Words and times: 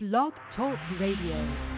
Blog 0.00 0.32
Talk 0.54 0.78
Radio. 1.00 1.77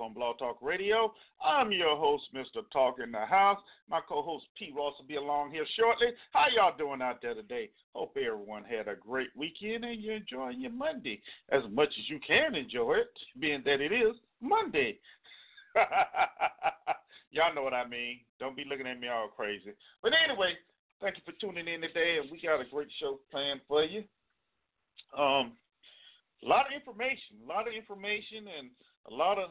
On 0.00 0.14
Blog 0.14 0.38
Talk 0.38 0.56
Radio. 0.62 1.12
I'm 1.44 1.72
your 1.72 1.94
host, 1.94 2.24
Mr. 2.34 2.62
Talk 2.72 2.96
in 3.04 3.12
the 3.12 3.26
House. 3.26 3.58
My 3.90 4.00
co-host 4.08 4.46
Pete 4.58 4.72
Ross 4.74 4.94
will 4.98 5.06
be 5.06 5.16
along 5.16 5.50
here 5.50 5.66
shortly. 5.78 6.06
How 6.32 6.46
y'all 6.54 6.76
doing 6.76 7.02
out 7.02 7.20
there 7.20 7.34
today? 7.34 7.68
Hope 7.94 8.16
everyone 8.16 8.64
had 8.64 8.88
a 8.88 8.96
great 8.96 9.28
weekend 9.36 9.84
and 9.84 10.00
you're 10.00 10.16
enjoying 10.16 10.62
your 10.62 10.70
Monday 10.70 11.20
as 11.52 11.62
much 11.70 11.88
as 11.88 12.08
you 12.08 12.18
can 12.26 12.54
enjoy 12.54 12.94
it, 12.94 13.12
being 13.38 13.62
that 13.66 13.82
it 13.82 13.92
is 13.92 14.16
Monday. 14.40 14.98
y'all 17.30 17.54
know 17.54 17.62
what 17.62 17.74
I 17.74 17.86
mean. 17.86 18.20
Don't 18.38 18.56
be 18.56 18.64
looking 18.68 18.86
at 18.86 18.98
me 18.98 19.08
all 19.08 19.28
crazy. 19.28 19.72
But 20.02 20.12
anyway, 20.24 20.54
thank 21.02 21.16
you 21.16 21.22
for 21.26 21.38
tuning 21.38 21.68
in 21.68 21.82
today, 21.82 22.18
and 22.22 22.30
we 22.30 22.40
got 22.40 22.60
a 22.60 22.70
great 22.70 22.88
show 22.98 23.20
planned 23.30 23.60
for 23.68 23.84
you. 23.84 24.04
Um, 25.18 25.52
a 26.42 26.48
lot 26.48 26.66
of 26.66 26.72
information, 26.74 27.36
a 27.44 27.48
lot 27.48 27.68
of 27.68 27.74
information, 27.74 28.48
and 28.58 28.70
a 29.10 29.14
lot 29.14 29.38
of 29.38 29.50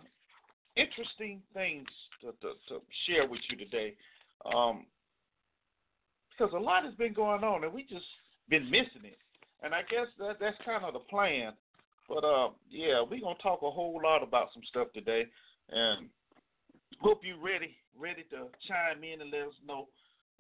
interesting 0.76 1.42
things 1.54 1.88
to, 2.22 2.28
to, 2.42 2.54
to 2.70 2.82
share 3.06 3.28
with 3.28 3.40
you 3.50 3.58
today. 3.58 3.96
Um, 4.54 4.86
because 6.40 6.54
a 6.54 6.60
lot 6.60 6.86
has 6.86 6.94
been 6.96 7.14
going 7.14 7.44
on, 7.44 7.64
and 7.64 7.74
we 7.74 7.84
just 7.84 8.06
been 8.50 8.70
missing 8.72 9.04
it. 9.04 9.18
And 9.62 9.74
I 9.76 9.82
guess 9.82 10.08
that 10.20 10.38
that's 10.40 10.56
kind 10.64 10.86
of 10.86 10.94
the 10.94 11.00
plan. 11.00 11.52
But 12.08 12.24
uh, 12.24 12.50
yeah, 12.70 13.02
we're 13.02 13.20
gonna 13.20 13.36
talk 13.44 13.60
a 13.62 13.70
whole 13.70 14.00
lot 14.02 14.24
about 14.24 14.48
some 14.54 14.64
stuff 14.70 14.88
today, 14.94 15.26
and 15.70 16.08
hope 17.02 17.22
you're 17.24 17.44
ready, 17.44 17.76
ready 17.98 18.24
to 18.32 18.48
chime 18.68 19.04
in 19.04 19.22
and 19.22 19.32
let 19.32 19.48
us 19.48 19.60
know, 19.68 19.88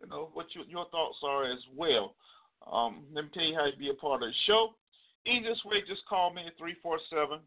you 0.01 0.07
know, 0.07 0.29
what 0.34 0.47
your 0.56 0.66
your 0.66 0.85
thoughts 0.89 1.18
are 1.23 1.51
as 1.51 1.59
well. 1.75 2.16
Um, 2.72 3.03
let 3.13 3.25
me 3.25 3.31
tell 3.34 3.44
you 3.44 3.56
how 3.56 3.69
to 3.69 3.78
be 3.78 3.89
a 3.89 3.94
part 3.94 4.23
of 4.23 4.29
the 4.29 4.34
show. 4.47 4.73
Easiest 5.25 5.66
way, 5.66 5.84
just 5.88 6.06
call 6.07 6.34
me 6.34 6.44
at 6.47 6.57
347. 6.57 7.39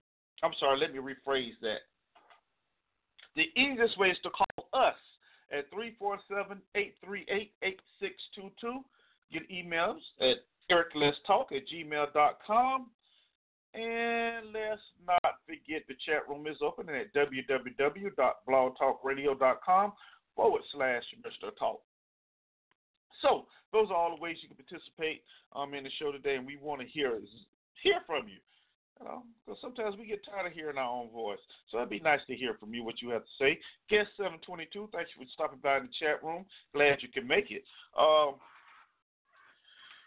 I'm 0.42 0.52
sorry, 0.60 0.78
let 0.78 0.92
me 0.92 1.00
rephrase 1.00 1.58
that. 1.62 1.88
The 3.36 3.50
easiest 3.56 3.96
way 3.98 4.08
is 4.08 4.18
to 4.22 4.30
call 4.30 4.68
us 4.72 4.96
at 5.50 5.68
347 5.70 6.62
838 6.74 7.52
8622. 7.62 8.84
Get 9.32 9.48
emails 9.50 10.00
at 10.20 10.44
ericletstalk 10.70 11.52
at 11.52 11.66
gmail.com. 11.68 12.90
And 13.74 14.52
let's 14.52 14.82
not 15.06 15.38
forget 15.46 15.86
the 15.88 15.94
chat 16.04 16.28
room 16.28 16.46
is 16.46 16.58
open 16.60 16.90
at 16.90 17.14
www.blogtalkradio.com 17.14 19.92
forward 20.36 20.62
slash 20.72 21.04
Mr. 21.24 21.56
Talk. 21.58 21.80
So 23.22 23.46
those 23.72 23.88
are 23.90 23.96
all 23.96 24.14
the 24.14 24.20
ways 24.20 24.36
you 24.42 24.48
can 24.48 24.58
participate 24.58 25.22
um, 25.56 25.72
in 25.72 25.84
the 25.84 25.90
show 25.98 26.12
today, 26.12 26.36
and 26.36 26.46
we 26.46 26.56
want 26.56 26.82
to 26.82 26.86
hear 26.86 27.18
hear 27.82 28.00
from 28.06 28.28
you. 28.28 28.36
Know, 29.02 29.24
because 29.44 29.60
sometimes 29.60 29.96
we 29.98 30.06
get 30.06 30.24
tired 30.24 30.46
of 30.46 30.52
hearing 30.52 30.78
our 30.78 30.88
own 30.88 31.10
voice. 31.10 31.42
So 31.70 31.78
it'd 31.78 31.90
be 31.90 31.98
nice 31.98 32.20
to 32.28 32.36
hear 32.36 32.54
from 32.54 32.72
you 32.72 32.84
what 32.84 33.02
you 33.02 33.10
have 33.10 33.22
to 33.22 33.34
say. 33.36 33.58
Guest 33.90 34.10
seven 34.16 34.38
twenty 34.46 34.68
two, 34.72 34.88
thanks 34.92 35.10
for 35.16 35.24
stopping 35.34 35.58
by 35.60 35.78
in 35.78 35.90
the 35.90 35.98
chat 35.98 36.22
room. 36.22 36.46
Glad 36.72 37.02
you 37.02 37.08
can 37.08 37.26
make 37.26 37.50
it. 37.50 37.64
Um, 37.98 38.36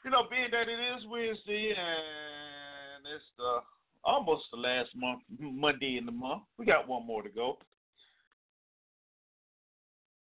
you 0.06 0.12
know, 0.12 0.24
being 0.32 0.48
that 0.52 0.70
it 0.70 0.80
is 0.96 1.04
Wednesday 1.12 1.76
and 1.76 3.04
it's 3.04 3.26
the 3.38 3.60
almost 4.06 4.46
the 4.54 4.60
last 4.60 4.92
month 4.96 5.24
Monday 5.40 5.98
in 5.98 6.06
the 6.06 6.12
month, 6.14 6.44
we 6.58 6.66
got 6.66 6.88
one 6.88 7.06
more 7.06 7.22
to 7.22 7.30
go. 7.30 7.58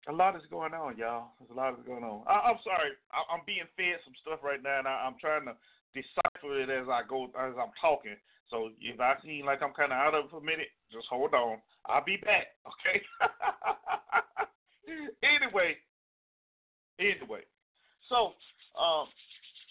A 0.10 0.14
lot 0.14 0.36
is 0.36 0.44
going 0.52 0.74
on, 0.74 0.98
y'all. 0.98 1.30
There's 1.40 1.50
a 1.50 1.54
lot 1.54 1.74
is 1.74 1.86
going 1.88 2.04
on. 2.04 2.24
I, 2.28 2.52
I'm 2.52 2.60
sorry, 2.64 2.92
I, 3.12 3.34
I'm 3.34 3.42
being 3.48 3.66
fed 3.76 3.98
some 4.06 4.14
stuff 4.22 4.40
right 4.44 4.62
now, 4.62 4.80
and 4.80 4.88
I, 4.88 5.08
I'm 5.08 5.16
trying 5.20 5.46
to 5.46 5.54
decipher 5.94 6.62
it 6.62 6.70
as 6.70 6.88
I 6.88 7.02
go 7.08 7.26
as 7.26 7.54
I'm 7.58 7.74
talking. 7.82 8.16
So 8.50 8.70
if 8.82 9.00
I 9.00 9.16
seem 9.24 9.46
like 9.46 9.62
I'm 9.62 9.74
kind 9.74 9.92
of 9.92 9.98
out 9.98 10.16
of 10.16 10.26
it 10.26 10.32
for 10.32 10.38
a 10.38 10.44
minute, 10.44 10.70
just 10.92 11.08
hold 11.10 11.34
on. 11.34 11.58
I'll 11.86 12.04
be 12.04 12.18
back. 12.18 12.48
Okay. 12.66 13.02
anyway, 15.24 15.76
anyway. 17.00 17.42
So, 18.08 18.34
um, 18.80 19.08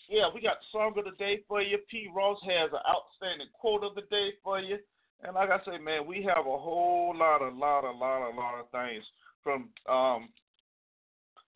yeah, 0.09 0.28
we 0.33 0.41
got 0.41 0.59
song 0.71 0.94
of 0.97 1.05
the 1.05 1.17
day 1.19 1.43
for 1.49 1.61
you. 1.61 1.78
P. 1.91 2.09
Ross 2.15 2.38
has 2.44 2.71
an 2.72 2.81
outstanding 2.88 3.49
quote 3.53 3.83
of 3.83 3.94
the 3.94 4.03
day 4.03 4.34
for 4.43 4.61
you. 4.61 4.78
And 5.22 5.34
like 5.34 5.50
I 5.50 5.59
say, 5.65 5.78
man, 5.78 6.06
we 6.06 6.22
have 6.22 6.47
a 6.47 6.59
whole 6.59 7.15
lot, 7.17 7.43
a 7.43 7.50
lot, 7.50 7.84
a 7.84 7.91
lot, 7.91 8.31
a 8.31 8.34
lot 8.34 8.61
of 8.61 8.71
things 8.71 9.05
from 9.43 9.69
um, 9.88 10.28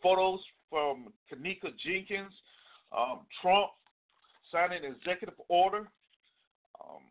photos 0.02 0.40
from 0.68 1.12
Kenneka 1.30 1.72
Jenkins, 1.84 2.32
um, 2.96 3.20
Trump 3.40 3.70
signing 4.50 4.84
executive 4.84 5.38
order, 5.48 5.88
um, 6.80 7.02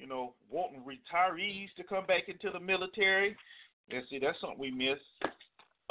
you 0.00 0.06
know, 0.06 0.32
wanting 0.50 0.80
retirees 0.80 1.68
to 1.76 1.84
come 1.84 2.06
back 2.06 2.28
into 2.28 2.50
the 2.50 2.60
military. 2.60 3.36
And 3.90 4.02
see, 4.08 4.18
that's 4.18 4.40
something 4.40 4.58
we 4.58 4.70
miss. 4.70 4.98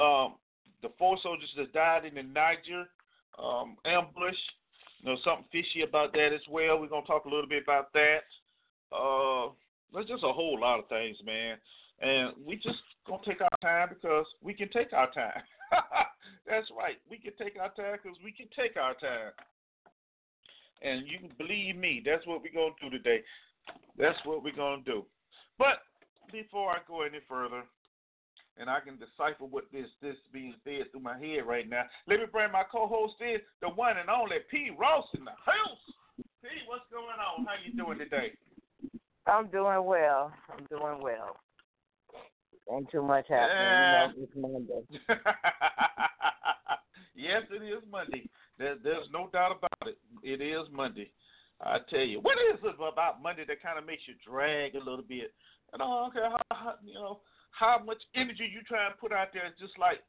Um, 0.00 0.34
the 0.82 0.88
four 0.98 1.16
soldiers 1.22 1.50
that 1.56 1.72
died 1.72 2.04
in 2.04 2.14
the 2.14 2.22
Niger 2.22 2.86
um, 3.38 3.76
ambush. 3.84 4.36
You 5.00 5.10
know, 5.10 5.16
something 5.24 5.44
fishy 5.52 5.82
about 5.86 6.12
that 6.12 6.30
as 6.34 6.40
well. 6.50 6.78
We're 6.78 6.88
gonna 6.88 7.06
talk 7.06 7.24
a 7.24 7.28
little 7.28 7.48
bit 7.48 7.62
about 7.62 7.92
that. 7.94 8.20
Uh, 8.92 9.52
there's 9.92 10.06
just 10.06 10.24
a 10.24 10.32
whole 10.32 10.58
lot 10.60 10.78
of 10.78 10.88
things, 10.88 11.16
man. 11.24 11.56
And 12.00 12.32
we 12.44 12.56
just 12.56 12.80
gonna 13.06 13.22
take 13.24 13.40
our 13.40 13.48
time 13.62 13.88
because 13.90 14.26
we 14.42 14.52
can 14.52 14.68
take 14.70 14.92
our 14.92 15.10
time. 15.12 15.42
That's 16.46 16.68
right. 16.76 16.96
We 17.08 17.18
can 17.18 17.32
take 17.38 17.56
our 17.60 17.70
time 17.70 17.98
because 18.02 18.18
we 18.24 18.32
can 18.32 18.46
take 18.56 18.76
our 18.76 18.94
time. 18.94 19.32
And 20.82 21.06
you 21.06 21.18
can 21.18 21.30
believe 21.36 21.76
me, 21.76 22.00
that's 22.02 22.26
what 22.26 22.40
we're 22.42 22.54
gonna 22.54 22.74
do 22.80 22.88
today. 22.88 23.20
That's 23.98 24.18
what 24.24 24.42
we're 24.42 24.56
gonna 24.56 24.82
do. 24.84 25.04
But 25.58 25.82
before 26.32 26.70
I 26.70 26.78
go 26.86 27.02
any 27.02 27.18
further, 27.28 27.62
and 28.56 28.68
I 28.68 28.80
can 28.80 28.98
decipher 28.98 29.44
what 29.44 29.64
this 29.72 29.86
this 30.02 30.16
being 30.32 30.54
said 30.64 30.90
through 30.90 31.00
my 31.00 31.18
head 31.18 31.46
right 31.46 31.68
now. 31.68 31.84
Let 32.06 32.20
me 32.20 32.26
bring 32.30 32.52
my 32.52 32.64
co-host 32.70 33.14
in, 33.20 33.38
the 33.62 33.68
one 33.68 33.96
and 33.98 34.10
only 34.10 34.36
P. 34.50 34.70
Ross 34.78 35.06
in 35.16 35.24
the 35.24 35.30
house. 35.30 35.84
P, 36.42 36.48
what's 36.68 36.84
going 36.90 37.04
on? 37.06 37.46
How 37.46 37.54
you 37.64 37.76
doing 37.76 37.98
today? 37.98 38.32
I'm 39.26 39.48
doing 39.48 39.84
well. 39.84 40.32
I'm 40.50 40.64
doing 40.66 41.00
well. 41.02 41.36
Ain't 42.72 42.90
too 42.90 43.02
much 43.02 43.26
happening. 43.28 44.16
You 44.16 44.22
know, 44.22 44.24
it's 44.24 44.32
Monday. 44.36 44.82
yes, 47.14 47.42
it 47.50 47.62
is 47.62 47.82
Monday. 47.90 48.28
There, 48.58 48.76
there's 48.82 49.06
no 49.12 49.28
doubt 49.32 49.56
about 49.58 49.88
it. 49.88 49.98
It 50.22 50.40
is 50.40 50.66
Monday. 50.72 51.10
I 51.62 51.78
tell 51.90 52.00
you, 52.00 52.20
what 52.20 52.38
is 52.52 52.60
it 52.62 52.74
about 52.76 53.22
Monday 53.22 53.44
that 53.46 53.62
kind 53.62 53.78
of 53.78 53.86
makes 53.86 54.02
you 54.06 54.14
drag 54.26 54.74
a 54.74 54.78
little 54.78 55.04
bit? 55.06 55.32
You 55.72 55.78
know, 55.78 56.08
okay, 56.08 56.20
how, 56.24 56.56
how, 56.56 56.74
you 56.84 56.94
know, 56.94 57.20
how 57.50 57.82
much 57.84 58.02
energy 58.14 58.48
you 58.52 58.62
try 58.66 58.86
and 58.86 58.98
put 58.98 59.12
out 59.12 59.28
there 59.32 59.46
is 59.46 59.52
just 59.60 59.78
like 59.78 60.00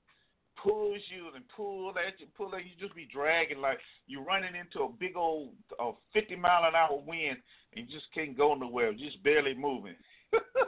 pulls 0.62 1.02
you 1.14 1.28
and 1.36 1.44
pull 1.56 1.90
at 1.92 2.20
you, 2.20 2.28
pull 2.38 2.56
at 2.56 2.64
you, 2.64 2.72
just 2.80 2.96
be 2.96 3.08
dragging 3.12 3.60
like 3.60 3.80
you're 4.08 4.24
running 4.24 4.56
into 4.56 4.86
a 4.86 4.90
big 5.00 5.16
old 5.16 5.52
uh, 5.80 5.92
50 6.14 6.36
mile 6.36 6.66
an 6.66 6.76
hour 6.76 7.02
wind 7.06 7.38
and 7.76 7.88
you 7.88 7.94
just 7.94 8.12
can't 8.14 8.38
go 8.38 8.54
nowhere, 8.54 8.94
just 8.94 9.22
barely 9.24 9.54
moving. 9.54 9.96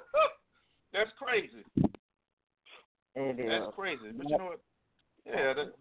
That's 0.93 1.11
crazy. 1.17 1.63
It 3.15 3.39
is. 3.39 3.45
That's 3.47 3.75
crazy. 3.75 4.11
But 4.15 4.29
you 4.29 4.37
know 4.37 4.45
what? 4.45 4.59
Yeah, 5.25 5.53
that, 5.53 5.73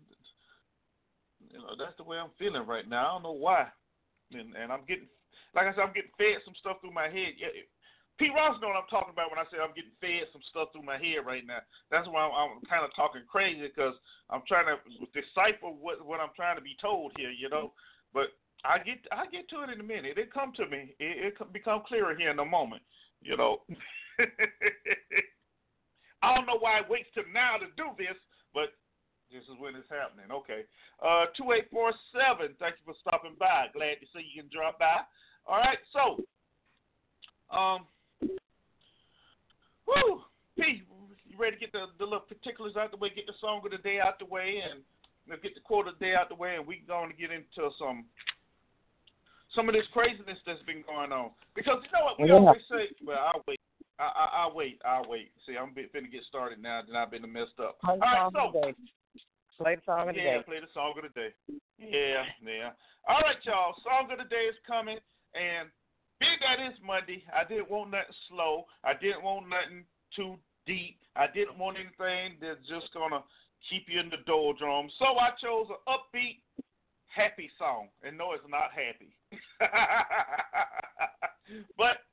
you 1.50 1.58
know 1.58 1.74
that's 1.76 1.96
the 1.96 2.04
way 2.04 2.16
I'm 2.16 2.30
feeling 2.38 2.66
right 2.66 2.88
now. 2.88 3.08
I 3.08 3.12
don't 3.14 3.22
know 3.24 3.32
why, 3.32 3.66
and 4.34 4.56
and 4.56 4.72
I'm 4.72 4.84
getting, 4.88 5.08
like 5.54 5.66
I 5.66 5.72
said, 5.72 5.84
I'm 5.84 5.94
getting 5.96 6.14
fed 6.18 6.42
some 6.44 6.56
stuff 6.58 6.80
through 6.80 6.96
my 6.96 7.08
head. 7.08 7.36
Yeah, 7.36 7.52
Pete 8.18 8.34
Ross 8.34 8.60
know 8.60 8.68
what 8.68 8.76
I'm 8.76 8.92
talking 8.92 9.12
about 9.12 9.30
when 9.32 9.40
I 9.40 9.48
say 9.48 9.58
I'm 9.58 9.74
getting 9.74 9.96
fed 9.98 10.28
some 10.32 10.44
stuff 10.52 10.70
through 10.72 10.84
my 10.86 11.00
head 11.00 11.24
right 11.24 11.46
now. 11.46 11.64
That's 11.90 12.06
why 12.06 12.22
I'm, 12.22 12.60
I'm 12.60 12.64
kind 12.68 12.84
of 12.84 12.94
talking 12.94 13.22
crazy 13.26 13.66
because 13.66 13.96
I'm 14.28 14.42
trying 14.46 14.68
to 14.68 14.76
decipher 15.10 15.72
what 15.72 16.04
what 16.04 16.20
I'm 16.20 16.34
trying 16.36 16.56
to 16.56 16.62
be 16.64 16.76
told 16.80 17.12
here, 17.16 17.32
you 17.32 17.48
know. 17.48 17.72
But 18.12 18.36
I 18.64 18.78
get 18.78 19.00
I 19.10 19.26
get 19.26 19.48
to 19.50 19.64
it 19.64 19.70
in 19.70 19.80
a 19.80 19.86
minute. 19.86 20.18
It 20.18 20.32
come 20.32 20.52
to 20.56 20.66
me. 20.68 20.94
It, 21.00 21.34
it 21.40 21.52
become 21.52 21.82
clearer 21.88 22.14
here 22.14 22.30
in 22.30 22.38
a 22.38 22.44
moment, 22.44 22.82
you 23.22 23.36
know. 23.36 23.62
I 26.22 26.34
don't 26.34 26.46
know 26.46 26.58
why 26.58 26.78
it 26.78 26.88
waits 26.88 27.08
till 27.14 27.24
now 27.32 27.56
to 27.58 27.66
do 27.76 27.90
this, 27.98 28.14
but 28.54 28.74
this 29.32 29.48
is 29.48 29.56
when 29.58 29.74
it's 29.74 29.88
happening. 29.88 30.28
Okay. 30.28 30.68
Uh, 31.00 31.32
2847, 31.34 32.54
thank 32.60 32.76
you 32.78 32.84
for 32.84 32.96
stopping 33.00 33.34
by. 33.40 33.72
Glad 33.72 33.98
to 34.04 34.06
see 34.12 34.22
you 34.22 34.44
can 34.44 34.50
drop 34.52 34.78
by. 34.78 35.02
All 35.48 35.58
right, 35.58 35.80
so, 35.90 36.22
um, 37.50 37.82
whoo, 39.88 40.22
P, 40.54 40.86
you 41.26 41.34
ready 41.34 41.56
to 41.56 41.60
get 41.60 41.72
the, 41.72 41.90
the 41.98 42.04
little 42.04 42.28
particulars 42.28 42.76
out 42.76 42.92
the 42.92 43.00
way, 43.00 43.10
get 43.10 43.26
the 43.26 43.34
song 43.40 43.60
of 43.64 43.72
the 43.72 43.82
day 43.82 43.98
out 43.98 44.20
the 44.20 44.28
way, 44.28 44.62
and 44.62 44.84
you 45.26 45.32
know, 45.32 45.38
get 45.42 45.56
the 45.56 45.64
quote 45.64 45.88
of 45.88 45.98
the 45.98 46.04
day 46.04 46.14
out 46.14 46.28
the 46.28 46.38
way, 46.38 46.54
and 46.54 46.66
we're 46.66 46.78
going 46.86 47.10
to 47.10 47.16
get 47.16 47.32
into 47.32 47.72
some 47.78 48.04
some 49.54 49.68
of 49.68 49.74
this 49.74 49.84
craziness 49.92 50.38
that's 50.46 50.62
been 50.64 50.82
going 50.86 51.12
on. 51.12 51.30
Because 51.54 51.82
you 51.84 51.90
know 51.92 52.04
what 52.04 52.20
we 52.20 52.28
yeah. 52.28 52.40
always 52.40 52.62
say, 52.70 52.88
well, 53.04 53.18
I'll 53.20 53.44
wait. 53.46 53.60
I, 53.98 54.04
I, 54.04 54.24
I'll 54.44 54.54
wait. 54.54 54.80
I'll 54.84 55.08
wait. 55.08 55.30
See, 55.46 55.56
I'm 55.56 55.74
finna 55.76 56.10
get 56.10 56.24
started 56.24 56.62
now. 56.62 56.80
Then 56.86 56.96
I've 56.96 57.10
been 57.10 57.30
messed 57.30 57.60
up. 57.60 57.76
All 57.84 57.98
right, 57.98 58.32
so 58.32 58.72
play 59.58 59.76
the 59.76 59.82
song 59.86 60.08
of 60.08 60.14
the 60.14 60.20
yeah, 60.20 60.38
day. 60.38 60.44
play 60.46 60.60
the 60.60 60.72
song 60.74 60.94
of 60.96 61.02
the 61.02 61.14
day. 61.14 61.30
Yeah, 61.78 62.24
yeah. 62.42 62.70
All 63.08 63.20
right, 63.20 63.38
y'all. 63.44 63.74
Song 63.82 64.10
of 64.10 64.18
the 64.18 64.30
day 64.30 64.46
is 64.48 64.56
coming, 64.66 64.98
and 65.34 65.68
being 66.20 66.38
that 66.38 66.62
is 66.62 66.78
Monday, 66.84 67.24
I 67.34 67.42
didn't 67.42 67.70
want 67.70 67.90
nothing 67.90 68.14
slow. 68.30 68.66
I 68.84 68.94
didn't 68.94 69.24
want 69.24 69.48
nothing 69.48 69.84
too 70.14 70.38
deep. 70.66 70.98
I 71.16 71.26
didn't 71.26 71.58
want 71.58 71.76
anything 71.76 72.38
that's 72.40 72.62
just 72.68 72.92
gonna 72.94 73.22
keep 73.68 73.86
you 73.88 74.00
in 74.00 74.08
the 74.08 74.22
doldrums. 74.26 74.92
So 74.98 75.18
I 75.18 75.30
chose 75.42 75.66
an 75.70 75.82
upbeat, 75.90 76.40
happy 77.10 77.50
song. 77.58 77.88
And 78.02 78.16
no, 78.16 78.32
it's 78.32 78.46
not 78.48 78.70
happy. 78.70 79.14
but 81.76 82.06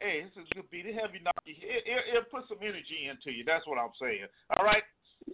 hey, 0.00 0.28
this 0.28 0.44
is 0.44 0.48
a 0.52 0.54
good 0.60 0.70
beat. 0.70 0.86
It 0.86 0.94
have 1.00 1.14
you 1.14 1.20
knock 1.24 1.40
you. 1.44 1.54
It, 1.56 1.88
it, 1.88 2.16
it 2.16 2.30
put 2.30 2.44
some 2.48 2.58
energy 2.60 3.08
into 3.08 3.32
you. 3.32 3.44
That's 3.44 3.66
what 3.66 3.78
I'm 3.78 3.96
saying. 4.00 4.28
All 4.56 4.64
right. 4.64 4.84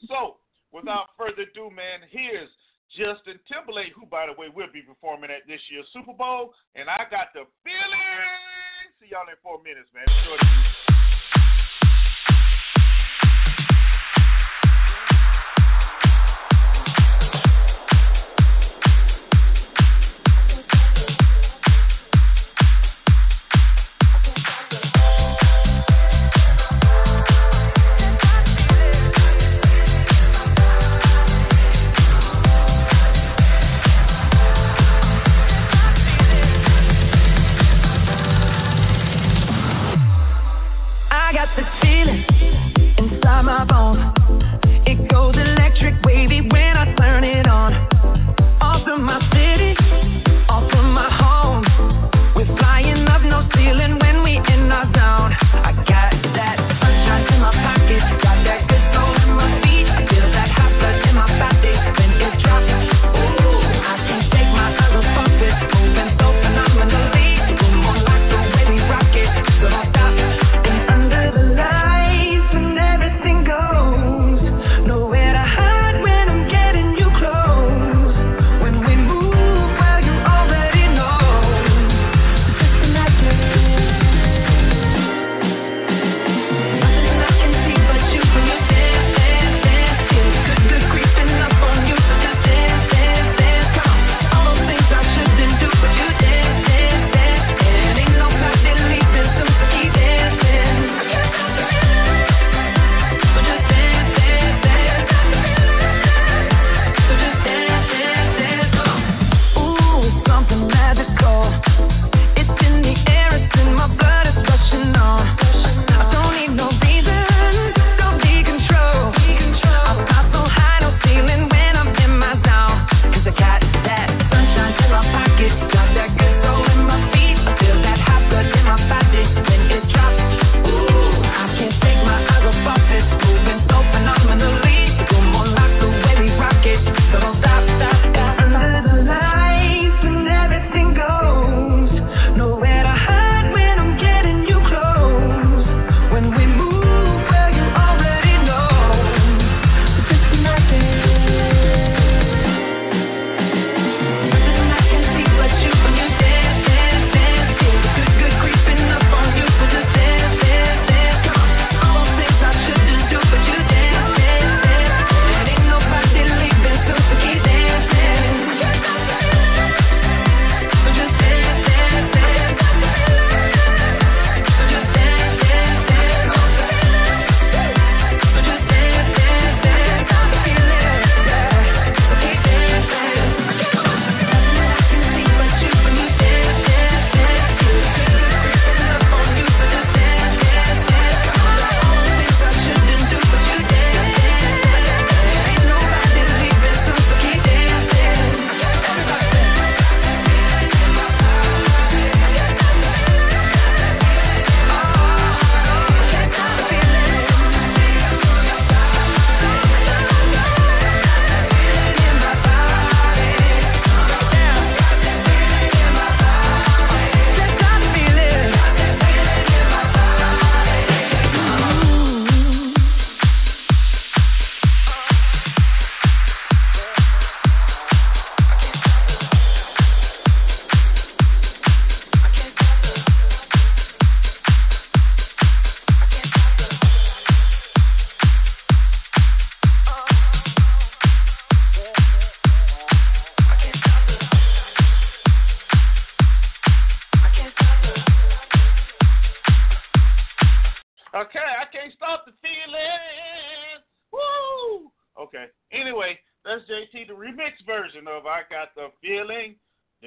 So 0.09 0.39
without 0.75 1.15
further 1.15 1.47
ado, 1.47 1.71
man, 1.71 2.03
here's 2.11 2.51
Justin 2.91 3.39
Timberlake, 3.47 3.95
who 3.95 4.05
by 4.11 4.27
the 4.27 4.35
way 4.35 4.51
will 4.51 4.71
be 4.75 4.83
performing 4.83 5.31
at 5.31 5.47
this 5.47 5.63
year's 5.71 5.87
Super 5.95 6.13
Bowl, 6.13 6.53
and 6.75 6.91
I 6.91 7.07
got 7.07 7.31
the 7.33 7.47
feeling. 7.63 8.35
See 8.99 9.15
y'all 9.15 9.31
in 9.31 9.39
four 9.41 9.63
minutes, 9.63 9.89
man. 9.95 10.11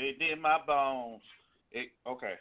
They 0.07 0.13
did 0.25 0.39
my 0.39 0.57
bones. 0.65 1.21
It, 1.73 1.89
okay. 2.07 2.35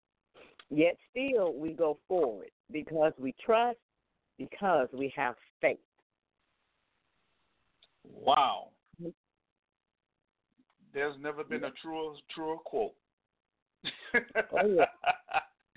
Yet 0.70 0.96
still 1.10 1.52
we 1.54 1.72
go 1.72 1.98
forward 2.08 2.50
because 2.72 3.12
we 3.18 3.34
trust, 3.44 3.78
because 4.38 4.88
we 4.92 5.12
have 5.16 5.34
faith. 5.60 5.78
Wow. 8.04 8.68
There's 10.92 11.16
never 11.20 11.44
been 11.44 11.64
a 11.64 11.70
truer 11.82 12.14
truer 12.34 12.56
quote. 12.56 12.94
Oh, 14.52 14.66
yeah. 14.66 14.84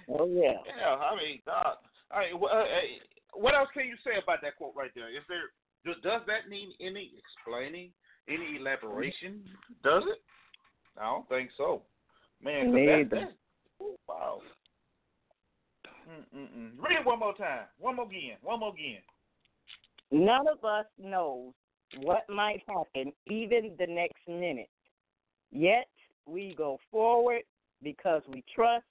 Oh 0.10 0.28
yeah. 0.28 0.60
Yeah, 0.78 0.96
I 0.96 1.16
mean, 1.16 1.40
God. 1.46 1.78
I 2.12 2.26
mean, 2.26 2.44
uh, 2.44 2.64
hey, 2.66 3.00
what 3.36 3.56
else 3.56 3.70
can 3.74 3.88
you 3.88 3.96
say 4.04 4.22
about 4.22 4.42
that 4.42 4.58
quote 4.58 4.74
right 4.76 4.92
there? 4.96 5.10
Is 5.10 5.24
there 5.28 5.52
does, 5.86 6.22
that 6.28 6.50
mean 6.50 6.72
any 6.80 7.12
explaining, 7.18 7.90
any 8.30 8.58
elaboration? 8.60 9.42
Does 9.84 10.04
it? 10.08 10.22
I 10.98 11.06
don't 11.06 11.28
think 11.28 11.50
so. 11.58 11.82
Man, 12.42 12.72
that, 12.72 13.08
that, 13.12 13.34
wow. 14.08 14.40
Mm-mm-mm. 16.10 16.72
Read 16.78 17.00
it 17.00 17.06
one 17.06 17.20
more 17.20 17.36
time. 17.36 17.66
One 17.80 17.96
more 17.96 18.06
again. 18.06 18.38
One 18.42 18.60
more 18.60 18.74
again. 18.74 19.02
None 20.12 20.48
of 20.48 20.64
us 20.64 20.86
knows 21.02 21.54
what 22.02 22.30
might 22.30 22.62
happen, 22.68 23.12
even 23.28 23.72
the 23.80 23.88
next 23.88 24.20
minute. 24.28 24.70
Yet 25.52 25.88
we 26.26 26.54
go 26.58 26.80
forward 26.92 27.42
because 27.82 28.22
we 28.32 28.44
trust, 28.54 28.86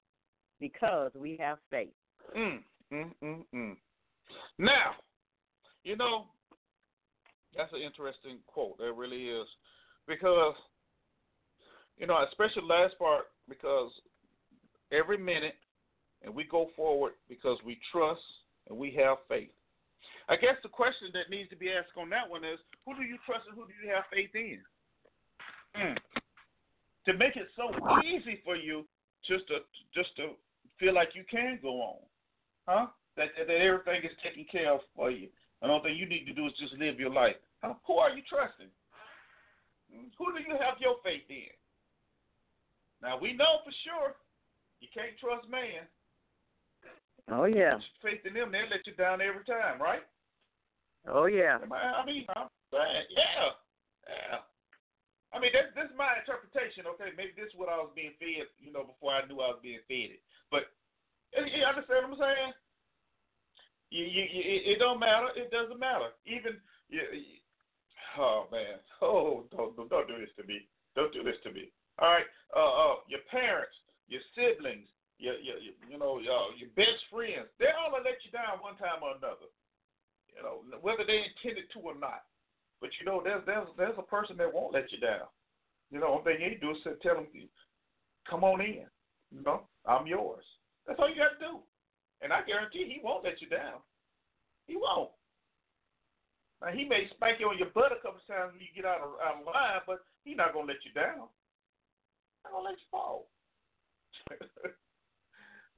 because 0.60 1.12
we 1.14 1.36
have 1.40 1.58
faith. 1.70 1.88
Mm, 2.36 2.58
mm, 2.92 3.10
mm, 3.22 3.44
mm. 3.54 3.76
Now, 4.58 4.92
you 5.84 5.96
know, 5.96 6.26
that's 7.56 7.72
an 7.72 7.80
interesting 7.80 8.38
quote. 8.46 8.78
That 8.78 8.92
really 8.92 9.28
is. 9.28 9.46
Because, 10.06 10.54
you 11.96 12.06
know, 12.06 12.24
especially 12.28 12.62
last 12.68 12.98
part, 12.98 13.26
because 13.48 13.90
every 14.92 15.18
minute, 15.18 15.54
and 16.24 16.34
we 16.34 16.44
go 16.44 16.70
forward 16.76 17.12
because 17.28 17.58
we 17.64 17.78
trust 17.90 18.20
and 18.68 18.78
we 18.78 18.92
have 18.92 19.18
faith. 19.28 19.50
I 20.28 20.36
guess 20.36 20.54
the 20.62 20.68
question 20.68 21.08
that 21.14 21.30
needs 21.30 21.50
to 21.50 21.56
be 21.56 21.70
asked 21.70 21.96
on 21.98 22.10
that 22.10 22.28
one 22.28 22.44
is 22.44 22.58
who 22.86 22.94
do 22.94 23.02
you 23.02 23.18
trust 23.26 23.42
and 23.48 23.56
who 23.56 23.66
do 23.66 23.72
you 23.82 23.92
have 23.92 24.04
faith 24.12 24.30
in? 24.34 24.60
Mm. 25.76 25.96
To 27.06 27.12
make 27.14 27.36
it 27.36 27.48
so 27.56 27.70
easy 28.04 28.40
for 28.44 28.54
you 28.56 28.86
just 29.26 29.46
to 29.48 29.58
just 29.94 30.14
to 30.16 30.30
feel 30.78 30.94
like 30.94 31.10
you 31.14 31.24
can 31.28 31.58
go 31.60 31.80
on. 31.82 31.98
Huh? 32.66 32.86
That 33.16 33.28
that, 33.36 33.52
everything 33.52 34.04
is 34.04 34.16
taken 34.22 34.46
care 34.50 34.72
of 34.72 34.80
for 34.96 35.10
you. 35.10 35.28
The 35.60 35.68
only 35.68 35.90
thing 35.90 35.96
you 35.96 36.08
need 36.08 36.24
to 36.26 36.32
do 36.32 36.46
is 36.46 36.52
just 36.58 36.74
live 36.74 36.98
your 36.98 37.12
life. 37.12 37.36
Huh? 37.62 37.74
Who 37.86 37.94
are 38.02 38.10
you 38.10 38.22
trusting? 38.26 38.72
Mm, 39.92 40.10
who 40.18 40.32
do 40.32 40.40
you 40.40 40.56
have 40.58 40.80
your 40.80 40.96
faith 41.04 41.28
in? 41.28 41.52
Now 43.02 43.18
we 43.20 43.34
know 43.34 43.60
for 43.62 43.74
sure 43.84 44.16
you 44.80 44.88
can't 44.90 45.14
trust 45.20 45.46
man. 45.50 45.86
Oh 47.30 47.44
yeah. 47.44 47.78
Faith 48.02 48.26
in 48.26 48.34
them, 48.34 48.50
they'll 48.50 48.66
let 48.66 48.82
you 48.86 48.94
down 48.98 49.22
every 49.22 49.44
time, 49.46 49.78
right? 49.78 50.02
Oh 51.06 51.26
yeah. 51.26 51.58
I, 51.62 52.02
mean, 52.06 52.26
I'm 52.34 52.50
saying, 52.70 53.06
yeah, 53.14 53.54
yeah. 54.06 54.42
I 55.32 55.40
mean, 55.40 55.50
that's 55.54 55.70
this 55.74 55.88
is 55.88 55.96
my 55.96 56.18
interpretation. 56.18 56.84
Okay, 56.94 57.14
maybe 57.16 57.32
this 57.34 57.50
is 57.50 57.56
what 57.58 57.70
I 57.72 57.78
was 57.78 57.94
being 57.94 58.14
fed, 58.18 58.50
you 58.58 58.74
know, 58.74 58.84
before 58.84 59.16
I 59.16 59.26
knew 59.26 59.40
I 59.40 59.54
was 59.54 59.62
being 59.62 59.82
fed 59.88 60.18
it. 60.18 60.22
But 60.50 60.70
you 61.32 61.64
understand 61.64 62.10
what 62.10 62.18
I'm 62.18 62.22
saying? 62.22 62.52
You, 63.92 64.08
you, 64.08 64.24
you, 64.24 64.42
it, 64.72 64.78
don't 64.80 64.96
matter. 64.96 65.28
It 65.36 65.52
doesn't 65.52 65.76
matter. 65.76 66.16
Even, 66.24 66.56
you, 66.88 67.04
you, 67.12 67.36
oh 68.16 68.48
man, 68.48 68.80
oh 69.04 69.44
don't, 69.52 69.76
don't 69.76 69.92
don't 69.92 70.08
do 70.08 70.16
this 70.16 70.32
to 70.40 70.48
me. 70.48 70.64
Don't 70.96 71.12
do 71.12 71.20
this 71.20 71.36
to 71.44 71.52
me. 71.52 71.68
All 72.00 72.08
right, 72.08 72.24
uh, 72.56 72.72
uh, 72.72 72.96
your 73.04 73.20
parents, 73.28 73.76
your 74.08 74.24
siblings, 74.32 74.88
your, 75.20 75.36
your, 75.44 75.60
your 75.60 75.76
you 75.92 76.00
know, 76.00 76.24
your, 76.24 76.56
your 76.56 76.72
best 76.72 77.04
friends, 77.12 77.52
they 77.60 77.68
all 77.68 77.92
will 77.92 78.00
let 78.00 78.16
you 78.24 78.32
down 78.32 78.64
one 78.64 78.80
time 78.80 79.04
or 79.04 79.12
another. 79.12 79.52
You 80.32 80.40
know, 80.40 80.64
whether 80.80 81.04
they 81.04 81.28
intended 81.28 81.68
to 81.76 81.92
or 81.92 81.92
not. 81.92 82.24
But 82.80 82.96
you 82.96 83.04
know, 83.04 83.20
there's 83.20 83.44
there's 83.44 83.68
there's 83.76 84.00
a 84.00 84.08
person 84.08 84.40
that 84.40 84.48
won't 84.48 84.72
let 84.72 84.88
you 84.88 85.04
down. 85.04 85.28
You 85.92 86.00
know, 86.00 86.16
one 86.16 86.24
thing 86.24 86.40
you 86.40 86.56
do 86.56 86.72
is 86.72 86.80
tell 87.04 87.20
them, 87.20 87.28
come 88.24 88.40
on 88.40 88.64
in. 88.64 88.88
You 89.28 89.44
know, 89.44 89.68
I'm 89.84 90.08
yours. 90.08 90.48
That's 90.88 90.96
all 90.96 91.12
you 91.12 91.20
got 91.20 91.36
to 91.36 91.44
do. 91.44 91.60
And 92.22 92.32
I 92.32 92.42
guarantee 92.46 92.86
he 92.86 93.00
won't 93.02 93.24
let 93.24 93.42
you 93.42 93.48
down. 93.48 93.82
He 94.66 94.76
won't. 94.76 95.10
Now 96.62 96.70
he 96.70 96.84
may 96.84 97.10
spank 97.10 97.40
you 97.40 97.48
on 97.48 97.58
your 97.58 97.74
butt 97.74 97.90
a 97.90 98.00
couple 98.00 98.22
times 98.30 98.54
when 98.54 98.62
you 98.62 98.70
get 98.74 98.86
out 98.86 99.02
of, 99.02 99.18
out 99.18 99.40
of 99.40 99.46
line, 99.46 99.82
but 99.86 99.98
he's 100.24 100.36
not 100.36 100.54
gonna 100.54 100.70
let 100.70 100.84
you 100.86 100.92
down. 100.94 101.26
He's 101.26 102.42
not 102.46 102.52
gonna 102.52 102.68
let 102.70 102.78
you 102.78 102.88
fall. 102.90 103.26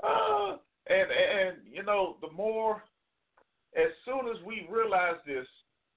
uh, 0.05 0.57
and 0.87 1.09
and 1.11 1.57
you 1.65 1.83
know, 1.83 2.17
the 2.21 2.31
more 2.31 2.83
as 3.75 3.91
soon 4.05 4.29
as 4.29 4.43
we 4.45 4.69
realize 4.71 5.17
this 5.27 5.47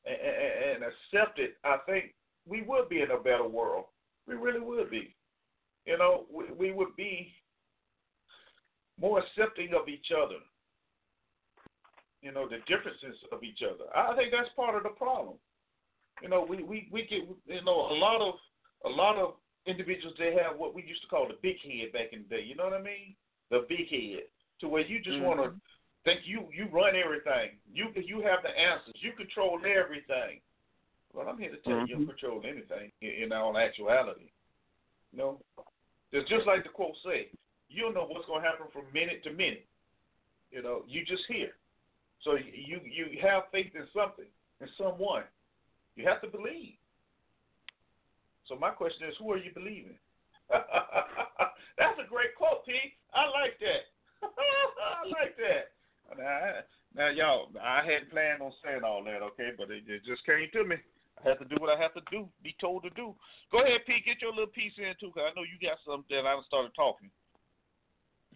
and, 0.06 0.16
and 0.16 0.84
accept 0.84 1.40
it, 1.40 1.58
I 1.66 1.78
think 1.86 2.16
we 2.48 2.62
would 2.62 2.88
be 2.88 3.02
in 3.02 3.12
a 3.12 3.20
better 3.20 3.48
world. 3.48 3.86
We 4.28 4.36
really 4.36 4.62
would 4.62 4.90
be. 4.90 5.14
You 5.86 5.98
know, 5.98 6.26
we, 6.32 6.46
we 6.58 6.72
would 6.72 6.96
be 6.96 7.34
more 9.00 9.20
accepting 9.20 9.74
of 9.74 9.88
each 9.88 10.12
other. 10.12 10.40
You 12.22 12.32
know, 12.32 12.48
the 12.48 12.58
differences 12.68 13.16
of 13.32 13.44
each 13.44 13.62
other. 13.62 13.86
I 13.96 14.16
think 14.16 14.32
that's 14.32 14.50
part 14.56 14.76
of 14.76 14.84
the 14.84 14.90
problem. 14.90 15.36
You 16.22 16.30
know, 16.30 16.46
we, 16.48 16.64
we, 16.64 16.90
we 16.92 17.02
get 17.04 17.30
you 17.46 17.64
know, 17.64 17.92
a 17.92 17.98
lot 17.98 18.22
of 18.22 18.36
a 18.86 18.90
lot 18.90 19.18
of 19.18 19.36
individuals 19.66 20.16
they 20.18 20.34
have 20.34 20.58
what 20.58 20.74
we 20.74 20.84
used 20.84 21.02
to 21.02 21.08
call 21.08 21.28
the 21.28 21.38
big 21.42 21.58
head 21.62 21.94
back 21.94 22.14
in 22.14 22.24
the 22.24 22.38
day. 22.38 22.44
You 22.44 22.56
know 22.56 22.66
what 22.66 22.74
I 22.74 22.82
mean? 22.82 23.16
The 23.52 23.66
big 23.70 23.88
head. 23.90 24.24
To 24.62 24.68
where 24.68 24.82
you 24.82 25.00
just 25.00 25.18
Mhm. 25.18 25.26
wanna 25.26 25.54
think 26.04 26.26
you 26.26 26.50
you 26.52 26.66
run 26.72 26.96
everything. 26.96 27.60
You 27.72 27.92
you 27.96 28.22
have 28.22 28.42
the 28.42 28.50
answers. 28.50 28.96
You 29.04 29.14
control 29.14 29.60
everything. 29.66 30.42
Well, 31.14 31.30
I'm 31.30 31.38
here 31.38 31.52
to 31.52 31.58
tell 31.58 31.74
you, 31.82 31.86
you 31.86 31.96
don't 31.96 32.08
control 32.08 32.42
anything 32.46 32.92
in, 33.02 33.10
in 33.24 33.32
all 33.32 33.58
actuality. 33.58 34.30
You 35.12 35.20
know, 35.20 35.42
it's 36.12 36.30
just 36.30 36.46
like 36.46 36.64
the 36.64 36.70
quote 36.70 36.96
say. 37.04 37.30
You 37.70 37.84
don't 37.84 37.94
know 37.94 38.08
what's 38.08 38.26
going 38.26 38.42
to 38.42 38.48
happen 38.48 38.68
from 38.72 38.84
minute 38.94 39.24
to 39.24 39.32
minute. 39.32 39.66
You 40.52 40.64
know, 40.64 40.84
you 40.88 41.04
just 41.06 41.24
here. 41.28 41.52
So 42.24 42.36
you 42.36 42.80
you 42.84 43.20
have 43.22 43.44
faith 43.52 43.72
in 43.76 43.86
something, 43.94 44.26
in 44.62 44.68
someone. 44.78 45.24
You 45.96 46.08
have 46.08 46.22
to 46.22 46.28
believe. 46.28 46.80
So 48.48 48.56
my 48.56 48.72
question 48.72 49.08
is, 49.08 49.16
who 49.20 49.32
are 49.32 49.38
you 49.38 49.52
believing? 49.54 50.00
That's 50.50 52.00
a 52.00 52.08
great 52.08 52.34
quote, 52.38 52.66
P. 52.66 52.74
I 53.14 53.28
like 53.28 53.60
that. 53.60 53.92
I 54.24 55.04
like 55.12 55.36
that. 55.36 55.76
Now, 56.16 56.64
now, 56.96 57.10
y'all, 57.12 57.52
I 57.60 57.84
hadn't 57.84 58.10
planned 58.10 58.42
on 58.42 58.56
saying 58.64 58.82
all 58.88 59.04
that, 59.04 59.22
okay, 59.36 59.52
but 59.58 59.70
it, 59.70 59.84
it 59.86 60.08
just 60.08 60.26
came 60.26 60.48
to 60.54 60.64
me. 60.64 60.78
I 61.20 61.30
have 61.30 61.40
to 61.40 61.50
do 61.50 61.58
what 61.60 61.74
I 61.74 61.82
have 61.82 61.94
to 61.94 62.06
do, 62.10 62.30
be 62.42 62.56
told 62.62 62.84
to 62.84 62.92
do. 62.92 63.14
Go 63.52 63.62
ahead, 63.62 63.84
Pete, 63.86 64.06
get 64.06 64.22
your 64.22 64.32
little 64.32 64.54
piece 64.54 64.74
in 64.78 64.96
too, 65.00 65.12
because 65.12 65.30
I 65.30 65.36
know 65.36 65.44
you 65.44 65.60
got 65.60 65.82
something 65.84 66.16
that 66.16 66.26
I 66.26 66.38
started 66.48 66.72
talking. 66.78 67.10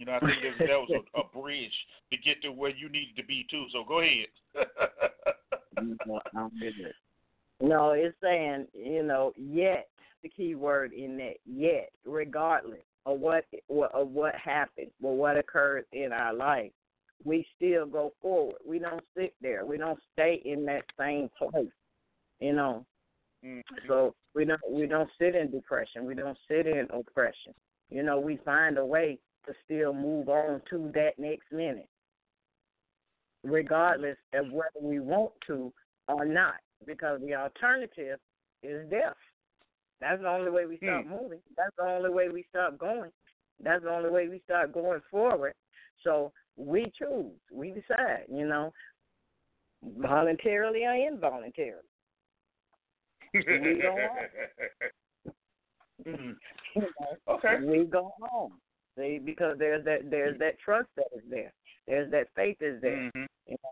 You 0.02 0.08
know, 0.08 0.14
I 0.14 0.20
think 0.20 0.32
that, 0.58 0.66
that 0.66 0.70
was 0.70 0.90
a, 0.90 1.04
a 1.20 1.24
bridge 1.40 1.72
to 2.10 2.18
get 2.18 2.42
to 2.42 2.52
where 2.52 2.72
you 2.72 2.90
needed 2.90 3.16
to 3.18 3.24
be 3.24 3.46
too. 3.52 3.68
So 3.72 3.84
go 3.88 4.00
ahead. 4.00 4.26
no, 7.62 7.92
it's 7.92 8.18
saying, 8.20 8.66
you 8.74 9.04
know, 9.04 9.32
yet 9.38 9.90
the 10.24 10.30
key 10.30 10.56
word 10.56 10.94
in 10.94 11.18
that, 11.18 11.36
yet, 11.46 11.92
regardless 12.04 12.82
of 13.06 13.20
what 13.20 13.46
of 13.70 14.08
what 14.08 14.34
happened 14.34 14.90
or 15.04 15.16
what 15.16 15.38
occurred 15.38 15.86
in 15.94 16.12
our 16.12 16.34
life, 16.34 16.72
we 17.24 17.46
still 17.56 17.86
go 17.86 18.12
forward. 18.24 18.56
We 18.66 18.80
don't 18.80 19.04
sit 19.16 19.36
there. 19.40 19.68
We 19.68 19.78
don't 19.78 20.00
stay 20.14 20.42
in 20.44 20.66
that 20.66 20.86
same 21.00 21.30
place. 21.38 21.70
You 22.40 22.54
know. 22.54 22.88
Mm-hmm. 23.46 23.88
So 23.88 24.16
we 24.34 24.46
don't 24.46 24.62
we 24.68 24.88
don't 24.88 25.12
sit 25.20 25.36
in 25.36 25.52
depression. 25.52 26.08
We 26.08 26.16
don't 26.16 26.40
sit 26.48 26.66
in 26.66 26.88
oppression. 26.92 27.54
You 27.92 28.02
know, 28.02 28.20
we 28.20 28.40
find 28.44 28.80
a 28.80 28.86
way 28.86 29.20
to 29.46 29.54
still 29.66 29.94
move 29.94 30.30
on 30.30 30.62
to 30.70 30.92
that 30.94 31.18
next 31.18 31.52
minute, 31.52 31.90
regardless 33.44 34.18
of 34.34 34.52
whether 34.52 34.82
we 34.82 35.00
want 35.00 35.32
to 35.48 35.74
or 36.08 36.26
not, 36.26 36.56
because 36.86 37.20
the 37.22 37.36
alternative 37.36 38.20
is 38.64 38.90
death. 38.90 39.16
That's 40.00 40.22
the 40.22 40.30
only 40.30 40.52
way 40.52 40.66
we 40.66 40.78
start 40.78 41.06
hmm. 41.06 41.12
moving. 41.12 41.40
That's 41.56 41.76
the 41.78 41.84
only 41.84 42.10
way 42.10 42.30
we 42.30 42.46
start 42.50 42.78
going. 42.78 43.12
That's 43.64 43.84
the 43.84 43.92
only 43.92 44.10
way 44.10 44.28
we 44.28 44.42
start 44.46 44.74
going 44.74 45.02
forward. 45.12 45.54
So 46.04 46.32
we 46.58 46.92
choose. 46.98 47.32
We 47.52 47.70
decide, 47.70 48.26
you 48.32 48.48
know, 48.48 48.74
voluntarily 49.84 50.86
or 50.86 50.96
involuntarily. 50.96 51.82
we 53.34 53.80
go 53.82 53.96
home. 53.96 55.34
mm 56.06 56.36
You 56.76 56.88
Okay. 57.28 57.58
We 57.64 57.86
go 57.86 58.12
home. 58.20 58.54
See, 58.98 59.20
because 59.24 59.58
there's 59.58 59.86
that 59.86 60.10
there's 60.10 60.38
that 60.40 60.60
trust 60.60 60.90
that 60.98 61.08
is 61.16 61.24
there. 61.30 61.54
There's 61.88 62.12
that 62.12 62.28
faith 62.36 62.58
is 62.62 62.82
there. 62.82 63.10
Mm-hmm. 63.16 63.24
You 63.48 63.58
know, 63.64 63.70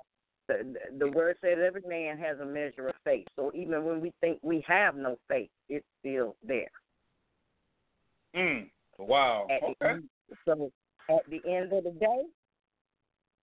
the, 0.48 0.98
the 0.98 1.12
word 1.12 1.38
says 1.42 1.58
every 1.66 1.84
man 1.88 2.18
has 2.18 2.40
a 2.40 2.46
measure 2.46 2.88
of 2.88 2.96
faith. 3.04 3.28
So 3.36 3.52
even 3.54 3.86
when 3.86 4.02
we 4.02 4.12
think 4.22 4.40
we 4.42 4.64
have 4.68 4.96
no 4.96 5.18
faith, 5.28 5.50
it's 5.68 5.86
still 6.00 6.36
there. 6.46 6.72
Mm. 8.36 8.70
Wow. 8.98 9.48
At 9.50 9.64
Okay. 9.64 10.02
the 10.30 10.36
so 10.46 10.72
at 11.10 11.30
the 11.30 11.42
end 11.50 11.74
of 11.74 11.84
the 11.84 11.92
day, 11.92 12.24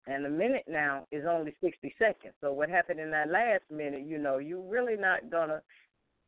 and 0.06 0.24
the 0.24 0.28
minute 0.28 0.64
now 0.68 1.06
is 1.10 1.24
only 1.28 1.54
60 1.62 1.94
seconds. 1.98 2.34
So 2.40 2.52
what 2.52 2.68
happened 2.68 3.00
in 3.00 3.10
that 3.10 3.28
last 3.28 3.64
minute, 3.70 4.02
you 4.06 4.18
know, 4.18 4.38
you're 4.38 4.60
really 4.60 4.96
not 4.96 5.30
gonna, 5.30 5.60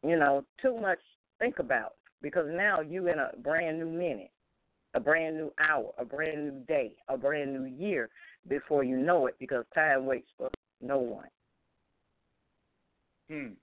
you 0.03 0.19
know, 0.19 0.45
too 0.61 0.77
much 0.77 0.99
think 1.39 1.59
about 1.61 1.95
because 2.21 2.47
now 2.49 2.81
you 2.81 3.07
in 3.09 3.19
a 3.19 3.31
brand 3.39 3.79
new 3.79 3.89
minute, 3.89 4.31
a 4.99 5.01
brand 5.01 5.37
new 5.37 5.53
hour, 5.63 5.95
a 5.97 6.05
brand 6.05 6.45
new 6.45 6.65
day, 6.67 6.97
a 7.09 7.17
brand 7.17 7.55
new 7.55 7.65
year 7.65 8.11
before 8.49 8.83
you 8.83 8.97
know 8.97 9.29
it 9.29 9.37
because 9.39 9.65
time 9.73 10.07
waits 10.07 10.27
for 10.37 10.51
no 10.83 10.99
one. 10.99 11.31
Hmm. 13.31 13.55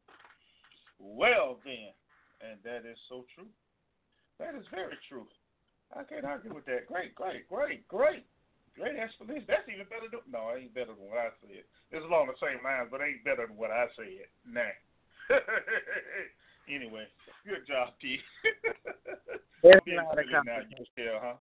Well 0.97 1.59
then, 1.65 1.91
and 2.39 2.57
that 2.63 2.89
is 2.89 2.97
so 3.09 3.25
true. 3.35 3.51
That 4.39 4.55
is 4.55 4.63
very 4.71 4.95
true. 5.09 5.27
I 5.91 6.03
can't 6.03 6.23
argue 6.23 6.53
with 6.55 6.65
that. 6.67 6.87
Great, 6.87 7.13
great, 7.15 7.45
great, 7.49 7.85
great. 7.89 8.23
Great 8.79 8.95
explanation. 8.95 9.43
That's 9.47 9.67
even 9.67 9.87
better 9.91 10.07
than 10.11 10.23
no, 10.31 10.55
it 10.55 10.63
ain't 10.63 10.73
better 10.73 10.95
than 10.95 11.03
what 11.03 11.19
I 11.19 11.35
said. 11.43 11.67
It's 11.91 12.05
along 12.05 12.27
the 12.31 12.39
same 12.39 12.63
lines, 12.63 12.87
but 12.91 13.01
it 13.01 13.11
ain't 13.11 13.23
better 13.27 13.47
than 13.47 13.57
what 13.57 13.71
I 13.71 13.87
said. 13.95 14.31
Nah. 14.47 14.71
anyway, 16.69 17.05
good 17.45 17.65
job, 17.67 17.93
P. 18.01 18.17
It's 19.63 19.85
not 19.87 20.17
a 20.17 20.23
silly 20.23 20.31
now, 20.31 20.41
competition. 20.43 20.85
huh? 21.21 21.33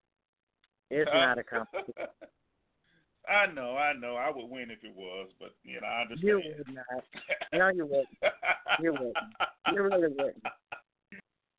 It's 0.91 1.11
not 1.13 1.39
a 1.39 1.45
competition. 1.45 1.95
I 3.29 3.47
know, 3.53 3.77
I 3.77 3.95
know. 3.95 4.17
I 4.17 4.31
would 4.31 4.51
win 4.51 4.71
if 4.71 4.85
it 4.85 4.95
was, 4.95 5.31
but 5.41 5.55
you 5.63 5.81
know, 5.81 5.87
I 5.87 6.03
understand. 6.03 6.29
You 6.29 6.55
would 6.59 6.75
not. 6.75 7.05
No, 7.53 7.69
you 7.71 7.87
wouldn't. 7.87 8.09
You 8.81 8.93
wouldn't. 8.93 9.17
You 9.73 9.83
really 9.83 10.09
wouldn't. 10.09 10.43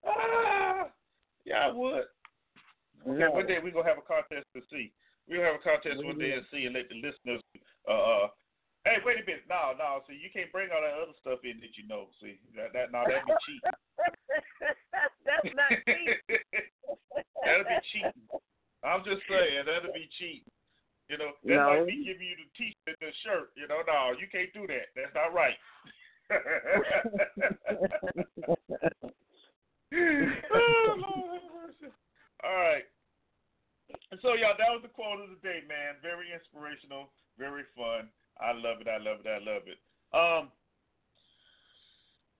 Ah, 0.07 0.85
yeah, 1.45 1.67
I 1.67 1.71
would. 1.71 2.03
Okay, 3.07 3.19
No. 3.19 3.31
one 3.31 3.47
day 3.47 3.57
we're 3.63 3.71
gonna 3.71 3.87
have 3.89 3.97
a 3.97 4.01
contest 4.05 4.45
to 4.55 4.61
see. 4.69 4.91
We're 5.27 5.37
gonna 5.37 5.51
have 5.53 5.59
a 5.59 5.63
contest 5.63 6.05
one 6.05 6.19
day 6.19 6.33
and 6.33 6.45
see 6.51 6.65
and 6.65 6.75
let 6.75 6.89
the 6.89 6.95
listeners 7.01 7.41
uh 7.89 8.27
hey 8.85 9.01
wait 9.03 9.19
a 9.19 9.25
minute, 9.25 9.49
no, 9.49 9.73
no, 9.77 10.01
see 10.07 10.15
you 10.15 10.29
can't 10.31 10.51
bring 10.53 10.69
all 10.71 10.81
that 10.81 10.95
other 10.95 11.17
stuff 11.19 11.41
in 11.43 11.59
that 11.59 11.73
you 11.75 11.85
know. 11.89 12.07
See 12.21 12.39
that 12.55 12.71
that 12.73 12.93
no 12.93 13.03
that'd 13.03 13.25
be 13.25 13.33
cheating. 13.45 13.75
That's 15.25 15.49
not 15.57 15.73
cheap. 15.89 16.21
that'd 17.45 17.65
be 17.67 17.79
cheating. 17.91 18.29
I'm 18.85 19.01
just 19.03 19.25
saying 19.25 19.65
that'd 19.65 19.93
be 19.93 20.07
cheating. 20.17 20.49
You 21.09 21.17
know, 21.21 21.37
that's 21.45 21.61
No. 21.61 21.69
like 21.81 21.85
me 21.85 22.01
giving 22.05 22.25
you 22.25 22.37
the 22.37 22.49
t-shirt, 22.57 22.97
the 22.97 23.13
shirt. 23.21 23.53
You 23.57 23.67
know, 23.69 23.81
no, 23.85 24.13
you 24.17 24.25
can't 24.29 24.49
do 24.53 24.65
that. 24.65 24.89
That's 24.97 25.13
not 25.13 25.33
right. 25.33 25.57
Lord 29.91 30.33
have 31.29 31.45
mercy. 31.53 31.93
All 32.43 32.57
right. 32.57 32.85
So, 34.21 34.33
y'all, 34.33 34.57
that 34.57 34.73
was 34.73 34.81
the 34.81 34.89
quote 34.89 35.21
of 35.21 35.29
the 35.29 35.39
day, 35.45 35.61
man. 35.69 36.01
Very 36.01 36.33
inspirational, 36.33 37.13
very 37.37 37.63
fun. 37.77 38.09
I 38.39 38.51
love 38.51 38.81
it. 38.81 38.87
I 38.87 38.97
love 38.97 39.19
it. 39.23 39.29
I 39.29 39.39
love 39.39 39.63
it. 39.67 39.79
Um, 40.13 40.51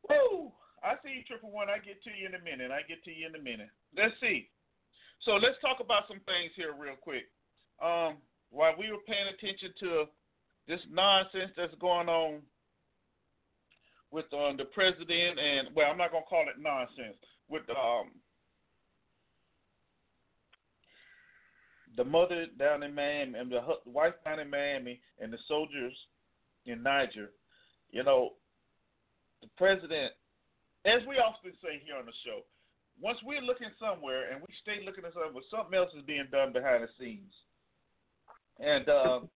woo! 0.10 0.52
I 0.84 0.96
see 1.04 1.18
you, 1.18 1.24
triple 1.24 1.52
one. 1.52 1.70
I 1.70 1.80
get 1.80 2.04
to 2.04 2.12
you 2.12 2.28
in 2.28 2.36
a 2.36 2.44
minute. 2.44 2.72
I 2.72 2.82
get 2.88 3.04
to 3.06 3.12
you 3.12 3.28
in 3.28 3.36
a 3.36 3.42
minute. 3.42 3.70
Let's 3.96 4.14
see. 4.22 4.50
So 5.24 5.34
let's 5.36 5.58
talk 5.62 5.80
about 5.80 6.08
some 6.08 6.20
things 6.26 6.52
here 6.56 6.74
real 6.78 6.96
quick. 7.00 7.26
Um, 7.82 8.18
while 8.52 8.76
we 8.78 8.92
were 8.92 9.04
paying 9.08 9.28
attention 9.28 9.74
to 9.80 10.06
this 10.68 10.80
nonsense 10.92 11.52
that's 11.58 11.74
going 11.80 12.08
on 12.08 12.42
with 14.12 14.26
um, 14.34 14.58
the 14.58 14.66
president 14.66 15.40
and 15.40 15.70
well, 15.76 15.92
I'm 15.92 15.98
not 15.98 16.12
gonna 16.12 16.26
call 16.30 16.46
it 16.48 16.62
nonsense 16.62 17.18
with 17.50 17.64
um, 17.70 18.12
the 21.98 22.04
mother 22.04 22.46
down 22.60 22.84
in 22.84 22.94
Miami 22.94 23.38
and 23.40 23.52
the 23.52 23.62
wife 23.86 24.14
down 24.24 24.40
in 24.40 24.50
Miami 24.50 25.00
and 25.20 25.32
the 25.32 25.38
soldiers 25.48 25.94
in 26.66 26.84
Niger. 26.84 27.32
You 27.92 28.04
know, 28.04 28.34
the 29.42 29.48
president, 29.58 30.14
as 30.86 31.02
we 31.08 31.16
often 31.16 31.52
say 31.62 31.82
here 31.86 31.98
on 31.98 32.06
the 32.06 32.14
show, 32.26 32.42
once 33.02 33.18
we're 33.26 33.42
looking 33.42 33.70
somewhere 33.80 34.32
and 34.32 34.42
we 34.42 34.48
stay 34.62 34.84
looking 34.86 35.06
at 35.06 35.14
something, 35.14 35.42
something 35.52 35.78
else 35.78 35.92
is 35.98 36.04
being 36.06 36.28
done 36.32 36.54
behind 36.54 36.84
the 36.84 36.90
scenes. 37.00 37.34
And 38.60 38.88
um, 38.90 39.30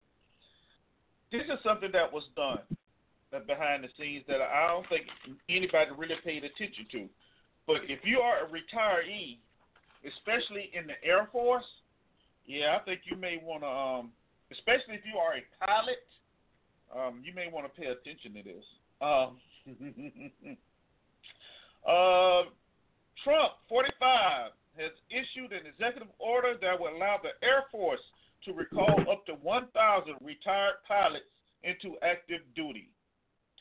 this 1.33 1.43
is 1.43 1.59
something 1.65 1.91
that 1.93 2.13
was 2.13 2.23
done 2.37 2.63
uh, 3.35 3.41
behind 3.47 3.85
the 3.85 3.89
scenes 3.99 4.25
that 4.29 4.41
I 4.41 4.69
don't 4.69 4.89
think 4.89 5.07
anybody 5.49 5.91
really 5.97 6.15
paid 6.25 6.45
attention 6.45 6.87
to. 6.93 7.09
But 7.67 7.83
if 7.89 8.01
you 8.05 8.21
are 8.21 8.47
a 8.47 8.49
retiree, 8.49 9.39
especially 10.07 10.71
in 10.73 10.87
the 10.87 10.97
Air 11.05 11.29
Force, 11.33 11.67
yeah, 12.49 12.79
I 12.81 12.85
think 12.85 13.05
you 13.05 13.17
may 13.17 13.37
want 13.45 13.63
to, 13.63 13.69
um, 13.69 14.11
especially 14.51 14.97
if 14.97 15.05
you 15.05 15.21
are 15.21 15.37
a 15.37 15.45
pilot, 15.61 16.01
um, 16.89 17.21
you 17.23 17.35
may 17.37 17.53
want 17.53 17.69
to 17.69 17.73
pay 17.77 17.93
attention 17.93 18.33
to 18.33 18.43
this. 18.43 18.65
Um, 19.05 19.37
uh, 21.85 22.49
Trump, 23.23 23.53
45, 23.69 24.57
has 24.81 24.97
issued 25.13 25.53
an 25.53 25.69
executive 25.69 26.09
order 26.19 26.57
that 26.57 26.81
will 26.81 26.97
allow 26.97 27.21
the 27.21 27.37
Air 27.45 27.69
Force 27.71 28.01
to 28.47 28.57
recall 28.57 28.97
up 29.13 29.27
to 29.27 29.35
1,000 29.45 29.69
retired 30.25 30.81
pilots 30.89 31.29
into 31.63 32.01
active 32.01 32.41
duty. 32.57 32.89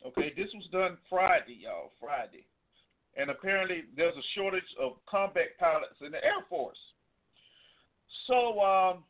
Okay, 0.06 0.32
this 0.38 0.48
was 0.56 0.64
done 0.72 0.98
Friday, 1.10 1.60
y'all, 1.68 1.92
Friday. 2.00 2.46
And 3.18 3.32
apparently 3.32 3.84
there's 3.98 4.16
a 4.16 4.28
shortage 4.36 4.72
of 4.80 4.94
combat 5.10 5.58
pilots 5.60 6.00
in 6.00 6.12
the 6.12 6.24
Air 6.24 6.46
Force. 6.48 6.78
So 8.28 8.60
um, 8.62 9.04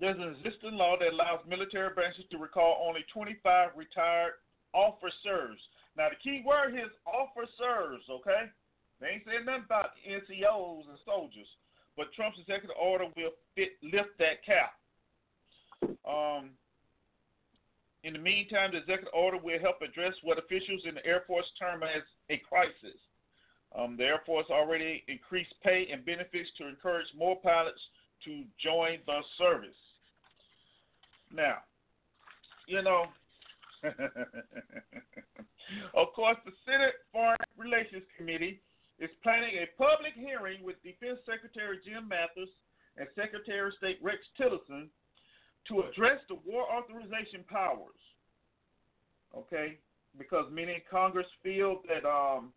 there's 0.00 0.18
an 0.18 0.34
existing 0.34 0.74
law 0.74 0.96
that 0.98 1.12
allows 1.12 1.40
military 1.48 1.92
branches 1.94 2.24
to 2.30 2.38
recall 2.38 2.84
only 2.86 3.04
25 3.12 3.70
retired 3.76 4.32
officers. 4.72 5.58
Now, 5.96 6.08
the 6.08 6.16
key 6.22 6.42
word 6.44 6.72
here 6.72 6.86
is 6.86 6.96
officers, 7.04 8.02
okay? 8.10 8.48
They 9.00 9.08
ain't 9.08 9.24
saying 9.26 9.44
nothing 9.44 9.64
about 9.66 9.90
NCOs 10.08 10.88
and 10.88 10.98
soldiers. 11.04 11.46
But 11.96 12.12
Trump's 12.14 12.38
executive 12.38 12.76
order 12.80 13.04
will 13.16 13.36
fit, 13.54 13.76
lift 13.82 14.16
that 14.18 14.40
cap. 14.46 14.74
Um, 16.08 16.50
In 18.04 18.14
the 18.14 18.18
meantime, 18.18 18.72
the 18.72 18.78
executive 18.78 19.12
order 19.12 19.38
will 19.38 19.60
help 19.60 19.82
address 19.82 20.14
what 20.22 20.38
officials 20.38 20.82
in 20.88 20.94
the 20.94 21.04
Air 21.06 21.22
Force 21.26 21.46
term 21.58 21.82
as 21.82 22.02
a 22.30 22.38
crisis. 22.38 22.98
Um, 23.78 23.96
the 23.96 24.04
Air 24.04 24.22
Force 24.26 24.46
already 24.50 25.02
increased 25.08 25.54
pay 25.64 25.88
and 25.90 26.04
benefits 26.04 26.50
to 26.58 26.68
encourage 26.68 27.06
more 27.16 27.36
pilots 27.40 27.80
to 28.24 28.44
join 28.62 28.98
the 29.06 29.20
service. 29.38 29.76
Now, 31.34 31.58
you 32.66 32.82
know, 32.82 33.06
of 35.94 36.12
course, 36.14 36.36
the 36.44 36.52
Senate 36.66 36.94
Foreign 37.12 37.38
Relations 37.56 38.04
Committee 38.16 38.60
is 38.98 39.10
planning 39.22 39.56
a 39.56 39.66
public 39.76 40.12
hearing 40.14 40.62
with 40.62 40.76
Defense 40.82 41.18
Secretary 41.26 41.78
Jim 41.84 42.08
Mattis 42.08 42.52
and 42.96 43.08
Secretary 43.16 43.66
of 43.66 43.74
State 43.78 43.98
Rex 44.02 44.18
Tillerson 44.38 44.88
to 45.68 45.80
address 45.80 46.20
the 46.28 46.36
war 46.46 46.66
authorization 46.70 47.44
powers. 47.48 47.98
Okay, 49.36 49.78
because 50.18 50.44
many 50.52 50.74
in 50.74 50.82
Congress 50.90 51.26
feel 51.42 51.80
that 51.88 52.06
um, 52.06 52.52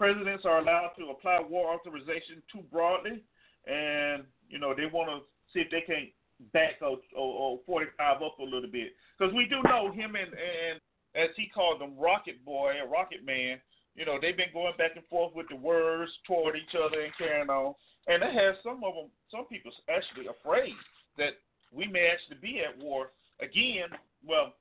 presidents 0.00 0.46
are 0.46 0.60
allowed 0.60 0.92
to 0.96 1.10
apply 1.10 1.44
war 1.46 1.74
authorization 1.74 2.40
too 2.50 2.64
broadly, 2.72 3.20
and 3.68 4.24
you 4.48 4.58
know 4.58 4.72
they 4.74 4.86
want 4.86 5.12
to 5.12 5.20
see 5.52 5.60
if 5.60 5.70
they 5.70 5.84
can 5.84 6.08
back 6.54 6.80
or, 6.80 6.96
or, 7.14 7.60
or 7.60 7.60
45 7.66 8.22
up 8.22 8.38
a 8.38 8.42
little 8.42 8.70
bit. 8.72 8.96
Because 9.18 9.34
we 9.34 9.44
do 9.44 9.60
know 9.68 9.92
him 9.92 10.16
and, 10.16 10.32
and 10.32 10.80
as 11.14 11.28
he 11.36 11.52
called 11.52 11.82
them, 11.82 11.92
Rocket 12.00 12.42
Boy 12.46 12.80
or 12.80 12.88
Rocket 12.88 13.26
Man. 13.26 13.60
You 13.94 14.06
know, 14.06 14.16
they've 14.16 14.36
been 14.36 14.54
going 14.54 14.72
back 14.78 14.92
and 14.96 15.04
forth 15.10 15.34
with 15.34 15.48
the 15.50 15.56
words 15.56 16.10
toward 16.26 16.56
each 16.56 16.72
other 16.72 17.02
and 17.02 17.12
carrying 17.18 17.50
on, 17.50 17.74
and 18.06 18.22
it 18.22 18.32
has 18.32 18.56
some 18.64 18.80
of 18.80 18.94
them, 18.94 19.10
some 19.28 19.44
people 19.52 19.70
actually 19.92 20.32
afraid 20.32 20.72
that 21.18 21.36
we 21.74 21.86
may 21.86 22.08
actually 22.08 22.40
be 22.40 22.62
at 22.64 22.78
war 22.82 23.12
again. 23.42 23.92
Well, 24.24 24.54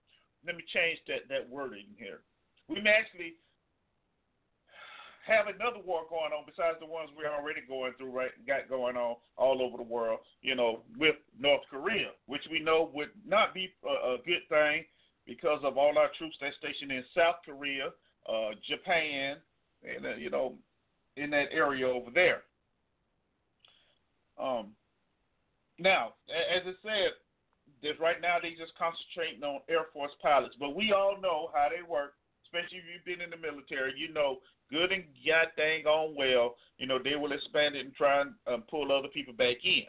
let 0.45 0.58
me 0.58 0.63
change 0.73 0.99
that 1.08 1.30
that 1.30 1.47
wording 1.47 1.88
here. 1.95 2.28
We 2.67 2.82
may 2.82 2.91
actually 2.91 3.39
have 5.30 5.48
another 5.48 5.80
war 5.86 6.02
going 6.10 6.34
on 6.34 6.44
besides 6.46 6.78
the 6.80 6.86
ones 6.86 7.10
we're 7.15 7.32
already 7.32 7.62
going 7.68 7.94
through, 7.98 8.12
right? 8.12 8.32
Got 8.48 8.68
going 8.68 8.98
on 8.98 9.15
all 9.38 9.62
over 9.62 9.78
the 9.78 9.84
world, 9.84 10.20
you 10.42 10.56
know, 10.56 10.82
with 10.98 11.15
North 11.39 11.62
Korea, 11.70 12.10
which 12.26 12.42
we 12.52 12.60
know 12.60 12.89
would 12.94 13.10
not 13.26 13.54
be 13.54 13.72
a, 13.86 14.13
a 14.13 14.18
good 14.26 14.44
thing 14.50 14.84
because 15.26 15.62
of 15.63 15.78
all 15.78 15.98
our 15.98 16.10
troops 16.18 16.36
that 16.42 16.54
stationed 16.58 16.92
in 16.92 17.04
South 17.15 17.36
Korea, 17.46 17.94
uh, 18.28 18.52
Japan, 18.68 19.38
and 19.86 20.06
uh, 20.06 20.15
you 20.15 20.30
know, 20.30 20.56
in 21.15 21.30
that 21.30 21.48
area 21.52 21.88
over 21.88 22.12
there. 22.12 22.42
Um, 24.42 24.74
now, 25.78 26.13
as 26.28 26.63
I 26.65 26.74
said, 26.84 27.12
there's 27.82 28.00
right 28.00 28.20
now 28.22 28.38
they 28.42 28.52
just 28.52 28.76
concentrating 28.76 29.44
on 29.44 29.62
Air 29.70 29.86
Force 29.94 30.12
pilots, 30.22 30.56
but 30.60 30.76
we 30.76 30.92
all 30.92 31.15
know 31.22 31.52
how 31.54 31.70
they 31.70 31.88
work. 31.88 32.13
Especially 32.50 32.82
if 32.82 32.89
you've 32.89 33.06
been 33.06 33.22
in 33.22 33.30
the 33.30 33.38
military, 33.38 33.94
you 33.96 34.12
know 34.12 34.42
good 34.72 34.92
and 34.92 35.04
got 35.26 35.56
dang 35.58 35.86
on 35.86 36.16
well. 36.16 36.56
You 36.78 36.88
know 36.88 37.00
they 37.02 37.16
will 37.16 37.32
expand 37.32 37.76
it 37.76 37.86
and 37.86 37.96
try 37.96 38.22
and 38.22 38.32
um, 38.48 38.64
pull 38.70 38.92
other 38.92 39.08
people 39.10 39.34
back 39.34 39.58
in. 39.64 39.84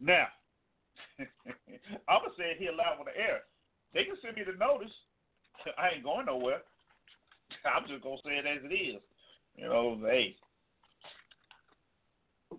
Now, 0.00 0.26
I'm 1.18 2.20
gonna 2.22 2.34
say 2.36 2.52
it 2.52 2.58
here 2.58 2.72
loud 2.72 2.98
on 2.98 3.06
the 3.06 3.16
air. 3.20 3.40
They 3.92 4.04
can 4.04 4.16
send 4.22 4.36
me 4.36 4.42
the 4.44 4.58
notice. 4.58 4.92
I 5.78 5.96
ain't 5.96 6.04
going 6.04 6.26
nowhere. 6.26 6.62
I'm 7.64 7.88
just 7.88 8.02
gonna 8.02 8.16
say 8.24 8.32
it 8.32 8.46
as 8.46 8.64
it 8.64 8.74
is. 8.74 9.00
You 9.56 9.68
know, 9.68 9.98
hey, 10.02 10.36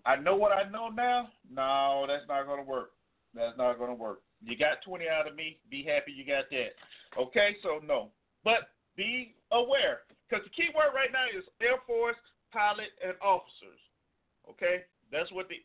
I 0.04 0.16
know 0.16 0.36
what 0.36 0.52
I 0.52 0.68
know 0.70 0.88
now. 0.88 1.28
No, 1.50 2.06
that's 2.08 2.26
not 2.28 2.46
gonna 2.46 2.62
work. 2.62 2.92
That's 3.34 3.56
not 3.58 3.78
gonna 3.78 3.94
work. 3.94 4.22
You 4.42 4.56
got 4.56 4.82
20 4.84 5.08
out 5.08 5.28
of 5.28 5.34
me. 5.34 5.58
Be 5.70 5.82
happy 5.82 6.12
you 6.12 6.24
got 6.24 6.44
that. 6.50 7.20
Okay, 7.20 7.56
so 7.62 7.80
no, 7.86 8.10
but 8.44 8.70
be 8.96 9.34
aware 9.52 10.00
because 10.26 10.44
the 10.44 10.50
key 10.50 10.74
word 10.74 10.94
right 10.94 11.12
now 11.14 11.26
is 11.30 11.46
Air 11.62 11.78
Force 11.86 12.18
pilot 12.52 12.90
and 13.04 13.14
officers. 13.22 13.80
Okay, 14.50 14.86
that's 15.10 15.30
what 15.32 15.48
the 15.48 15.56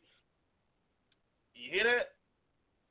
you 1.62 1.70
hear 1.72 1.84
that? 1.84 2.18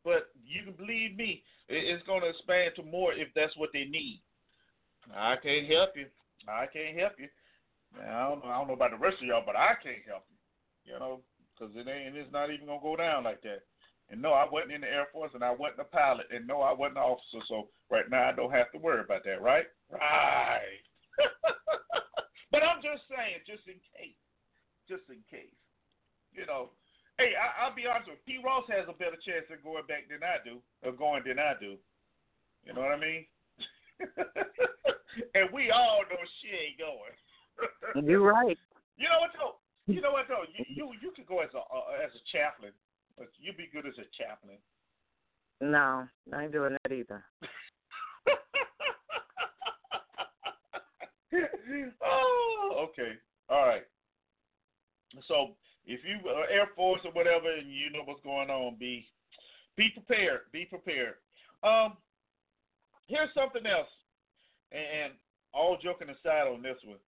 But 0.04 0.30
you 0.46 0.64
can 0.64 0.74
believe 0.74 1.16
me, 1.16 1.42
it's 1.68 2.06
going 2.06 2.22
to 2.22 2.28
expand 2.28 2.72
to 2.76 2.82
more 2.82 3.12
if 3.12 3.28
that's 3.34 3.56
what 3.56 3.70
they 3.72 3.84
need. 3.84 4.22
I 5.14 5.36
can't 5.36 5.66
help 5.66 5.90
you. 5.96 6.06
I 6.48 6.66
can't 6.66 6.96
help 6.96 7.12
you. 7.18 7.28
I 8.00 8.28
don't 8.28 8.44
know. 8.44 8.50
I 8.50 8.58
don't 8.58 8.68
know 8.68 8.74
about 8.78 8.92
the 8.92 9.02
rest 9.02 9.18
of 9.20 9.26
y'all, 9.26 9.42
but 9.44 9.56
I 9.56 9.74
can't 9.82 10.06
help 10.06 10.24
you. 10.30 10.92
You 10.92 10.98
know, 10.98 11.20
because 11.52 11.74
it 11.76 11.88
ain't. 11.88 12.16
It's 12.16 12.32
not 12.32 12.50
even 12.50 12.66
gonna 12.66 12.80
go 12.82 12.96
down 12.96 13.24
like 13.24 13.42
that. 13.42 13.62
And 14.08 14.22
no, 14.22 14.32
I 14.32 14.48
wasn't 14.50 14.72
in 14.72 14.80
the 14.80 14.88
Air 14.88 15.06
Force, 15.12 15.32
and 15.34 15.44
I 15.44 15.50
wasn't 15.50 15.80
a 15.80 15.84
pilot, 15.84 16.26
and 16.32 16.46
no, 16.46 16.62
I 16.62 16.72
wasn't 16.72 16.98
an 16.98 17.04
officer. 17.04 17.44
So 17.48 17.68
right 17.90 18.08
now, 18.08 18.28
I 18.28 18.32
don't 18.32 18.50
have 18.50 18.72
to 18.72 18.78
worry 18.78 19.00
about 19.00 19.24
that. 19.24 19.42
Right? 19.42 19.66
Right. 19.90 20.82
but 22.52 22.62
I'm 22.62 22.82
just 22.82 23.06
saying, 23.10 23.42
just 23.46 23.66
in 23.66 23.78
case, 23.94 24.18
just 24.88 25.06
in 25.08 25.22
case, 25.30 25.56
you 26.32 26.46
know. 26.46 26.70
Hey, 27.18 27.36
I, 27.36 27.68
will 27.68 27.76
be 27.76 27.84
honest 27.84 28.08
with 28.08 28.24
you. 28.24 28.40
P. 28.40 28.44
Ross 28.44 28.64
has 28.72 28.88
a 28.88 28.96
better 28.96 29.20
chance 29.20 29.44
of 29.52 29.60
going 29.60 29.84
back 29.84 30.08
than 30.08 30.24
I 30.24 30.40
do, 30.40 30.64
of 30.80 30.96
going 30.96 31.20
than 31.28 31.36
I 31.36 31.52
do. 31.60 31.76
You 32.64 32.72
know 32.72 32.80
what 32.80 32.96
I 32.96 33.00
mean? 33.00 33.28
and 35.36 35.52
we 35.52 35.70
all 35.70 36.00
know 36.08 36.22
she 36.40 36.48
ain't 36.48 36.80
going. 36.80 38.08
You're 38.08 38.24
right. 38.24 38.56
You 38.96 39.08
know 39.08 39.20
what 39.20 39.32
though? 39.36 39.56
You 39.86 40.00
know 40.00 40.12
what 40.12 40.28
though? 40.28 40.44
You 40.56 40.64
you, 40.68 40.92
you 41.02 41.10
could 41.16 41.26
go 41.26 41.40
as 41.40 41.50
a 41.54 41.58
uh, 41.58 42.00
as 42.04 42.12
a 42.12 42.22
chaplain, 42.32 42.72
but 43.18 43.28
you'd 43.38 43.56
be 43.56 43.68
good 43.72 43.86
as 43.86 43.98
a 43.98 44.08
chaplain. 44.16 44.56
No, 45.60 46.08
I 46.32 46.44
ain't 46.44 46.52
doing 46.52 46.76
that 46.82 46.92
either. 46.92 47.24
oh, 52.04 52.86
okay. 52.90 53.12
All 53.48 53.66
right. 53.66 53.82
So 55.28 55.56
if 55.86 56.00
you 56.04 56.28
are 56.28 56.48
Air 56.48 56.68
Force 56.76 57.00
or 57.04 57.12
whatever, 57.12 57.50
and 57.52 57.68
you 57.70 57.90
know 57.90 58.02
what's 58.04 58.22
going 58.22 58.50
on, 58.50 58.76
be 58.78 59.06
be 59.76 59.88
prepared. 59.90 60.40
Be 60.52 60.64
prepared. 60.64 61.14
Um, 61.62 61.96
here's 63.06 63.32
something 63.34 63.66
else, 63.66 63.88
and 64.72 65.12
all 65.52 65.78
joking 65.82 66.08
aside 66.10 66.46
on 66.46 66.62
this 66.62 66.78
one, 66.84 66.98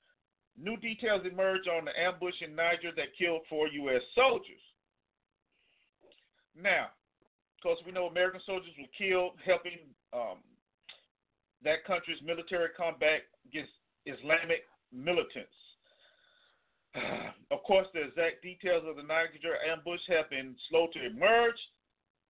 new 0.60 0.76
details 0.78 1.22
emerge 1.30 1.66
on 1.68 1.84
the 1.84 1.98
ambush 1.98 2.34
in 2.40 2.54
Niger 2.56 2.90
that 2.96 3.16
killed 3.18 3.42
four 3.48 3.68
U.S. 3.68 4.02
soldiers. 4.14 4.60
Now, 6.60 6.86
of 6.86 7.62
course, 7.62 7.78
we 7.86 7.92
know 7.92 8.06
American 8.06 8.40
soldiers 8.44 8.72
were 8.78 8.90
killed 8.98 9.32
helping 9.44 9.78
um, 10.12 10.38
that 11.64 11.84
country's 11.86 12.20
military 12.24 12.68
combat 12.76 13.22
against 13.46 13.72
Islamic 14.06 14.64
militants. 14.92 15.56
Of 17.52 17.62
course, 17.64 17.86
the 17.92 18.00
exact 18.00 18.40
details 18.42 18.82
of 18.88 18.96
the 18.96 19.02
Niger 19.02 19.60
ambush 19.70 20.00
have 20.08 20.30
been 20.30 20.56
slow 20.70 20.88
to 20.94 21.04
emerge, 21.04 21.60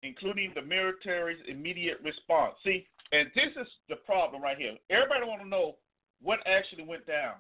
including 0.02 0.50
the 0.52 0.62
military's 0.62 1.38
immediate 1.46 1.98
response. 2.02 2.54
See, 2.64 2.88
and 3.12 3.30
this 3.36 3.54
is 3.54 3.68
the 3.88 4.02
problem 4.02 4.42
right 4.42 4.58
here. 4.58 4.74
Everybody 4.90 5.24
want 5.24 5.42
to 5.42 5.48
know 5.48 5.76
what 6.20 6.40
actually 6.44 6.82
went 6.82 7.06
down. 7.06 7.34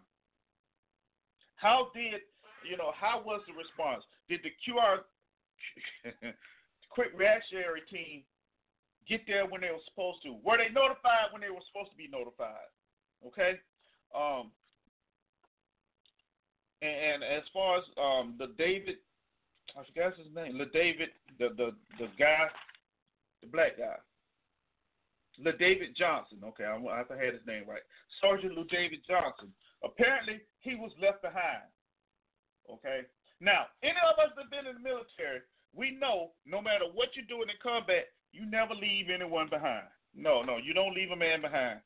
How 1.56 1.88
did 1.92 2.22
you 2.68 2.76
know? 2.76 2.92
How 2.94 3.22
was 3.24 3.40
the 3.46 3.54
response? 3.54 4.04
Did 4.28 4.40
the 4.46 4.54
QR 4.62 5.02
quick 6.90 7.10
reactionary 7.16 7.82
team 7.90 8.22
get 9.08 9.22
there 9.26 9.46
when 9.46 9.60
they 9.60 9.70
were 9.70 9.86
supposed 9.88 10.22
to? 10.22 10.36
Were 10.44 10.58
they 10.58 10.70
notified 10.72 11.32
when 11.32 11.40
they 11.42 11.50
were 11.50 11.64
supposed 11.66 11.90
to 11.90 11.96
be 11.96 12.06
notified? 12.06 12.70
Okay. 13.26 13.58
Um, 14.14 14.50
and, 16.82 17.22
and 17.22 17.24
as 17.24 17.42
far 17.52 17.78
as 17.78 17.84
um, 17.96 18.34
the 18.38 18.54
David, 18.58 18.96
I 19.76 19.84
forgot 19.86 20.18
his 20.18 20.34
name, 20.34 20.58
the 20.58 20.66
David, 20.72 21.10
the 21.38 21.48
the 21.56 21.70
the 21.98 22.08
guy, 22.18 22.48
the 23.40 23.48
black 23.48 23.78
guy, 23.78 23.96
La 25.38 25.52
David 25.52 25.96
Johnson. 25.96 26.38
Okay, 26.44 26.64
I, 26.64 26.76
I 26.76 26.98
have 26.98 27.08
to 27.08 27.16
have 27.16 27.32
his 27.32 27.46
name 27.46 27.64
right. 27.68 27.82
Sergeant 28.20 28.56
La 28.56 28.64
David 28.70 29.00
Johnson. 29.08 29.52
Apparently, 29.84 30.40
he 30.60 30.74
was 30.74 30.92
left 31.00 31.22
behind. 31.22 31.66
Okay. 32.70 33.02
Now, 33.40 33.66
any 33.82 33.98
of 34.06 34.18
us 34.22 34.30
that 34.36 34.46
have 34.46 34.54
been 34.54 34.70
in 34.70 34.78
the 34.78 34.86
military, 34.86 35.42
we 35.74 35.98
know 35.98 36.30
no 36.46 36.62
matter 36.62 36.84
what 36.94 37.08
you're 37.14 37.26
doing 37.26 37.50
in 37.50 37.58
combat, 37.62 38.14
you 38.30 38.46
never 38.46 38.74
leave 38.74 39.10
anyone 39.10 39.48
behind. 39.50 39.90
No, 40.14 40.42
no, 40.42 40.58
you 40.58 40.72
don't 40.72 40.94
leave 40.94 41.10
a 41.10 41.16
man 41.16 41.40
behind. 41.40 41.80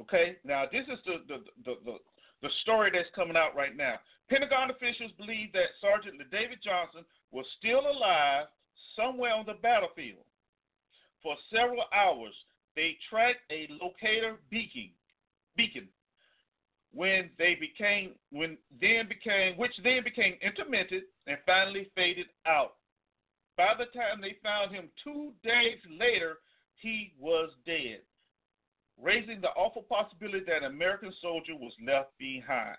Okay. 0.00 0.36
Now, 0.44 0.64
this 0.70 0.84
is 0.86 0.98
the 1.04 1.24
the 1.26 1.44
the, 1.64 1.74
the, 1.84 1.96
the 2.42 2.48
story 2.62 2.90
that's 2.92 3.08
coming 3.14 3.36
out 3.36 3.56
right 3.56 3.76
now. 3.76 3.96
Pentagon 4.28 4.70
officials 4.70 5.12
believe 5.16 5.52
that 5.52 5.74
Sergeant 5.80 6.20
David 6.30 6.58
Johnson 6.62 7.04
was 7.32 7.46
still 7.58 7.80
alive 7.80 8.46
somewhere 8.94 9.34
on 9.34 9.46
the 9.46 9.54
battlefield. 9.62 10.24
For 11.22 11.34
several 11.52 11.84
hours, 11.92 12.34
they 12.76 12.96
tracked 13.10 13.40
a 13.50 13.68
locator 13.80 14.36
beacon, 14.50 14.90
beacon 15.56 15.88
when 16.94 17.30
they 17.38 17.54
became 17.54 18.12
when 18.30 18.56
then 18.80 19.08
became 19.08 19.56
which 19.56 19.72
then 19.82 20.02
became 20.04 20.34
intermittent 20.42 21.04
and 21.26 21.38
finally 21.44 21.90
faded 21.94 22.26
out. 22.46 22.74
By 23.56 23.74
the 23.76 23.86
time 23.86 24.20
they 24.20 24.36
found 24.42 24.74
him 24.74 24.88
two 25.02 25.32
days 25.42 25.78
later, 25.98 26.38
he 26.76 27.12
was 27.18 27.50
dead. 27.66 28.00
Raising 29.00 29.40
the 29.40 29.48
awful 29.48 29.82
possibility 29.82 30.44
that 30.46 30.64
an 30.64 30.72
American 30.72 31.12
soldier 31.22 31.54
was 31.54 31.72
left 31.84 32.10
behind. 32.18 32.78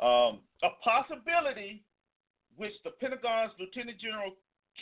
Um, 0.00 0.40
a 0.62 0.70
possibility 0.82 1.84
which 2.56 2.72
the 2.84 2.90
Pentagon's 3.00 3.52
Lieutenant 3.58 4.00
General 4.00 4.32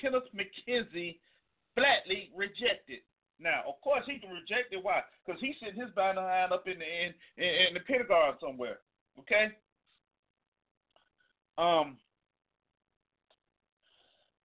Kenneth 0.00 0.28
McKenzie 0.34 1.18
flatly 1.74 2.30
rejected. 2.34 3.00
Now, 3.38 3.62
of 3.68 3.80
course, 3.82 4.04
he 4.06 4.18
can 4.18 4.30
reject 4.30 4.72
it. 4.72 4.82
Why? 4.82 5.02
Because 5.24 5.40
he's 5.40 5.54
sitting 5.60 5.80
his 5.80 5.90
behind 5.94 6.52
up 6.52 6.66
in 6.66 6.78
the 6.78 6.84
in, 6.84 7.14
in, 7.36 7.66
in 7.68 7.74
the 7.74 7.80
Pentagon 7.80 8.34
somewhere. 8.40 8.78
Okay. 9.18 9.48
Um. 11.58 11.98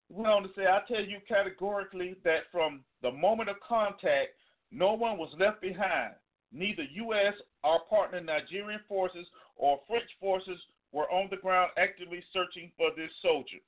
Went 0.08 0.32
on 0.32 0.42
to 0.44 0.48
say, 0.54 0.66
I 0.66 0.80
tell 0.86 1.04
you 1.04 1.18
categorically 1.26 2.14
that 2.22 2.42
from 2.52 2.84
the 3.02 3.10
moment 3.10 3.48
of 3.48 3.56
contact, 3.58 4.38
no 4.70 4.92
one 4.92 5.18
was 5.18 5.34
left 5.38 5.60
behind. 5.60 6.14
Neither 6.52 6.82
U.S., 6.82 7.34
our 7.64 7.80
partner 7.90 8.20
Nigerian 8.20 8.80
forces, 8.88 9.26
or 9.56 9.80
French 9.86 10.08
forces 10.20 10.58
were 10.92 11.10
on 11.10 11.28
the 11.30 11.36
ground 11.36 11.70
actively 11.76 12.22
searching 12.32 12.70
for 12.76 12.90
this 12.96 13.10
soldier. 13.22 13.58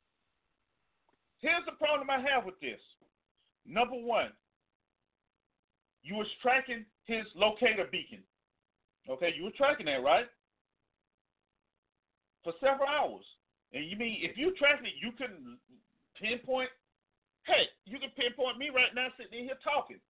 Here's 1.40 1.64
the 1.66 1.72
problem 1.72 2.10
I 2.10 2.20
have 2.32 2.44
with 2.44 2.58
this. 2.60 2.80
Number 3.66 3.96
one, 3.96 4.30
you 6.02 6.14
was 6.14 6.26
tracking 6.40 6.84
his 7.04 7.24
locator 7.34 7.86
beacon. 7.90 8.22
Okay, 9.08 9.32
you 9.36 9.44
were 9.44 9.56
tracking 9.56 9.86
that, 9.86 10.02
right? 10.02 10.26
For 12.44 12.52
several 12.60 12.88
hours. 12.88 13.24
And 13.72 13.84
you 13.84 13.96
mean 13.96 14.18
if 14.22 14.36
you 14.36 14.54
track 14.56 14.80
it, 14.82 14.96
you 15.00 15.12
couldn't 15.12 15.58
pinpoint? 16.20 16.70
Hey, 17.44 17.68
you 17.84 17.98
can 17.98 18.10
pinpoint 18.16 18.58
me 18.58 18.70
right 18.70 18.94
now 18.94 19.08
sitting 19.16 19.40
in 19.40 19.44
here 19.44 19.58
talking. 19.62 20.00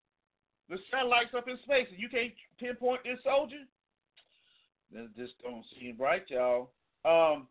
The 0.69 0.77
satellite's 0.91 1.35
up 1.37 1.49
in 1.49 1.59
space 1.65 1.87
and 1.91 1.99
you 1.99 2.09
can't 2.09 2.33
pinpoint 2.59 3.01
this 3.05 3.19
soldier? 3.25 3.65
That 4.93 5.15
just 5.17 5.35
don't 5.43 5.65
seem 5.79 5.97
right, 5.99 6.25
y'all. 6.29 6.71
Um, 7.05 7.47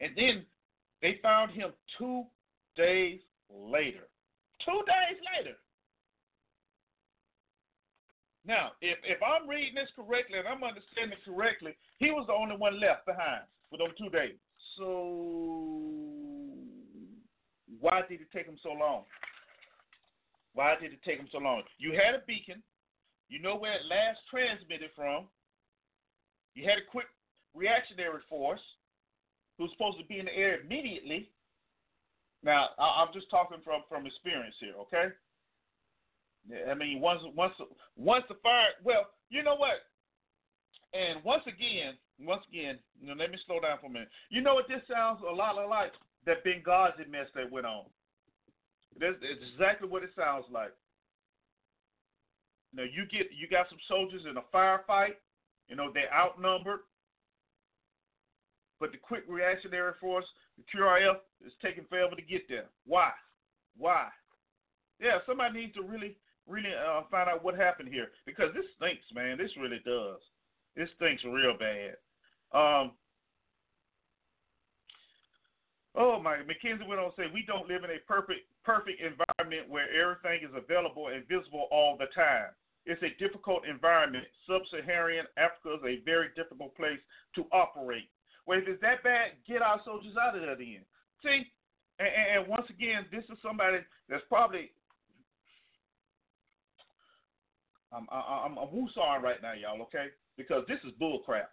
and 0.00 0.12
then 0.16 0.44
they 1.00 1.18
found 1.22 1.52
him 1.52 1.70
two 1.98 2.24
days 2.76 3.20
later. 3.50 4.08
Two 4.64 4.82
days 4.86 5.18
later. 5.36 5.56
Now, 8.44 8.72
if, 8.80 8.98
if 9.04 9.18
I'm 9.22 9.48
reading 9.48 9.74
this 9.74 9.88
correctly 9.94 10.38
and 10.38 10.48
I'm 10.48 10.64
understanding 10.64 11.18
correctly, 11.24 11.76
he 11.98 12.10
was 12.10 12.26
the 12.26 12.32
only 12.32 12.56
one 12.56 12.80
left 12.80 13.06
behind 13.06 13.42
for 13.70 13.78
those 13.78 13.96
two 13.96 14.10
days. 14.10 14.34
So, 14.78 15.92
why 17.78 18.02
did 18.08 18.20
it 18.20 18.28
take 18.32 18.46
him 18.46 18.58
so 18.62 18.70
long? 18.70 19.04
Why 20.54 20.74
did 20.80 20.92
it 20.92 21.02
take 21.04 21.18
them 21.18 21.28
so 21.32 21.38
long? 21.38 21.62
You 21.78 21.92
had 21.92 22.14
a 22.14 22.24
beacon. 22.26 22.62
You 23.28 23.40
know 23.40 23.56
where 23.56 23.72
it 23.72 23.88
last 23.88 24.20
transmitted 24.30 24.90
from. 24.94 25.26
You 26.54 26.68
had 26.68 26.78
a 26.78 26.90
quick 26.90 27.06
reactionary 27.54 28.20
force 28.28 28.60
who's 29.56 29.70
supposed 29.72 29.98
to 29.98 30.04
be 30.06 30.18
in 30.18 30.26
the 30.26 30.36
air 30.36 30.60
immediately. 30.60 31.30
Now, 32.42 32.68
I'm 32.78 33.12
just 33.14 33.30
talking 33.30 33.58
from 33.64 33.82
from 33.88 34.06
experience 34.06 34.56
here, 34.60 34.74
okay? 34.82 35.14
I 36.68 36.74
mean, 36.74 37.00
once 37.00 37.22
once 37.36 37.54
once 37.96 38.24
the 38.28 38.34
fire. 38.42 38.74
Well, 38.82 39.06
you 39.30 39.42
know 39.42 39.54
what? 39.54 39.86
And 40.92 41.24
once 41.24 41.44
again, 41.46 41.94
once 42.20 42.42
again, 42.50 42.78
you 43.00 43.06
know, 43.06 43.14
let 43.14 43.30
me 43.30 43.38
slow 43.46 43.60
down 43.60 43.78
for 43.80 43.86
a 43.86 43.90
minute. 43.90 44.08
You 44.28 44.42
know 44.42 44.54
what? 44.54 44.68
This 44.68 44.82
sounds 44.90 45.20
a 45.22 45.32
lot 45.32 45.56
like 45.68 45.92
that 46.26 46.44
Benghazi 46.44 47.08
mess 47.08 47.28
that 47.34 47.50
went 47.50 47.66
on. 47.66 47.84
This 48.98 49.14
is 49.22 49.38
exactly 49.54 49.88
what 49.88 50.02
it 50.02 50.10
sounds 50.16 50.44
like. 50.52 50.72
Know, 52.74 52.84
you 52.84 53.04
get 53.04 53.28
you 53.32 53.48
got 53.48 53.68
some 53.68 53.78
soldiers 53.88 54.22
in 54.28 54.36
a 54.36 54.44
firefight. 54.54 55.20
You 55.68 55.76
know, 55.76 55.90
they're 55.92 56.12
outnumbered. 56.12 56.80
But 58.80 58.92
the 58.92 58.98
quick 58.98 59.24
reactionary 59.28 59.92
force, 60.00 60.24
the 60.56 60.64
QRF, 60.64 61.16
is 61.46 61.52
taking 61.62 61.84
forever 61.88 62.16
to 62.16 62.22
get 62.22 62.48
there. 62.48 62.64
Why? 62.86 63.10
Why? 63.76 64.08
Yeah, 65.00 65.18
somebody 65.26 65.60
needs 65.60 65.74
to 65.74 65.82
really, 65.82 66.16
really 66.48 66.72
uh, 66.74 67.02
find 67.10 67.28
out 67.28 67.44
what 67.44 67.56
happened 67.56 67.90
here 67.90 68.08
because 68.26 68.54
this 68.54 68.64
stinks, 68.76 69.04
man. 69.14 69.38
This 69.38 69.50
really 69.60 69.80
does. 69.84 70.18
This 70.74 70.88
stinks 70.96 71.22
real 71.24 71.56
bad. 71.58 71.96
Um, 72.52 72.92
oh 75.94 76.20
my! 76.20 76.38
McKenzie 76.38 76.86
went 76.88 77.00
on 77.00 77.10
to 77.10 77.16
say, 77.16 77.24
"We 77.32 77.44
don't 77.46 77.68
live 77.68 77.84
in 77.84 77.90
a 77.90 78.00
perfect, 78.06 78.48
perfect 78.64 79.00
environment 79.00 79.68
where 79.68 79.88
everything 79.90 80.48
is 80.48 80.54
available 80.54 81.08
and 81.08 81.26
visible 81.28 81.68
all 81.70 81.96
the 81.98 82.06
time. 82.14 82.50
It's 82.84 83.02
a 83.02 83.14
difficult 83.22 83.62
environment. 83.66 84.24
Sub-Saharan 84.46 85.26
Africa 85.36 85.78
is 85.78 85.84
a 85.86 86.04
very 86.04 86.28
difficult 86.34 86.74
place 86.76 86.98
to 87.36 87.46
operate. 87.52 88.10
Well, 88.46 88.58
if 88.58 88.66
it's 88.66 88.82
that 88.82 89.02
bad, 89.04 89.38
get 89.46 89.62
our 89.62 89.80
soldiers 89.84 90.16
out 90.20 90.34
of 90.34 90.42
there 90.42 90.56
then. 90.56 90.82
See, 91.22 91.46
and, 91.98 92.08
and 92.08 92.48
once 92.48 92.66
again, 92.70 93.06
this 93.12 93.22
is 93.30 93.38
somebody 93.42 93.78
that's 94.08 94.24
probably 94.28 94.72
I'm 97.92 98.08
I'm 98.10 98.58
I'm 98.58 98.72
woosawing 98.72 99.22
right 99.22 99.42
now, 99.42 99.52
y'all. 99.52 99.80
Okay, 99.82 100.06
because 100.36 100.64
this 100.66 100.80
is 100.82 100.92
bullcrap. 101.00 101.52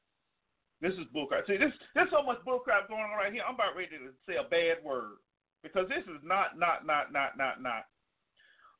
This 0.82 0.93
is 0.93 1.06
bullcrap. 1.13 1.45
See, 1.45 1.58
this 1.58 1.74
there's 1.93 2.10
so 2.10 2.24
much 2.24 2.39
bullcrap 2.48 2.88
going 2.88 3.04
on 3.04 3.17
right 3.19 3.34
here. 3.34 3.43
I'm 3.45 3.56
about 3.56 3.76
ready 3.76 4.00
to 4.00 4.15
say 4.26 4.39
a 4.39 4.50
bad 4.50 4.84
word 4.84 5.19
because 5.63 5.88
this 5.89 6.04
is 6.04 6.22
not 6.24 6.58
not 6.58 6.86
not 6.86 7.12
not 7.12 7.38
not 7.38 7.62
not. 7.62 7.86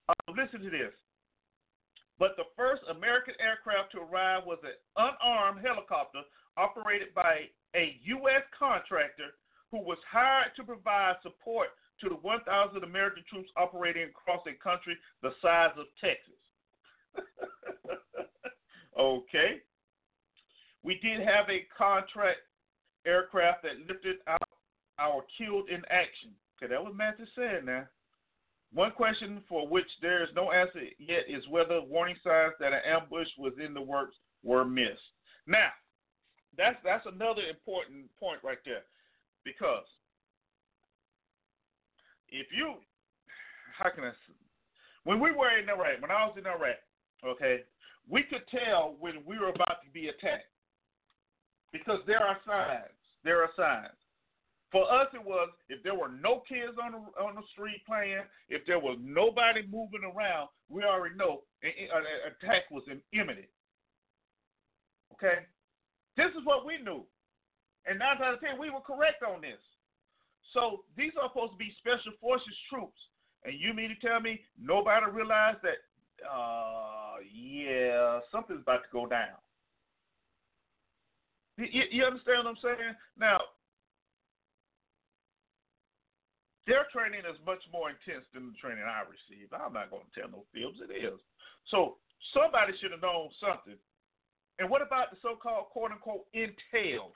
Uh, 0.08 0.32
listen 0.36 0.62
to 0.62 0.70
this. 0.70 0.94
But 2.18 2.36
the 2.36 2.52
first 2.58 2.84
American 2.92 3.34
aircraft 3.40 3.94
to 3.94 4.04
arrive 4.04 4.44
was 4.46 4.60
an 4.64 4.76
unarmed 4.98 5.66
helicopter 5.66 6.20
operated 6.58 7.14
by 7.16 7.48
a 7.76 7.96
U.S. 8.20 8.44
contractor 8.58 9.40
who 9.72 9.80
was 9.80 9.98
hired 10.10 10.52
to 10.58 10.64
provide 10.64 11.16
support 11.24 11.70
to 12.02 12.10
the 12.10 12.16
1,000 12.16 12.84
American 12.84 13.24
troops 13.32 13.50
operating 13.56 14.04
across 14.04 14.42
a 14.48 14.54
country 14.62 14.98
the 15.22 15.32
size 15.42 15.72
of 15.78 15.86
Texas. 16.02 16.40
okay. 19.00 19.62
We 20.84 21.00
did 21.00 21.20
have 21.20 21.48
a 21.50 21.68
contract 21.78 22.40
aircraft 23.06 23.64
that 23.64 23.88
lifted 23.88 24.18
out 24.28 24.42
our 24.98 25.24
killed 25.38 25.70
in 25.70 25.82
action. 25.90 26.32
Okay, 26.62 26.74
that 26.74 26.84
was 26.84 26.94
Matthew 26.96 27.26
saying 27.38 27.66
now. 27.66 27.86
One 28.74 28.92
question 28.92 29.42
for 29.48 29.68
which 29.68 29.88
there 30.02 30.24
is 30.24 30.30
no 30.36 30.52
answer 30.52 30.82
yet 31.00 31.24
is 31.28 31.48
whether 31.50 31.82
warning 31.82 32.18
signs 32.24 32.54
that 32.60 32.74
an 32.74 32.82
ambush 32.86 33.28
was 33.38 33.54
in 33.64 33.74
the 33.74 33.82
works 33.82 34.16
were 34.44 34.66
missed. 34.66 35.00
Now, 35.48 35.70
that's 36.58 36.78
that's 36.84 37.06
another 37.06 37.42
important 37.50 38.06
point 38.20 38.42
right 38.44 38.60
there, 38.66 38.84
because 39.44 39.86
if 42.30 42.48
you, 42.56 42.76
how 43.78 43.90
can 43.90 44.04
I? 44.04 44.12
When 45.04 45.20
we 45.20 45.32
were 45.32 45.58
in 45.58 45.70
Iraq, 45.70 46.02
when 46.02 46.12
I 46.12 46.26
was 46.26 46.36
in 46.38 46.46
Iraq, 46.46 46.78
okay, 47.26 47.62
we 48.08 48.24
could 48.24 48.44
tell 48.52 48.96
when 49.00 49.24
we 49.26 49.40
were 49.40 49.50
about 49.50 49.82
to 49.84 49.90
be 49.94 50.10
attacked 50.10 50.52
because 51.72 52.00
there 52.06 52.22
are 52.22 52.38
signs. 52.46 52.94
There 53.24 53.42
are 53.42 53.50
signs. 53.56 53.99
For 54.72 54.86
us, 54.92 55.08
it 55.14 55.26
was 55.26 55.50
if 55.70 55.82
there 55.84 55.96
were 55.96 56.10
no 56.10 56.44
kids 56.48 56.78
on 56.82 56.92
the 56.92 57.02
on 57.22 57.36
the 57.36 57.42
street 57.54 57.82
playing, 57.88 58.22
if 58.50 58.66
there 58.68 58.80
was 58.80 58.98
nobody 59.02 59.64
moving 59.66 60.04
around, 60.04 60.50
we 60.70 60.84
already 60.84 61.16
know 61.16 61.42
an, 61.64 61.72
an 61.74 62.06
attack 62.30 62.70
was 62.70 62.84
imminent. 63.12 63.50
Okay, 65.14 65.46
this 66.16 66.30
is 66.38 66.46
what 66.46 66.66
we 66.66 66.78
knew. 66.78 67.04
And 67.88 67.98
nine 67.98 68.22
out 68.22 68.36
of 68.36 68.40
ten, 68.42 68.60
we 68.60 68.70
were 68.70 68.82
correct 68.86 69.24
on 69.24 69.42
this. 69.42 69.60
So 70.54 70.84
these 70.98 71.12
are 71.20 71.30
supposed 71.30 71.54
to 71.54 71.58
be 71.58 71.74
special 71.80 72.14
forces 72.22 72.54
troops. 72.70 73.00
And 73.44 73.60
you 73.60 73.74
mean 73.74 73.90
to 73.90 74.08
tell 74.08 74.20
me 74.20 74.42
nobody 74.62 75.06
realized 75.12 75.60
that, 75.64 75.80
uh, 76.30 77.24
yeah, 77.34 78.20
something's 78.32 78.62
about 78.62 78.84
to 78.84 78.90
go 78.92 79.06
down? 79.06 79.40
You, 81.58 81.84
you 81.92 82.04
understand 82.04 82.46
what 82.46 82.52
I'm 82.52 82.58
saying? 82.62 82.96
Now, 83.18 83.40
their 86.70 86.86
training 86.94 87.26
is 87.26 87.42
much 87.42 87.66
more 87.74 87.90
intense 87.90 88.30
than 88.32 88.54
the 88.54 88.58
training 88.62 88.86
I 88.86 89.02
received. 89.10 89.50
I'm 89.58 89.74
not 89.74 89.90
going 89.90 90.06
to 90.06 90.14
tell 90.14 90.30
no 90.30 90.46
fibs. 90.54 90.78
It 90.86 90.94
is. 90.94 91.18
So 91.74 91.98
somebody 92.32 92.78
should 92.78 92.94
have 92.94 93.02
known 93.02 93.34
something 93.42 93.82
and 94.60 94.70
what 94.70 94.82
about 94.82 95.10
the 95.10 95.18
so-called 95.22 95.72
quote-unquote 95.72 96.28
intel? 96.36 97.16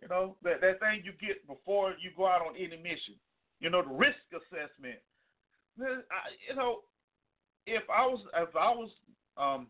You 0.00 0.08
know, 0.08 0.36
that, 0.42 0.62
that 0.62 0.78
thing 0.78 1.02
you 1.04 1.12
get 1.20 1.46
before 1.46 1.94
you 2.00 2.10
go 2.16 2.26
out 2.26 2.46
on 2.46 2.56
any 2.56 2.78
mission. 2.78 3.18
You 3.58 3.68
know, 3.68 3.82
the 3.82 3.92
risk 3.92 4.22
assessment. 4.32 5.02
You 5.76 6.54
know, 6.56 6.80
if 7.66 7.82
I 7.90 8.06
was 8.06 8.20
if 8.34 8.56
I 8.56 8.70
was 8.70 8.90
um, 9.36 9.66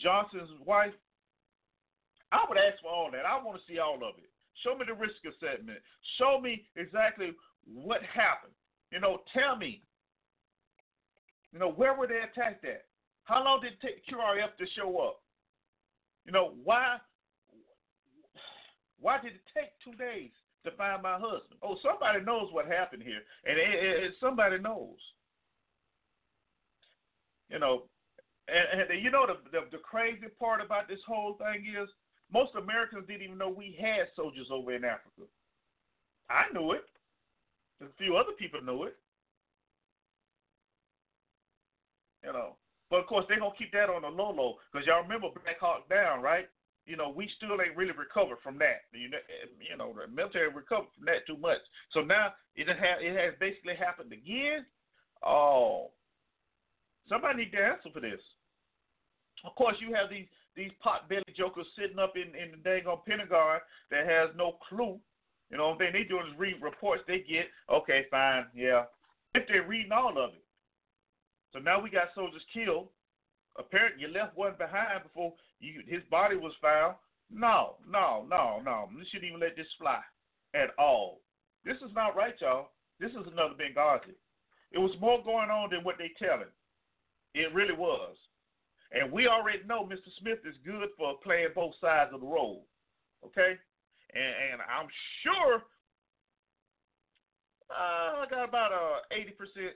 Johnson's 0.00 0.50
wife, 0.64 0.94
I 2.30 2.44
would 2.48 2.56
ask 2.56 2.80
for 2.80 2.90
all 2.90 3.10
that. 3.12 3.26
I 3.26 3.42
want 3.42 3.58
to 3.60 3.64
see 3.70 3.78
all 3.78 3.96
of 3.96 4.16
it. 4.16 4.31
Show 4.62 4.76
me 4.76 4.84
the 4.86 4.94
risk 4.94 5.16
assessment. 5.26 5.78
Show 6.18 6.40
me 6.40 6.64
exactly 6.76 7.32
what 7.66 8.02
happened. 8.02 8.54
You 8.90 9.00
know, 9.00 9.18
tell 9.34 9.56
me. 9.56 9.82
You 11.52 11.58
know, 11.58 11.70
where 11.70 11.94
were 11.94 12.06
they 12.06 12.20
attacked 12.20 12.64
at? 12.64 12.86
How 13.24 13.44
long 13.44 13.60
did 13.60 13.74
it 13.74 13.80
take 13.80 14.06
QRF 14.06 14.56
to 14.58 14.66
show 14.76 14.98
up? 14.98 15.20
You 16.24 16.32
know 16.32 16.54
why? 16.64 16.98
Why 19.00 19.20
did 19.20 19.32
it 19.32 19.42
take 19.54 19.70
two 19.84 19.96
days 19.96 20.30
to 20.64 20.70
find 20.72 21.02
my 21.02 21.14
husband? 21.14 21.58
Oh, 21.62 21.76
somebody 21.82 22.24
knows 22.24 22.48
what 22.52 22.66
happened 22.66 23.02
here, 23.02 23.20
and 23.44 23.58
it, 23.58 24.04
it, 24.04 24.12
somebody 24.20 24.58
knows. 24.58 24.98
You 27.50 27.58
know, 27.58 27.84
and, 28.48 28.90
and 28.90 29.02
you 29.02 29.10
know 29.10 29.26
the, 29.26 29.50
the 29.50 29.66
the 29.76 29.82
crazy 29.82 30.26
part 30.38 30.60
about 30.60 30.88
this 30.88 31.00
whole 31.06 31.34
thing 31.34 31.66
is 31.66 31.88
most 32.32 32.52
Americans 32.56 33.04
didn't 33.06 33.22
even 33.22 33.38
know 33.38 33.48
we 33.48 33.76
had 33.78 34.08
soldiers 34.16 34.48
over 34.50 34.74
in 34.74 34.84
Africa. 34.84 35.28
I 36.30 36.52
knew 36.52 36.72
it. 36.72 36.84
A 37.82 37.86
few 37.98 38.16
other 38.16 38.32
people 38.38 38.60
knew 38.62 38.84
it. 38.84 38.96
You 42.24 42.32
know, 42.32 42.54
but 42.88 43.00
of 43.00 43.06
course 43.06 43.26
they're 43.28 43.40
gonna 43.40 43.58
keep 43.58 43.72
that 43.72 43.90
on 43.90 44.02
the 44.02 44.08
low 44.08 44.30
low 44.30 44.54
because 44.70 44.86
y'all 44.86 45.02
remember 45.02 45.28
Black 45.42 45.58
Hawk 45.58 45.88
Down, 45.90 46.22
right? 46.22 46.46
You 46.86 46.96
know, 46.96 47.10
we 47.10 47.28
still 47.36 47.60
ain't 47.60 47.76
really 47.76 47.92
recovered 47.92 48.38
from 48.42 48.58
that. 48.58 48.86
You 48.92 49.10
know, 49.10 49.18
eh, 49.18 49.50
you 49.58 49.76
know, 49.76 49.92
the 49.92 50.06
military 50.06 50.48
recovered 50.48 50.90
from 50.94 51.06
that 51.06 51.26
too 51.26 51.36
much. 51.36 51.58
So 51.90 52.00
now 52.00 52.34
it 52.54 52.68
it 52.68 53.16
has 53.16 53.34
basically 53.40 53.74
happened 53.74 54.12
again. 54.12 54.64
Oh, 55.24 55.90
somebody 57.08 57.44
need 57.44 57.52
to 57.52 57.58
answer 57.58 57.90
for 57.92 58.00
this. 58.00 58.22
Of 59.44 59.54
course, 59.56 59.76
you 59.80 59.94
have 59.94 60.08
these 60.08 60.26
these 60.56 60.70
pot 60.82 61.08
belly 61.08 61.22
jokers 61.36 61.66
sitting 61.78 61.98
up 61.98 62.14
in 62.16 62.34
in 62.34 62.50
the 62.52 62.56
dang 62.58 62.86
on 62.86 63.00
Pentagon 63.06 63.60
that 63.90 64.06
has 64.06 64.30
no 64.36 64.58
clue. 64.68 64.98
You 65.50 65.58
know 65.58 65.68
what 65.68 65.72
I'm 65.74 65.78
saying? 65.80 65.92
They 65.92 66.04
doing 66.04 66.26
is 66.32 66.38
read 66.38 66.62
reports 66.62 67.02
they 67.06 67.18
get. 67.18 67.46
Okay, 67.70 68.06
fine, 68.10 68.46
yeah. 68.54 68.84
If 69.34 69.46
they're 69.48 69.66
reading 69.66 69.92
all 69.92 70.16
of 70.18 70.30
it. 70.30 70.44
So 71.52 71.58
now 71.58 71.80
we 71.80 71.90
got 71.90 72.14
soldiers 72.14 72.42
killed. 72.52 72.88
Apparently, 73.58 74.00
you 74.00 74.08
left 74.08 74.36
one 74.36 74.54
behind 74.56 75.02
before 75.02 75.34
you, 75.60 75.82
his 75.86 76.02
body 76.10 76.36
was 76.36 76.52
found. 76.62 76.96
No, 77.30 77.76
no, 77.88 78.24
no, 78.28 78.60
no. 78.64 78.88
You 78.96 79.04
shouldn't 79.10 79.28
even 79.28 79.40
let 79.40 79.56
this 79.56 79.66
fly 79.78 80.00
at 80.54 80.70
all. 80.78 81.20
This 81.64 81.76
is 81.76 81.94
not 81.94 82.16
right, 82.16 82.34
y'all. 82.40 82.70
This 82.98 83.10
is 83.10 83.26
another 83.30 83.54
Benghazi. 83.54 84.14
It 84.72 84.78
was 84.78 84.94
more 85.00 85.22
going 85.22 85.50
on 85.50 85.70
than 85.70 85.84
what 85.84 85.96
they 85.98 86.12
telling. 86.18 86.48
It 87.34 87.52
really 87.54 87.74
was. 87.74 88.16
And 88.92 89.10
we 89.10 89.26
already 89.26 89.60
know 89.66 89.84
Mr. 89.84 90.12
Smith 90.20 90.38
is 90.44 90.54
good 90.64 90.88
for 90.98 91.14
playing 91.22 91.48
both 91.54 91.72
sides 91.80 92.10
of 92.12 92.20
the 92.20 92.26
road. 92.26 92.62
Okay? 93.24 93.56
And, 94.14 94.34
and 94.52 94.60
I'm 94.60 94.88
sure 95.22 95.62
uh, 97.70 98.22
I 98.22 98.26
got 98.28 98.48
about 98.48 98.72
percent, 99.32 99.72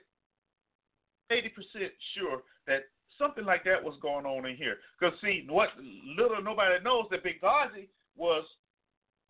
eighty 1.31 1.49
percent 1.49 1.91
sure 2.13 2.43
that 2.67 2.83
something 3.17 3.45
like 3.45 3.63
that 3.63 3.83
was 3.83 3.97
going 4.01 4.25
on 4.25 4.45
in 4.45 4.55
here. 4.55 4.77
Because 4.99 5.17
see, 5.21 5.47
what 5.49 5.69
little 6.15 6.41
nobody 6.43 6.83
knows 6.83 7.05
that 7.09 7.23
Benghazi 7.23 7.87
was 8.15 8.45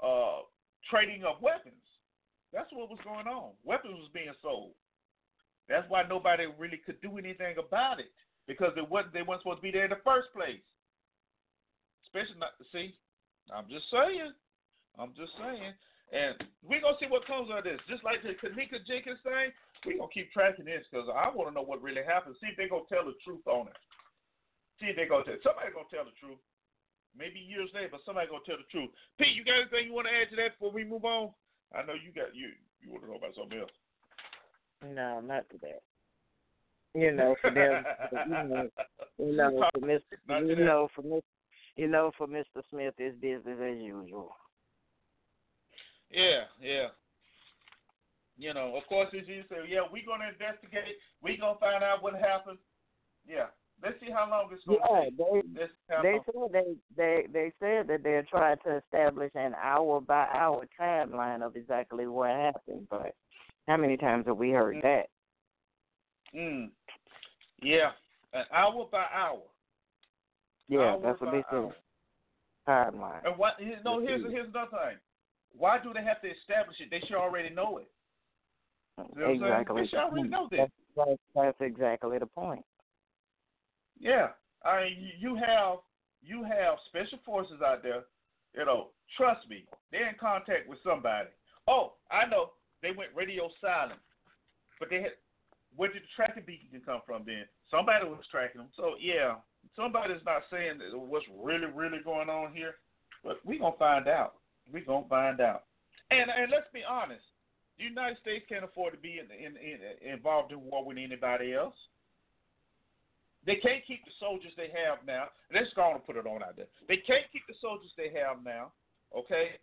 uh, 0.03 0.43
trading 0.89 1.23
of 1.23 1.41
weapons. 1.41 1.73
That's 2.51 2.71
what 2.73 2.89
was 2.89 2.99
going 3.03 3.27
on. 3.27 3.51
Weapons 3.63 3.95
was 3.95 4.09
being 4.13 4.33
sold. 4.41 4.71
That's 5.69 5.89
why 5.89 6.03
nobody 6.07 6.45
really 6.57 6.79
could 6.85 7.01
do 7.01 7.17
anything 7.17 7.55
about 7.57 7.99
it 7.99 8.11
because 8.47 8.73
it 8.79 8.87
wasn't 8.87 9.13
they 9.13 9.21
weren't 9.21 9.43
supposed 9.43 9.59
to 9.59 9.67
be 9.67 9.75
there 9.75 9.85
in 9.85 9.93
the 9.93 10.03
first 10.07 10.31
place. 10.33 10.63
Especially 12.07 12.39
not 12.39 12.55
see, 12.71 12.95
I'm 13.51 13.67
just 13.67 13.91
saying. 13.91 14.31
I'm 14.97 15.13
just 15.13 15.35
saying. 15.37 15.75
And 16.15 16.39
we're 16.63 16.79
gonna 16.79 16.95
see 17.03 17.11
what 17.11 17.27
comes 17.27 17.51
out 17.51 17.67
of 17.67 17.67
this. 17.67 17.83
Just 17.91 18.07
like 18.07 18.23
the 18.23 18.39
Kenneka 18.39 18.79
Jenkins 18.87 19.19
thing, 19.27 19.51
we're 19.83 19.99
gonna 19.99 20.15
keep 20.15 20.31
tracking 20.31 20.65
this 20.65 20.87
because 20.87 21.11
I 21.11 21.27
wanna 21.27 21.51
know 21.51 21.67
what 21.67 21.83
really 21.83 22.01
happened. 22.01 22.39
See 22.39 22.47
if 22.47 22.55
they're 22.55 22.71
gonna 22.71 22.87
tell 22.87 23.03
the 23.03 23.19
truth 23.27 23.43
on 23.45 23.67
it. 23.67 23.77
See 24.79 24.87
if 24.87 24.95
they're 24.95 25.11
gonna 25.11 25.27
tell 25.27 25.43
somebody 25.43 25.75
gonna 25.75 25.91
tell 25.91 26.07
the 26.07 26.15
truth. 26.15 26.39
Maybe 27.11 27.43
years 27.43 27.69
later, 27.75 27.91
but 27.91 28.07
somebody 28.07 28.31
gonna 28.31 28.47
tell 28.47 28.57
the 28.57 28.71
truth. 28.71 28.89
Pete, 29.19 29.35
you 29.35 29.43
got 29.43 29.67
anything 29.67 29.91
you 29.91 29.93
wanna 29.93 30.15
add 30.15 30.31
to 30.31 30.39
that 30.39 30.55
before 30.55 30.71
we 30.71 30.87
move 30.87 31.03
on? 31.03 31.35
I 31.75 31.83
know 31.83 31.99
you 31.99 32.15
got 32.15 32.31
you 32.31 32.55
you 32.79 32.87
wanna 32.87 33.11
know 33.11 33.19
about 33.19 33.35
something 33.35 33.59
else. 33.59 33.75
No, 34.79 35.19
not 35.19 35.43
to 35.51 35.59
that 35.67 35.83
you 36.97 37.11
know, 37.11 37.35
for 37.41 37.51
them, 37.51 37.83
you 38.11 38.33
know, 38.49 38.69
you 39.19 39.35
know, 39.35 39.69
for 39.73 39.81
Mr. 39.81 40.47
You 40.47 40.55
know, 40.55 40.89
for 40.95 41.03
Mr. 41.03 41.21
You 41.75 41.87
know, 41.87 42.11
for 42.17 42.27
Mr. 42.27 42.63
Smith, 42.71 42.95
it's 42.97 43.15
business 43.21 43.59
as 43.61 43.77
usual. 43.77 44.35
Yeah, 46.09 46.43
yeah. 46.59 46.87
You 48.37 48.53
know, 48.53 48.75
of 48.75 48.83
course, 48.87 49.09
as 49.19 49.27
you 49.27 49.43
say, 49.49 49.57
yeah, 49.69 49.81
we're 49.91 50.05
gonna 50.05 50.29
investigate. 50.31 50.95
We're 51.21 51.37
gonna 51.37 51.59
find 51.59 51.83
out 51.83 52.01
what 52.01 52.13
happened. 52.15 52.57
Yeah, 53.27 53.47
let's 53.83 53.99
see 53.99 54.11
how 54.11 54.27
long 54.29 54.49
it's 54.51 54.63
gonna 54.65 54.79
yeah, 54.89 55.03
take. 55.03 55.53
They, 55.53 56.01
they 56.01 56.19
said 56.25 56.51
they 56.51 56.75
they 56.95 57.27
they 57.31 57.53
said 57.59 57.87
that 57.87 58.03
they're 58.03 58.25
trying 58.29 58.57
to 58.65 58.77
establish 58.77 59.31
an 59.35 59.53
hour 59.61 60.01
by 60.01 60.27
hour 60.33 60.65
timeline 60.79 61.43
of 61.43 61.55
exactly 61.55 62.07
what 62.07 62.29
happened. 62.29 62.87
But 62.89 63.13
how 63.67 63.77
many 63.77 63.97
times 63.97 64.25
have 64.27 64.37
we 64.37 64.51
heard 64.51 64.77
mm-hmm. 64.77 64.87
that? 64.87 65.09
Mm. 66.35 66.69
Yeah, 67.61 67.91
an 68.33 68.45
hour 68.53 68.87
by 68.91 69.05
hour. 69.13 69.41
Yeah, 70.67 70.79
hour 70.79 71.01
that's 71.01 71.21
what 71.21 71.31
they 71.31 71.43
said. 71.49 71.73
Timeline. 72.67 73.25
And 73.25 73.37
what? 73.37 73.53
No, 73.85 73.99
here's 73.99 74.23
here's 74.29 74.49
another 74.49 74.69
thing. 74.71 74.97
Why 75.57 75.79
do 75.81 75.93
they 75.93 76.03
have 76.03 76.21
to 76.21 76.29
establish 76.29 76.75
it? 76.79 76.89
They 76.91 76.99
should 77.07 77.17
already 77.17 77.49
know 77.49 77.77
it. 77.77 77.89
You 79.15 79.21
know 79.21 79.31
exactly. 79.31 79.81
They 79.81 79.87
should 79.87 79.99
already 79.99 80.29
know 80.29 80.47
that. 80.51 80.57
That's, 80.57 80.71
that's, 80.95 81.21
that's 81.35 81.61
exactly 81.61 82.17
the 82.17 82.25
point. 82.25 82.65
Yeah, 83.99 84.27
I 84.65 84.83
mean, 84.83 85.11
you 85.19 85.35
have 85.35 85.77
you 86.21 86.43
have 86.43 86.77
special 86.87 87.19
forces 87.25 87.61
out 87.65 87.83
there. 87.83 88.03
You 88.55 88.65
know, 88.65 88.87
trust 89.15 89.47
me, 89.49 89.65
they're 89.91 90.09
in 90.09 90.15
contact 90.19 90.67
with 90.67 90.79
somebody. 90.83 91.29
Oh, 91.67 91.93
I 92.11 92.25
know. 92.25 92.51
They 92.81 92.91
went 92.91 93.09
radio 93.15 93.49
silent, 93.59 93.99
but 94.79 94.89
they 94.89 95.01
had 95.01 95.13
where 95.77 95.93
did 95.93 96.01
the 96.01 96.11
tracking 96.15 96.43
beacon 96.45 96.81
come 96.83 97.01
from 97.05 97.23
then? 97.25 97.45
Somebody 97.71 98.05
was 98.05 98.25
tracking 98.29 98.59
them. 98.59 98.69
So 98.75 98.95
yeah, 98.99 99.35
somebody's 99.75 100.25
not 100.25 100.41
saying 100.51 100.81
what's 100.93 101.25
really, 101.41 101.69
really 101.73 101.99
going 102.03 102.29
on 102.29 102.51
here, 102.51 102.75
but 103.23 103.37
we're 103.45 103.59
gonna 103.59 103.77
find 103.77 104.07
out. 104.07 104.35
We're 104.73 104.83
gonna 104.83 105.07
find 105.07 105.39
out. 105.39 105.63
And 106.11 106.29
and 106.29 106.51
let's 106.51 106.67
be 106.73 106.81
honest, 106.83 107.23
the 107.77 107.85
United 107.85 108.17
States 108.19 108.45
can't 108.49 108.65
afford 108.65 108.93
to 108.93 108.99
be 108.99 109.21
in, 109.21 109.29
in, 109.29 109.53
in, 109.55 110.13
involved 110.13 110.51
in 110.51 110.61
war 110.61 110.83
with 110.83 110.97
anybody 110.97 111.53
else. 111.53 111.77
They 113.45 113.55
can't 113.55 113.85
keep 113.87 114.03
the 114.03 114.11
soldiers 114.19 114.51
they 114.57 114.73
have 114.73 115.05
now. 115.05 115.29
Let's 115.53 115.71
go 115.73 115.83
on 115.83 115.95
and 115.95 116.05
put 116.05 116.17
it 116.17 116.27
on 116.27 116.43
out 116.43 116.57
there. 116.57 116.67
They 116.89 116.97
can't 116.97 117.23
keep 117.31 117.43
the 117.47 117.55
soldiers 117.61 117.91
they 117.95 118.11
have 118.19 118.43
now. 118.43 118.73
Okay, 119.15 119.55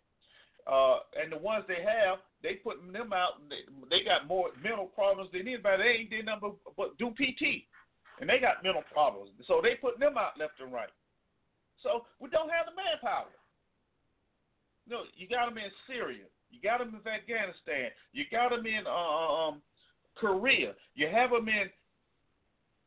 uh, 0.67 0.97
and 1.21 1.31
the 1.31 1.37
ones 1.37 1.65
they 1.67 1.83
have, 1.83 2.19
they 2.41 2.55
putting 2.55 2.91
them 2.91 3.13
out. 3.13 3.41
They, 3.49 3.65
they 3.89 4.03
got 4.03 4.27
more 4.27 4.49
mental 4.61 4.87
problems 4.87 5.29
than 5.31 5.41
anybody. 5.41 5.83
They 5.83 5.89
ain't 5.89 6.09
did 6.09 6.25
nothing 6.25 6.53
but, 6.75 6.97
do 6.97 7.11
PT, 7.11 7.65
and 8.19 8.29
they 8.29 8.39
got 8.39 8.63
mental 8.63 8.83
problems. 8.91 9.31
So 9.47 9.59
they 9.61 9.75
putting 9.75 9.99
them 9.99 10.17
out 10.17 10.39
left 10.39 10.59
and 10.59 10.73
right. 10.73 10.89
So 11.83 12.05
we 12.19 12.29
don't 12.29 12.49
have 12.49 12.65
the 12.65 12.75
manpower. 12.75 13.29
No, 14.87 15.03
you 15.15 15.27
got 15.27 15.49
them 15.49 15.57
in 15.57 15.69
Syria. 15.87 16.25
You 16.49 16.61
got 16.61 16.79
them 16.79 16.89
in 16.89 17.11
Afghanistan. 17.11 17.89
You 18.13 18.25
got 18.31 18.49
them 18.49 18.65
in 18.65 18.85
uh, 18.87 19.49
um, 19.49 19.61
Korea. 20.15 20.73
You 20.95 21.07
have 21.11 21.31
them 21.31 21.49
in 21.49 21.69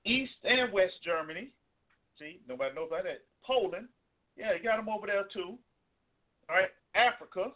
East 0.04 0.38
and 0.44 0.72
West 0.72 0.94
Germany. 1.04 1.50
See, 2.18 2.40
nobody 2.48 2.74
knows 2.74 2.88
about 2.88 3.04
that. 3.04 3.22
Poland. 3.44 3.88
Yeah, 4.36 4.52
you 4.54 4.62
got 4.62 4.76
them 4.76 4.88
over 4.88 5.06
there 5.06 5.26
too. 5.32 5.58
All 6.48 6.56
right, 6.56 6.70
Africa. 6.94 7.52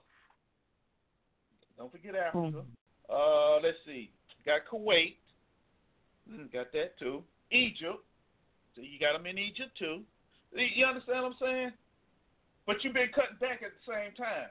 Don't 1.77 1.91
forget 1.91 2.15
Africa. 2.15 2.63
Mm. 2.63 2.65
Uh, 3.11 3.61
let's 3.63 3.79
see. 3.87 4.11
Got 4.45 4.63
Kuwait. 4.71 5.17
Mm, 6.31 6.53
got 6.53 6.73
that 6.73 6.99
too. 6.99 7.23
Egypt. 7.51 8.05
So 8.75 8.81
you 8.81 8.99
got 8.99 9.13
them 9.13 9.27
in 9.27 9.39
Egypt 9.39 9.77
too. 9.79 10.01
You 10.55 10.87
understand 10.87 11.23
what 11.23 11.33
I'm 11.33 11.37
saying? 11.41 11.73
But 12.67 12.83
you've 12.83 12.95
been 12.95 13.11
cutting 13.15 13.41
back 13.41 13.63
at 13.63 13.73
the 13.73 13.85
same 13.85 14.15
time. 14.17 14.49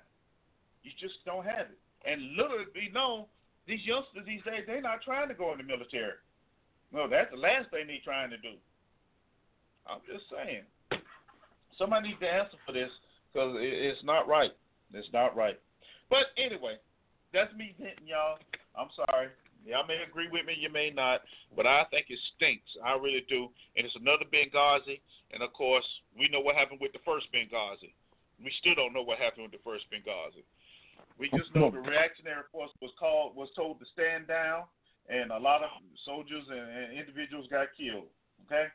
You 0.83 0.91
just 0.99 1.23
don't 1.25 1.45
have 1.45 1.71
it. 1.71 1.79
And 2.05 2.35
little 2.35 2.65
be 2.73 2.89
known, 2.91 3.25
these 3.67 3.85
youngsters 3.85 4.25
these 4.25 4.43
days, 4.43 4.65
they're 4.65 4.81
not 4.81 5.01
trying 5.03 5.27
to 5.29 5.33
go 5.33 5.51
in 5.53 5.59
the 5.59 5.63
military. 5.63 6.17
No, 6.91 7.07
that's 7.07 7.31
the 7.31 7.37
last 7.37 7.69
thing 7.69 7.87
they're 7.87 8.03
trying 8.03 8.31
to 8.31 8.37
do. 8.37 8.57
I'm 9.87 10.01
just 10.11 10.25
saying. 10.29 10.65
Somebody 11.77 12.09
needs 12.09 12.19
to 12.19 12.27
answer 12.27 12.57
for 12.65 12.73
this 12.73 12.89
because 13.31 13.55
it's 13.57 14.03
not 14.03 14.27
right. 14.27 14.51
It's 14.93 15.07
not 15.13 15.35
right. 15.35 15.57
But 16.09 16.33
anyway, 16.37 16.75
that's 17.33 17.53
me 17.55 17.73
venting, 17.79 18.07
y'all. 18.07 18.37
I'm 18.75 18.89
sorry. 18.95 19.29
Y'all 19.65 19.85
may 19.85 20.01
agree 20.01 20.27
with 20.31 20.45
me, 20.45 20.57
you 20.57 20.73
may 20.73 20.89
not, 20.89 21.21
but 21.55 21.67
I 21.67 21.85
think 21.91 22.07
it 22.09 22.17
stinks. 22.35 22.65
I 22.83 22.97
really 22.97 23.25
do. 23.29 23.45
And 23.77 23.85
it's 23.85 23.95
another 23.95 24.25
Benghazi, 24.25 24.99
and 25.33 25.43
of 25.43 25.53
course, 25.53 25.85
we 26.17 26.27
know 26.29 26.41
what 26.41 26.55
happened 26.55 26.81
with 26.81 26.93
the 26.93 27.03
first 27.05 27.27
Benghazi. 27.29 27.93
We 28.41 28.51
still 28.59 28.73
don't 28.73 28.93
know 28.93 29.03
what 29.03 29.19
happened 29.19 29.45
with 29.45 29.53
the 29.53 29.61
first 29.63 29.85
Benghazi. 29.93 30.41
We 31.19 31.29
just 31.37 31.53
know 31.53 31.69
the 31.69 31.77
reactionary 31.77 32.49
force 32.51 32.71
was 32.81 32.89
called, 32.97 33.35
was 33.35 33.49
told 33.55 33.79
to 33.79 33.85
stand 33.93 34.25
down, 34.27 34.65
and 35.07 35.29
a 35.29 35.37
lot 35.37 35.61
of 35.61 35.69
soldiers 36.05 36.43
and, 36.49 36.59
and 36.59 36.97
individuals 36.97 37.45
got 37.51 37.67
killed. 37.77 38.09
Okay. 38.47 38.65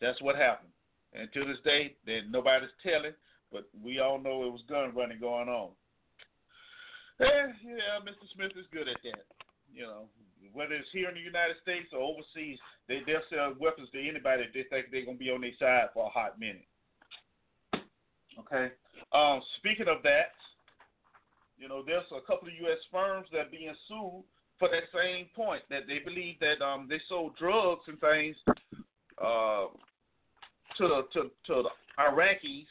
That's 0.00 0.20
what 0.20 0.36
happened. 0.36 0.72
And 1.14 1.32
to 1.32 1.44
this 1.44 1.58
day, 1.64 1.96
there 2.04 2.22
nobody's 2.28 2.68
telling, 2.82 3.16
but 3.50 3.68
we 3.82 3.98
all 3.98 4.20
know 4.20 4.44
it 4.44 4.52
was 4.52 4.62
gun 4.68 4.92
running 4.94 5.20
going 5.20 5.48
on. 5.48 5.70
Eh, 7.20 7.52
yeah, 7.64 8.00
Mr. 8.00 8.24
Smith 8.34 8.52
is 8.56 8.66
good 8.72 8.88
at 8.88 8.96
that. 9.04 9.24
You 9.72 9.82
know, 9.82 10.08
whether 10.52 10.74
it's 10.74 10.88
here 10.92 11.08
in 11.08 11.14
the 11.14 11.20
United 11.20 11.56
States 11.62 11.88
or 11.92 12.00
overseas, 12.00 12.58
they 12.88 13.00
they'll 13.06 13.24
sell 13.28 13.54
weapons 13.60 13.88
to 13.92 14.00
anybody 14.00 14.44
if 14.44 14.52
they 14.52 14.64
think 14.68 14.90
they're 14.90 15.04
gonna 15.04 15.18
be 15.18 15.30
on 15.30 15.42
their 15.42 15.54
side 15.58 15.92
for 15.92 16.06
a 16.06 16.10
hot 16.10 16.40
minute. 16.40 16.66
Okay. 18.38 18.72
Um, 19.12 19.42
speaking 19.58 19.88
of 19.88 20.02
that, 20.02 20.32
you 21.58 21.68
know, 21.68 21.84
there's 21.84 22.08
a 22.10 22.24
couple 22.26 22.48
of 22.48 22.54
U.S. 22.64 22.80
firms 22.90 23.26
that 23.32 23.46
are 23.46 23.50
being 23.50 23.74
sued 23.86 24.24
for 24.58 24.68
that 24.68 24.88
same 24.94 25.26
point 25.36 25.62
that 25.68 25.86
they 25.86 25.98
believe 25.98 26.40
that 26.40 26.64
um, 26.64 26.86
they 26.88 27.00
sold 27.08 27.36
drugs 27.36 27.84
and 27.86 28.00
things 28.00 28.36
uh, 29.20 29.66
to 30.78 31.04
to 31.12 31.30
to 31.46 31.54
the 31.68 31.70
Iraqis, 31.98 32.66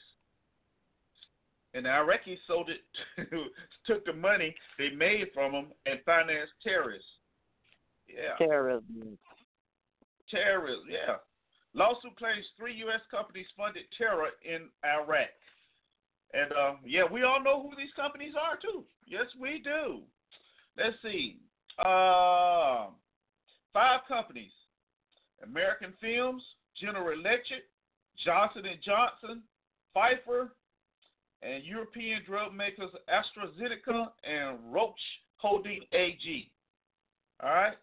and 1.74 1.86
the 1.86 1.90
Iraqis 1.90 2.38
sold 2.48 2.70
it, 2.70 2.82
to, 3.30 3.46
took 3.86 4.06
the 4.06 4.14
money 4.14 4.56
they 4.78 4.90
made 4.90 5.28
from 5.34 5.52
them 5.52 5.68
and 5.86 6.00
financed 6.06 6.54
terrorists. 6.64 7.06
Yeah, 8.08 8.44
Terrorism. 8.44 9.18
terrorism. 10.32 10.86
Yeah, 10.90 11.16
lawsuit 11.76 12.16
claims 12.18 12.46
three 12.58 12.74
U.S. 12.78 13.02
companies 13.12 13.46
funded 13.56 13.84
terror 13.98 14.30
in 14.44 14.70
Iraq, 14.84 15.30
and 16.34 16.52
uh, 16.52 16.74
yeah, 16.86 17.04
we 17.10 17.22
all 17.24 17.44
know 17.44 17.62
who 17.62 17.76
these 17.78 17.94
companies 17.96 18.34
are 18.40 18.58
too. 18.58 18.84
Yes, 19.06 19.26
we 19.40 19.62
do. 19.64 20.02
Let's 20.76 20.96
see. 21.04 21.38
Uh, 21.78 22.88
five 23.72 24.02
companies: 24.08 24.52
American 25.44 25.94
Films, 26.02 26.42
General 26.82 27.14
Electric, 27.14 27.62
Johnson 28.26 28.66
and 28.66 28.80
Johnson, 28.84 29.44
Pfizer, 29.96 30.50
and 31.42 31.64
European 31.64 32.22
drug 32.26 32.54
makers 32.54 32.92
AstraZeneca 33.10 34.08
and 34.24 34.58
Roche 34.72 34.94
Holding 35.38 35.82
AG. 35.94 36.52
All 37.42 37.50
right, 37.50 37.78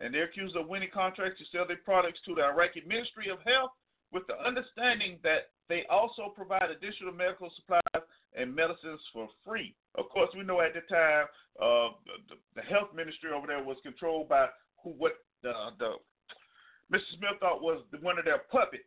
and 0.00 0.14
they're 0.14 0.24
accused 0.24 0.56
of 0.56 0.68
winning 0.68 0.88
contracts 0.92 1.38
to 1.38 1.44
sell 1.52 1.66
their 1.66 1.76
products 1.84 2.20
to 2.24 2.34
the 2.34 2.42
Iraqi 2.42 2.82
Ministry 2.86 3.28
of 3.30 3.38
Health, 3.44 3.72
with 4.12 4.26
the 4.26 4.40
understanding 4.40 5.18
that 5.22 5.50
they 5.68 5.84
also 5.90 6.32
provide 6.34 6.70
additional 6.70 7.12
medical 7.12 7.50
supplies 7.56 8.04
and 8.36 8.54
medicines 8.54 9.00
for 9.12 9.28
free. 9.44 9.74
Of 9.96 10.08
course, 10.08 10.30
we 10.36 10.42
know 10.42 10.60
at 10.60 10.74
the 10.74 10.80
time 10.92 11.26
uh, 11.60 11.94
the, 12.28 12.36
the 12.56 12.62
health 12.62 12.94
ministry 12.94 13.30
over 13.34 13.46
there 13.46 13.62
was 13.62 13.76
controlled 13.82 14.28
by 14.28 14.46
who 14.82 14.90
what 14.90 15.12
the 15.42 15.52
the 15.78 15.94
Mr. 16.92 17.18
Smith 17.18 17.40
thought 17.40 17.62
was 17.62 17.82
the, 17.92 17.98
one 17.98 18.18
of 18.18 18.24
their 18.24 18.42
puppets. 18.50 18.84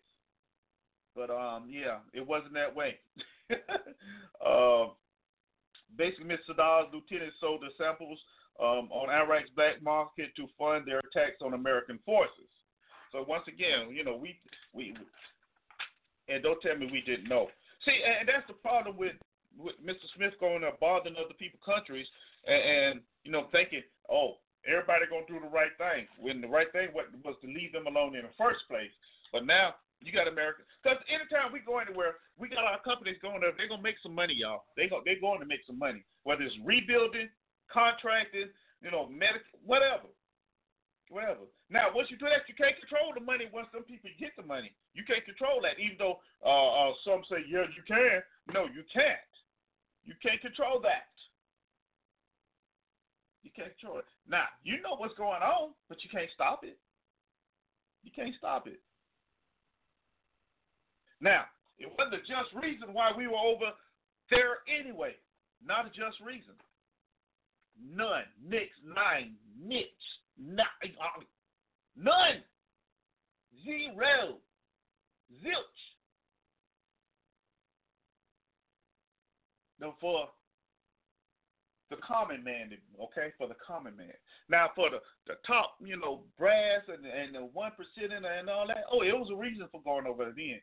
But 1.15 1.29
um, 1.29 1.65
yeah, 1.69 1.97
it 2.13 2.25
wasn't 2.25 2.53
that 2.53 2.75
way. 2.75 2.99
uh, 3.49 4.85
basically, 5.97 6.25
Mr. 6.25 6.55
Saddam's 6.55 6.93
lieutenant 6.93 7.33
sold 7.39 7.61
the 7.61 7.69
samples 7.77 8.19
um, 8.59 8.89
on 8.91 9.09
Iraq's 9.09 9.49
black 9.55 9.81
market 9.81 10.35
to 10.35 10.47
fund 10.57 10.85
their 10.85 10.99
attacks 10.99 11.41
on 11.41 11.53
American 11.53 11.99
forces. 12.05 12.49
So 13.11 13.23
once 13.27 13.43
again, 13.47 13.91
you 13.91 14.03
know, 14.03 14.17
we 14.17 14.39
we 14.73 14.93
and 16.27 16.43
don't 16.43 16.61
tell 16.61 16.75
me 16.75 16.89
we 16.91 17.01
didn't 17.01 17.29
know. 17.29 17.47
See, 17.85 17.97
and 18.03 18.27
that's 18.27 18.47
the 18.47 18.53
problem 18.53 18.97
with 18.97 19.15
with 19.57 19.75
Mr. 19.83 20.05
Smith 20.15 20.33
going 20.39 20.63
up 20.63 20.79
bothering 20.79 21.15
other 21.17 21.33
people 21.39 21.59
countries 21.65 22.05
and, 22.45 22.61
and 22.61 23.01
you 23.23 23.31
know 23.31 23.47
thinking, 23.51 23.81
oh, 24.11 24.37
everybody 24.67 25.05
gonna 25.09 25.25
do 25.27 25.39
the 25.39 25.53
right 25.53 25.73
thing 25.77 26.07
when 26.19 26.41
the 26.41 26.47
right 26.47 26.71
thing 26.71 26.89
was 26.93 27.35
to 27.41 27.47
leave 27.47 27.71
them 27.71 27.87
alone 27.87 28.15
in 28.15 28.23
the 28.23 28.37
first 28.37 28.67
place. 28.67 28.91
But 29.31 29.45
now 29.45 29.75
you 30.01 30.11
got 30.13 30.27
America 30.27 30.61
because 30.81 31.01
anytime 31.09 31.51
we 31.51 31.59
go 31.59 31.79
anywhere, 31.79 32.21
we 32.37 32.47
got 32.47 32.63
our 32.63 32.79
companies 32.81 33.17
going 33.21 33.41
there. 33.41 33.51
They're 33.57 33.67
gonna 33.69 33.81
make 33.81 33.99
some 34.01 34.13
money, 34.13 34.33
y'all. 34.37 34.65
They 34.77 34.87
go 34.87 35.01
they're 35.03 35.19
going 35.19 35.39
to 35.41 35.49
make 35.49 35.65
some 35.65 35.79
money, 35.79 36.05
whether 36.23 36.43
it's 36.43 36.55
rebuilding, 36.63 37.29
contracting, 37.71 38.49
you 38.81 38.91
know, 38.91 39.07
medical, 39.09 39.57
whatever. 39.65 40.09
Whatever. 41.09 41.47
Now, 41.71 41.87
once 41.95 42.11
you 42.11 42.19
do 42.19 42.27
that, 42.27 42.43
you 42.51 42.55
can't 42.59 42.75
control 42.75 43.15
the 43.15 43.23
money 43.23 43.47
once 43.47 43.71
some 43.71 43.87
people 43.87 44.11
get 44.19 44.35
the 44.35 44.43
money. 44.43 44.75
You 44.91 45.07
can't 45.07 45.23
control 45.23 45.63
that, 45.63 45.79
even 45.79 45.95
though 45.95 46.19
uh, 46.43 46.91
uh, 46.91 46.93
some 47.07 47.23
say, 47.31 47.47
yeah, 47.47 47.63
you 47.71 47.83
can. 47.87 48.19
No, 48.51 48.67
you 48.67 48.83
can't. 48.91 49.31
You 50.03 50.15
can't 50.19 50.39
control 50.41 50.83
that. 50.83 51.07
You 53.43 53.51
can't 53.55 53.71
control 53.79 53.99
it. 53.99 54.05
Now, 54.27 54.51
you 54.63 54.81
know 54.83 54.99
what's 54.99 55.15
going 55.15 55.39
on, 55.39 55.71
but 55.87 56.03
you 56.03 56.09
can't 56.11 56.29
stop 56.35 56.63
it. 56.63 56.77
You 58.03 58.11
can't 58.11 58.35
stop 58.37 58.67
it. 58.67 58.79
Now, 61.21 61.45
it 61.79 61.89
wasn't 61.97 62.15
a 62.15 62.19
just 62.19 62.53
reason 62.61 62.93
why 62.93 63.11
we 63.15 63.27
were 63.27 63.37
over 63.37 63.71
there 64.29 64.59
anyway. 64.67 65.15
Not 65.65 65.85
a 65.87 65.89
just 65.89 66.19
reason. 66.25 66.53
None. 67.95 68.23
Nix, 68.43 68.69
nine, 68.83 69.35
nix, 69.61 69.89
nine, 70.39 70.93
none. 71.95 72.43
Zero. 73.63 74.37
Zilch. 75.43 75.81
No, 79.79 79.93
for 80.01 80.29
the 81.89 81.97
common 81.97 82.43
man, 82.43 82.71
okay, 83.01 83.31
for 83.37 83.47
the 83.47 83.55
common 83.65 83.95
man. 83.95 84.13
Now, 84.49 84.71
for 84.75 84.89
the, 84.89 84.97
the 85.27 85.35
top, 85.45 85.75
you 85.79 85.97
know, 85.97 86.23
brass 86.37 86.81
and 86.87 87.05
and 87.05 87.35
the 87.35 87.49
one 87.53 87.71
percent 87.71 88.13
and 88.13 88.49
all 88.49 88.67
that, 88.67 88.85
oh, 88.91 89.03
it 89.03 89.13
was 89.13 89.29
a 89.31 89.35
reason 89.35 89.67
for 89.71 89.81
going 89.81 90.07
over 90.07 90.25
there 90.25 90.33
then, 90.35 90.61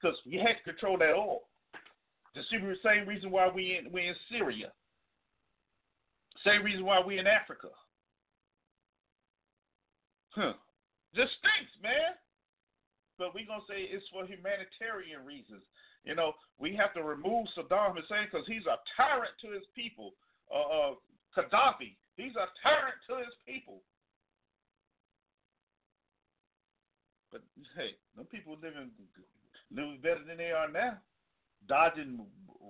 because 0.00 0.16
you 0.24 0.40
had 0.40 0.56
to 0.58 0.72
control 0.72 0.98
that 0.98 1.14
oil. 1.14 1.42
The 2.34 2.42
same 2.84 3.08
reason 3.08 3.30
why 3.30 3.48
we 3.48 3.78
in 3.78 3.90
we 3.90 4.06
in 4.06 4.14
Syria. 4.30 4.72
Same 6.44 6.62
reason 6.62 6.84
why 6.84 7.00
we 7.00 7.18
in 7.18 7.26
Africa. 7.26 7.68
Huh. 10.30 10.52
Just 11.14 11.32
stinks, 11.40 11.72
man. 11.82 12.12
But 13.16 13.34
we're 13.34 13.48
gonna 13.48 13.64
say 13.64 13.88
it's 13.88 14.04
for 14.12 14.26
humanitarian 14.26 15.24
reasons. 15.24 15.64
You 16.04 16.14
know, 16.14 16.34
we 16.60 16.76
have 16.76 16.92
to 16.94 17.02
remove 17.02 17.48
Saddam 17.56 17.96
Hussein 17.96 18.28
because 18.30 18.46
he's 18.46 18.66
a 18.68 18.76
tyrant 18.96 19.32
to 19.42 19.50
his 19.50 19.64
people. 19.74 20.12
Uh, 20.52 20.92
uh, 20.92 20.94
Gaddafi, 21.34 21.96
he's 22.16 22.36
a 22.36 22.46
tyrant 22.62 23.00
to 23.08 23.16
his 23.18 23.34
people. 23.48 23.80
But 27.32 27.42
hey, 27.76 27.96
no 28.16 28.24
people 28.24 28.54
live 28.62 28.76
living 28.76 28.90
living 29.74 29.98
better 30.02 30.20
than 30.26 30.36
they 30.36 30.52
are 30.52 30.70
now, 30.70 30.98
dodging 31.68 32.20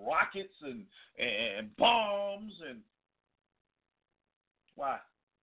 rockets 0.06 0.54
and 0.62 0.84
and 1.18 1.74
bombs 1.76 2.52
and 2.68 2.80
why? 4.74 4.98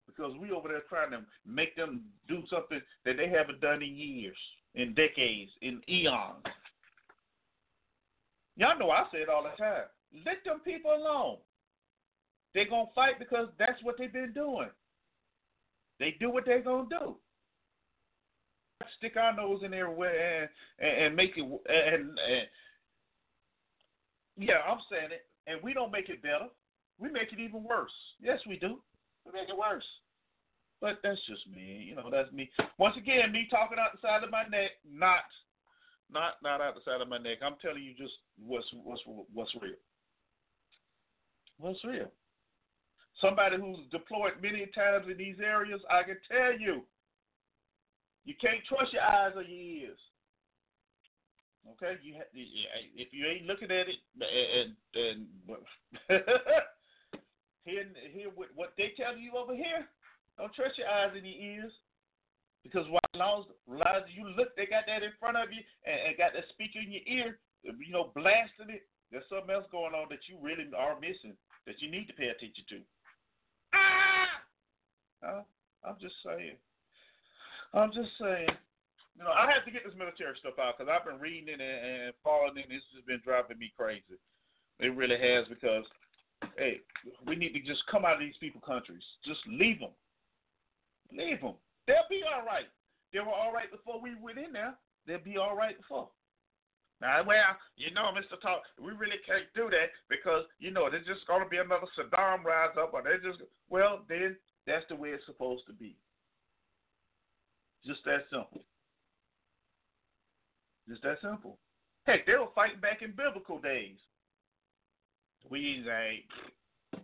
Because 0.05 0.33
we 0.39 0.51
over 0.51 0.67
there 0.67 0.83
trying 0.87 1.11
to 1.11 1.21
make 1.45 1.75
them 1.75 2.03
do 2.27 2.43
something 2.49 2.79
that 3.05 3.17
they 3.17 3.29
haven't 3.29 3.61
done 3.61 3.81
in 3.81 3.95
years, 3.95 4.37
in 4.75 4.93
decades, 4.93 5.51
in 5.61 5.81
eons. 5.89 6.43
Y'all 8.55 8.77
know 8.77 8.91
I 8.91 9.05
say 9.11 9.19
it 9.19 9.29
all 9.29 9.43
the 9.43 9.57
time. 9.57 9.85
Let 10.25 10.43
them 10.45 10.59
people 10.63 10.91
alone. 10.93 11.37
They're 12.53 12.69
gonna 12.69 12.89
fight 12.93 13.17
because 13.17 13.47
that's 13.57 13.81
what 13.81 13.95
they've 13.97 14.13
been 14.13 14.33
doing. 14.33 14.69
They 15.99 16.15
do 16.19 16.29
what 16.29 16.45
they're 16.45 16.61
gonna 16.61 16.87
do. 16.89 17.15
Stick 18.97 19.17
our 19.17 19.35
nose 19.35 19.61
in 19.63 19.73
everywhere 19.73 20.43
and 20.43 20.49
and, 20.79 21.05
and 21.05 21.15
make 21.15 21.37
it 21.37 21.43
and, 21.43 22.19
and 22.19 22.47
yeah, 24.37 24.65
I'm 24.67 24.79
saying 24.89 25.11
it, 25.11 25.25
and 25.47 25.61
we 25.61 25.73
don't 25.73 25.91
make 25.91 26.09
it 26.09 26.21
better. 26.21 26.47
We 26.97 27.09
make 27.09 27.31
it 27.33 27.39
even 27.39 27.63
worse. 27.63 27.91
Yes, 28.21 28.39
we 28.47 28.57
do. 28.57 28.81
We 29.25 29.31
make 29.31 29.49
it 29.49 29.57
worse. 29.57 29.85
But 30.81 30.99
that's 31.03 31.19
just 31.27 31.47
me. 31.47 31.85
You 31.87 31.95
know, 31.95 32.09
that's 32.11 32.31
me. 32.31 32.49
Once 32.77 32.97
again, 32.97 33.31
me 33.31 33.47
talking 33.49 33.77
out 33.79 33.93
the 33.93 34.05
side 34.05 34.23
of 34.23 34.31
my 34.31 34.43
neck, 34.43 34.71
not 34.89 35.23
not 36.11 36.33
not 36.43 36.61
out 36.61 36.75
the 36.75 36.81
side 36.83 37.01
of 37.01 37.07
my 37.07 37.17
neck. 37.17 37.39
I'm 37.43 37.55
telling 37.61 37.83
you 37.83 37.93
just 37.93 38.13
what's 38.45 38.67
what's 38.83 39.01
what's 39.33 39.53
real. 39.61 39.79
What's 41.59 41.83
real? 41.85 42.11
Somebody 43.21 43.57
who's 43.57 43.77
deployed 43.91 44.33
many 44.41 44.65
times 44.73 45.05
in 45.09 45.17
these 45.17 45.37
areas, 45.41 45.79
I 45.89 46.03
can 46.03 46.17
tell 46.29 46.59
you, 46.59 46.83
you 48.25 48.33
can't 48.39 48.63
trust 48.67 48.93
your 48.93 49.03
eyes 49.03 49.33
or 49.35 49.43
your 49.43 49.89
ears. 49.89 49.99
Okay, 51.71 51.95
you 52.03 52.15
if 52.95 53.07
you 53.11 53.25
ain't 53.25 53.47
looking 53.47 53.71
at 53.71 53.87
it 53.87 53.99
and 54.19 54.75
and, 54.95 55.27
and 56.09 56.19
hear 57.65 57.85
hear 58.11 58.29
what 58.35 58.73
they 58.77 58.91
tell 58.97 59.15
you 59.15 59.31
over 59.37 59.55
here, 59.55 59.87
don't 60.37 60.53
trust 60.53 60.77
your 60.77 60.87
eyes 60.87 61.11
and 61.15 61.25
your 61.25 61.39
ears. 61.39 61.71
Because 62.63 62.87
while 62.89 63.01
long 63.15 63.43
as 63.83 64.03
you 64.15 64.27
look, 64.39 64.55
they 64.55 64.65
got 64.65 64.87
that 64.87 65.03
in 65.03 65.11
front 65.19 65.35
of 65.35 65.51
you 65.51 65.59
and, 65.85 65.99
and 66.07 66.17
got 66.17 66.31
that 66.33 66.47
speaker 66.55 66.79
in 66.79 66.91
your 66.91 67.03
ear, 67.07 67.39
you 67.63 67.91
know, 67.91 68.11
blasting 68.15 68.71
it. 68.71 68.87
There's 69.11 69.27
something 69.29 69.51
else 69.51 69.67
going 69.71 69.93
on 69.93 70.07
that 70.09 70.23
you 70.31 70.39
really 70.41 70.67
are 70.75 70.99
missing 70.99 71.35
that 71.67 71.81
you 71.81 71.91
need 71.91 72.07
to 72.07 72.13
pay 72.13 72.27
attention 72.31 72.63
to. 72.69 72.79
Ah! 73.75 74.27
Uh, 75.23 75.43
I'm 75.83 75.99
just 75.99 76.15
saying. 76.25 76.55
I'm 77.73 77.91
just 77.91 78.13
saying. 78.21 78.53
you 79.17 79.23
know, 79.25 79.33
I 79.33 79.49
had 79.49 79.65
to 79.65 79.71
get 79.71 79.83
this 79.83 79.97
military 79.97 80.37
stuff 80.39 80.61
out 80.61 80.77
because 80.77 80.89
I've 80.93 81.05
been 81.05 81.19
reading 81.19 81.49
it 81.49 81.61
and, 81.61 82.09
and 82.09 82.13
following 82.23 82.57
it. 82.57 82.69
And 82.69 82.73
this 82.73 82.85
has 82.93 83.05
been 83.05 83.21
driving 83.25 83.57
me 83.57 83.73
crazy. 83.75 84.17
It 84.79 84.93
really 84.93 85.17
has 85.17 85.49
because, 85.49 85.85
hey, 86.57 86.81
we 87.25 87.35
need 87.35 87.53
to 87.53 87.61
just 87.61 87.85
come 87.89 88.05
out 88.05 88.17
of 88.17 88.25
these 88.25 88.37
people 88.39 88.61
countries. 88.61 89.03
Just 89.25 89.41
leave 89.47 89.79
them. 89.79 89.93
Leave 91.13 91.41
them. 91.41 91.57
They'll 91.85 92.09
be 92.09 92.21
all 92.25 92.45
right. 92.45 92.69
They 93.11 93.19
were 93.19 93.33
all 93.33 93.53
right 93.53 93.69
before 93.69 94.01
we 94.01 94.13
went 94.17 94.37
in 94.37 94.53
there. 94.53 94.73
They'll 95.05 95.21
be 95.21 95.37
all 95.37 95.55
right 95.55 95.77
before. 95.77 96.09
Now, 97.01 97.21
well, 97.25 97.57
you 97.75 97.93
know, 97.93 98.13
Mr. 98.15 98.39
Talk, 98.39 98.63
we 98.79 98.93
really 98.93 99.19
can't 99.27 99.49
do 99.53 99.69
that 99.69 99.91
because, 100.09 100.45
you 100.59 100.71
know, 100.71 100.89
there's 100.89 101.05
just 101.05 101.27
going 101.27 101.43
to 101.43 101.49
be 101.49 101.57
another 101.57 101.89
Saddam 101.99 102.45
rise 102.45 102.77
up, 102.79 102.93
or 102.93 103.03
they're 103.03 103.19
just, 103.19 103.43
well, 103.69 104.01
then 104.07 104.37
that's 104.65 104.85
the 104.87 104.95
way 104.95 105.09
it's 105.09 105.25
supposed 105.25 105.67
to 105.67 105.73
be. 105.73 105.97
Just 107.85 108.03
that 108.05 108.25
simple. 108.29 108.61
Just 110.87 111.03
that 111.03 111.17
simple. 111.21 111.57
Heck, 112.05 112.25
they 112.25 112.33
were 112.33 112.47
fighting 112.53 112.79
back 112.79 113.01
in 113.01 113.11
biblical 113.11 113.59
days. 113.59 113.97
We 115.49 115.83
ain't. 115.89 117.03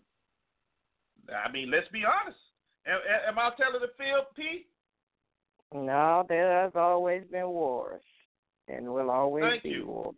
I 1.33 1.51
mean, 1.51 1.69
let's 1.69 1.87
be 1.89 2.03
honest. 2.05 2.39
Am, 2.87 2.99
am 3.27 3.39
I 3.39 3.51
telling 3.57 3.81
the 3.81 3.91
field, 3.97 4.25
P? 4.35 4.65
No, 5.73 6.25
there 6.27 6.63
has 6.63 6.71
always 6.75 7.23
been 7.31 7.47
wars, 7.49 8.01
and 8.67 8.91
will 8.91 9.11
always 9.11 9.43
Thank 9.43 9.63
be 9.63 9.69
you. 9.69 9.85
wars. 9.85 10.15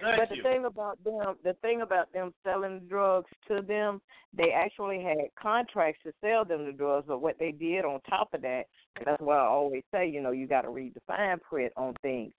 Thank 0.00 0.18
but 0.18 0.28
the 0.28 0.36
you. 0.36 0.42
thing 0.42 0.64
about 0.64 1.02
them, 1.04 1.36
the 1.44 1.54
thing 1.62 1.82
about 1.82 2.12
them 2.12 2.32
selling 2.44 2.80
drugs 2.88 3.30
to 3.48 3.62
them, 3.62 4.00
they 4.36 4.50
actually 4.52 5.02
had 5.02 5.28
contracts 5.40 6.00
to 6.04 6.12
sell 6.20 6.44
them 6.44 6.66
the 6.66 6.72
drugs. 6.72 7.06
But 7.08 7.20
what 7.20 7.38
they 7.38 7.52
did 7.52 7.84
on 7.84 8.00
top 8.08 8.32
of 8.34 8.42
that, 8.42 8.64
and 8.96 9.06
that's 9.06 9.20
why 9.20 9.36
I 9.36 9.46
always 9.46 9.82
say, 9.92 10.08
you 10.08 10.20
know, 10.20 10.30
you 10.30 10.46
got 10.46 10.62
to 10.62 10.70
read 10.70 10.94
the 10.94 11.00
fine 11.06 11.38
print 11.38 11.72
on 11.76 11.94
things. 12.02 12.32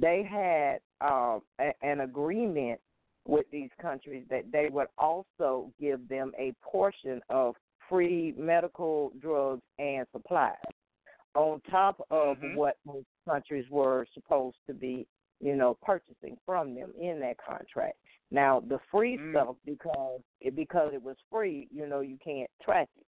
They 0.00 0.22
had 0.28 0.78
um, 1.06 1.42
a, 1.60 1.72
an 1.82 2.00
agreement 2.00 2.80
with 3.26 3.46
these 3.50 3.70
countries 3.80 4.24
that 4.30 4.50
they 4.52 4.68
would 4.70 4.88
also 4.98 5.70
give 5.80 6.08
them 6.08 6.32
a 6.38 6.52
portion 6.62 7.20
of 7.30 7.54
free 7.88 8.34
medical 8.38 9.12
drugs 9.20 9.62
and 9.78 10.06
supplies 10.12 10.56
on 11.34 11.60
top 11.70 12.06
of 12.10 12.38
Mhm. 12.38 12.54
what 12.54 12.78
most 12.84 13.06
countries 13.24 13.68
were 13.70 14.06
supposed 14.14 14.56
to 14.66 14.74
be 14.74 15.06
you 15.44 15.54
know, 15.54 15.76
purchasing 15.82 16.38
from 16.46 16.74
them 16.74 16.92
in 16.98 17.20
that 17.20 17.36
contract. 17.36 17.98
Now 18.30 18.60
the 18.60 18.78
free 18.90 19.18
Mm. 19.18 19.30
stuff 19.30 19.56
because 19.66 20.20
it 20.40 20.56
because 20.56 20.92
it 20.94 21.02
was 21.02 21.16
free, 21.30 21.68
you 21.70 21.86
know, 21.86 22.00
you 22.00 22.16
can't 22.24 22.50
track 22.62 22.88
it. 22.96 23.06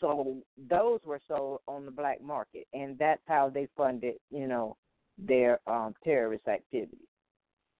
So 0.00 0.38
those 0.68 0.98
were 1.04 1.20
sold 1.28 1.60
on 1.68 1.84
the 1.84 1.92
black 1.92 2.20
market 2.20 2.66
and 2.74 2.98
that's 2.98 3.22
how 3.26 3.48
they 3.50 3.68
funded, 3.76 4.16
you 4.30 4.48
know, 4.48 4.76
their 5.16 5.60
um 5.68 5.94
terrorist 6.02 6.48
activities. 6.48 7.06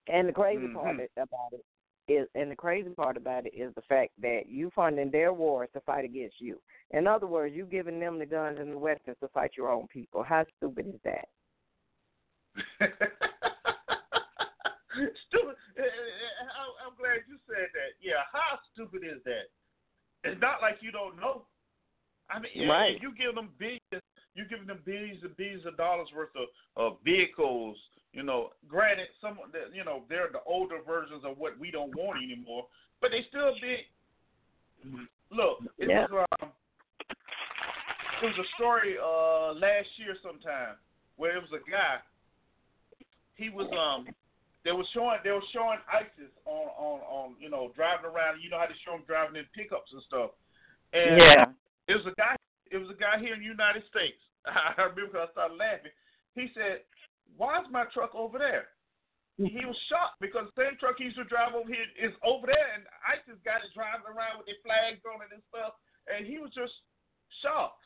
And 0.07 0.29
the 0.29 0.33
crazy 0.33 0.67
part 0.69 0.95
Mhm. 0.95 1.07
about 1.17 1.51
it 1.51 1.65
is 2.07 2.29
and 2.33 2.49
the 2.49 2.55
crazy 2.55 2.91
part 2.91 3.17
about 3.17 3.45
it 3.45 3.53
is 3.53 3.75
the 3.75 3.81
fact 3.81 4.13
that 4.21 4.47
you 4.47 4.71
funding 4.73 5.11
their 5.11 5.33
wars 5.33 5.69
to 5.73 5.81
fight 5.81 6.05
against 6.05 6.39
you. 6.39 6.61
In 6.91 7.07
other 7.07 7.27
words, 7.27 7.53
you 7.53 7.65
giving 7.65 7.99
them 7.99 8.19
the 8.19 8.25
guns 8.25 8.57
and 8.57 8.71
the 8.71 8.77
weapons 8.77 9.17
to 9.19 9.27
fight 9.29 9.51
your 9.57 9.69
own 9.69 9.87
people. 9.87 10.23
How 10.23 10.45
stupid 10.57 10.87
is 10.87 11.01
that? 11.03 11.27
stupid. 15.27 15.55
eh, 15.77 15.81
I- 15.81 16.85
I'm 16.85 16.95
glad 16.97 17.23
you 17.27 17.37
said 17.47 17.69
that. 17.73 17.95
Yeah, 18.01 18.23
how 18.31 18.59
stupid 18.73 19.03
is 19.03 19.23
that? 19.25 19.49
It's 20.23 20.39
not 20.41 20.61
like 20.61 20.77
you 20.81 20.91
don't 20.91 21.17
know. 21.19 21.45
I 22.29 22.39
mean, 22.39 22.67
Right. 22.69 23.01
you 23.01 23.13
give 23.15 23.35
them 23.35 23.49
billions, 23.57 24.03
you 24.35 24.45
giving 24.49 24.67
them 24.67 24.81
billions 24.85 25.23
and 25.23 25.35
billions 25.35 25.65
of 25.65 25.75
dollars 25.77 26.07
worth 26.15 26.35
of, 26.35 26.47
of 26.75 26.97
vehicles. 27.03 27.77
You 28.13 28.23
know, 28.23 28.51
granted, 28.67 29.07
some 29.19 29.39
you 29.73 29.83
know 29.83 30.03
they're 30.09 30.29
the 30.31 30.43
older 30.45 30.79
versions 30.85 31.23
of 31.25 31.37
what 31.37 31.57
we 31.59 31.71
don't 31.71 31.95
want 31.95 32.19
anymore, 32.23 32.67
but 33.01 33.11
they 33.11 33.23
still 33.29 33.53
be. 33.61 33.87
Look, 35.31 35.59
it 35.77 35.89
Yeah. 35.89 36.07
was 36.11 36.27
um, 36.41 36.51
it 38.21 38.25
was 38.25 38.37
a 38.37 38.47
story 38.55 38.97
uh 39.01 39.53
last 39.53 39.87
year 39.97 40.15
sometime 40.21 40.75
where 41.15 41.37
it 41.37 41.41
was 41.41 41.51
a 41.53 41.69
guy. 41.69 41.99
He 43.35 43.49
was 43.49 43.67
um 43.71 44.07
they 44.63 44.71
were 44.71 44.85
showing 44.93 45.17
they 45.23 45.31
were 45.31 45.45
showing 45.53 45.81
ISIS 45.89 46.29
on 46.45 46.69
on 46.77 46.99
on 47.09 47.27
you 47.39 47.49
know 47.49 47.71
driving 47.75 48.05
around. 48.05 48.41
You 48.41 48.49
know 48.49 48.59
how 48.59 48.69
they 48.69 48.77
show 48.85 48.93
them 48.93 49.05
driving 49.07 49.35
in 49.35 49.45
pickups 49.57 49.89
and 49.91 50.01
stuff. 50.05 50.31
And 50.93 51.17
Yeah. 51.17 51.45
it 51.87 51.95
was 51.95 52.05
a 52.05 52.15
guy. 52.15 52.35
It 52.69 52.77
was 52.77 52.89
a 52.89 52.99
guy 52.99 53.19
here 53.19 53.33
in 53.33 53.41
the 53.41 53.49
United 53.49 53.83
States. 53.89 54.21
I 54.45 54.73
remember 54.77 55.07
because 55.07 55.29
I 55.29 55.31
started 55.33 55.57
laughing. 55.57 55.95
He 56.35 56.53
said, 56.53 56.85
"Why 57.37 57.59
is 57.61 57.67
my 57.69 57.85
truck 57.89 58.13
over 58.13 58.37
there?" 58.37 58.69
He 59.41 59.65
was 59.65 59.77
shocked 59.89 60.21
because 60.21 60.45
the 60.53 60.69
same 60.69 60.77
truck 60.77 61.01
he 61.01 61.09
used 61.09 61.17
to 61.17 61.25
drive 61.25 61.57
over 61.57 61.65
here 61.65 61.87
is 61.97 62.13
over 62.21 62.45
there, 62.45 62.67
and 62.77 62.85
ISIS 63.09 63.41
got 63.41 63.65
it 63.65 63.73
driving 63.73 64.05
around 64.05 64.37
with 64.37 64.45
their 64.45 64.61
flags 64.61 65.01
on 65.09 65.25
it 65.25 65.33
and 65.33 65.41
stuff. 65.49 65.73
And 66.05 66.29
he 66.29 66.37
was 66.37 66.53
just 66.53 66.73
shocked. 67.41 67.81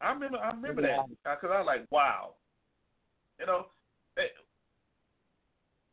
I 0.00 0.16
remember. 0.16 0.40
I 0.40 0.56
remember 0.56 0.80
that 0.80 1.04
because 1.20 1.52
I 1.52 1.60
was 1.60 1.68
like, 1.68 1.84
"Wow." 1.92 2.40
You 3.38 3.46
know, 3.46 3.66
eh, 4.16 4.32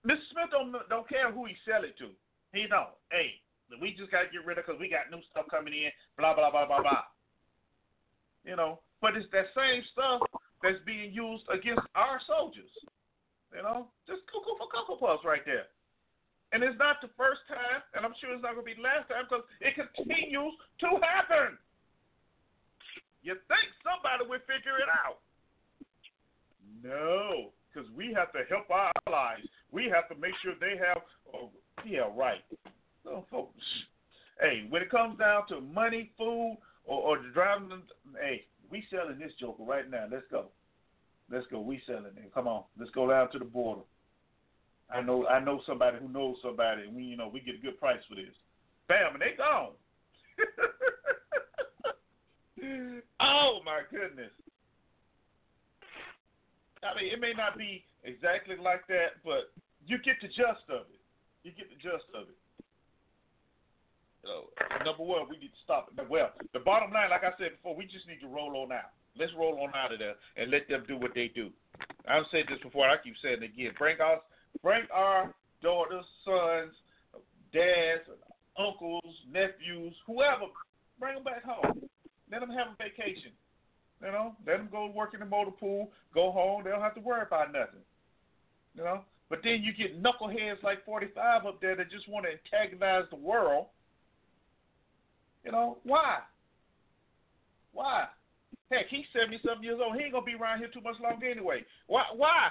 Mr. 0.08 0.24
Smith 0.32 0.52
don't 0.52 0.72
don't 0.88 1.10
care 1.10 1.32
who 1.32 1.46
he 1.46 1.56
sell 1.68 1.84
it 1.84 1.98
to. 2.00 2.10
He 2.54 2.68
don't. 2.68 2.96
Hey, 3.12 3.40
we 3.82 3.94
just 3.94 4.12
got 4.12 4.24
to 4.24 4.32
get 4.32 4.46
rid 4.46 4.58
of 4.58 4.66
because 4.66 4.80
we 4.80 4.90
got 4.90 5.12
new 5.12 5.22
stuff 5.30 5.46
coming 5.52 5.74
in. 5.74 5.92
Blah 6.18 6.34
blah 6.34 6.52
blah 6.52 6.66
blah 6.66 6.82
blah. 6.82 7.04
You 8.48 8.56
know, 8.56 8.80
but 9.02 9.20
it's 9.20 9.28
that 9.36 9.52
same 9.52 9.84
stuff 9.92 10.24
that's 10.64 10.80
being 10.86 11.12
used 11.12 11.44
against 11.52 11.84
our 11.96 12.20
soldiers. 12.26 12.72
You 13.52 13.64
know, 13.64 13.92
just 14.08 14.24
cuckoo 14.32 14.56
for 14.56 14.72
cocoa 14.72 14.96
puffs 14.96 15.26
right 15.26 15.44
there. 15.44 15.68
And 16.52 16.64
it's 16.64 16.78
not 16.80 16.98
the 17.02 17.14
first 17.14 17.46
time, 17.46 17.86
and 17.94 18.02
I'm 18.02 18.18
sure 18.18 18.34
it's 18.34 18.42
not 18.42 18.58
going 18.58 18.66
to 18.66 18.72
be 18.74 18.78
the 18.78 18.86
last 18.86 19.06
time 19.06 19.30
because 19.30 19.46
it 19.62 19.78
continues 19.78 20.56
to 20.82 20.98
happen. 20.98 21.62
You 23.22 23.38
think 23.46 23.68
somebody 23.86 24.26
would 24.26 24.42
figure 24.50 24.82
it 24.82 24.90
out? 24.90 25.22
No, 26.82 27.54
because 27.72 27.90
we 27.96 28.14
have 28.14 28.32
to 28.34 28.40
help 28.50 28.70
our 28.70 28.92
allies. 29.08 29.46
We 29.72 29.92
have 29.94 30.08
to 30.10 30.16
make 30.16 30.34
sure 30.44 30.54
they 30.60 30.78
have. 30.78 31.02
Oh, 31.34 31.50
yeah, 31.86 32.10
right. 32.16 32.44
So, 33.04 33.26
folks, 33.32 33.64
hey, 34.40 34.66
when 34.70 34.82
it 34.82 34.90
comes 34.90 35.20
down 35.20 35.48
to 35.50 35.62
money, 35.62 36.12
food, 36.18 36.58
or, 36.86 37.02
or 37.02 37.18
driving, 37.34 37.84
hey, 38.22 38.46
we 38.70 38.84
selling 38.90 39.20
this 39.20 39.32
joker 39.40 39.64
right 39.64 39.90
now. 39.90 40.06
Let's 40.12 40.26
go. 40.30 40.46
Let's 41.32 41.48
go. 41.48 41.62
We 41.62 41.82
selling 41.86 42.06
it. 42.06 42.34
Come 42.34 42.48
on, 42.48 42.64
let's 42.78 42.92
go 42.92 43.10
down 43.10 43.32
to 43.32 43.40
the 43.40 43.46
border. 43.46 43.82
I 44.92 45.02
know, 45.02 45.28
I 45.28 45.40
know 45.40 45.62
somebody 45.68 45.98
who 46.02 46.10
knows 46.10 46.38
somebody, 46.42 46.84
and 46.84 46.96
we, 46.96 47.04
you 47.04 47.16
know, 47.16 47.30
we 47.32 47.42
get 47.42 47.56
a 47.56 47.60
good 47.60 47.80
price 47.80 48.00
for 48.10 48.16
this. 48.16 48.34
Bam, 48.88 49.14
and 49.14 49.22
they 49.22 49.36
gone. 49.38 49.74
oh 53.20 53.60
my 53.64 53.82
goodness. 53.92 54.32
I 56.84 56.96
mean, 56.96 57.12
it 57.12 57.20
may 57.20 57.34
not 57.36 57.58
be 57.58 57.84
exactly 58.04 58.56
like 58.56 58.88
that, 58.88 59.20
but 59.24 59.52
you 59.86 59.98
get 60.00 60.16
the 60.22 60.28
gist 60.28 60.68
of 60.70 60.88
it. 60.88 61.02
You 61.44 61.52
get 61.52 61.70
the 61.70 61.80
gist 61.80 62.08
of 62.16 62.30
it. 62.30 62.40
So, 64.24 64.52
number 64.84 65.04
one, 65.04 65.28
we 65.30 65.38
need 65.38 65.52
to 65.56 65.64
stop 65.64 65.92
it. 65.96 66.10
Well, 66.10 66.32
the 66.54 66.60
bottom 66.60 66.92
line, 66.92 67.10
like 67.10 67.24
I 67.24 67.32
said 67.40 67.56
before, 67.56 67.76
we 67.76 67.86
just 67.86 68.08
need 68.08 68.20
to 68.22 68.28
roll 68.28 68.56
on 68.58 68.72
out. 68.72 68.92
Let's 69.18 69.32
roll 69.38 69.60
on 69.64 69.72
out 69.76 69.94
of 69.94 70.00
there 70.00 70.16
and 70.36 70.52
let 70.52 70.68
them 70.68 70.84
do 70.88 70.98
what 70.98 71.16
they 71.16 71.32
do. 71.34 71.50
I've 72.08 72.28
said 72.32 72.46
this 72.48 72.60
before. 72.62 72.88
I 72.88 72.96
keep 73.02 73.16
saying 73.24 73.42
it 73.42 73.52
again. 73.56 73.72
Bring 73.78 74.00
our, 74.00 74.20
bring 74.62 74.84
our 74.94 75.34
daughters, 75.64 76.06
sons, 76.24 76.76
dads, 77.54 78.04
uncles, 78.58 79.16
nephews, 79.32 79.96
whoever. 80.06 80.52
Bring 81.00 81.16
them 81.16 81.24
back 81.24 81.44
home. 81.44 81.88
Let 82.32 82.42
them 82.42 82.52
have 82.52 82.76
a 82.76 82.84
vacation. 82.84 83.32
You 84.02 84.12
know, 84.12 84.36
let 84.48 84.58
them 84.58 84.70
go 84.72 84.88
work 84.88 85.14
in 85.14 85.20
the 85.20 85.26
motor 85.26 85.52
pool, 85.52 85.92
go 86.14 86.32
home. 86.32 86.64
They 86.64 86.70
don't 86.70 86.82
have 86.82 86.96
to 86.96 87.02
worry 87.02 87.22
about 87.22 87.52
nothing. 87.52 87.82
You 88.76 88.84
know, 88.84 89.02
but 89.30 89.40
then 89.44 89.62
you 89.62 89.74
get 89.74 90.02
knuckleheads 90.02 90.64
like 90.64 90.86
45 90.86 91.46
up 91.46 91.62
there 91.62 91.76
that 91.76 91.92
just 91.92 92.08
want 92.08 92.26
to 92.26 92.32
antagonize 92.32 93.04
the 93.10 93.18
world. 93.18 93.66
You 95.44 95.52
know, 95.52 95.80
why? 95.84 96.20
Why? 97.74 98.06
Heck, 98.72 98.88
he's 98.90 99.06
70 99.14 99.40
something 99.46 99.64
years 99.64 99.80
old. 99.84 99.96
He 99.96 100.04
ain't 100.04 100.14
to 100.14 100.22
be 100.22 100.36
around 100.36 100.60
here 100.60 100.70
too 100.74 100.82
much 100.82 100.96
longer 101.02 101.30
anyway. 101.30 101.66
Why? 101.88 102.04
Why? 102.16 102.50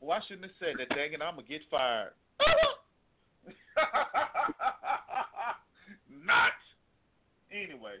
Well, 0.00 0.18
I 0.18 0.20
shouldn't 0.26 0.44
have 0.44 0.52
said 0.60 0.74
that, 0.78 0.88
dang 0.94 1.14
it. 1.14 1.22
I'm 1.22 1.36
to 1.36 1.42
get 1.42 1.62
fired. 1.70 2.12
Not. 6.24 6.52
Anyway. 7.50 7.96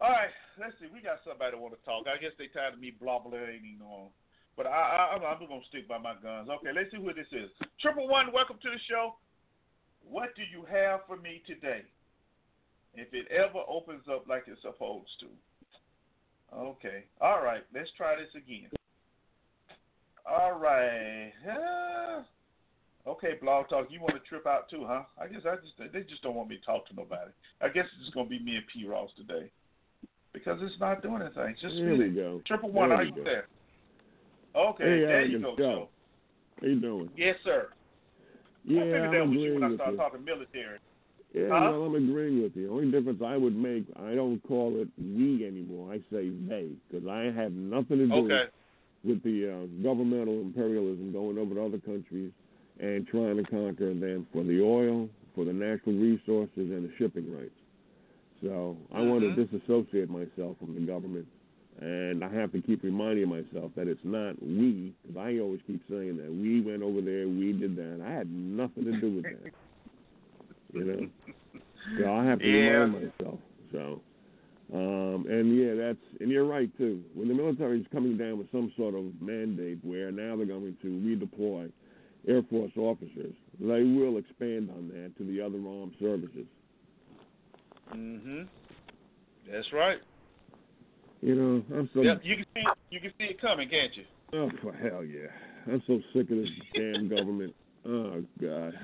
All 0.00 0.14
right, 0.14 0.30
let's 0.62 0.78
see. 0.78 0.86
We 0.94 1.02
got 1.02 1.18
somebody 1.26 1.58
want 1.58 1.74
to 1.74 1.82
talk. 1.82 2.06
I 2.06 2.22
guess 2.22 2.30
they 2.38 2.46
tired 2.46 2.74
of 2.74 2.80
me 2.80 2.94
blobbling 2.94 3.82
on. 3.82 4.14
But 4.56 4.66
I, 4.66 5.18
I, 5.18 5.18
I'm, 5.18 5.38
to 5.42 5.60
stick 5.68 5.88
by 5.88 5.98
my 5.98 6.14
guns. 6.22 6.48
Okay, 6.50 6.70
let's 6.74 6.90
see 6.90 7.02
who 7.02 7.10
this 7.14 7.30
is. 7.34 7.50
Triple 7.82 8.06
One, 8.06 8.30
welcome 8.32 8.58
to 8.62 8.70
the 8.70 8.78
show. 8.88 9.18
What 10.06 10.34
do 10.36 10.42
you 10.42 10.62
have 10.70 11.00
for 11.06 11.16
me 11.16 11.42
today? 11.46 11.82
If 12.94 13.12
it 13.12 13.26
ever 13.30 13.62
opens 13.66 14.06
up 14.10 14.26
like 14.28 14.44
it's 14.46 14.62
supposed 14.62 15.10
to. 15.20 15.26
Okay. 16.54 17.04
All 17.20 17.42
right. 17.42 17.62
Let's 17.74 17.90
try 17.96 18.14
this 18.14 18.30
again. 18.34 18.70
All 20.26 20.58
right. 20.58 21.32
Okay, 23.06 23.34
Blog 23.40 23.68
Talk. 23.68 23.88
You 23.90 24.00
want 24.00 24.14
to 24.14 24.28
trip 24.28 24.46
out 24.46 24.70
too, 24.70 24.84
huh? 24.86 25.02
I 25.20 25.26
guess 25.26 25.42
I 25.44 25.56
just 25.56 25.92
they 25.92 26.02
just 26.02 26.22
don't 26.22 26.34
want 26.34 26.50
me 26.50 26.58
to 26.58 26.64
talk 26.64 26.86
to 26.88 26.94
nobody. 26.94 27.30
I 27.60 27.68
guess 27.68 27.84
it's 27.94 28.04
just 28.04 28.14
gonna 28.14 28.28
be 28.28 28.38
me 28.38 28.56
and 28.56 28.64
P. 28.72 28.86
Ross 28.86 29.10
today 29.16 29.50
because 30.38 30.60
it's 30.62 30.78
not 30.80 31.02
doing 31.02 31.22
anything. 31.22 31.48
It's 31.50 31.60
just 31.60 31.76
There 31.76 31.94
we 31.96 32.08
go. 32.10 32.40
Triple 32.46 32.70
one. 32.70 32.90
There 32.90 32.98
Are 32.98 33.04
you 33.04 33.12
go. 33.12 33.24
there? 33.24 33.48
Okay. 34.56 34.84
Hey, 34.84 35.00
there 35.00 35.24
you 35.26 35.38
go. 35.40 35.54
Joe. 35.56 35.88
How 36.60 36.66
you 36.66 36.80
doing? 36.80 37.10
yes, 37.16 37.36
sir. 37.44 37.68
Yeah, 38.64 38.80
I 38.80 38.84
figured 38.84 39.14
I'm 39.22 39.30
was 39.30 39.38
you 39.38 39.54
when 39.54 39.64
I 39.64 39.74
started 39.76 39.92
you. 39.92 39.96
talking 39.98 40.24
military. 40.24 40.78
Yeah, 41.34 41.48
Huh? 41.50 41.70
well, 41.72 41.84
I'm 41.84 41.94
agreeing 41.94 42.42
with 42.42 42.56
you. 42.56 42.66
The 42.68 42.72
only 42.72 42.90
difference 42.90 43.20
I 43.24 43.36
would 43.36 43.54
make, 43.56 43.84
I 43.96 44.14
don't 44.14 44.42
call 44.48 44.80
it 44.80 44.88
we 44.98 45.46
anymore. 45.46 45.92
I 45.92 45.98
say 46.10 46.30
they, 46.48 46.70
because 46.90 47.06
I 47.06 47.30
have 47.38 47.52
nothing 47.52 47.98
to 47.98 48.06
do 48.06 48.14
Okay. 48.14 48.44
with 49.04 49.22
the 49.22 49.48
uh, 49.52 49.82
governmental 49.82 50.40
imperialism 50.40 51.12
going 51.12 51.38
over 51.38 51.54
to 51.54 51.64
other 51.64 51.78
countries 51.78 52.32
and 52.80 53.06
trying 53.06 53.36
to 53.36 53.44
conquer 53.44 53.92
them 53.94 54.26
for 54.32 54.42
the 54.42 54.60
oil, 54.62 55.08
for 55.34 55.44
the 55.44 55.52
natural 55.52 55.94
resources, 55.94 56.50
and 56.56 56.84
the 56.88 56.92
shipping 56.98 57.32
rights. 57.34 57.50
So 58.42 58.76
I 58.94 59.00
want 59.00 59.22
to 59.22 59.44
disassociate 59.44 60.08
myself 60.08 60.56
from 60.60 60.74
the 60.74 60.80
government, 60.80 61.26
and 61.80 62.22
I 62.24 62.32
have 62.34 62.52
to 62.52 62.60
keep 62.60 62.82
reminding 62.84 63.28
myself 63.28 63.72
that 63.76 63.88
it's 63.88 64.00
not 64.04 64.40
we, 64.40 64.94
because 65.02 65.16
I 65.16 65.38
always 65.40 65.60
keep 65.66 65.82
saying 65.90 66.16
that 66.18 66.30
we 66.30 66.60
went 66.60 66.82
over 66.82 67.00
there, 67.00 67.26
we 67.26 67.52
did 67.52 67.74
that. 67.76 68.00
I 68.04 68.12
had 68.12 68.30
nothing 68.30 68.84
to 68.84 68.92
do 69.00 69.16
with 69.16 69.24
that. 69.24 69.52
You 70.72 70.84
know, 70.84 71.08
so 71.96 72.12
I 72.12 72.24
have 72.26 72.38
to 72.40 72.46
Yeah. 72.46 72.84
remind 72.84 72.92
myself. 72.92 73.40
So, 73.72 74.00
um, 74.72 75.26
and 75.28 75.56
yeah, 75.56 75.74
that's 75.74 75.98
and 76.20 76.30
you're 76.30 76.44
right 76.44 76.70
too. 76.78 77.02
When 77.14 77.26
the 77.26 77.34
military 77.34 77.80
is 77.80 77.86
coming 77.90 78.16
down 78.16 78.38
with 78.38 78.50
some 78.52 78.70
sort 78.76 78.94
of 78.94 79.20
mandate 79.20 79.78
where 79.82 80.12
now 80.12 80.36
they're 80.36 80.46
going 80.46 80.76
to 80.82 80.88
redeploy 80.88 81.72
Air 82.28 82.42
Force 82.42 82.72
officers, 82.76 83.34
they 83.58 83.82
will 83.82 84.18
expand 84.18 84.70
on 84.70 84.88
that 84.88 85.16
to 85.16 85.24
the 85.24 85.40
other 85.40 85.58
armed 85.58 85.94
services. 85.98 86.46
Mhm. 87.94 88.48
That's 89.50 89.72
right. 89.72 89.98
You 91.20 91.34
know, 91.34 91.64
I'm 91.76 91.90
so. 91.94 92.02
You 92.02 92.36
can 92.36 92.46
see 92.54 92.64
you 92.90 93.00
can 93.00 93.12
see 93.18 93.24
it 93.24 93.40
coming, 93.40 93.68
can't 93.68 93.96
you? 93.96 94.04
oh 94.34 94.50
for 94.60 94.74
hell 94.74 95.02
yeah, 95.02 95.28
I'm 95.66 95.82
so 95.86 96.00
sick 96.12 96.30
of 96.30 96.36
this 96.36 96.50
damn 96.74 97.08
government. 97.08 97.54
Oh 97.86 98.22
god. 98.40 98.74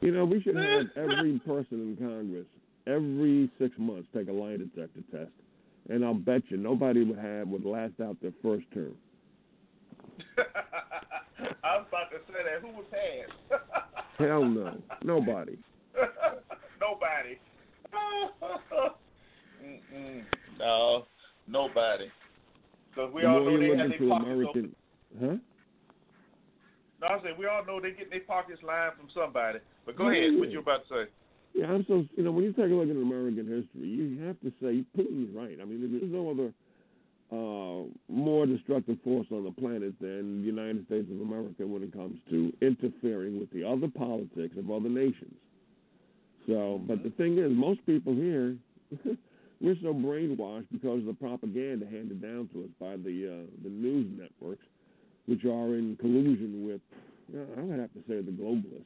You 0.00 0.10
know, 0.10 0.24
we 0.24 0.42
should 0.42 0.56
have 0.56 0.86
every 0.96 1.38
person 1.46 1.80
in 1.80 1.96
Congress 1.96 2.46
every 2.86 3.50
six 3.58 3.74
months 3.78 4.08
take 4.14 4.28
a 4.28 4.32
lie 4.32 4.56
detector 4.56 5.00
test, 5.10 5.30
and 5.88 6.04
I'll 6.04 6.14
bet 6.14 6.42
you 6.48 6.56
nobody 6.56 7.04
would 7.04 7.18
have 7.18 7.48
would 7.48 7.64
last 7.64 7.94
out 8.02 8.16
their 8.20 8.32
first 8.42 8.66
term. 8.72 8.94
I 11.64 11.78
was 11.78 11.86
about 11.88 12.10
to 12.10 12.18
say 12.28 12.40
that. 12.44 12.60
Who 12.60 12.68
was 12.68 12.84
passed? 12.90 13.62
Hell 14.18 14.44
no, 14.44 14.76
nobody. 15.02 15.58
nobody. 16.80 17.38
No, 20.58 21.06
nobody. 21.48 22.06
Because 22.90 23.12
we 23.12 23.24
all 23.24 23.40
know 23.44 23.58
they 23.58 23.76
have 23.76 23.88
their 23.90 24.08
pockets 24.08 24.26
American, 24.26 24.76
huh? 25.20 25.36
No, 27.00 27.06
I 27.08 27.22
said 27.22 27.38
we 27.38 27.46
all 27.46 27.64
know 27.66 27.80
they 27.80 27.90
get 27.90 28.10
their 28.10 28.20
pockets 28.20 28.60
lined 28.62 28.92
from 28.96 29.08
somebody. 29.14 29.58
But 29.84 29.96
go 29.96 30.08
Yeah, 30.10 30.28
ahead. 30.28 30.38
What 30.38 30.48
yeah. 30.48 30.52
you 30.54 30.58
about 30.60 30.88
to 30.88 30.94
say? 30.94 31.10
Yeah, 31.54 31.66
I'm 31.66 31.84
so 31.86 32.04
you 32.16 32.24
know 32.24 32.32
when 32.32 32.44
you 32.44 32.52
take 32.52 32.70
a 32.70 32.74
look 32.74 32.88
at 32.88 32.96
American 32.96 33.46
history, 33.46 33.88
you 33.88 34.24
have 34.26 34.40
to 34.40 34.52
say 34.60 34.84
Putin's 34.96 35.34
right. 35.34 35.58
I 35.60 35.64
mean, 35.64 35.80
there's 35.90 36.12
no 36.12 36.30
other 36.30 36.52
uh, 37.32 37.88
more 38.08 38.46
destructive 38.46 38.98
force 39.02 39.26
on 39.30 39.44
the 39.44 39.50
planet 39.50 39.94
than 40.00 40.40
the 40.40 40.46
United 40.46 40.86
States 40.86 41.08
of 41.10 41.20
America 41.20 41.66
when 41.66 41.82
it 41.82 41.92
comes 41.92 42.18
to 42.30 42.52
interfering 42.60 43.38
with 43.38 43.50
the 43.50 43.64
other 43.64 43.88
politics 43.88 44.56
of 44.56 44.70
other 44.70 44.88
nations. 44.88 45.34
So, 46.46 46.80
but 46.86 47.02
the 47.02 47.10
thing 47.10 47.38
is, 47.38 47.50
most 47.52 47.84
people 47.86 48.14
here, 48.14 48.56
we're 49.60 49.76
so 49.82 49.94
brainwashed 49.94 50.66
because 50.72 51.00
of 51.00 51.06
the 51.06 51.14
propaganda 51.14 51.86
handed 51.86 52.20
down 52.20 52.48
to 52.52 52.64
us 52.64 52.70
by 52.78 52.96
the 52.96 53.28
uh, 53.28 53.46
the 53.62 53.70
news 53.70 54.06
networks, 54.18 54.64
which 55.26 55.44
are 55.44 55.74
in 55.76 55.96
collusion 56.00 56.66
with, 56.66 56.80
uh, 57.34 57.60
I 57.60 57.62
would 57.62 57.80
have 57.80 57.92
to 57.94 58.00
say, 58.08 58.20
the 58.20 58.30
globalists 58.30 58.84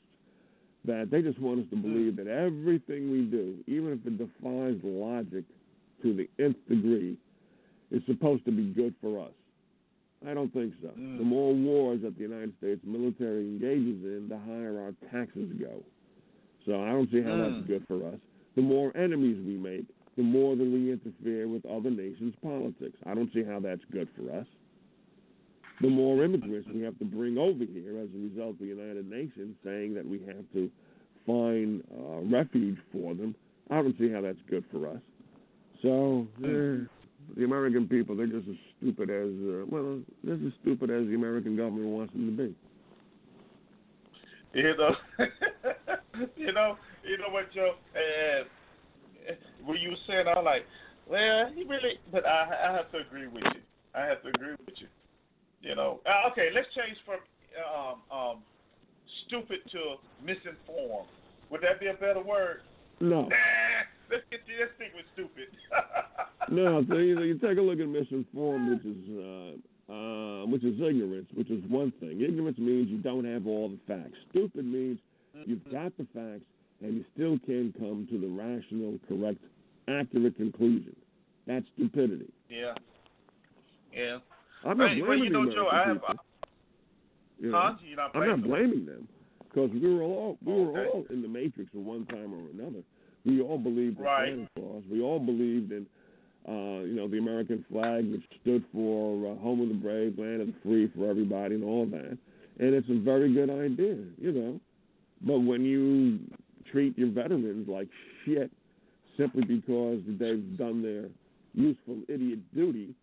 that 0.85 1.11
they 1.11 1.23
just 1.23 1.41
want 1.41 1.61
us 1.61 1.67
to 1.71 1.77
believe 1.77 2.17
that 2.17 2.27
everything 2.27 3.11
we 3.11 3.23
do, 3.23 3.57
even 3.67 3.93
if 3.93 4.07
it 4.07 4.19
defies 4.19 4.79
logic 4.83 5.45
to 6.03 6.15
the 6.15 6.29
nth 6.43 6.57
degree, 6.69 7.17
is 7.91 8.03
supposed 8.07 8.45
to 8.45 8.53
be 8.53 8.67
good 8.73 8.95
for 9.01 9.21
us. 9.25 9.33
I 10.29 10.35
don't 10.35 10.53
think 10.53 10.75
so. 10.83 10.89
Mm. 10.89 11.19
The 11.19 11.25
more 11.25 11.55
wars 11.55 12.01
that 12.03 12.17
the 12.17 12.23
United 12.23 12.53
States 12.59 12.81
military 12.85 13.43
engages 13.43 14.03
in, 14.03 14.27
the 14.29 14.39
higher 14.39 14.81
our 14.81 14.93
taxes 15.13 15.51
go. 15.61 15.83
So 16.69 16.79
I 16.83 16.91
don't 16.93 17.11
see 17.11 17.23
how 17.23 17.31
Mm. 17.33 17.57
that's 17.57 17.67
good 17.67 17.87
for 17.89 18.05
us. 18.07 18.21
The 18.55 18.61
more 18.61 18.95
enemies 18.95 19.41
we 19.45 19.57
make, 19.57 19.87
the 20.17 20.23
more 20.23 20.55
that 20.55 20.65
we 20.65 20.93
interfere 20.93 21.49
with 21.49 21.65
other 21.65 21.91
nations' 21.91 22.35
politics. 22.43 22.99
I 23.07 23.15
don't 23.15 23.33
see 23.33 23.43
how 23.43 23.59
that's 23.59 23.85
good 23.87 24.09
for 24.11 24.31
us. 24.33 24.47
The 25.81 25.89
more 25.89 26.23
immigrants 26.23 26.69
we 26.69 26.83
have 26.83 26.99
to 26.99 27.05
bring 27.05 27.39
over 27.39 27.65
here 27.65 27.99
as 27.99 28.09
a 28.15 28.19
result 28.19 28.51
of 28.51 28.59
the 28.59 28.67
United 28.67 29.09
Nations 29.09 29.57
saying 29.65 29.95
that 29.95 30.07
we 30.07 30.19
have 30.27 30.45
to 30.53 30.71
find 31.25 31.83
uh, 31.97 32.21
refuge 32.23 32.79
for 32.93 33.15
them, 33.15 33.35
I 33.71 33.81
don't 33.81 33.97
see 33.97 34.11
how 34.11 34.21
that's 34.21 34.43
good 34.51 34.65
for 34.71 34.89
us. 34.89 35.01
So, 35.83 36.27
eh, 36.45 36.85
the 37.37 37.45
American 37.45 37.87
people, 37.87 38.17
they're 38.17 38.27
just 38.27 38.49
as 38.49 38.57
stupid 38.77 39.09
as, 39.09 39.31
uh, 39.31 39.65
well, 39.71 40.01
they're 40.25 40.35
as 40.35 40.53
stupid 40.61 40.91
as 40.91 41.07
the 41.07 41.15
American 41.15 41.57
government 41.57 41.87
wants 41.87 42.13
them 42.13 42.27
to 42.27 42.33
be. 42.33 42.55
You 44.55 44.75
know, 44.77 44.95
you 46.37 46.53
know, 46.53 46.77
you 47.05 47.19
know 47.19 47.31
what, 47.31 47.53
Joe? 47.53 47.75
Uh, 47.95 48.45
when 49.65 49.77
you 49.79 49.91
were 49.91 50.05
saying, 50.07 50.27
I 50.27 50.39
was 50.39 50.45
like, 50.45 50.65
well, 51.07 51.51
he 51.55 51.65
really, 51.65 52.01
but 52.11 52.27
I, 52.27 52.69
I 52.69 52.73
have 52.73 52.91
to 52.93 52.99
agree 52.99 53.29
with 53.29 53.45
you. 53.55 53.61
I 53.95 54.05
have 54.07 54.23
to 54.23 54.29
agree 54.29 54.57
with 54.67 54.75
you. 54.79 54.89
You 55.61 55.75
know, 55.75 56.01
uh, 56.07 56.31
okay, 56.33 56.49
let's 56.55 56.69
change 56.75 56.97
from 57.05 57.21
um, 57.61 58.17
um, 58.17 58.37
stupid 59.27 59.59
to 59.73 59.97
misinformed. 60.25 61.09
Would 61.51 61.63
that 61.63 61.81
be 61.81 61.87
a 61.87 61.95
better 61.95 62.23
word? 62.23 62.61
No. 63.01 63.23
Nah, 63.23 63.37
let's 64.11 64.23
get 64.31 64.41
let's 64.59 64.73
stick 64.77 64.93
with 64.95 65.07
stupid. 65.15 65.49
No, 66.51 66.83
so 66.89 66.97
you, 66.97 67.21
you 67.25 67.35
take 67.35 67.59
a 67.59 67.61
look 67.61 67.79
at 67.79 67.87
misinformed, 67.87 68.71
which 68.71 68.87
is 68.87 69.19
uh, 69.19 69.78
uh, 69.89 70.45
which 70.47 70.65
is 70.65 70.75
ignorance, 70.81 71.29
which 71.35 71.51
is 71.51 71.63
one 71.69 71.93
thing. 72.01 72.21
Ignorance 72.21 72.59
means 72.59 72.89
you 72.89 72.99
don't 72.99 73.25
have 73.25 73.47
all 73.47 73.69
the 73.71 73.79
facts. 73.87 74.17
Stupid 74.31 74.65
means 74.67 74.99
you've 75.47 75.65
got 75.73 75.97
the 75.97 76.07
facts 76.15 76.45
and 76.83 76.95
you 76.95 77.05
still 77.15 77.39
can't 77.47 77.77
come 77.79 78.07
to 78.11 78.19
the 78.19 78.27
rational, 78.29 78.99
correct, 79.09 79.39
accurate 79.89 80.37
conclusion. 80.37 80.95
That's 81.47 81.65
stupidity. 81.75 82.31
yeah, 82.51 82.75
yeah. 83.93 84.19
I'm 84.65 84.77
not 84.77 84.89
blaming 84.89 85.07
well, 85.09 85.19
you 85.19 85.31
know, 85.31 85.47
Joe, 85.53 85.69
I 85.73 85.87
have, 85.89 86.01
people. 86.01 86.15
You 87.41 87.53
know, 87.53 87.59
huh? 87.59 87.75
Not 87.97 88.11
I'm 88.15 88.29
not 88.29 88.43
blaming 88.43 88.43
them? 88.43 88.49
blaming 88.51 88.87
them 88.87 89.09
because 89.49 89.71
we 89.73 89.95
were 89.95 90.03
all 90.03 90.37
we 90.45 90.53
were 90.53 90.71
Okay. 90.81 90.91
all 90.93 91.05
in 91.11 91.23
the 91.23 91.29
matrix 91.29 91.71
at 91.75 91.81
one 91.81 92.05
time 92.07 92.35
or 92.35 92.51
another. 92.51 92.83
We 93.25 93.41
all 93.41 93.59
believed 93.59 93.99
in 93.99 94.05
Right. 94.05 94.29
Santa 94.31 94.49
Claus. 94.57 94.83
We 94.91 95.01
all 95.01 95.19
believed 95.21 95.73
in 95.73 95.87
uh, 96.49 96.81
you 96.85 96.95
know 96.95 97.07
the 97.09 97.19
American 97.19 97.65
flag, 97.71 98.11
which 98.11 98.23
stood 98.41 98.65
for 98.73 99.33
uh, 99.33 99.35
home 99.41 99.61
of 99.61 99.69
the 99.69 99.75
brave, 99.75 100.19
land 100.19 100.41
of 100.41 100.47
the 100.49 100.55
free 100.65 100.91
for 100.97 101.11
everybody, 101.11 101.55
and 101.57 101.65
all 101.65 101.87
that. 101.87 102.17
And 102.61 102.75
it's 102.75 102.89
a 102.91 102.99
very 102.99 103.33
good 103.33 103.51
idea, 103.51 103.97
you 104.19 104.33
know. 104.33 104.61
But 105.21 105.41
when 105.41 105.65
you 105.65 106.19
treat 106.73 106.97
your 106.99 107.11
veterans 107.11 107.69
like 107.69 107.89
shit 108.25 108.51
simply 109.17 109.45
because 109.45 110.01
they've 110.07 110.57
done 110.57 110.83
their 110.83 111.07
useful 111.55 111.99
idiot 112.09 112.39
duty, 112.55 112.95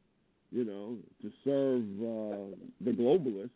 you 0.52 0.64
know, 0.64 0.96
to 1.22 1.32
serve 1.44 1.84
uh, 2.02 2.56
the 2.82 2.92
globalists, 2.92 3.50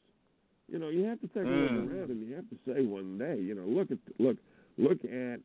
you 0.67 0.77
know, 0.77 0.89
you 0.89 1.03
have 1.05 1.19
to 1.21 1.27
take 1.27 1.45
a 1.45 1.47
look 1.47 1.71
Mm. 1.71 1.91
around 1.91 2.09
and 2.11 2.27
you 2.29 2.35
have 2.35 2.49
to 2.49 2.57
say 2.67 2.85
one 2.85 3.17
day, 3.17 3.37
you 3.39 3.55
know, 3.55 3.63
look 3.63 3.91
at 3.91 3.97
look 4.19 4.37
look 4.77 5.03
at 5.05 5.39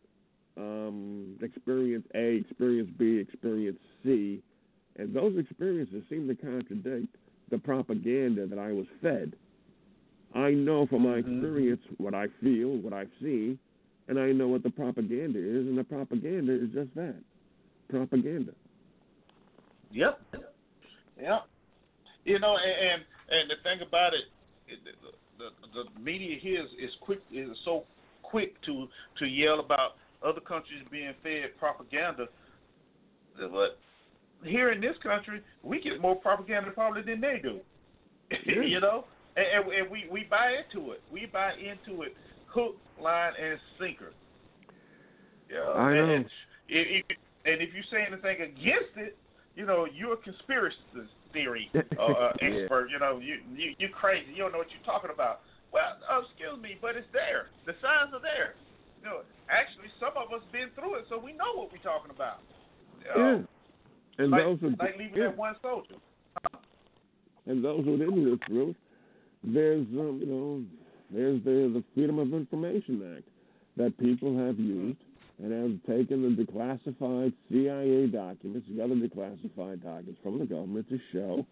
um, 0.56 1.36
experience 1.42 2.06
A, 2.14 2.36
experience 2.36 2.90
B, 2.98 3.18
experience 3.18 3.78
C, 4.02 4.42
and 4.96 5.14
those 5.14 5.36
experiences 5.38 6.02
seem 6.08 6.28
to 6.28 6.34
contradict 6.34 7.16
the 7.50 7.58
propaganda 7.58 8.46
that 8.46 8.58
I 8.58 8.72
was 8.72 8.86
fed. 9.02 9.34
I 10.34 10.50
know 10.52 10.86
from 10.86 11.02
my 11.02 11.20
Mhm. 11.22 11.38
experience 11.38 11.82
what 11.98 12.14
I 12.14 12.28
feel, 12.42 12.76
what 12.78 12.92
I've 12.92 13.12
seen, 13.20 13.58
and 14.08 14.18
I 14.18 14.32
know 14.32 14.48
what 14.48 14.62
the 14.62 14.70
propaganda 14.70 15.38
is, 15.38 15.66
and 15.66 15.78
the 15.78 15.84
propaganda 15.84 16.52
is 16.52 16.70
just 16.72 16.94
that 16.94 17.16
propaganda. 17.88 18.52
Yep. 19.90 20.20
Yep. 21.20 21.48
You 22.24 22.38
know, 22.38 22.56
and 22.56 22.90
and, 22.90 23.04
and 23.30 23.50
the 23.50 23.56
thing 23.62 23.80
about 23.86 24.14
it, 24.14 24.24
it 24.66 24.78
the, 25.38 25.50
the 25.72 25.84
the 25.84 26.00
media 26.00 26.38
here 26.38 26.62
is, 26.62 26.70
is 26.78 26.94
quick 27.00 27.20
is 27.32 27.56
so 27.64 27.84
quick 28.22 28.60
to 28.62 28.88
to 29.18 29.26
yell 29.26 29.60
about 29.60 29.96
other 30.24 30.40
countries 30.40 30.82
being 30.90 31.12
fed 31.22 31.56
propaganda. 31.58 32.26
But 33.38 33.78
here 34.44 34.72
in 34.72 34.80
this 34.80 34.96
country, 35.02 35.42
we 35.62 35.80
get 35.80 36.00
more 36.00 36.16
propaganda 36.16 36.70
probably 36.70 37.02
than 37.02 37.20
they 37.20 37.40
do. 37.42 37.60
Yeah. 38.46 38.62
you 38.62 38.80
know, 38.80 39.04
and, 39.36 39.46
and, 39.46 39.72
and 39.72 39.90
we 39.90 40.06
we 40.10 40.24
buy 40.24 40.56
into 40.64 40.92
it. 40.92 41.02
We 41.12 41.26
buy 41.26 41.52
into 41.52 42.02
it, 42.02 42.16
hook, 42.46 42.74
line, 43.00 43.32
and 43.40 43.58
sinker. 43.78 44.12
Yeah, 45.52 45.60
I 45.60 45.92
and, 45.92 45.96
know. 45.96 46.14
And 46.14 46.24
if, 46.68 47.04
and 47.44 47.60
if 47.62 47.74
you 47.74 47.82
say 47.92 48.02
anything 48.08 48.40
against 48.40 48.96
it, 48.96 49.16
you 49.54 49.66
know, 49.66 49.86
you're 49.86 50.14
a 50.14 50.16
conspiracy 50.16 50.76
theory 51.32 51.70
uh, 51.74 52.02
uh, 52.02 52.32
Yeah. 52.40 52.48
expert. 52.48 52.88
You 52.90 52.98
know, 52.98 53.18
you, 53.18 53.38
you 53.54 53.74
you're 53.78 53.90
crazy. 53.90 54.32
You 54.32 54.42
don't 54.48 54.52
know 54.52 54.58
what 54.58 54.72
you're 54.72 54.86
talking 54.86 55.10
about. 55.12 55.40
Well, 55.70 55.98
uh, 56.10 56.22
excuse 56.22 56.58
me, 56.62 56.78
but 56.80 56.96
it's 56.96 57.06
there. 57.12 57.50
The 57.66 57.74
signs 57.82 58.14
are 58.14 58.22
there. 58.22 58.54
You 59.04 59.10
know, 59.10 59.20
actually, 59.50 59.92
some 60.00 60.16
of 60.16 60.32
us 60.32 60.40
been 60.50 60.68
through 60.74 60.96
it, 60.96 61.04
so 61.10 61.18
we 61.18 61.32
know 61.32 61.52
what 61.54 61.70
we're 61.70 61.84
talking 61.84 62.10
about. 62.10 62.40
Yeah. 63.04 63.44
And 64.16 64.30
like, 64.30 64.42
those 64.42 64.62
are 64.62 64.70
like 64.80 64.96
leaving 64.98 65.16
yeah. 65.16 65.24
that 65.28 65.36
one 65.36 65.54
soldier. 65.60 65.96
and 67.44 67.62
those 67.62 67.84
who 67.84 67.98
didn't 67.98 68.24
live 68.24 68.38
through 68.46 68.70
it, 68.70 68.76
there's 69.42 69.86
um, 69.88 70.20
you 70.20 70.26
know 70.26 70.62
there's 71.10 71.44
the 71.44 71.68
the 71.74 71.84
Freedom 71.92 72.18
of 72.18 72.32
Information 72.32 73.16
Act 73.16 73.28
that 73.76 73.98
people 73.98 74.38
have 74.38 74.58
used 74.58 74.96
and 75.42 75.52
have 75.52 75.98
taken 75.98 76.22
the 76.22 76.42
declassified 76.42 77.34
CIA 77.50 78.06
documents, 78.06 78.66
the 78.74 78.82
other 78.82 78.94
declassified 78.94 79.82
documents 79.82 80.20
from 80.22 80.38
the 80.38 80.46
government 80.46 80.88
to 80.88 80.98
show 81.12 81.44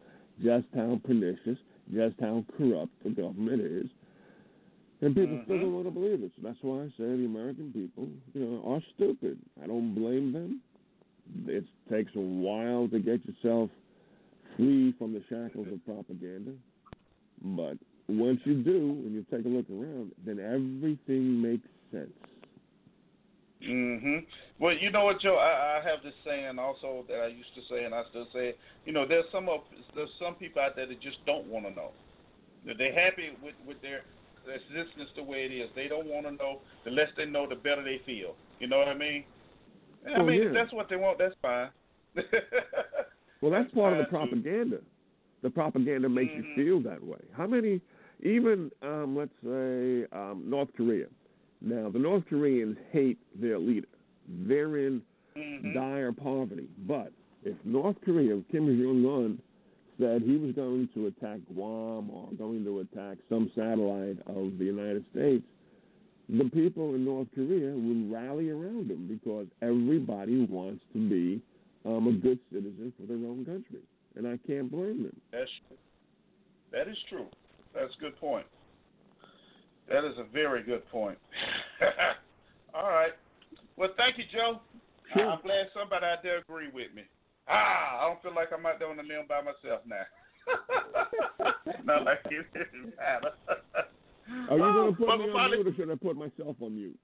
just 0.42 0.66
how 0.74 0.98
pernicious, 1.04 1.58
just 1.92 2.14
how 2.18 2.44
corrupt 2.56 2.92
the 3.04 3.10
government 3.10 3.60
is. 3.60 3.90
And 5.02 5.16
people 5.16 5.40
still 5.44 5.56
Mhm. 5.56 5.60
don't 5.60 5.74
want 5.74 5.86
to 5.86 5.90
believe 5.90 6.22
it. 6.22 6.30
So 6.36 6.42
that's 6.42 6.62
why 6.62 6.84
I 6.84 6.88
say 6.90 7.16
the 7.16 7.26
American 7.26 7.72
people, 7.72 8.08
you 8.34 8.44
know, 8.44 8.62
are 8.64 8.80
stupid. 8.94 9.36
I 9.62 9.66
don't 9.66 9.94
blame 9.94 10.32
them. 10.32 10.62
It 11.46 11.64
takes 11.90 12.14
a 12.14 12.20
while 12.20 12.88
to 12.88 13.00
get 13.00 13.24
yourself 13.26 13.70
free 14.56 14.92
from 14.92 15.12
the 15.12 15.22
shackles 15.28 15.66
of 15.72 15.84
propaganda. 15.84 16.52
But 17.42 17.78
once 18.08 18.40
you 18.44 18.62
do, 18.62 19.02
and 19.04 19.12
you 19.12 19.24
take 19.30 19.44
a 19.44 19.48
look 19.48 19.68
around, 19.70 20.12
then 20.24 20.38
everything 20.38 21.42
makes 21.42 21.66
sense. 21.90 22.12
Mhm. 23.60 24.26
Well, 24.58 24.76
you 24.76 24.90
know 24.90 25.04
what, 25.04 25.20
Joe? 25.20 25.36
I, 25.36 25.78
I 25.78 25.80
have 25.82 26.02
this 26.02 26.14
saying 26.24 26.58
also 26.58 27.04
that 27.08 27.20
I 27.20 27.26
used 27.26 27.54
to 27.54 27.62
say, 27.62 27.84
and 27.84 27.94
I 27.94 28.04
still 28.10 28.26
say. 28.32 28.50
it. 28.50 28.58
You 28.84 28.92
know, 28.92 29.06
there's 29.06 29.28
some 29.30 29.48
of 29.48 29.62
there's 29.94 30.10
some 30.18 30.34
people 30.34 30.62
out 30.62 30.74
there 30.74 30.86
that 30.86 31.00
just 31.00 31.24
don't 31.26 31.46
want 31.46 31.66
to 31.66 31.72
know. 31.72 31.92
They're 32.64 32.92
happy 32.92 33.30
with 33.42 33.54
with 33.66 33.80
their 33.80 34.02
existence 34.50 35.10
the 35.16 35.22
way 35.22 35.44
it 35.44 35.52
is. 35.52 35.70
They 35.74 35.88
don't 35.88 36.06
want 36.06 36.26
to 36.26 36.32
know. 36.32 36.60
The 36.84 36.90
less 36.90 37.08
they 37.16 37.26
know, 37.26 37.46
the 37.48 37.54
better 37.54 37.82
they 37.82 38.00
feel. 38.04 38.34
You 38.60 38.66
know 38.68 38.78
what 38.78 38.88
I 38.88 38.94
mean? 38.94 39.24
I 40.06 40.20
Oh, 40.20 40.24
mean, 40.24 40.40
yeah. 40.40 40.48
if 40.48 40.54
that's 40.54 40.72
what 40.72 40.88
they 40.88 40.96
want. 40.96 41.18
That's 41.18 41.34
fine. 41.42 41.70
Well, 43.40 43.50
that's 43.50 43.72
part 43.72 43.92
of 43.94 43.98
the 43.98 44.04
propaganda. 44.04 44.78
The 45.42 45.50
propaganda 45.50 46.08
makes 46.08 46.32
Mhm. 46.32 46.36
you 46.36 46.54
feel 46.54 46.80
that 46.88 47.02
way. 47.02 47.18
How 47.32 47.48
many, 47.48 47.80
even 48.20 48.70
um, 48.82 49.16
let's 49.16 49.34
say 49.42 50.06
um, 50.12 50.44
North 50.46 50.68
Korea. 50.76 51.06
Now, 51.60 51.90
the 51.90 51.98
North 51.98 52.24
Koreans 52.30 52.76
hate 52.92 53.18
their 53.34 53.58
leader. 53.58 53.88
They're 54.28 54.76
in 54.76 55.02
Mhm. 55.36 55.74
dire 55.74 56.12
poverty. 56.12 56.68
But 56.86 57.12
if 57.44 57.56
North 57.64 58.00
Korea, 58.04 58.40
Kim 58.52 58.66
Jong 58.80 59.04
Un, 59.06 59.42
said 59.98 60.22
he 60.22 60.36
was 60.36 60.54
going 60.54 60.88
to 60.94 61.06
attack 61.06 61.38
Guam 61.52 62.10
or 62.10 62.28
going 62.38 62.64
to 62.64 62.80
attack 62.80 63.18
some 63.28 63.50
satellite 63.54 64.18
of 64.26 64.58
the 64.58 64.64
United 64.64 65.04
States, 65.12 65.44
the 66.28 66.44
people 66.50 66.94
in 66.94 67.04
North 67.04 67.28
Korea 67.34 67.72
would 67.72 68.10
rally 68.10 68.50
around 68.50 68.90
him 68.90 69.06
because 69.08 69.46
everybody 69.60 70.46
wants 70.46 70.82
to 70.92 71.08
be 71.08 71.42
um, 71.84 72.08
a 72.08 72.12
good 72.12 72.38
citizen 72.50 72.92
for 72.98 73.06
their 73.06 73.16
own 73.16 73.44
country. 73.44 73.80
And 74.16 74.26
I 74.26 74.38
can't 74.46 74.70
blame 74.70 75.04
them. 75.04 75.20
That's 75.30 75.50
that 76.70 76.88
is 76.88 76.96
true. 77.08 77.26
That's 77.74 77.92
a 77.96 78.00
good 78.00 78.18
point. 78.18 78.46
That 79.88 80.04
is 80.04 80.16
a 80.18 80.24
very 80.32 80.62
good 80.62 80.88
point. 80.90 81.18
All 82.74 82.88
right. 82.88 83.12
Well, 83.76 83.90
thank 83.96 84.18
you, 84.18 84.24
Joe. 84.32 84.60
Sure. 85.14 85.30
I'm 85.30 85.42
glad 85.42 85.66
somebody 85.74 86.06
out 86.06 86.22
there 86.22 86.38
agree 86.38 86.68
with 86.72 86.94
me. 86.94 87.02
Ah, 87.48 88.00
I 88.00 88.08
don't 88.08 88.22
feel 88.22 88.34
like 88.34 88.48
I'm 88.52 88.64
out 88.66 88.78
there 88.78 88.88
on 88.88 88.96
the 88.96 89.02
limb 89.02 89.26
by 89.28 89.40
myself 89.42 89.82
now. 89.86 90.06
Not 91.84 92.04
like 92.04 92.20
it 92.30 92.46
didn't 92.54 92.94
matter. 92.96 93.32
Are 94.48 94.56
you 94.56 94.64
Oh, 94.64 94.72
going 94.72 94.94
to 94.94 94.98
put 94.98 95.18
me 95.18 95.30
on 95.30 95.50
mute 95.50 95.66
or 95.66 95.74
should 95.74 95.90
I 95.90 95.94
put 95.96 96.16
myself 96.16 96.56
on 96.60 96.74
mute? 96.74 96.98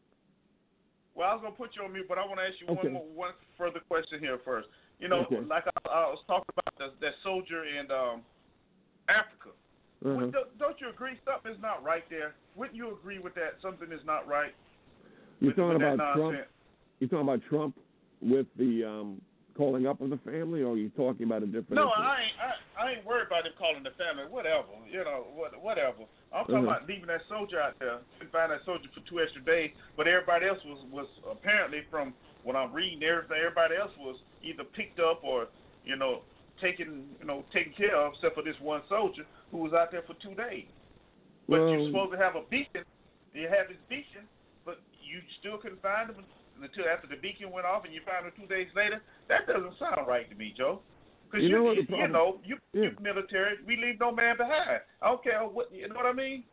Well, 1.19 1.29
I 1.29 1.35
was 1.35 1.43
gonna 1.43 1.57
put 1.57 1.75
you 1.75 1.83
on 1.83 1.93
mute, 1.93 2.07
but 2.09 2.17
I 2.17 2.25
want 2.25 2.39
to 2.39 2.47
ask 2.47 2.61
you 2.61 2.69
Okay. 2.69 2.79
one 2.79 2.93
more, 2.93 3.03
one 3.03 3.33
further 3.59 3.81
question 3.91 4.21
here 4.21 4.39
first. 4.45 4.69
You 5.01 5.09
know, 5.09 5.27
Okay. 5.27 5.41
like 5.49 5.65
I, 5.67 5.89
I 5.89 6.07
was 6.07 6.23
talking 6.29 6.47
about 6.55 6.79
the, 6.79 6.95
that 7.05 7.15
soldier 7.25 7.65
in 7.65 7.91
um, 7.91 8.23
Africa. 9.09 9.51
Uh-huh. 10.07 10.15
Well, 10.15 10.31
don't, 10.31 10.59
don't 10.59 10.81
you 10.81 10.91
agree 10.91 11.19
something 11.27 11.51
is 11.51 11.59
not 11.61 11.83
right 11.83 12.05
there? 12.09 12.37
Wouldn't 12.55 12.77
you 12.77 12.93
agree 12.93 13.19
with 13.19 13.35
that? 13.35 13.59
Something 13.61 13.91
is 13.91 14.05
not 14.07 14.29
right. 14.29 14.55
You're 15.41 15.51
with, 15.51 15.57
talking 15.57 15.83
with 15.83 15.95
about 15.95 16.15
Trump? 16.15 16.39
You're 17.01 17.11
talking 17.11 17.29
about 17.29 17.41
Trump 17.49 17.77
with 18.21 18.47
the 18.57 18.85
um, 18.85 19.21
calling 19.59 19.87
up 19.91 20.01
of 20.01 20.09
the 20.11 20.17
family, 20.25 20.63
or 20.63 20.73
are 20.73 20.77
you 20.79 20.89
talking 20.97 21.27
about 21.27 21.43
a 21.43 21.47
different? 21.47 21.75
No, 21.75 21.91
incident? 21.91 22.07
I 22.07 22.17
ain't. 22.23 22.37
I, 22.39 22.51
I 22.79 22.85
ain't 22.95 23.05
worried 23.05 23.27
about 23.27 23.43
them 23.43 23.53
calling 23.59 23.83
the 23.83 23.91
family. 23.99 24.23
Whatever, 24.31 24.71
you 24.89 25.03
know, 25.03 25.27
what, 25.35 25.51
whatever. 25.61 26.07
I'm 26.33 26.47
talking 26.47 26.63
Uh-huh. 26.63 26.79
about 26.79 26.87
leaving 26.89 27.11
that 27.11 27.27
soldier 27.29 27.61
out 27.61 27.75
there. 27.83 27.99
Couldn't 28.23 28.31
find 28.31 28.53
that 28.55 28.63
soldier 28.65 28.87
for 28.95 29.03
two 29.11 29.19
extra 29.19 29.43
days, 29.43 29.75
but 29.99 30.07
everybody 30.07 30.47
else 30.47 30.63
was 30.65 30.79
was 30.95 31.11
apparently 31.29 31.83
from 31.91 32.15
what 32.47 32.55
I'm 32.55 32.73
reading. 32.73 33.03
Everything, 33.03 33.37
everybody 33.43 33.75
else 33.75 33.91
was 33.99 34.17
either 34.47 34.63
picked 34.63 35.01
up 35.03 35.21
or 35.27 35.49
you 35.85 35.97
know 35.99 36.23
taken 36.63 37.11
you 37.19 37.27
know 37.27 37.43
taken 37.53 37.75
care 37.75 37.99
of, 37.99 38.15
except 38.15 38.39
for 38.39 38.47
this 38.47 38.57
one 38.63 38.81
soldier 38.89 39.27
who 39.51 39.59
was 39.59 39.75
out 39.75 39.91
there 39.91 40.07
for 40.07 40.15
two 40.23 40.39
days. 40.39 40.71
But 41.51 41.61
Well- 41.61 41.69
you're 41.75 41.87
supposed 41.91 42.13
to 42.15 42.19
have 42.23 42.37
a 42.39 42.47
beacon. 42.49 42.87
You 43.35 43.51
have 43.51 43.67
this 43.69 43.83
beacon, 43.91 44.23
but 44.65 44.79
you 45.03 45.19
still 45.43 45.59
couldn't 45.59 45.83
find 45.83 46.11
him 46.11 46.23
until 46.63 46.85
after 46.91 47.07
the 47.09 47.17
beacon 47.21 47.51
went 47.51 47.67
off, 47.67 47.85
and 47.85 47.93
you 47.95 48.01
found 48.07 48.27
him 48.27 48.33
two 48.37 48.47
days 48.47 48.69
later. 48.75 49.01
That 49.29 49.47
doesn't 49.47 49.79
sound 49.79 50.07
right 50.07 50.29
to 50.31 50.37
me, 50.37 50.55
Joe. 50.57 50.81
Because 51.31 51.43
You 51.45 51.51
you, 51.51 51.57
know 51.57 51.63
what 51.65 51.77
you, 51.77 51.87
problem- 51.87 52.13
know, 52.13 52.41
you, 52.45 52.57
Yeah. 52.73 52.83
you 52.91 52.97
military, 53.03 53.57
we 53.67 53.77
leave 53.77 54.01
no 54.01 54.11
man 54.13 54.37
behind. 54.37 54.81
I 55.03 55.09
don't 55.09 55.23
care 55.23 55.41
what 55.45 55.73
you 55.73 55.89
know 55.89 55.95
what 55.97 56.07
I 56.07 56.13
mean. 56.13 56.45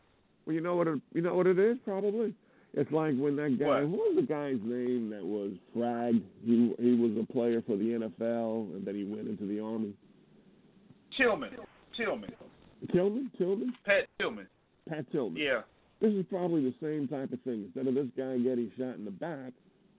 Well, 0.45 0.53
you 0.53 0.61
know 0.61 0.75
what? 0.75 0.87
It, 0.87 1.01
you 1.13 1.21
know 1.21 1.33
what 1.35 1.47
it 1.47 1.57
is 1.57 1.77
probably. 1.85 2.33
It's 2.73 2.91
like 2.91 3.15
when 3.17 3.37
that 3.37 3.57
guy. 3.57 3.67
What? 3.67 3.79
Who 3.83 3.87
was 3.91 4.15
the 4.17 4.27
guy's 4.27 4.59
name 4.63 5.09
that 5.11 5.23
was 5.25 5.53
fragged? 5.75 6.21
He 6.43 6.73
he 6.77 6.93
was 6.95 7.11
a 7.17 7.31
player 7.31 7.61
for 7.65 7.77
the 7.77 7.83
NFL, 7.85 8.75
and 8.75 8.85
then 8.85 8.95
he 8.95 9.05
went 9.05 9.29
into 9.29 9.45
the 9.47 9.61
army. 9.61 9.93
Tillman, 11.17 11.51
Tillman, 11.95 12.31
Tillman, 12.91 13.31
Tillman, 13.37 13.73
Pat 13.85 14.07
Tillman. 14.19 14.47
Pat 14.89 15.09
Tillman. 15.11 15.41
Yeah. 15.41 15.61
This 16.01 16.11
is 16.13 16.25
probably 16.29 16.61
the 16.65 16.73
same 16.81 17.07
type 17.07 17.31
of 17.31 17.41
thing. 17.43 17.63
Instead 17.73 17.87
of 17.87 17.95
this 17.95 18.07
guy 18.17 18.37
getting 18.37 18.69
shot 18.77 18.95
in 18.95 19.05
the 19.05 19.11
back, 19.11 19.53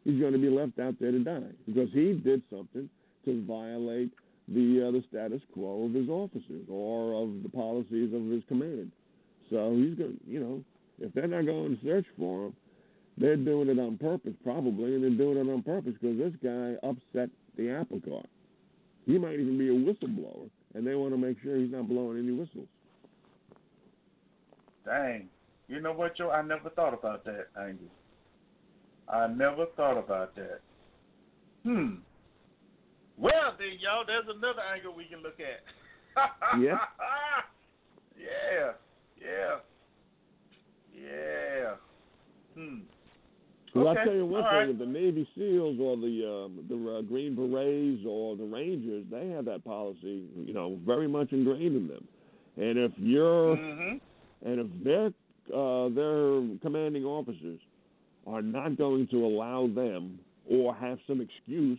he's 0.07 0.21
going 0.21 0.33
to 0.33 0.39
be 0.39 0.49
left 0.49 0.79
out 0.79 0.95
there 1.01 1.11
to 1.11 1.19
die 1.19 1.53
because 1.67 1.91
he 1.93 2.13
did 2.13 2.43
something 2.49 2.89
to 3.25 3.45
violate 3.45 4.13
the 4.49 4.87
uh, 4.87 4.91
the 4.93 5.03
status 5.09 5.43
quo 5.53 5.87
of 5.87 5.93
his 5.93 6.09
officers 6.09 6.65
or 6.71 7.21
of 7.21 7.43
the 7.43 7.49
policies 7.49 8.15
of 8.15 8.25
his 8.31 8.43
command. 8.49 8.93
So 9.51 9.75
he's 9.75 9.99
going, 9.99 10.19
you 10.27 10.41
know, 10.41 10.65
if 11.01 11.13
they're 11.13 11.27
not 11.27 11.45
going 11.45 11.77
to 11.77 11.85
search 11.85 12.07
for 12.17 12.47
him, 12.47 12.57
they're 13.19 13.37
doing 13.37 13.69
it 13.69 13.79
on 13.79 13.99
purpose, 13.99 14.35
probably, 14.45 14.95
and 14.95 15.03
they're 15.03 15.11
doing 15.11 15.39
it 15.39 15.51
on 15.51 15.63
purpose 15.63 15.95
because 16.01 16.17
this 16.17 16.33
guy 16.43 16.75
upset 16.87 17.31
the 17.57 17.71
apple 17.71 18.01
cart. 18.07 18.27
He 19.07 19.19
might 19.19 19.35
even 19.35 19.59
be 19.59 19.69
a 19.69 19.73
whistleblower, 19.73 20.49
and 20.75 20.87
they 20.87 20.95
want 20.95 21.13
to 21.13 21.19
make 21.19 21.39
sure 21.43 21.57
he's 21.57 21.71
not 21.71 21.89
blowing 21.89 22.19
any 22.19 22.33
whistles. 22.33 22.69
Dang. 24.85 25.29
You 25.69 25.81
know 25.81 25.93
what, 25.93 26.17
Joe? 26.17 26.31
I 26.31 26.43
never 26.43 26.71
thought 26.71 26.95
about 26.95 27.25
that 27.25 27.49
angle. 27.59 27.89
I 29.09 29.27
never 29.29 29.67
thought 29.77 29.99
about 29.99 30.35
that. 30.37 30.61
Hmm. 31.65 31.95
Well, 33.19 33.55
then, 33.59 33.79
y'all, 33.81 34.05
there's 34.07 34.25
another 34.29 34.63
angle 34.75 34.95
we 34.95 35.05
can 35.05 35.23
look 35.23 35.39
at. 35.41 35.63
Yeah? 36.61 36.79
yeah. 38.19 38.73
Yeah. 39.21 39.57
Yeah. 40.95 41.75
Hmm. 42.55 42.79
Well, 43.75 43.89
Okay, 43.89 44.01
I'll 44.01 44.07
tell 44.07 44.15
you 44.15 44.25
one 44.27 44.43
all 44.45 44.49
thing: 44.51 44.59
right. 44.59 44.69
if 44.71 44.79
the 44.79 44.87
Navy 44.87 45.29
SEALs 45.37 45.79
or 45.79 45.97
the 45.97 46.47
um, 46.47 46.65
the 46.69 46.97
uh, 46.99 47.03
Green 47.03 47.35
Berets 47.37 48.07
or 48.07 48.35
the 48.37 48.45
Rangers, 48.45 49.05
they 49.11 49.29
have 49.29 49.45
that 49.45 49.63
policy, 49.65 50.25
you 50.47 50.55
know, 50.55 50.79
very 50.87 51.07
much 51.07 51.33
ingrained 51.33 51.77
in 51.77 51.87
them. 51.89 52.09
And 52.57 52.79
if 52.79 52.93
you're 52.97 53.57
Mm-hmm. 53.57 54.49
and 54.49 54.61
if 54.61 54.67
their 54.83 55.07
uh, 55.55 55.89
their 55.91 56.59
commanding 56.63 57.05
officers 57.05 57.61
are 58.27 58.43
not 58.43 58.77
going 58.77 59.07
to 59.09 59.25
allow 59.25 59.69
them 59.75 60.19
or 60.49 60.75
have 60.75 60.99
some 61.07 61.21
excuse 61.21 61.79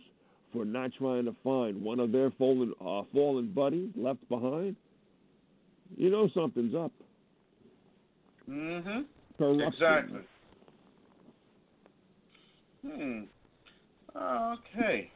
for 0.52 0.64
not 0.64 0.90
trying 0.98 1.24
to 1.24 1.34
find 1.44 1.80
one 1.82 2.00
of 2.00 2.12
their 2.12 2.30
fallen 2.32 2.72
uh, 2.80 3.02
fallen 3.12 3.52
buddies 3.54 3.90
left 3.96 4.26
behind, 4.28 4.76
you 5.96 6.10
know 6.10 6.28
something's 6.34 6.74
up. 6.74 6.92
Mm-hmm. 8.48 9.00
Corruption. 9.36 9.72
Exactly. 9.72 10.20
Hmm. 12.86 13.20
Okay. 14.16 15.10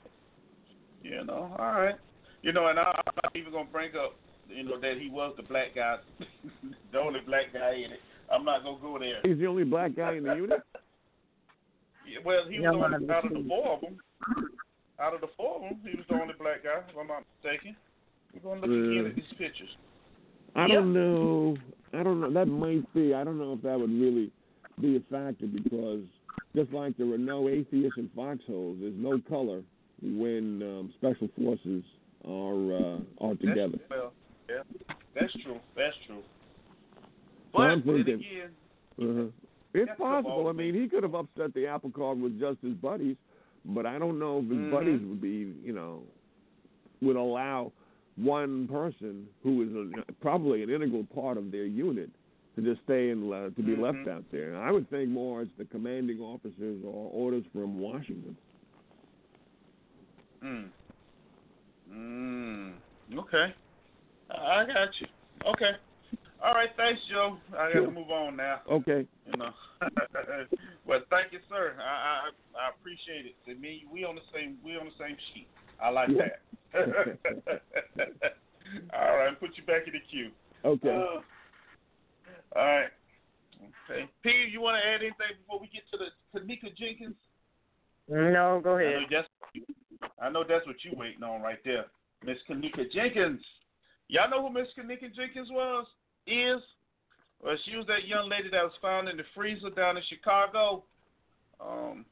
You 1.02 1.24
know, 1.24 1.54
all 1.58 1.72
right. 1.72 1.96
You 2.42 2.52
know, 2.52 2.68
and 2.68 2.78
I, 2.78 2.82
I'm 2.82 3.14
not 3.22 3.34
even 3.34 3.52
gonna 3.52 3.68
bring 3.70 3.92
up, 3.96 4.16
you 4.48 4.64
know, 4.64 4.78
that 4.80 4.98
he 5.00 5.08
was 5.08 5.34
the 5.36 5.42
black 5.44 5.74
guy, 5.74 5.96
the 6.92 6.98
only 6.98 7.20
black 7.20 7.52
guy 7.52 7.74
in 7.74 7.92
it. 7.92 8.00
I'm 8.30 8.44
not 8.44 8.62
gonna 8.64 8.78
go 8.80 8.98
there. 8.98 9.20
He's 9.24 9.38
the 9.38 9.46
only 9.46 9.64
black 9.64 9.96
guy 9.96 10.14
in 10.14 10.24
the 10.24 10.34
unit. 10.34 10.60
Yeah, 12.06 12.18
well, 12.24 12.44
he 12.48 12.58
was 12.58 12.76
one 12.76 12.94
only, 12.94 12.96
of 12.96 13.06
the 13.06 13.12
out 13.12 13.24
of 13.26 13.32
the 13.32 13.44
four 13.48 13.74
of 13.74 13.80
them. 13.80 14.00
Out 15.00 15.14
of 15.14 15.20
the 15.20 15.28
four 15.36 15.56
of 15.56 15.62
them, 15.62 15.80
he 15.82 15.96
was 15.96 16.06
the 16.08 16.14
only 16.14 16.34
black 16.38 16.62
guy, 16.64 16.82
if 16.88 16.96
I'm 16.98 17.06
not 17.06 17.24
mistaken. 17.42 17.76
We're 18.34 18.40
gonna 18.40 18.60
look 18.66 18.70
again 18.70 19.06
Uh, 19.06 19.08
at 19.10 19.16
these 19.16 19.32
pictures. 19.38 19.76
I 20.54 20.66
Yep. 20.66 20.78
don't 20.78 20.92
know. 20.92 21.58
I 21.92 22.02
don't 22.02 22.20
know. 22.20 22.30
That 22.30 22.46
might 22.46 22.92
be. 22.94 23.14
I 23.14 23.24
don't 23.24 23.38
know 23.38 23.52
if 23.54 23.62
that 23.62 23.78
would 23.78 23.90
really 23.90 24.30
be 24.80 24.96
a 24.96 25.00
factor 25.00 25.46
because 25.46 26.04
just 26.54 26.72
like 26.72 26.96
there 26.96 27.10
are 27.12 27.18
no 27.18 27.48
atheists 27.48 27.98
in 27.98 28.08
foxholes, 28.14 28.78
there's 28.80 28.96
no 28.96 29.20
color 29.28 29.62
when 30.02 30.62
um, 30.62 30.92
special 30.96 31.28
forces 31.38 31.82
are 32.24 32.72
uh, 32.72 32.98
are 33.20 33.34
together. 33.36 33.78
That's, 33.78 33.90
well, 33.90 34.12
yeah, 34.48 34.62
that's 35.14 35.32
true. 35.42 35.60
That's 35.76 35.96
true. 36.06 36.22
So 37.52 37.62
I'm 37.62 37.80
But 37.80 37.92
then 37.92 38.00
again, 38.00 38.50
Uh-huh. 39.00 39.28
It's 39.74 39.88
That's 39.88 39.98
possible. 39.98 40.48
I 40.48 40.52
mean, 40.52 40.74
he 40.74 40.88
could 40.88 41.02
have 41.02 41.14
upset 41.14 41.54
the 41.54 41.66
apple 41.66 41.90
cart 41.90 42.18
with 42.18 42.38
just 42.38 42.60
his 42.60 42.74
buddies, 42.74 43.16
but 43.64 43.86
I 43.86 43.98
don't 43.98 44.18
know 44.18 44.38
if 44.38 44.44
his 44.44 44.58
Mhm. 44.58 44.70
buddies 44.70 45.00
would 45.00 45.20
be, 45.20 45.54
you 45.64 45.72
know, 45.72 46.02
would 47.00 47.16
allow 47.16 47.72
one 48.16 48.68
person 48.68 49.26
who 49.42 49.62
is 49.62 49.74
a, 49.74 50.12
probably 50.20 50.62
an 50.62 50.68
integral 50.70 51.04
part 51.14 51.38
of 51.38 51.50
their 51.50 51.64
unit 51.64 52.10
to 52.54 52.60
just 52.60 52.82
stay 52.82 53.08
and 53.10 53.32
uh, 53.32 53.48
to 53.50 53.62
be 53.62 53.74
left 53.74 53.96
Mhm. 53.98 54.08
out 54.08 54.24
there. 54.30 54.54
I 54.56 54.70
would 54.70 54.88
think 54.90 55.08
more 55.08 55.40
it's 55.40 55.50
the 55.56 55.64
commanding 55.64 56.20
officers 56.20 56.84
or 56.84 57.10
orders 57.10 57.44
from 57.46 57.80
Washington. 57.80 58.36
Mm. 60.42 60.68
Mm. 61.90 62.72
Okay. 63.16 63.54
I 64.30 64.64
got 64.66 65.00
you. 65.00 65.06
Okay. 65.46 65.76
All 66.42 66.54
right. 66.54 66.70
Thanks, 66.76 67.00
Joe. 67.10 67.38
I 67.52 67.66
got 67.68 67.72
Sure. 67.72 67.86
to 67.86 67.92
move 67.92 68.10
on 68.10 68.36
now. 68.36 68.60
Okay. 68.70 69.06
You 69.26 69.38
know. 69.38 69.52
well, 70.86 71.00
thank 71.10 71.32
you, 71.32 71.38
sir. 71.48 71.74
I, 71.78 71.82
I 71.82 72.30
I 72.58 72.68
appreciate 72.70 73.26
it. 73.26 73.34
To 73.46 73.54
me, 73.54 73.84
we 73.92 74.04
on 74.04 74.16
the 74.16 74.22
same 74.34 74.58
we 74.64 74.76
on 74.76 74.86
the 74.86 75.04
same 75.04 75.16
sheet. 75.32 75.46
I 75.80 75.90
like 75.90 76.08
Yeah. 76.08 76.28
that. 76.74 77.62
All 78.94 79.16
right. 79.16 79.38
Put 79.38 79.56
you 79.56 79.64
back 79.64 79.86
in 79.86 79.92
the 79.92 80.00
queue. 80.10 80.30
Okay. 80.64 80.88
Uh, 80.90 81.20
all 82.54 82.66
right. 82.66 82.90
Okay. 83.90 84.08
P, 84.22 84.30
you 84.50 84.60
want 84.60 84.80
to 84.82 84.86
add 84.88 85.00
anything 85.00 85.36
before 85.40 85.60
we 85.60 85.68
get 85.68 85.82
to 85.90 85.96
the 85.98 86.10
Tanika 86.38 86.74
Jenkins? 86.76 87.16
No, 88.08 88.60
go 88.62 88.76
I 88.76 88.82
know 88.82 88.88
ahead. 88.88 89.02
that's 89.10 89.28
I 90.20 90.28
know 90.30 90.44
that's 90.48 90.66
what 90.66 90.76
you 90.84 90.92
waiting 90.96 91.22
on 91.22 91.40
right 91.42 91.58
there. 91.64 91.86
Miss 92.24 92.38
Kenneka 92.48 92.90
Jenkins. 92.92 93.40
Y'all 94.08 94.30
know 94.30 94.46
who 94.46 94.52
Miss 94.52 94.68
Kenneka 94.78 95.14
Jenkins 95.14 95.48
was? 95.50 95.86
Is? 96.26 96.62
Well, 97.42 97.56
she 97.64 97.76
was 97.76 97.86
that 97.88 98.06
young 98.06 98.28
lady 98.30 98.48
that 98.50 98.62
was 98.62 98.72
found 98.80 99.08
in 99.08 99.16
the 99.16 99.24
freezer 99.34 99.70
down 99.70 99.96
in 99.96 100.02
Chicago. 100.08 100.84
Um, 101.60 102.04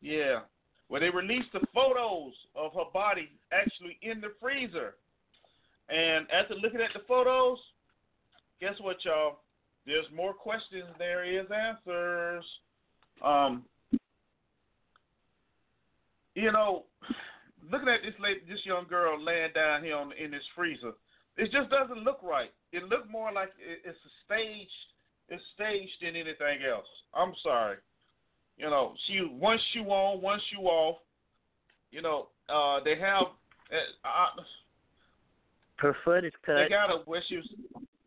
yeah. 0.00 0.40
Where 0.88 1.00
they 1.00 1.10
released 1.10 1.52
the 1.52 1.60
photos 1.72 2.32
of 2.56 2.72
her 2.74 2.90
body 2.92 3.30
actually 3.52 3.96
in 4.02 4.20
the 4.20 4.32
freezer. 4.40 4.94
And 5.88 6.26
after 6.30 6.54
looking 6.54 6.80
at 6.80 6.90
the 6.94 7.00
photos, 7.06 7.58
guess 8.60 8.74
what, 8.80 9.04
y'all? 9.04 9.38
There's 9.86 10.06
more 10.14 10.34
questions 10.34 10.84
than 10.84 10.98
there 10.98 11.24
is 11.24 11.46
answers. 11.50 12.44
Um, 13.24 13.64
you 16.34 16.52
know, 16.52 16.84
looking 17.70 17.88
at 17.88 18.02
this 18.02 18.14
lady, 18.20 18.40
this 18.48 18.60
young 18.64 18.86
girl 18.88 19.22
laying 19.22 19.52
down 19.52 19.82
here 19.82 19.96
on, 19.96 20.12
in 20.12 20.30
this 20.30 20.42
freezer, 20.54 20.92
it 21.40 21.50
just 21.50 21.70
doesn't 21.70 22.04
look 22.04 22.20
right. 22.22 22.52
It 22.72 22.84
looked 22.84 23.10
more 23.10 23.32
like 23.32 23.50
it's 23.58 23.98
a 23.98 24.12
staged, 24.26 24.70
it's 25.28 25.42
staged 25.54 25.92
than 26.02 26.14
anything 26.14 26.60
else. 26.70 26.86
I'm 27.14 27.32
sorry. 27.42 27.76
You 28.58 28.66
know, 28.68 28.94
she 29.06 29.18
one 29.18 29.58
shoe 29.72 29.84
on, 29.84 30.20
one 30.20 30.38
shoe 30.50 30.64
off. 30.64 30.98
You 31.90 32.02
know, 32.02 32.28
uh, 32.48 32.80
they 32.84 32.98
have. 32.98 33.22
Uh, 33.72 34.08
uh, 34.08 34.42
Her 35.76 35.96
foot 36.04 36.24
is 36.24 36.32
cut. 36.44 36.56
they 36.56 36.68
got 36.68 36.90
her 36.90 36.98
where 37.06 37.22
she 37.26 37.36
was. 37.36 37.48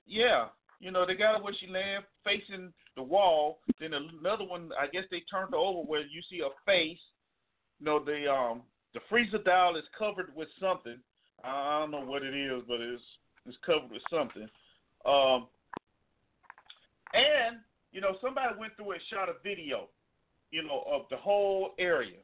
Yeah, 0.05 0.47
you 0.79 0.91
know, 0.91 1.05
they 1.07 1.15
got 1.15 1.37
her 1.37 1.43
where 1.43 1.55
she 1.59 1.65
laying 1.67 2.01
facing 2.23 2.71
the 2.95 3.01
wall. 3.01 3.59
Then 3.79 3.93
another 3.93 4.45
one, 4.45 4.69
I 4.79 4.85
guess 4.85 5.05
they 5.09 5.23
turned 5.31 5.51
her 5.51 5.57
over 5.57 5.79
where 5.79 6.01
you 6.01 6.21
see 6.29 6.39
her 6.39 6.53
face. 6.67 6.99
You 7.79 7.85
know, 7.85 8.03
the 8.03 8.31
um 8.31 8.61
the 8.93 8.99
freezer 9.09 9.39
dial 9.39 9.75
is 9.75 9.85
covered 9.97 10.35
with 10.35 10.49
something. 10.59 10.99
I 11.43 11.79
don't 11.79 11.91
know 11.91 12.05
what 12.05 12.21
it 12.21 12.35
is, 12.35 12.61
but 12.67 12.79
it's 12.79 13.01
it's 13.45 13.57
covered 13.65 13.91
with 13.91 14.01
something. 14.09 14.47
Um, 15.05 15.47
and 17.13 17.57
you 17.91 18.01
know, 18.01 18.17
somebody 18.21 18.55
went 18.59 18.75
through 18.75 18.93
and 18.93 19.01
shot 19.11 19.29
a 19.29 19.33
video, 19.43 19.87
you 20.51 20.63
know, 20.63 20.83
of 20.91 21.03
the 21.11 21.17
whole 21.17 21.71
area. 21.77 22.17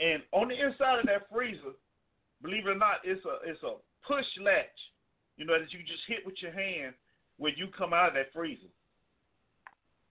And 0.00 0.22
on 0.32 0.48
the 0.48 0.54
inside 0.54 1.00
of 1.00 1.06
that 1.06 1.28
freezer, 1.32 1.76
believe 2.42 2.66
it 2.66 2.70
or 2.70 2.74
not, 2.74 3.04
it's 3.04 3.24
a 3.24 3.48
it's 3.48 3.62
a 3.62 3.74
push 4.06 4.24
latch, 4.42 4.78
you 5.36 5.44
know, 5.44 5.58
that 5.58 5.72
you 5.72 5.80
just 5.80 6.02
hit 6.08 6.24
with 6.24 6.36
your 6.40 6.52
hand 6.52 6.94
when 7.36 7.52
you 7.56 7.68
come 7.76 7.92
out 7.92 8.08
of 8.08 8.14
that 8.14 8.32
freezer. 8.32 8.72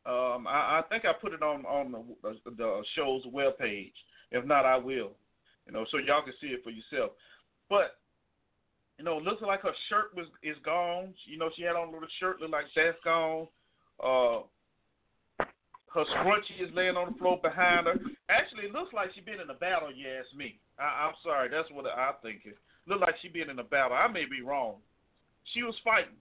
Um, 0.05 0.47
I, 0.47 0.79
I 0.79 0.81
think 0.89 1.05
I 1.05 1.13
put 1.13 1.33
it 1.33 1.41
on 1.41 1.65
on 1.65 1.91
the, 2.21 2.51
the 2.57 2.81
show's 2.95 3.25
webpage. 3.25 3.93
If 4.31 4.45
not, 4.45 4.65
I 4.65 4.77
will. 4.77 5.11
You 5.65 5.71
know, 5.71 5.85
so 5.91 5.97
y'all 5.97 6.23
can 6.23 6.33
see 6.41 6.47
it 6.47 6.63
for 6.63 6.71
yourself. 6.71 7.11
But 7.69 7.97
you 8.97 9.05
know, 9.05 9.17
it 9.17 9.23
looks 9.23 9.41
like 9.41 9.61
her 9.61 9.73
shirt 9.89 10.15
was 10.15 10.27
is 10.43 10.57
gone. 10.63 11.13
You 11.25 11.37
know, 11.37 11.49
she 11.55 11.63
had 11.63 11.75
on 11.75 11.89
a 11.89 11.91
little 11.91 12.07
shirt, 12.19 12.41
look 12.41 12.51
like 12.51 12.65
that's 12.75 12.97
gone. 13.03 13.47
Uh, 14.03 14.43
her 15.93 16.05
scrunchie 16.17 16.57
is 16.61 16.73
laying 16.73 16.97
on 16.97 17.13
the 17.13 17.17
floor 17.19 17.39
behind 17.41 17.85
her. 17.85 17.93
Actually, 18.29 18.65
it 18.65 18.73
looks 18.73 18.93
like 18.93 19.13
she 19.13 19.21
been 19.21 19.39
in 19.39 19.49
a 19.49 19.53
battle. 19.53 19.93
You 19.93 20.07
ask 20.09 20.35
me. 20.35 20.59
I, 20.79 21.05
I'm 21.05 21.13
sorry, 21.23 21.49
that's 21.49 21.69
what 21.71 21.85
I 21.85 22.11
think. 22.21 22.41
It 22.45 22.57
looked 22.87 23.01
like 23.01 23.15
she 23.21 23.29
been 23.29 23.49
in 23.49 23.59
a 23.59 23.63
battle. 23.63 23.95
I 23.95 24.07
may 24.07 24.25
be 24.25 24.41
wrong. 24.41 24.77
She 25.53 25.61
was 25.61 25.75
fighting. 25.83 26.17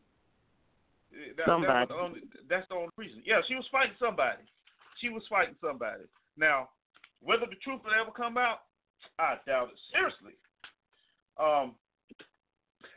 Uh, 1.12 1.32
That, 1.36 1.46
Somebody. 1.46 1.72
That's 1.72 1.88
the, 1.88 1.96
only, 1.96 2.20
that's 2.48 2.68
the 2.68 2.74
only 2.74 2.92
reason. 2.96 3.22
Yeah, 3.24 3.40
she 3.48 3.54
was 3.54 3.64
fighting 3.72 3.96
somebody. 3.98 4.44
She 5.00 5.08
was 5.08 5.22
fighting 5.28 5.56
somebody. 5.60 6.04
Now, 6.36 6.68
whether 7.22 7.46
the 7.48 7.56
truth 7.64 7.80
will 7.84 7.96
ever 7.96 8.12
come 8.12 8.36
out, 8.36 8.68
I 9.18 9.36
doubt 9.46 9.72
it. 9.72 9.80
Seriously. 9.92 10.36
Um, 11.40 11.74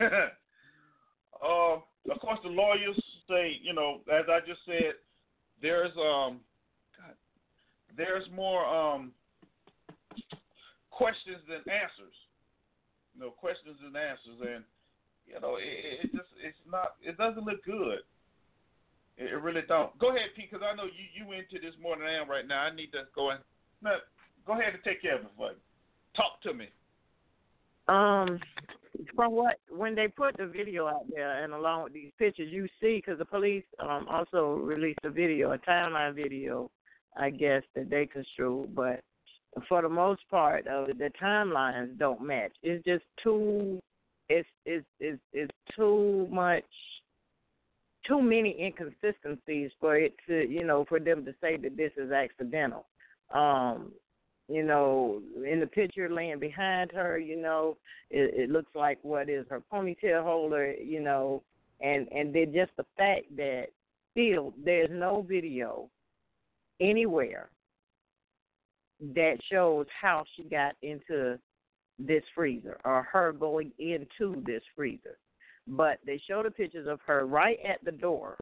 um, 1.42 1.82
of 2.10 2.20
course, 2.20 2.38
the 2.42 2.50
lawyers 2.50 3.00
say, 3.28 3.58
you 3.62 3.72
know, 3.72 4.00
as 4.12 4.24
I 4.28 4.40
just 4.40 4.60
said, 4.66 4.94
there's 5.60 5.92
um, 5.96 6.40
God, 6.96 7.14
there's 7.96 8.24
more 8.34 8.64
um 8.64 9.12
questions 10.90 11.44
than 11.48 11.60
answers. 11.68 12.16
You 13.14 13.20
know, 13.22 13.30
questions 13.30 13.76
and 13.84 13.96
answers, 13.96 14.40
and 14.40 14.64
you 15.26 15.40
know, 15.40 15.56
it, 15.56 16.04
it 16.04 16.12
just 16.12 16.30
it's 16.40 16.58
not, 16.70 16.96
it 17.02 17.16
doesn't 17.16 17.44
look 17.44 17.64
good. 17.64 18.04
It, 19.16 19.32
it 19.32 19.40
really 19.40 19.64
don't. 19.66 19.96
Go 19.98 20.10
ahead, 20.10 20.36
Pete, 20.36 20.50
because 20.50 20.64
I 20.64 20.76
know 20.76 20.84
you 20.84 21.04
you 21.12 21.32
into 21.32 21.58
this 21.60 21.74
more 21.80 21.96
than 21.96 22.06
I 22.06 22.20
am 22.20 22.28
right 22.28 22.46
now. 22.46 22.62
I 22.62 22.74
need 22.74 22.92
to 22.92 23.08
go 23.14 23.30
and 23.30 23.40
no, 23.82 23.96
go 24.46 24.52
ahead 24.54 24.74
and 24.74 24.84
take 24.84 25.02
care 25.02 25.16
of 25.16 25.24
it. 25.24 25.58
Talk 26.16 26.40
to 26.44 26.54
me. 26.54 26.68
Um, 27.88 28.40
from 29.14 29.32
what 29.32 29.58
when 29.68 29.94
they 29.94 30.08
put 30.08 30.36
the 30.36 30.46
video 30.46 30.86
out 30.86 31.04
there 31.14 31.44
and 31.44 31.52
along 31.52 31.84
with 31.84 31.92
these 31.92 32.12
pictures, 32.18 32.48
you 32.50 32.66
see 32.80 32.96
because 32.96 33.18
the 33.18 33.24
police 33.24 33.64
um 33.78 34.06
also 34.10 34.54
released 34.54 35.00
a 35.04 35.10
video, 35.10 35.52
a 35.52 35.58
timeline 35.58 36.14
video, 36.14 36.70
I 37.16 37.30
guess 37.30 37.62
that 37.74 37.90
they 37.90 38.06
construed, 38.06 38.74
but 38.74 39.00
for 39.68 39.82
the 39.82 39.88
most 39.88 40.22
part 40.30 40.66
of 40.66 40.88
it, 40.88 40.98
the 40.98 41.10
timelines 41.22 41.98
don't 41.98 42.20
match. 42.20 42.52
It's 42.62 42.84
just 42.84 43.04
too, 43.22 43.80
it's 44.28 44.48
it's 44.64 44.86
it's 45.00 45.20
it's 45.32 45.52
too 45.74 46.28
much, 46.30 46.64
too 48.06 48.20
many 48.20 48.56
inconsistencies 48.60 49.70
for 49.80 49.96
it 49.96 50.14
to 50.26 50.48
you 50.48 50.64
know 50.64 50.84
for 50.88 51.00
them 51.00 51.24
to 51.24 51.34
say 51.40 51.56
that 51.56 51.76
this 51.76 51.92
is 51.96 52.10
accidental. 52.12 52.86
Um, 53.32 53.92
you 54.48 54.62
know, 54.62 55.20
in 55.44 55.60
the 55.60 55.66
picture 55.66 56.08
laying 56.08 56.38
behind 56.38 56.92
her, 56.92 57.18
you 57.18 57.40
know, 57.40 57.76
it, 58.10 58.32
it 58.34 58.50
looks 58.50 58.70
like 58.74 58.98
what 59.02 59.28
is 59.28 59.44
her 59.50 59.62
ponytail 59.72 60.22
holder, 60.22 60.72
you 60.72 61.00
know, 61.00 61.42
and 61.80 62.06
and 62.12 62.34
then 62.34 62.52
just 62.54 62.70
the 62.76 62.86
fact 62.96 63.24
that 63.36 63.66
still 64.12 64.54
there's 64.64 64.90
no 64.92 65.24
video 65.28 65.88
anywhere 66.80 67.50
that 69.14 69.36
shows 69.50 69.86
how 70.00 70.24
she 70.36 70.44
got 70.44 70.74
into 70.82 71.38
this 71.98 72.22
freezer 72.34 72.78
or 72.84 73.02
her 73.02 73.32
going 73.32 73.72
into 73.78 74.42
this 74.46 74.62
freezer. 74.74 75.18
But 75.66 75.98
they 76.06 76.20
show 76.28 76.42
the 76.42 76.50
pictures 76.50 76.86
of 76.88 77.00
her 77.06 77.26
right 77.26 77.58
at 77.68 77.84
the 77.84 77.92
door. 77.92 78.36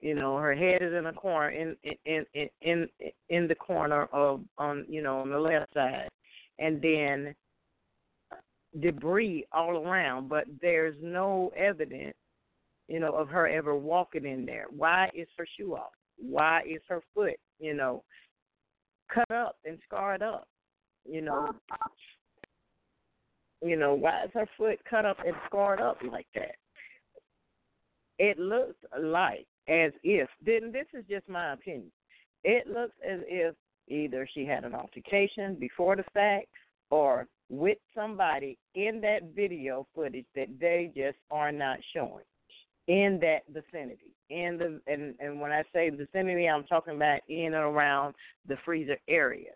You 0.00 0.14
know, 0.14 0.36
her 0.36 0.54
head 0.54 0.80
is 0.80 0.94
in 0.94 1.06
a 1.06 1.12
corner 1.12 1.50
in 1.50 1.76
in 2.04 2.24
in 2.34 2.48
in 2.62 2.88
in 3.28 3.48
the 3.48 3.54
corner 3.54 4.04
of 4.12 4.42
on 4.56 4.84
you 4.88 5.02
know 5.02 5.18
on 5.18 5.30
the 5.30 5.38
left 5.38 5.74
side, 5.74 6.08
and 6.58 6.80
then 6.80 7.34
debris 8.80 9.46
all 9.52 9.76
around, 9.76 10.28
but 10.28 10.44
there's 10.60 10.94
no 11.02 11.50
evidence, 11.56 12.16
you 12.86 13.00
know, 13.00 13.12
of 13.12 13.28
her 13.28 13.48
ever 13.48 13.74
walking 13.74 14.24
in 14.24 14.46
there. 14.46 14.66
Why 14.70 15.10
is 15.14 15.28
her 15.36 15.46
shoe 15.56 15.74
off? 15.74 15.92
Why 16.16 16.62
is 16.68 16.80
her 16.88 17.02
foot, 17.14 17.36
you 17.58 17.74
know, 17.74 18.04
cut 19.12 19.30
up 19.30 19.56
and 19.64 19.78
scarred 19.86 20.22
up? 20.22 20.46
You 21.04 21.22
know, 21.22 21.48
you 23.62 23.76
know, 23.76 23.94
why 23.94 24.24
is 24.24 24.30
her 24.34 24.48
foot 24.56 24.78
cut 24.88 25.04
up 25.04 25.18
and 25.24 25.34
scarred 25.46 25.80
up 25.80 25.98
like 26.10 26.26
that? 26.34 26.56
It 28.18 28.38
looks 28.38 28.76
like 29.00 29.46
as 29.68 29.92
if 30.02 30.28
then 30.44 30.72
this 30.72 30.86
is 30.94 31.04
just 31.08 31.28
my 31.28 31.52
opinion. 31.52 31.92
It 32.44 32.66
looks 32.66 32.94
as 33.08 33.20
if 33.26 33.54
either 33.88 34.28
she 34.32 34.44
had 34.44 34.64
an 34.64 34.74
altercation 34.74 35.56
before 35.56 35.96
the 35.96 36.04
fact 36.14 36.46
or 36.90 37.26
with 37.50 37.78
somebody 37.94 38.58
in 38.74 39.00
that 39.00 39.34
video 39.34 39.86
footage 39.94 40.26
that 40.34 40.48
they 40.60 40.92
just 40.94 41.16
are 41.30 41.52
not 41.52 41.78
showing 41.94 42.24
in 42.86 43.18
that 43.20 43.40
vicinity. 43.48 44.14
In 44.30 44.58
the 44.58 44.80
and 44.92 45.14
and 45.20 45.40
when 45.40 45.52
I 45.52 45.62
say 45.72 45.90
vicinity, 45.90 46.48
I'm 46.48 46.64
talking 46.64 46.96
about 46.96 47.20
in 47.28 47.46
and 47.46 47.54
around 47.54 48.14
the 48.46 48.56
freezer 48.64 48.98
area. 49.08 49.52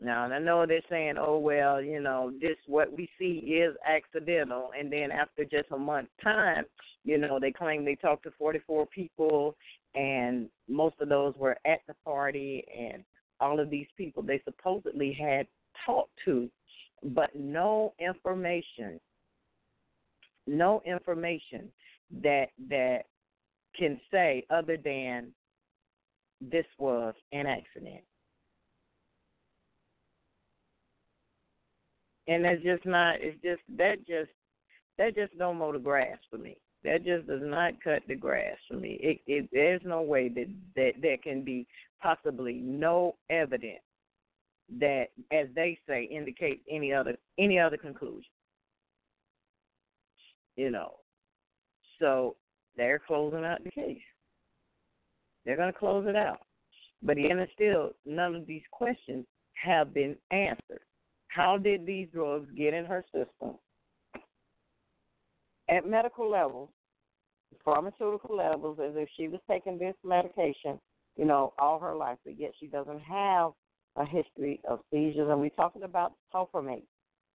Now, 0.00 0.24
and 0.24 0.32
I 0.32 0.38
know 0.38 0.64
they're 0.64 0.80
saying, 0.88 1.16
"Oh 1.18 1.38
well, 1.38 1.82
you 1.82 2.00
know, 2.00 2.32
this 2.40 2.56
what 2.66 2.92
we 2.92 3.08
see 3.18 3.38
is 3.38 3.76
accidental," 3.84 4.70
and 4.78 4.92
then 4.92 5.10
after 5.10 5.44
just 5.44 5.70
a 5.72 5.78
month 5.78 6.08
time, 6.22 6.64
you 7.04 7.18
know, 7.18 7.40
they 7.40 7.50
claim 7.50 7.84
they 7.84 7.96
talked 7.96 8.22
to 8.24 8.30
44 8.38 8.86
people, 8.86 9.56
and 9.94 10.48
most 10.68 10.94
of 11.00 11.08
those 11.08 11.34
were 11.36 11.58
at 11.64 11.80
the 11.88 11.94
party, 12.04 12.64
and 12.76 13.02
all 13.40 13.58
of 13.58 13.70
these 13.70 13.88
people 13.96 14.22
they 14.22 14.40
supposedly 14.44 15.12
had 15.12 15.48
talked 15.84 16.16
to, 16.24 16.48
but 17.02 17.34
no 17.34 17.94
information, 17.98 19.00
no 20.46 20.80
information 20.86 21.72
that 22.22 22.50
that 22.68 23.06
can 23.76 24.00
say 24.12 24.44
other 24.50 24.76
than 24.76 25.32
this 26.40 26.66
was 26.78 27.14
an 27.32 27.46
accident. 27.46 28.02
And 32.28 32.44
that's 32.44 32.62
just 32.62 32.84
not 32.84 33.16
it's 33.20 33.40
just 33.42 33.62
that 33.76 34.06
just 34.06 34.30
that 34.98 35.16
just 35.16 35.36
don't 35.38 35.58
mow 35.58 35.72
the 35.72 35.78
grass 35.78 36.18
for 36.30 36.38
me. 36.38 36.56
That 36.84 37.04
just 37.04 37.26
does 37.26 37.40
not 37.42 37.82
cut 37.82 38.02
the 38.06 38.14
grass 38.14 38.56
for 38.68 38.74
me. 38.74 38.98
It, 39.02 39.20
it 39.26 39.48
there's 39.52 39.80
no 39.84 40.02
way 40.02 40.28
that 40.28 40.46
that 40.76 40.92
there 41.00 41.16
can 41.16 41.42
be 41.42 41.66
possibly 42.00 42.54
no 42.62 43.16
evidence 43.30 43.80
that, 44.78 45.06
as 45.32 45.46
they 45.54 45.78
say, 45.88 46.04
indicates 46.04 46.60
any 46.70 46.92
other 46.92 47.16
any 47.38 47.58
other 47.58 47.76
conclusion. 47.76 48.30
You 50.56 50.70
know, 50.70 50.96
so 51.98 52.36
they're 52.76 53.00
closing 53.04 53.44
out 53.44 53.64
the 53.64 53.70
case. 53.70 53.98
They're 55.44 55.56
going 55.56 55.72
to 55.72 55.78
close 55.78 56.06
it 56.06 56.16
out, 56.16 56.40
but 57.02 57.16
again, 57.16 57.46
still 57.54 57.92
none 58.04 58.34
of 58.34 58.46
these 58.46 58.62
questions 58.70 59.24
have 59.54 59.94
been 59.94 60.14
answered. 60.30 60.80
How 61.28 61.56
did 61.56 61.86
these 61.86 62.08
drugs 62.12 62.48
get 62.56 62.74
in 62.74 62.84
her 62.84 63.04
system? 63.12 63.56
At 65.70 65.86
medical 65.86 66.30
levels, 66.30 66.70
pharmaceutical 67.64 68.36
levels, 68.36 68.78
as 68.82 68.92
if 68.96 69.08
she 69.16 69.28
was 69.28 69.40
taking 69.48 69.78
this 69.78 69.94
medication, 70.04 70.80
you 71.16 71.24
know, 71.24 71.52
all 71.58 71.78
her 71.78 71.94
life, 71.94 72.18
but 72.24 72.38
yet 72.38 72.52
she 72.58 72.66
doesn't 72.66 73.00
have 73.00 73.52
a 73.96 74.04
history 74.04 74.60
of 74.68 74.80
seizures. 74.90 75.28
And 75.30 75.40
we're 75.40 75.50
talking 75.50 75.82
about 75.82 76.14
sulfamate. 76.32 76.84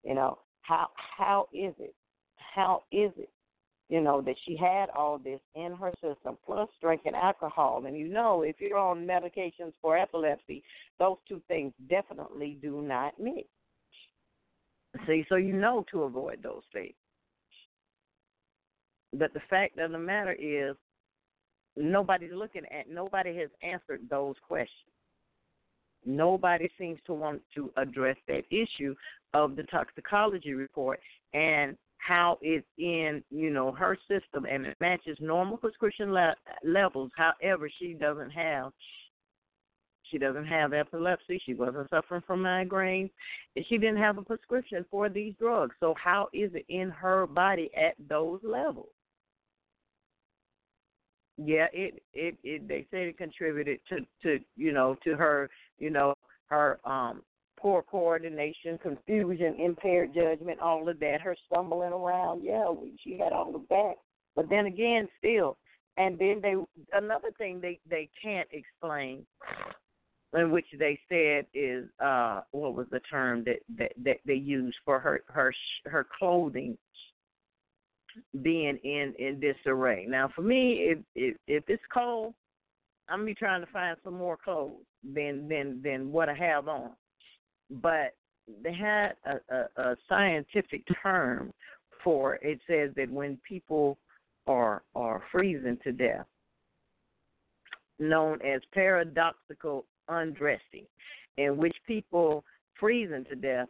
You 0.04 0.16
know, 0.16 0.39
how 0.62 0.89
how 1.18 1.48
is 1.54 1.74
it? 1.80 1.94
How 2.36 2.84
is 2.91 3.12
it? 3.18 3.30
You 3.89 4.02
know 4.02 4.22
that 4.22 4.36
she 4.46 4.58
had 4.58 4.89
all 4.89 5.20
this 5.20 5.39
in 5.56 5.76
her 5.76 5.91
system, 6.02 6.38
plus 6.46 6.70
drinking 6.82 7.14
alcohol. 7.16 7.84
And 7.86 7.98
you 7.98 8.08
know, 8.08 8.41
if 8.41 8.56
you're 8.60 8.78
on 8.78 9.06
medications 9.06 9.74
for 9.82 9.98
epilepsy, 9.98 10.64
those 11.00 11.18
two 11.28 11.41
things 11.48 11.74
definitely 11.89 12.58
do 12.62 12.82
not 12.82 13.14
mix. 13.20 13.48
See, 15.08 15.26
so 15.28 15.36
you 15.36 15.54
know 15.54 15.86
to 15.91 16.04
avoid 16.04 16.41
those 16.44 16.64
things. 16.72 16.94
But 19.14 19.34
the 19.34 19.41
fact 19.50 19.78
of 19.80 19.91
the 19.91 20.00
matter 20.00 20.34
is, 20.34 20.76
nobody's 21.76 22.34
looking 22.34 22.64
at, 22.66 22.89
nobody 22.89 23.36
has 23.38 23.50
answered 23.62 24.02
those 24.10 24.36
questions. 24.48 24.89
Nobody 26.06 26.70
seems 26.78 27.00
to 27.06 27.14
want 27.14 27.41
to 27.56 27.72
address 27.78 28.18
that 28.28 28.44
issue 28.52 28.94
of 29.34 29.56
the 29.56 29.64
toxicology 29.64 30.54
report 30.54 31.00
and 31.34 31.78
how 31.98 32.38
it's 32.41 32.68
in, 32.78 33.24
you 33.32 33.50
know, 33.50 33.72
her 33.72 33.98
system 34.08 34.46
and 34.46 34.66
it 34.66 34.78
matches 34.82 35.18
normal 35.22 35.58
prescription 35.58 36.14
le- 36.14 36.36
levels. 36.64 37.12
However, 37.16 37.70
she 37.80 37.94
doesn't 37.94 38.32
have 38.32 38.74
she 40.14 40.20
doesn't 40.20 40.45
have 40.45 40.74
epilepsy. 40.74 41.41
She 41.43 41.55
wasn't 41.55 41.89
suffering 41.89 42.22
from 42.26 42.43
migraines. 42.43 43.09
She 43.68 43.78
didn't 43.78 43.97
have 43.97 44.20
a 44.20 44.22
prescription 44.22 44.86
for 44.91 45.09
these 45.09 45.34
drugs. 45.39 45.76
So 45.80 45.95
how 46.01 46.30
is 46.34 46.51
it 46.53 46.66
in 46.70 46.91
her 46.91 47.26
body 47.26 47.72
at 47.76 47.95
those 48.07 48.39
levels? 48.43 48.89
Yeah, 51.38 51.66
it 51.74 52.03
it, 52.14 52.38
it 52.43 52.68
they 52.68 52.86
said 52.91 53.07
it 53.07 53.18
contributed 53.18 53.80
to 53.89 54.01
to 54.22 54.39
you 54.55 54.72
know 54.72 54.95
to 55.03 55.16
her 55.16 55.49
you 55.80 55.89
know 55.89 56.14
her 56.45 56.80
um 56.86 57.24
poor 57.57 57.82
coordination, 57.82 58.78
confusion, 58.78 59.55
impaired 59.59 60.14
judgment, 60.14 60.59
all 60.59 60.88
of 60.88 60.99
that. 60.99 61.22
Her 61.22 61.36
stumbling 61.47 61.91
around. 61.91 62.43
Yeah, 62.43 62.66
she 63.03 63.18
had 63.18 63.34
all 63.34 63.55
of 63.55 63.64
that. 63.70 63.93
But 64.36 64.47
then 64.49 64.68
again, 64.68 65.07
still, 65.18 65.57
and 65.97 66.20
then 66.20 66.39
they 66.39 66.53
another 66.95 67.32
thing 67.39 67.59
they 67.59 67.80
they 67.89 68.09
can't 68.22 68.47
explain 68.51 69.26
in 70.34 70.52
which 70.52 70.66
they 70.78 71.00
said 71.10 71.46
is 71.54 71.86
uh 72.04 72.42
what 72.52 72.76
was 72.76 72.88
the 72.92 73.00
term 73.02 73.44
that 73.44 73.60
that, 73.78 73.92
that 74.04 74.18
they 74.26 74.34
used 74.34 74.78
for 74.84 75.00
her 75.00 75.24
her 75.28 75.54
her 75.86 76.08
clothing 76.18 76.78
being 78.42 78.78
in 78.84 79.14
in 79.18 79.40
disarray. 79.40 80.06
Now, 80.08 80.30
for 80.36 80.42
me, 80.42 80.74
if 80.90 81.00
if, 81.16 81.38
if 81.48 81.64
it's 81.68 81.84
cold, 81.94 82.34
I'm 83.10 83.20
gonna 83.20 83.28
be 83.28 83.36
trying 83.36 83.62
to 83.62 83.72
find 83.72 83.98
some 84.04 84.18
more 84.18 84.38
clothes 84.38 84.84
than 85.04 85.48
than 85.48 85.82
than 85.84 86.12
what 86.12 86.30
I 86.30 86.36
have 86.36 86.68
on. 86.68 86.92
But 87.70 88.16
they 88.62 88.74
had 88.74 89.14
a, 89.26 89.56
a, 89.56 89.82
a 89.82 89.96
scientific 90.10 90.84
term 91.02 91.52
for 92.04 92.36
it. 92.36 92.60
Says 92.68 92.92
that 92.96 93.10
when 93.10 93.40
people 93.48 93.98
are 94.48 94.84
are 94.96 95.24
freezing 95.32 95.78
to 95.84 95.92
death, 95.92 96.26
known 98.00 98.40
as 98.46 98.62
paradoxical 98.74 99.86
undressing, 100.08 100.86
in 101.38 101.58
which 101.58 101.76
people 101.88 102.43
freezing 102.80 103.26
to 103.26 103.36
death 103.36 103.68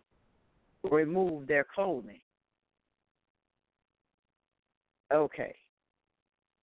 remove 0.89 1.47
their 1.47 1.65
clothing. 1.73 2.19
Okay. 5.13 5.55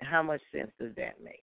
How 0.02 0.24
much 0.24 0.42
sense 0.52 0.72
does 0.80 0.96
that 0.96 1.22
make? 1.24 1.44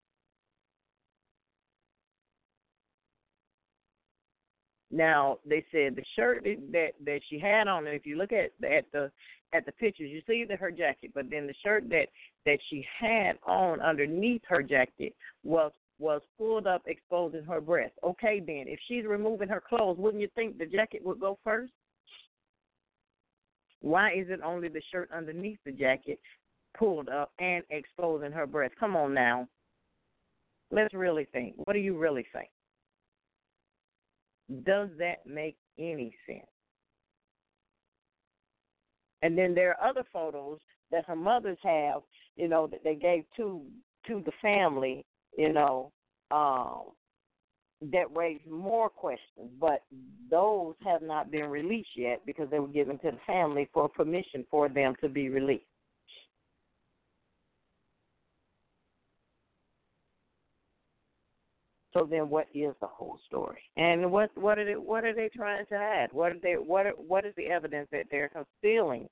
Now 4.91 5.37
they 5.45 5.63
said 5.71 5.95
the 5.95 6.03
shirt 6.15 6.43
that 6.43 6.89
that 7.05 7.19
she 7.29 7.39
had 7.39 7.67
on, 7.67 7.85
if 7.85 8.05
you 8.05 8.17
look 8.17 8.31
at 8.31 8.51
at 8.67 8.85
the 8.91 9.11
at 9.53 9.65
the 9.65 9.71
pictures, 9.73 10.09
you 10.09 10.21
see 10.27 10.45
that 10.45 10.59
her 10.59 10.71
jacket, 10.71 11.11
but 11.13 11.29
then 11.29 11.45
the 11.47 11.53
shirt 11.63 11.87
that 11.89 12.07
that 12.45 12.57
she 12.69 12.83
had 12.99 13.37
on 13.45 13.81
underneath 13.81 14.41
her 14.47 14.63
jacket 14.63 15.15
was 15.43 15.71
was 15.99 16.21
pulled 16.37 16.65
up, 16.65 16.81
exposing 16.85 17.43
her 17.43 17.61
breast. 17.61 17.93
Okay, 18.03 18.39
then 18.39 18.65
if 18.67 18.79
she's 18.87 19.05
removing 19.05 19.49
her 19.49 19.61
clothes, 19.61 19.97
wouldn't 19.97 20.21
you 20.21 20.29
think 20.33 20.57
the 20.57 20.65
jacket 20.65 21.03
would 21.03 21.19
go 21.19 21.37
first? 21.43 21.73
Why 23.81 24.11
is 24.11 24.27
it 24.29 24.39
only 24.43 24.67
the 24.67 24.81
shirt 24.91 25.09
underneath 25.13 25.59
the 25.65 25.71
jacket 25.71 26.19
pulled 26.77 27.09
up 27.09 27.31
and 27.39 27.63
exposing 27.69 28.31
her 28.31 28.47
breast. 28.47 28.73
Come 28.79 28.95
on 28.95 29.13
now. 29.13 29.47
Let's 30.71 30.93
really 30.93 31.27
think. 31.31 31.55
What 31.57 31.73
do 31.73 31.79
you 31.79 31.97
really 31.97 32.25
think? 32.33 32.49
Does 34.65 34.89
that 34.97 35.25
make 35.25 35.57
any 35.77 36.15
sense? 36.25 36.45
And 39.21 39.37
then 39.37 39.53
there 39.53 39.75
are 39.75 39.89
other 39.89 40.03
photos 40.13 40.59
that 40.91 41.05
her 41.05 41.15
mothers 41.15 41.57
have, 41.63 42.01
you 42.35 42.47
know, 42.47 42.67
that 42.67 42.83
they 42.83 42.95
gave 42.95 43.25
to 43.35 43.61
to 44.07 44.23
the 44.25 44.31
family, 44.41 45.05
you 45.39 45.53
know, 45.53 45.91
um, 46.31 46.91
that 47.81 48.13
raise 48.15 48.41
more 48.49 48.89
questions, 48.89 49.49
but 49.59 49.83
those 50.29 50.75
have 50.83 51.01
not 51.01 51.31
been 51.31 51.45
released 51.45 51.95
yet 51.95 52.21
because 52.25 52.49
they 52.51 52.59
were 52.59 52.67
given 52.67 52.99
to 52.99 53.11
the 53.11 53.19
family 53.25 53.69
for 53.73 53.87
permission 53.87 54.45
for 54.51 54.67
them 54.67 54.95
to 55.01 55.07
be 55.07 55.29
released. 55.29 55.63
So 61.93 62.05
then, 62.09 62.29
what 62.29 62.47
is 62.53 62.75
the 62.81 62.87
whole 62.87 63.19
story? 63.27 63.61
And 63.77 64.11
what 64.11 64.29
what 64.35 64.59
are 64.59 64.65
they 64.65 64.75
what 64.75 65.05
are 65.05 65.15
they 65.15 65.29
trying 65.35 65.65
to 65.67 65.77
hide? 65.77 66.09
What 66.11 66.33
are 66.33 66.39
they 66.43 66.53
what 66.53 66.85
are, 66.85 66.91
what 66.91 67.25
is 67.25 67.33
the 67.37 67.47
evidence 67.47 67.87
that 67.93 68.07
they're 68.11 68.29
concealing 68.29 69.07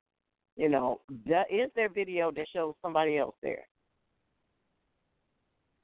You 0.58 0.70
know, 0.70 1.02
that 1.28 1.48
is 1.52 1.72
there 1.76 1.90
video 1.90 2.32
that 2.32 2.48
shows 2.54 2.76
somebody 2.82 3.18
else 3.18 3.36
there? 3.42 3.66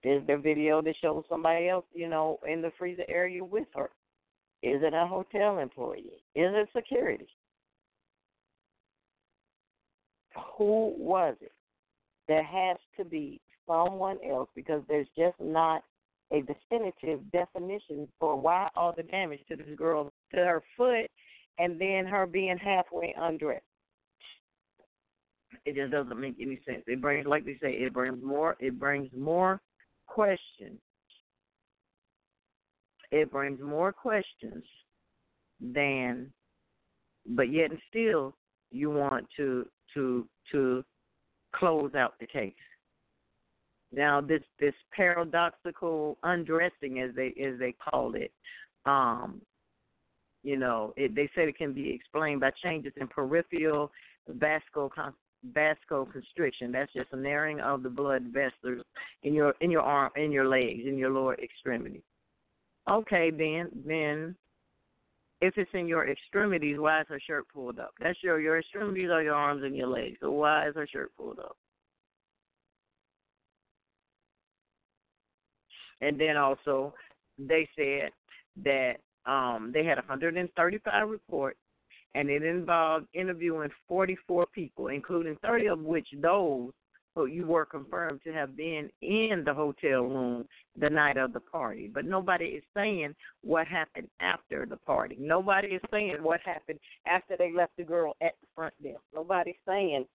Is 0.04 0.22
there 0.28 0.38
video 0.38 0.82
that 0.82 0.96
shows 1.02 1.24
somebody 1.30 1.70
else, 1.70 1.86
you 1.94 2.10
know, 2.10 2.40
in 2.48 2.62
the 2.62 2.72
freezer 2.78 3.06
area 3.08 3.44
with 3.44 3.68
her? 3.76 3.90
Is 4.62 4.82
it 4.82 4.94
a 4.94 5.08
hotel 5.08 5.60
employee? 5.60 6.24
Is 6.36 6.52
it 6.54 6.70
security? 6.76 7.28
Who 10.58 10.94
was 10.98 11.36
it? 11.42 11.52
There 12.28 12.44
has 12.44 12.78
to 12.98 13.06
be 13.06 13.40
someone 13.68 14.18
else 14.30 14.50
because 14.56 14.82
there's 14.88 15.08
just 15.18 15.40
not 15.40 15.84
a 16.32 16.42
definitive 16.42 17.20
definition 17.32 18.08
for 18.20 18.36
why 18.36 18.70
all 18.76 18.94
the 18.96 19.04
damage 19.04 19.42
to 19.50 19.56
this 19.56 19.68
girl 19.78 20.12
to 20.34 20.38
her 20.38 20.64
foot 20.76 21.10
and 21.60 21.80
then 21.80 22.06
her 22.06 22.26
being 22.26 22.58
halfway 22.58 23.14
undressed. 23.18 23.64
It 25.66 25.76
just 25.76 25.92
doesn't 25.92 26.20
make 26.20 26.36
any 26.42 26.60
sense. 26.66 26.84
It 26.88 27.02
brings 27.02 27.28
like 27.28 27.46
they 27.46 27.58
say, 27.62 27.74
it 27.74 27.94
brings 27.94 28.24
more 28.24 28.56
it 28.60 28.80
brings 28.80 29.10
more 29.16 29.62
questions. 30.14 30.80
It 33.12 33.32
brings 33.32 33.60
more 33.62 33.92
questions 33.92 34.64
than 35.60 36.32
but 37.26 37.52
yet 37.52 37.72
and 37.72 37.80
still 37.90 38.36
you 38.72 38.90
want 38.90 39.26
to 39.38 39.66
to 39.94 40.28
to 40.52 40.84
close 41.56 41.94
out 41.96 42.14
the 42.20 42.28
case. 42.28 42.54
Now 43.92 44.22
this 44.22 44.42
this 44.60 44.74
paradoxical 44.96 46.18
undressing 46.24 47.00
as 47.00 47.12
they 47.16 47.28
as 47.44 47.60
they 47.60 47.74
call 47.74 48.14
it, 48.16 48.32
um, 48.86 49.42
you 50.44 50.58
know, 50.58 50.94
it, 50.98 51.16
they 51.16 51.30
said 51.34 51.48
it 51.48 51.58
can 51.58 51.74
be 51.74 51.92
explained 51.92 52.42
by 52.42 52.52
changes 52.64 52.94
in 52.98 53.08
peripheral 53.08 53.92
vascular 54.28 54.90
vasoconstriction. 55.52 56.72
That's 56.72 56.92
just 56.94 57.12
a 57.12 57.18
narrowing 57.18 57.60
of 57.60 57.84
the 57.84 57.90
blood 57.90 58.24
vessels 58.34 58.86
in 59.24 59.34
your 59.34 59.54
in 59.62 59.72
your 59.72 59.82
arm, 59.82 60.12
in 60.16 60.32
your 60.32 60.48
legs, 60.48 60.82
in 60.86 60.98
your 60.98 61.10
lower 61.10 61.36
extremity. 61.36 62.02
Okay, 62.90 63.32
then 63.32 63.70
then 63.86 64.36
if 65.42 65.58
it's 65.58 65.72
in 65.74 65.88
your 65.88 66.10
extremities, 66.10 66.80
why 66.80 67.02
is 67.02 67.08
her 67.10 67.20
shirt 67.20 67.46
pulled 67.54 67.80
up? 67.80 67.92
That's 68.00 68.18
your 68.24 68.40
your 68.40 68.60
extremities 68.60 69.10
are 69.10 69.24
your 69.24 69.36
arms 69.36 69.64
and 69.64 69.76
your 69.76 69.88
legs. 69.88 70.18
So 70.22 70.32
why 70.32 70.68
is 70.70 70.76
her 70.76 70.88
shirt 70.88 71.12
pulled 71.18 71.40
up? 71.40 71.58
And 76.02 76.20
then 76.20 76.38
also 76.38 76.94
they 77.38 77.68
said 77.76 78.12
that 78.64 78.96
um 79.26 79.72
they 79.74 79.84
had 79.84 79.98
135 79.98 81.10
reports 81.10 81.60
and 82.16 82.30
it 82.30 82.44
involved 82.44 83.08
interviewing 83.14 83.70
44 83.88 84.46
people, 84.48 84.88
including 84.88 85.38
30 85.44 85.68
of 85.68 85.80
which 85.80 86.08
those 86.22 86.72
who 87.16 87.26
you 87.26 87.46
were 87.46 87.66
confirmed 87.66 88.22
to 88.24 88.34
have 88.34 88.58
been 88.58 88.90
in 89.02 89.44
the 89.46 89.54
hotel 89.54 90.02
room 90.02 90.46
the 90.80 90.90
night 90.90 91.18
of 91.18 91.34
the 91.34 91.40
party. 91.40 91.90
But 91.94 92.06
nobody 92.06 92.46
is 92.46 92.64
saying 92.76 93.14
what 93.44 93.68
happened 93.68 94.08
after 94.20 94.66
the 94.66 94.78
party. 94.78 95.18
Nobody 95.20 95.70
is 95.70 95.82
saying 95.92 96.18
what 96.22 96.40
happened 96.42 96.80
after 97.06 97.36
they 97.38 97.52
left 97.52 97.78
the 97.78 97.84
girl 97.84 98.16
at 98.22 98.34
the 98.42 98.48
front 98.56 98.74
desk. 98.82 99.02
Nobody's 99.14 99.56
saying 99.68 100.06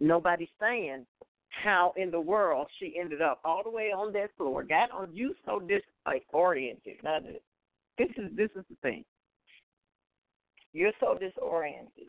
nobody's 0.00 0.48
saying 0.60 1.06
how 1.48 1.92
in 1.96 2.10
the 2.10 2.20
world 2.20 2.68
she 2.78 2.94
ended 3.00 3.22
up 3.22 3.40
all 3.44 3.62
the 3.64 3.70
way 3.70 3.90
on 3.90 4.12
that 4.12 4.30
floor. 4.36 4.62
Got 4.62 4.90
on 4.90 5.08
you 5.14 5.34
so 5.46 5.60
disoriented. 5.60 6.96
Now 7.02 7.18
this 7.96 8.08
is 8.16 8.30
this 8.36 8.50
is 8.54 8.64
the 8.68 8.76
thing. 8.82 9.04
You're 10.72 10.92
so 11.00 11.16
disoriented. 11.18 12.08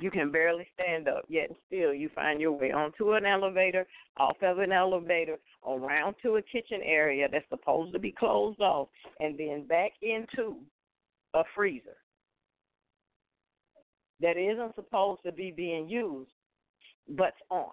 You 0.00 0.10
can 0.10 0.32
barely 0.32 0.66
stand 0.74 1.08
up, 1.08 1.24
yet 1.28 1.50
still 1.66 1.94
you 1.94 2.08
find 2.14 2.40
your 2.40 2.52
way 2.52 2.72
onto 2.72 3.12
an 3.12 3.24
elevator, 3.24 3.86
off 4.16 4.36
of 4.42 4.58
an 4.58 4.72
elevator, 4.72 5.36
around 5.66 6.16
to 6.22 6.36
a 6.36 6.42
kitchen 6.42 6.80
area 6.84 7.28
that's 7.30 7.48
supposed 7.48 7.92
to 7.92 8.00
be 8.00 8.10
closed 8.10 8.60
off, 8.60 8.88
and 9.20 9.38
then 9.38 9.66
back 9.68 9.92
into 10.02 10.56
a 11.34 11.42
freezer 11.54 11.96
that 14.20 14.36
isn't 14.36 14.74
supposed 14.74 15.22
to 15.24 15.30
be 15.30 15.52
being 15.52 15.88
used, 15.88 16.30
but's 17.10 17.36
on. 17.50 17.70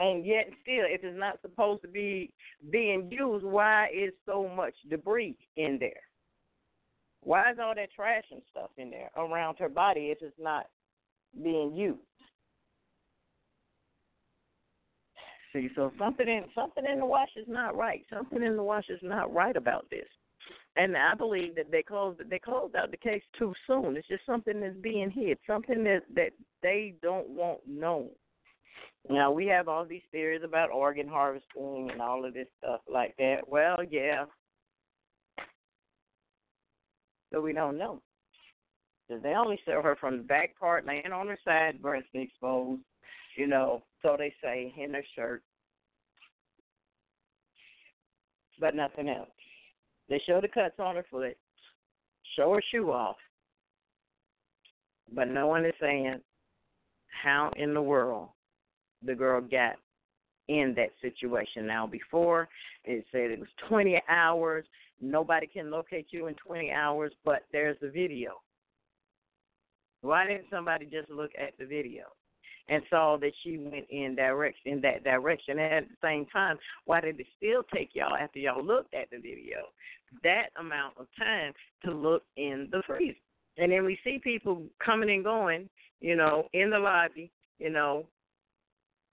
And 0.00 0.24
yet 0.24 0.46
still, 0.62 0.84
if 0.86 1.04
it's 1.04 1.18
not 1.18 1.40
supposed 1.42 1.82
to 1.82 1.88
be 1.88 2.32
being 2.70 3.10
used, 3.10 3.44
why 3.44 3.88
is 3.94 4.12
so 4.26 4.48
much 4.48 4.74
debris 4.88 5.36
in 5.56 5.78
there? 5.78 6.09
Why 7.22 7.50
is 7.50 7.58
all 7.62 7.74
that 7.74 7.92
trash 7.92 8.24
and 8.30 8.42
stuff 8.50 8.70
in 8.78 8.90
there 8.90 9.10
around 9.16 9.58
her 9.58 9.68
body 9.68 10.06
if 10.06 10.18
it's 10.22 10.34
not 10.38 10.66
being 11.42 11.74
used? 11.74 12.00
See, 15.52 15.68
so 15.74 15.92
something 15.98 16.28
in 16.28 16.44
something 16.54 16.84
in 16.90 17.00
the 17.00 17.06
wash 17.06 17.30
is 17.36 17.46
not 17.48 17.76
right. 17.76 18.04
Something 18.12 18.42
in 18.42 18.56
the 18.56 18.62
wash 18.62 18.88
is 18.88 19.00
not 19.02 19.32
right 19.34 19.56
about 19.56 19.86
this. 19.90 20.06
And 20.76 20.96
I 20.96 21.14
believe 21.14 21.56
that 21.56 21.70
they 21.70 21.82
closed 21.82 22.20
they 22.30 22.38
closed 22.38 22.76
out 22.76 22.90
the 22.90 22.96
case 22.96 23.22
too 23.36 23.52
soon. 23.66 23.96
It's 23.96 24.06
just 24.06 24.24
something 24.24 24.60
that's 24.60 24.76
being 24.76 25.10
hid, 25.10 25.38
something 25.46 25.82
that 25.84 26.02
that 26.14 26.30
they 26.62 26.94
don't 27.02 27.28
want 27.30 27.60
known. 27.66 28.10
Now 29.08 29.32
we 29.32 29.46
have 29.46 29.66
all 29.66 29.84
these 29.84 30.02
theories 30.12 30.42
about 30.44 30.70
organ 30.70 31.08
harvesting 31.08 31.90
and 31.90 32.00
all 32.00 32.24
of 32.24 32.34
this 32.34 32.46
stuff 32.58 32.80
like 32.90 33.16
that. 33.18 33.40
Well, 33.48 33.78
yeah, 33.90 34.26
but 37.30 37.42
we 37.42 37.52
don't 37.52 37.78
know. 37.78 38.00
They 39.08 39.34
only 39.34 39.58
show 39.66 39.82
her 39.82 39.96
from 39.96 40.18
the 40.18 40.22
back 40.22 40.58
part, 40.58 40.86
laying 40.86 41.12
on 41.12 41.26
her 41.26 41.38
side, 41.44 41.82
breast 41.82 42.06
exposed, 42.14 42.82
you 43.36 43.48
know, 43.48 43.82
so 44.02 44.14
they 44.16 44.32
say 44.42 44.72
in 44.78 44.94
her 44.94 45.04
shirt. 45.16 45.42
But 48.60 48.76
nothing 48.76 49.08
else. 49.08 49.30
They 50.08 50.20
show 50.26 50.40
the 50.40 50.48
cuts 50.48 50.78
on 50.78 50.96
her 50.96 51.06
foot, 51.10 51.36
show 52.36 52.54
her 52.54 52.62
shoe 52.70 52.92
off. 52.92 53.16
But 55.12 55.28
no 55.28 55.48
one 55.48 55.64
is 55.64 55.74
saying 55.80 56.20
how 57.22 57.50
in 57.56 57.74
the 57.74 57.82
world 57.82 58.28
the 59.04 59.14
girl 59.14 59.40
got 59.40 59.74
in 60.48 60.74
that 60.76 60.90
situation. 61.00 61.66
Now, 61.66 61.86
before 61.86 62.48
it 62.84 63.04
said 63.10 63.30
it 63.30 63.40
was 63.40 63.48
20 63.68 64.00
hours, 64.08 64.64
Nobody 65.00 65.46
can 65.46 65.70
locate 65.70 66.08
you 66.10 66.26
in 66.26 66.34
20 66.34 66.70
hours, 66.70 67.12
but 67.24 67.44
there's 67.52 67.76
the 67.80 67.88
video. 67.88 68.40
Why 70.02 70.26
didn't 70.26 70.46
somebody 70.50 70.86
just 70.86 71.10
look 71.10 71.30
at 71.38 71.56
the 71.58 71.66
video 71.66 72.04
and 72.68 72.82
saw 72.88 73.16
that 73.18 73.32
she 73.42 73.58
went 73.58 73.86
in 73.90 74.14
direction 74.14 74.72
in 74.72 74.80
that 74.82 75.04
direction? 75.04 75.58
And 75.58 75.74
at 75.74 75.88
the 75.88 75.96
same 76.02 76.26
time, 76.26 76.58
why 76.84 77.00
did 77.00 77.18
it 77.20 77.26
still 77.36 77.62
take 77.74 77.90
y'all 77.94 78.16
after 78.16 78.38
y'all 78.38 78.64
looked 78.64 78.94
at 78.94 79.10
the 79.10 79.18
video 79.18 79.68
that 80.22 80.48
amount 80.58 80.94
of 80.98 81.06
time 81.18 81.52
to 81.84 81.92
look 81.92 82.22
in 82.36 82.68
the 82.70 82.82
freezer? 82.86 83.16
And 83.58 83.72
then 83.72 83.84
we 83.84 83.98
see 84.04 84.18
people 84.22 84.62
coming 84.84 85.10
and 85.10 85.24
going, 85.24 85.68
you 86.00 86.16
know, 86.16 86.48
in 86.54 86.70
the 86.70 86.78
lobby, 86.78 87.30
you 87.58 87.70
know, 87.70 88.06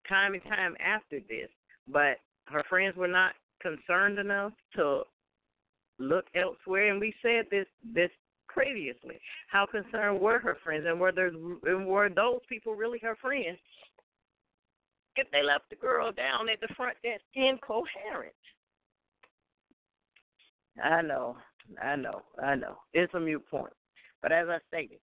time 0.09 0.35
and 0.35 0.43
time 0.45 0.77
after 0.85 1.21
this. 1.29 1.49
But 1.89 2.19
her 2.47 2.63
friends 2.69 2.97
were 2.97 3.09
not 3.09 3.33
concerned 3.61 4.19
enough 4.19 4.53
to 4.77 5.03
look 5.99 6.27
elsewhere. 6.35 6.91
And 6.91 7.01
we 7.01 7.15
said 7.23 7.47
this 7.51 7.67
this 7.95 8.11
previously. 8.49 9.21
How 9.49 9.67
concerned 9.67 10.21
were 10.21 10.39
her 10.39 10.57
friends, 10.65 10.85
and 10.87 10.99
were 10.99 11.13
there 11.13 11.29
and 11.29 11.87
were 11.87 12.09
those 12.09 12.41
people 12.49 12.75
really 12.75 12.99
her 13.01 13.17
friends? 13.21 13.59
If 15.17 15.31
they 15.31 15.43
left 15.43 15.71
the 15.71 15.77
girl 15.77 16.13
down 16.13 16.49
at 16.49 16.61
the 16.61 16.75
front 16.75 16.97
desk 17.03 17.23
incoherent. 17.35 18.35
I 20.83 21.01
know, 21.01 21.39
I 21.83 21.97
know, 21.97 22.23
I 22.43 22.55
know. 22.55 22.77
It's 22.93 23.15
a 23.15 23.21
mute 23.21 23.47
point. 23.51 23.73
But 24.21 24.33
as 24.33 24.49
I 24.49 24.59
stated, 24.69 24.99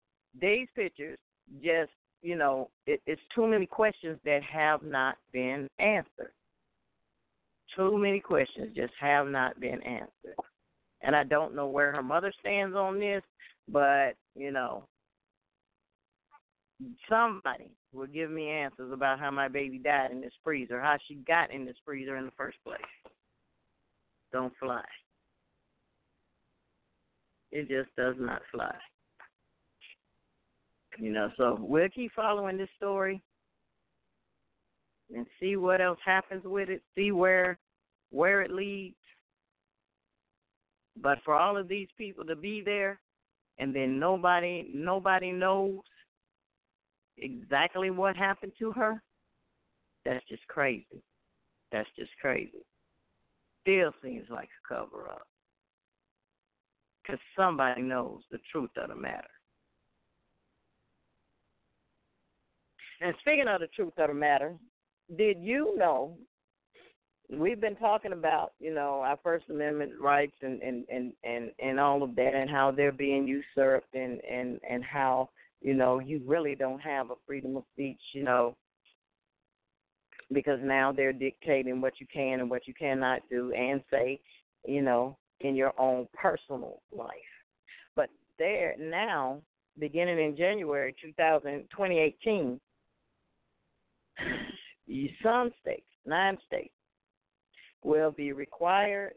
these 0.40 0.66
pictures 0.74 1.19
just, 1.62 1.90
you 2.23 2.36
know, 2.36 2.70
it, 2.86 3.02
it's 3.06 3.20
too 3.35 3.47
many 3.47 3.66
questions 3.66 4.19
that 4.24 4.40
have 4.43 4.82
not 4.82 5.16
been 5.31 5.69
answered. 5.78 6.32
Too 7.77 7.98
many 7.98 8.20
questions 8.20 8.74
just 8.74 8.94
have 8.98 9.27
not 9.27 9.60
been 9.60 9.82
answered 9.82 10.36
and 11.03 11.15
I 11.15 11.25
don't 11.25 11.55
know 11.55 11.69
where 11.69 11.93
her 11.93 12.03
mother 12.03 12.33
stands 12.41 12.77
on 12.77 12.99
this, 12.99 13.23
but 13.69 14.15
you 14.35 14.51
know, 14.51 14.85
somebody 17.09 17.70
will 17.93 18.07
give 18.07 18.31
me 18.31 18.49
answers 18.49 18.93
about 18.93 19.19
how 19.19 19.31
my 19.31 19.49
baby 19.49 19.79
died 19.79 20.11
in 20.11 20.20
this 20.20 20.33
freezer, 20.45 20.81
how 20.81 20.97
she 21.07 21.15
got 21.15 21.53
in 21.53 21.65
this 21.65 21.77
freezer 21.85 22.16
in 22.16 22.27
the 22.27 22.33
first 22.37 22.59
place. 22.65 22.81
Don't 24.33 24.53
fly. 24.61 24.85
It 27.51 27.69
just 27.69 27.95
does 27.97 28.15
not 28.19 28.43
fly. 28.53 28.75
You 30.99 31.12
know, 31.12 31.31
so 31.37 31.57
we'll 31.61 31.89
keep 31.89 32.12
following 32.15 32.59
this 32.59 32.69
story 32.77 33.23
and 35.15 35.27
see 35.41 35.57
what 35.57 35.81
else 35.81 35.99
happens 36.05 36.43
with 36.45 36.69
it, 36.69 36.83
see 36.95 37.12
where 37.12 37.59
where 38.11 38.43
it 38.43 38.51
leads 38.51 38.97
but 41.03 41.19
for 41.25 41.35
all 41.35 41.57
of 41.57 41.69
these 41.69 41.89
people 41.97 42.25
to 42.25 42.37
be 42.37 42.62
there 42.65 43.01
and 43.59 43.75
then 43.75 43.99
nobody 43.99 44.70
nobody 44.73 45.33
knows 45.33 45.81
exactly 47.16 47.91
what 47.91 48.16
happened 48.16 48.53
to 48.59 48.73
her. 48.73 49.03
That's 50.05 50.25
just 50.29 50.47
crazy. 50.49 51.03
That's 51.73 51.89
just 51.99 52.11
crazy. 52.20 52.65
Still 53.62 53.93
seems 54.03 54.29
like 54.31 54.49
a 54.49 54.75
cover 54.75 55.09
up. 55.11 55.27
Because 57.03 57.20
somebody 57.37 57.83
knows 57.83 58.23
the 58.31 58.39
truth 58.51 58.70
of 58.77 58.89
the 58.89 58.97
matter. 58.97 59.29
And 63.01 63.15
speaking 63.20 63.49
of 63.49 63.61
the 63.61 63.69
truth 63.69 63.93
of 63.99 64.09
the 64.09 64.15
matter, 64.15 64.55
did 65.16 65.39
you 65.41 65.77
know 65.77 66.16
we've 67.31 67.61
been 67.61 67.77
talking 67.77 68.13
about, 68.13 68.53
you 68.59 68.75
know, 68.75 69.01
our 69.01 69.19
First 69.23 69.47
Amendment 69.51 69.93
rights 70.01 70.37
and 70.43 70.63
and 70.63 70.85
and 70.89 71.13
and, 71.25 71.51
and 71.59 71.79
all 71.81 72.03
of 72.03 72.15
that 72.17 72.35
and 72.35 72.49
how 72.49 72.71
they're 72.71 72.93
being 72.93 73.27
usurped 73.27 73.95
and 73.95 74.21
and 74.25 74.61
and 74.69 74.85
how, 74.85 75.31
you 75.61 75.75
know, 75.75 75.99
you 76.01 76.23
really 76.27 76.55
don't 76.55 76.81
have 76.81 77.11
a 77.11 77.15
freedom 77.27 77.57
of 77.57 77.65
speech, 77.75 78.01
you 78.15 78.25
know, 78.25 78.57
because 80.33 80.59
now 80.63 80.93
they're 80.93 81.13
dictating 81.13 81.81
what 81.81 82.01
you 82.01 82.07
can 82.13 82.41
and 82.41 82.51
what 82.51 82.67
you 82.67 82.75
cannot 82.75 83.21
do 83.31 83.53
and 83.53 83.83
say, 83.91 84.21
you 84.67 84.83
know, 84.83 85.17
in 85.41 85.55
your 85.55 85.73
own 85.79 86.09
personal 86.15 86.81
life. 86.97 87.11
But 87.95 88.09
there 88.39 88.75
now, 88.79 89.43
beginning 89.79 90.19
in 90.19 90.37
January 90.37 90.95
2000, 91.01 91.65
2018, 91.71 92.61
some 95.23 95.51
states, 95.61 95.87
nine 96.07 96.39
states, 96.47 96.73
will 97.83 98.11
be 98.11 98.33
required 98.33 99.15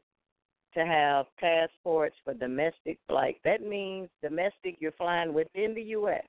to 0.74 0.86
have 0.86 1.26
passports 1.38 2.16
for 2.24 2.34
domestic 2.34 2.98
flight. 3.08 3.38
That 3.44 3.62
means 3.62 4.10
domestic, 4.24 4.78
you're 4.80 4.94
flying 4.94 5.34
within 5.34 5.74
the 5.76 5.84
U.S 5.84 6.24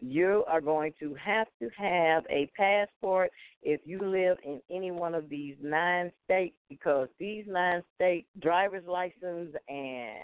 you 0.00 0.44
are 0.48 0.60
going 0.60 0.92
to 1.00 1.14
have 1.14 1.46
to 1.60 1.68
have 1.76 2.24
a 2.30 2.50
passport 2.56 3.30
if 3.62 3.80
you 3.84 3.98
live 4.00 4.38
in 4.44 4.60
any 4.70 4.90
one 4.90 5.14
of 5.14 5.28
these 5.28 5.56
nine 5.62 6.10
states 6.24 6.56
because 6.68 7.08
these 7.18 7.44
nine 7.46 7.82
states 7.94 8.26
driver's 8.40 8.86
license 8.86 9.54
and 9.68 10.18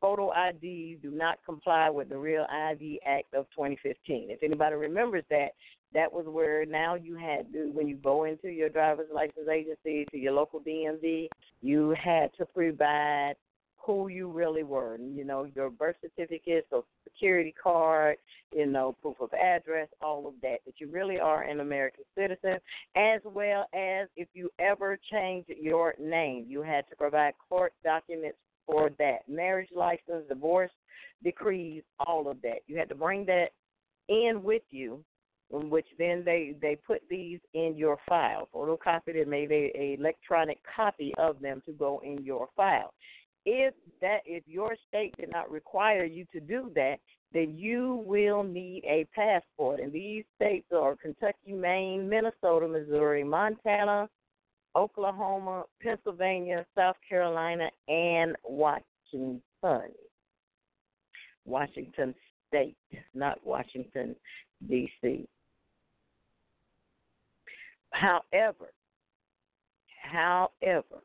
photo 0.00 0.30
ID 0.30 0.98
do 1.02 1.10
not 1.10 1.38
comply 1.44 1.90
with 1.90 2.08
the 2.08 2.16
Real 2.16 2.46
ID 2.50 3.00
Act 3.06 3.34
of 3.34 3.46
2015. 3.50 4.28
If 4.30 4.42
anybody 4.42 4.76
remembers 4.76 5.24
that, 5.30 5.50
that 5.94 6.12
was 6.12 6.26
where 6.28 6.64
now 6.64 6.94
you 6.94 7.16
had 7.16 7.52
to, 7.52 7.70
when 7.72 7.88
you 7.88 7.96
go 7.96 8.24
into 8.24 8.48
your 8.48 8.68
driver's 8.68 9.08
license 9.12 9.48
agency 9.52 10.06
to 10.10 10.18
your 10.18 10.32
local 10.32 10.60
DMV, 10.60 11.28
you 11.62 11.94
had 12.02 12.30
to 12.38 12.46
provide 12.46 13.34
who 13.76 14.08
you 14.08 14.30
really 14.30 14.62
were. 14.62 14.98
You 14.98 15.24
know, 15.24 15.48
your 15.54 15.70
birth 15.70 15.96
certificate, 16.00 16.66
social 16.70 16.86
security 17.04 17.54
card, 17.60 18.18
you 18.54 18.66
know, 18.66 18.94
proof 19.00 19.16
of 19.20 19.32
address, 19.32 19.88
all 20.02 20.28
of 20.28 20.34
that, 20.42 20.58
that 20.66 20.74
you 20.78 20.88
really 20.88 21.18
are 21.18 21.42
an 21.42 21.60
American 21.60 22.04
citizen, 22.16 22.58
as 22.94 23.20
well 23.24 23.66
as 23.74 24.08
if 24.16 24.28
you 24.34 24.50
ever 24.58 24.98
change 25.10 25.46
your 25.48 25.94
name, 25.98 26.44
you 26.48 26.62
had 26.62 26.88
to 26.90 26.96
provide 26.96 27.34
court 27.48 27.72
documents 27.82 28.38
for 28.66 28.90
that. 28.98 29.28
Marriage 29.28 29.70
license, 29.74 30.24
divorce 30.28 30.70
decrees, 31.24 31.82
all 32.06 32.30
of 32.30 32.40
that. 32.42 32.58
You 32.66 32.76
had 32.76 32.88
to 32.90 32.94
bring 32.94 33.24
that 33.26 33.48
in 34.08 34.42
with 34.42 34.62
you 34.70 35.02
which 35.50 35.86
then 35.98 36.22
they 36.24 36.54
they 36.62 36.76
put 36.76 37.02
these 37.10 37.40
in 37.54 37.74
your 37.76 37.98
file 38.08 38.48
photocopied 38.54 39.20
and 39.20 39.28
made 39.30 39.50
a, 39.50 39.72
a 39.76 39.96
electronic 39.98 40.58
copy 40.76 41.12
of 41.18 41.40
them 41.40 41.60
to 41.66 41.72
go 41.72 42.00
in 42.04 42.24
your 42.24 42.48
file 42.56 42.92
if 43.44 43.74
that 44.00 44.20
if 44.26 44.44
your 44.46 44.76
state 44.88 45.14
did 45.18 45.30
not 45.30 45.50
require 45.50 46.04
you 46.04 46.26
to 46.32 46.40
do 46.40 46.70
that, 46.74 46.96
then 47.32 47.54
you 47.56 48.02
will 48.06 48.42
need 48.42 48.82
a 48.84 49.06
passport. 49.14 49.80
And 49.80 49.92
these 49.92 50.24
states 50.36 50.66
are 50.76 50.96
Kentucky, 50.96 51.52
Maine, 51.52 52.08
Minnesota, 52.08 52.66
Missouri, 52.66 53.24
Montana, 53.24 54.08
Oklahoma, 54.76 55.64
Pennsylvania, 55.82 56.66
South 56.76 56.96
Carolina, 57.08 57.70
and 57.88 58.36
Washington. 58.44 59.40
Washington 61.46 62.14
State, 62.48 62.76
not 63.14 63.38
Washington, 63.44 64.14
D.C. 64.68 65.26
However, 67.92 68.72
however, 70.02 71.02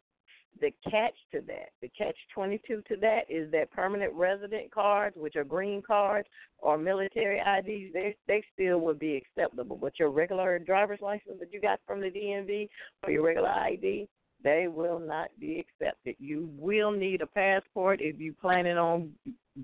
the 0.62 0.72
catch 0.90 1.16
to 1.34 1.42
that, 1.42 1.70
the 1.82 1.90
catch 1.90 2.16
22 2.34 2.84
to 2.88 2.96
that 2.98 3.22
is 3.30 3.52
that 3.52 3.72
permanent 3.72 4.14
resident 4.14 4.72
cards, 4.72 5.16
which 5.18 5.36
are 5.36 5.44
green 5.44 5.82
cards 5.82 6.28
or 6.60 6.78
military 6.78 7.40
IDs, 7.40 7.94
they 7.94 8.16
they 8.28 8.44
still 8.54 8.80
would 8.80 9.00
be 9.00 9.16
acceptable. 9.16 9.76
But 9.76 10.00
your 10.00 10.12
regular 10.12 10.58
driver's 10.60 11.02
license 11.02 11.40
that 11.40 11.52
you 11.52 11.60
got 11.60 11.80
from 11.86 12.00
the 12.00 12.10
DMV 12.10 12.70
or 13.04 13.12
your 13.12 13.24
regular 13.24 13.50
ID, 13.50 14.08
they 14.44 14.68
will 14.68 15.00
not 15.00 15.30
be 15.40 15.60
accepted. 15.60 16.16
You 16.20 16.50
will 16.58 16.92
need 16.92 17.22
a 17.22 17.28
passport 17.28 18.00
if 18.02 18.18
you're 18.20 18.34
planning 18.40 18.78
on 18.78 19.12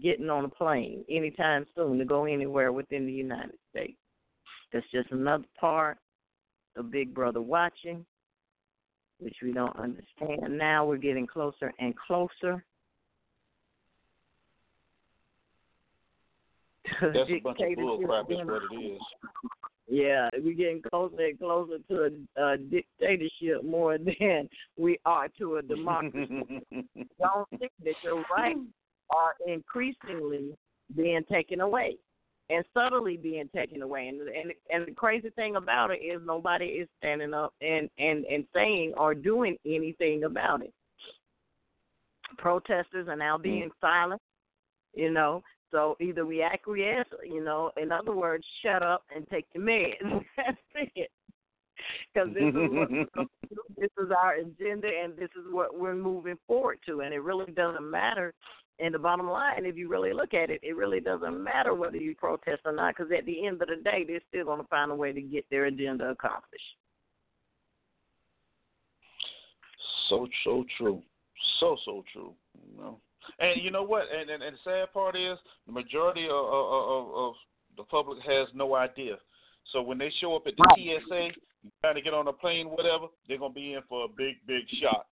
getting 0.01 0.29
on 0.29 0.45
a 0.45 0.49
plane 0.49 1.05
anytime 1.09 1.65
soon 1.75 1.99
to 1.99 2.05
go 2.05 2.25
anywhere 2.25 2.73
within 2.73 3.05
the 3.05 3.13
United 3.13 3.57
States. 3.69 3.97
That's 4.73 4.89
just 4.91 5.11
another 5.11 5.45
part 5.59 5.97
of 6.75 6.91
Big 6.91 7.13
Brother 7.13 7.41
watching 7.41 8.05
which 9.21 9.35
we 9.41 9.53
don't 9.53 9.75
understand. 9.77 10.57
Now 10.57 10.85
we're 10.85 10.97
getting 10.97 11.27
closer 11.27 11.71
and 11.79 11.93
closer. 11.95 12.63
That's 17.01 17.29
a 17.29 17.39
bunch 17.39 17.59
of 17.61 17.77
bullcrap, 17.77 18.31
is 18.31 18.37
what 18.43 18.63
it 18.71 18.75
is. 18.75 18.99
Yeah, 19.87 20.29
we're 20.39 20.55
getting 20.55 20.81
closer 20.89 21.19
and 21.19 21.37
closer 21.37 21.77
to 21.89 22.09
a, 22.37 22.43
a 22.43 22.57
dictatorship 22.57 23.63
more 23.63 23.97
than 24.19 24.49
we 24.77 24.99
are 25.05 25.27
to 25.37 25.57
a 25.57 25.61
democracy. 25.61 26.61
don't 27.19 27.49
think 27.59 27.71
that 27.83 27.95
your 28.03 28.25
rights 28.35 28.59
are 29.11 29.35
increasingly 29.45 30.55
being 30.95 31.23
taken 31.31 31.61
away 31.61 31.97
and 32.51 32.65
subtly 32.73 33.17
being 33.17 33.49
taken 33.55 33.81
away. 33.81 34.07
And 34.07 34.21
and 34.21 34.51
and 34.69 34.87
the 34.87 34.91
crazy 34.91 35.29
thing 35.31 35.55
about 35.55 35.91
it 35.91 35.99
is 35.99 36.21
nobody 36.25 36.65
is 36.65 36.87
standing 36.97 37.33
up 37.33 37.53
and 37.61 37.89
and 37.97 38.25
and 38.25 38.45
saying 38.53 38.93
or 38.97 39.13
doing 39.13 39.57
anything 39.65 40.23
about 40.23 40.61
it. 40.61 40.73
Protesters 42.37 43.07
are 43.07 43.15
now 43.15 43.37
being 43.37 43.69
mm. 43.69 43.81
silent. 43.81 44.21
You 44.93 45.11
know, 45.11 45.41
so 45.71 45.95
either 46.01 46.25
we 46.25 46.43
acquiesce, 46.43 47.07
you 47.23 47.43
know, 47.43 47.71
in 47.81 47.91
other 47.91 48.13
words, 48.13 48.43
shut 48.61 48.83
up 48.83 49.03
and 49.15 49.25
take 49.29 49.45
your 49.53 49.63
meds. 49.63 49.95
That's 50.37 50.57
it. 50.95 51.09
Because 52.13 52.29
this 52.33 52.43
is 52.43 52.69
what, 52.69 52.89
this 53.77 53.89
is 53.97 54.11
our 54.15 54.35
agenda, 54.35 54.89
and 55.03 55.15
this 55.15 55.29
is 55.37 55.45
what 55.51 55.79
we're 55.79 55.95
moving 55.95 56.37
forward 56.45 56.79
to. 56.87 56.99
And 57.01 57.13
it 57.13 57.19
really 57.19 57.51
doesn't 57.53 57.89
matter 57.89 58.33
and 58.81 58.93
the 58.93 58.99
bottom 58.99 59.29
line, 59.29 59.65
if 59.65 59.77
you 59.77 59.87
really 59.87 60.13
look 60.13 60.33
at 60.33 60.49
it, 60.49 60.59
it 60.63 60.75
really 60.75 60.99
doesn't 60.99 61.43
matter 61.43 61.73
whether 61.73 61.97
you 61.97 62.15
protest 62.15 62.61
or 62.65 62.71
not, 62.71 62.95
because 62.95 63.11
at 63.15 63.25
the 63.25 63.45
end 63.45 63.61
of 63.61 63.67
the 63.67 63.75
day, 63.83 64.03
they're 64.07 64.21
still 64.29 64.45
going 64.45 64.61
to 64.61 64.67
find 64.67 64.91
a 64.91 64.95
way 64.95 65.13
to 65.13 65.21
get 65.21 65.45
their 65.49 65.65
agenda 65.65 66.09
accomplished. 66.09 66.63
So 70.09 70.27
so 70.43 70.65
true, 70.77 71.01
so 71.59 71.77
so 71.85 72.03
true. 72.11 72.33
You 72.69 72.81
know, 72.81 72.97
and 73.39 73.61
you 73.61 73.71
know 73.71 73.83
what? 73.83 74.03
And 74.11 74.29
and, 74.29 74.43
and 74.43 74.55
the 74.55 74.59
sad 74.63 74.91
part 74.91 75.15
is, 75.15 75.37
the 75.67 75.71
majority 75.71 76.25
of, 76.25 76.31
of, 76.31 77.15
of 77.15 77.33
the 77.77 77.83
public 77.83 78.19
has 78.25 78.47
no 78.53 78.75
idea. 78.75 79.15
So 79.71 79.81
when 79.81 79.97
they 79.97 80.11
show 80.19 80.35
up 80.35 80.47
at 80.47 80.53
the 80.57 80.75
TSA, 80.75 81.29
trying 81.81 81.95
to 81.95 82.01
get 82.01 82.13
on 82.13 82.27
a 82.27 82.33
plane, 82.33 82.67
whatever, 82.67 83.05
they're 83.27 83.37
gonna 83.37 83.53
be 83.53 83.73
in 83.73 83.81
for 83.87 84.05
a 84.05 84.07
big, 84.07 84.35
big 84.47 84.63
shot. 84.81 85.05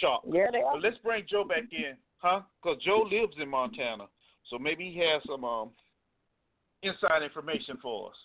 Shock. 0.00 0.22
Yeah, 0.26 0.46
they 0.50 0.58
are. 0.58 0.72
But 0.72 0.82
let's 0.82 0.98
bring 1.04 1.24
Joe 1.28 1.44
back 1.44 1.64
in 1.70 1.94
Huh? 2.22 2.42
Because 2.62 2.80
Joe 2.82 3.06
lives 3.10 3.34
in 3.40 3.48
Montana, 3.48 4.04
so 4.48 4.58
maybe 4.58 4.92
he 4.92 5.00
has 5.00 5.20
some 5.26 5.44
um, 5.44 5.70
inside 6.82 7.22
information 7.22 7.76
for 7.82 8.10
us. 8.10 8.16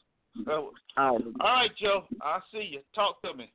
oh. 0.48 0.72
All 0.98 1.22
right, 1.42 1.72
Joe. 1.82 2.04
I 2.22 2.40
see 2.52 2.70
you. 2.74 2.80
Talk 2.94 3.22
to 3.24 3.34
me. 3.34 3.52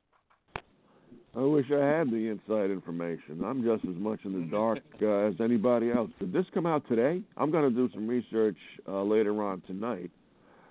I 1.35 1.41
wish 1.41 1.65
I 1.71 1.83
had 1.83 2.11
the 2.11 2.27
inside 2.27 2.69
information. 2.69 3.43
I'm 3.43 3.63
just 3.63 3.85
as 3.85 3.95
much 3.95 4.19
in 4.23 4.33
the 4.33 4.45
dark 4.51 4.79
uh, 5.01 5.29
as 5.29 5.33
anybody 5.39 5.91
else. 5.91 6.11
Did 6.19 6.31
this 6.31 6.45
come 6.53 6.67
out 6.67 6.87
today? 6.87 7.21
I'm 7.37 7.49
going 7.49 7.67
to 7.67 7.75
do 7.75 7.89
some 7.93 8.07
research 8.07 8.57
uh, 8.87 9.01
later 9.01 9.41
on 9.41 9.61
tonight. 9.65 10.11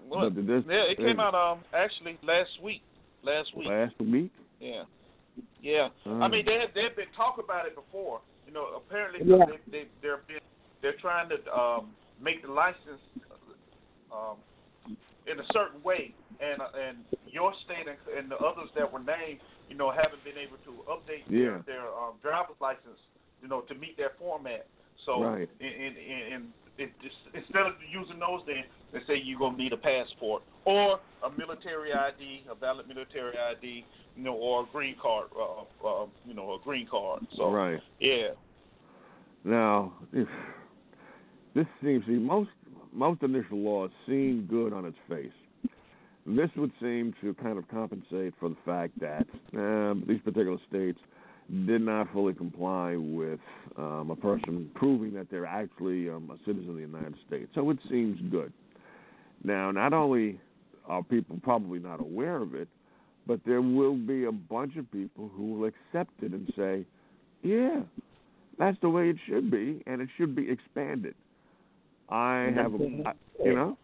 Well, 0.09 0.31
this, 0.31 0.63
yeah, 0.69 0.83
it 0.91 0.99
came 0.99 1.19
out 1.19 1.35
um 1.35 1.65
actually 1.75 2.19
last 2.23 2.51
week. 2.63 2.83
Last 3.25 3.57
week. 3.57 3.69
Last 3.69 3.95
week. 3.99 4.31
Yeah. 4.61 4.83
Yeah. 5.63 5.89
Uh, 6.05 6.19
I 6.19 6.29
mean, 6.29 6.45
they 6.45 6.55
had 6.55 6.69
they've 6.75 6.95
been 6.95 7.07
talking 7.17 7.43
about 7.43 7.67
it 7.67 7.75
before, 7.75 8.21
you 8.53 8.61
know, 8.61 8.69
apparently 8.77 9.21
yeah. 9.25 9.47
they, 9.49 9.73
they 9.73 9.85
they're 10.03 10.21
they're 10.83 11.01
trying 11.01 11.31
to 11.31 11.37
um, 11.57 11.89
make 12.21 12.43
the 12.45 12.53
license 12.53 13.01
um, 14.13 14.37
in 15.25 15.41
a 15.41 15.47
certain 15.53 15.83
way, 15.83 16.13
and 16.41 16.61
uh, 16.61 16.69
and 16.77 16.99
your 17.27 17.55
state 17.65 17.89
and, 17.89 17.97
and 18.13 18.31
the 18.31 18.37
others 18.37 18.69
that 18.77 18.85
were 18.93 19.01
named, 19.01 19.41
you 19.71 19.77
know, 19.77 19.91
haven't 19.91 20.23
been 20.23 20.37
able 20.37 20.61
to 20.69 20.85
update 20.85 21.25
yeah. 21.33 21.65
their, 21.65 21.81
their 21.81 21.87
um, 21.89 22.21
driver's 22.21 22.61
license, 22.61 23.01
you 23.41 23.49
know, 23.49 23.63
to 23.63 23.75
meet 23.75 23.97
that 23.97 24.19
format. 24.19 24.67
So 25.07 25.25
Right. 25.25 25.49
in, 25.61 25.67
and, 25.67 26.35
and 26.35 26.45
it 26.79 26.91
just, 27.03 27.17
instead 27.35 27.67
of 27.67 27.75
using 27.91 28.19
those, 28.19 28.41
then 28.47 28.65
they 28.93 29.01
say 29.07 29.21
you're 29.23 29.39
gonna 29.39 29.57
need 29.57 29.73
a 29.73 29.77
passport 29.77 30.43
or 30.65 31.01
a 31.25 31.31
military 31.31 31.93
ID, 31.93 32.45
a 32.51 32.55
valid 32.55 32.89
military 32.89 33.37
ID, 33.37 33.85
you 34.17 34.23
know, 34.23 34.35
or 34.35 34.63
a 34.63 34.67
green 34.73 34.97
card, 35.01 35.27
uh, 35.39 35.87
uh, 35.87 36.07
you 36.27 36.35
know, 36.35 36.55
a 36.55 36.59
green 36.65 36.87
card. 36.87 37.23
So 37.37 37.51
right. 37.51 37.81
yeah, 38.01 38.29
Now, 39.45 39.93
if 40.13 40.29
this 41.55 41.67
seems 41.83 42.05
see 42.07 42.13
most 42.13 42.51
most 42.93 43.23
initial 43.23 43.59
laws 43.59 43.91
seem 44.07 44.47
good 44.49 44.73
on 44.73 44.85
its 44.85 44.97
face. 45.09 45.33
This 46.27 46.51
would 46.57 46.71
seem 46.81 47.15
to 47.21 47.35
kind 47.35 47.59
of 47.59 47.67
compensate 47.69 48.35
for 48.39 48.49
the 48.49 48.57
fact 48.65 48.93
that 49.01 49.27
um, 49.55 50.05
these 50.07 50.21
particular 50.21 50.59
states 50.69 50.99
did 51.67 51.83
not 51.83 52.11
fully 52.13 52.33
comply 52.33 52.97
with 52.97 53.41
um, 53.77 54.11
a 54.11 54.17
person 54.17 54.71
proving 54.75 55.13
that 55.13 55.31
they're 55.31 55.47
actually 55.47 56.09
um, 56.09 56.31
a 56.33 56.39
citizen 56.47 56.71
of 56.71 56.77
the 56.77 56.81
United 56.81 57.15
States. 57.27 57.51
So 57.55 57.69
it 57.71 57.79
seems 57.91 58.19
good. 58.31 58.53
Now, 59.45 59.71
not 59.71 59.93
only 59.93 60.41
are 60.87 61.03
people 61.03 61.39
probably 61.43 61.79
not 61.79 62.01
aware 62.01 62.37
of 62.37 62.55
it, 62.55 62.69
but 63.27 63.41
there 63.47 63.61
will 63.61 63.97
be 63.97 64.25
a 64.25 64.33
bunch 64.33 64.77
of 64.77 64.91
people 64.91 65.31
who 65.37 65.55
will 65.55 65.69
accept 65.69 66.11
it 66.23 66.33
and 66.33 66.51
say, 66.57 66.87
yeah, 67.43 67.81
that's 68.59 68.79
the 68.81 68.89
way 68.89 69.11
it 69.11 69.17
should 69.27 69.51
be, 69.51 69.83
and 69.87 70.01
it 70.01 70.09
should 70.17 70.35
be 70.35 70.51
expanded. 70.51 71.15
I 72.09 72.51
have, 72.55 72.75
a, 72.75 73.03
I, 73.07 73.13
you 73.45 73.55
know, 73.55 73.77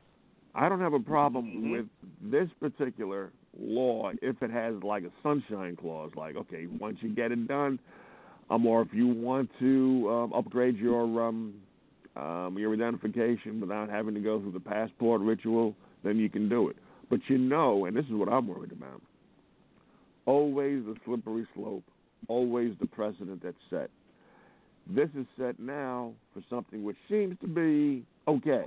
I 0.54 0.68
don't 0.68 0.80
have 0.80 0.94
a 0.94 1.00
problem 1.00 1.70
with 1.70 1.86
this 2.22 2.48
particular 2.60 3.30
law 3.58 4.10
if 4.22 4.42
it 4.42 4.50
has 4.50 4.74
like 4.82 5.04
a 5.04 5.10
sunshine 5.22 5.76
clause, 5.76 6.10
like 6.16 6.36
okay, 6.36 6.66
once 6.78 6.98
you 7.00 7.14
get 7.14 7.32
it 7.32 7.48
done, 7.48 7.78
um, 8.50 8.66
or 8.66 8.82
if 8.82 8.88
you 8.92 9.06
want 9.06 9.50
to 9.58 10.08
um, 10.10 10.32
upgrade 10.32 10.76
your 10.76 11.22
um, 11.22 11.54
um, 12.16 12.56
your 12.58 12.72
identification 12.72 13.60
without 13.60 13.88
having 13.88 14.14
to 14.14 14.20
go 14.20 14.40
through 14.40 14.52
the 14.52 14.60
passport 14.60 15.20
ritual, 15.20 15.74
then 16.02 16.16
you 16.16 16.28
can 16.28 16.48
do 16.48 16.68
it. 16.68 16.76
But 17.10 17.20
you 17.28 17.38
know, 17.38 17.86
and 17.86 17.96
this 17.96 18.04
is 18.06 18.12
what 18.12 18.28
I'm 18.28 18.46
worried 18.48 18.72
about. 18.72 19.00
Always 20.26 20.84
the 20.84 20.94
slippery 21.04 21.46
slope, 21.54 21.84
always 22.28 22.74
the 22.80 22.86
precedent 22.86 23.42
that's 23.42 23.56
set. 23.70 23.90
This 24.90 25.08
is 25.18 25.26
set 25.38 25.58
now 25.58 26.12
for 26.34 26.42
something 26.48 26.82
which 26.82 26.96
seems 27.08 27.36
to 27.40 27.46
be 27.46 28.04
okay, 28.26 28.64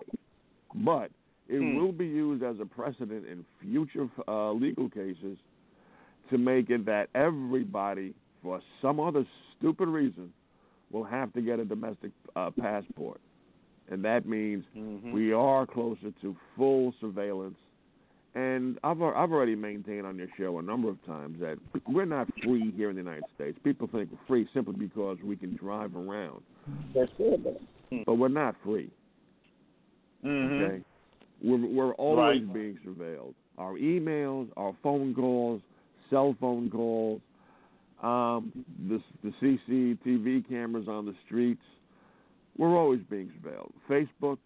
but 0.75 1.11
it 1.47 1.59
Hmm. 1.59 1.75
will 1.75 1.91
be 1.91 2.05
used 2.07 2.43
as 2.43 2.59
a 2.59 2.65
precedent 2.65 3.25
in 3.27 3.45
future 3.61 4.09
uh, 4.27 4.51
legal 4.51 4.89
cases 4.89 5.37
to 6.29 6.37
make 6.37 6.69
it 6.69 6.85
that 6.85 7.09
everybody, 7.15 8.13
for 8.41 8.61
some 8.81 8.99
other 8.99 9.25
stupid 9.57 9.87
reason, 9.89 10.31
will 10.91 11.03
have 11.03 11.31
to 11.33 11.41
get 11.41 11.59
a 11.59 11.65
domestic 11.65 12.11
uh, 12.35 12.51
passport. 12.51 13.19
And 13.89 14.03
that 14.05 14.25
means 14.25 14.63
Mhm. 14.75 15.11
we 15.11 15.33
are 15.33 15.65
closer 15.65 16.11
to 16.21 16.35
full 16.55 16.93
surveillance. 17.01 17.57
And 18.33 18.79
I've 18.81 19.01
I've 19.01 19.33
already 19.33 19.55
maintained 19.55 20.05
on 20.05 20.15
your 20.17 20.29
show 20.37 20.57
a 20.59 20.61
number 20.61 20.87
of 20.87 21.03
times 21.05 21.37
that 21.41 21.57
we're 21.85 22.05
not 22.05 22.29
free 22.41 22.71
here 22.71 22.89
in 22.89 22.95
the 22.95 23.01
United 23.01 23.25
States. 23.35 23.59
People 23.61 23.87
think 23.87 24.09
we're 24.09 24.25
free 24.25 24.47
simply 24.53 24.75
because 24.75 25.17
we 25.21 25.35
can 25.35 25.53
drive 25.57 25.97
around, 25.97 26.41
That's 26.93 27.11
good. 27.17 27.45
but 28.05 28.15
we're 28.15 28.29
not 28.29 28.55
free. 28.63 28.89
Mhm. 30.23 30.61
Okay, 30.61 30.83
we're 31.43 31.65
we're 31.65 31.93
always 31.93 32.43
Right. 32.43 32.53
being 32.53 32.77
surveilled. 32.85 33.33
Our 33.57 33.73
emails, 33.73 34.47
our 34.57 34.73
phone 34.81 35.13
calls, 35.13 35.61
cell 36.09 36.35
phone 36.39 36.69
calls, 36.69 37.21
um, 38.01 38.51
the 38.87 39.01
the 39.23 39.31
CCTV 39.41 40.47
cameras 40.47 40.87
on 40.87 41.05
the 41.05 41.15
streets. 41.25 41.61
We're 42.57 42.75
always 42.77 43.01
being 43.09 43.31
surveilled. 43.41 43.71
Facebook, 43.89 44.37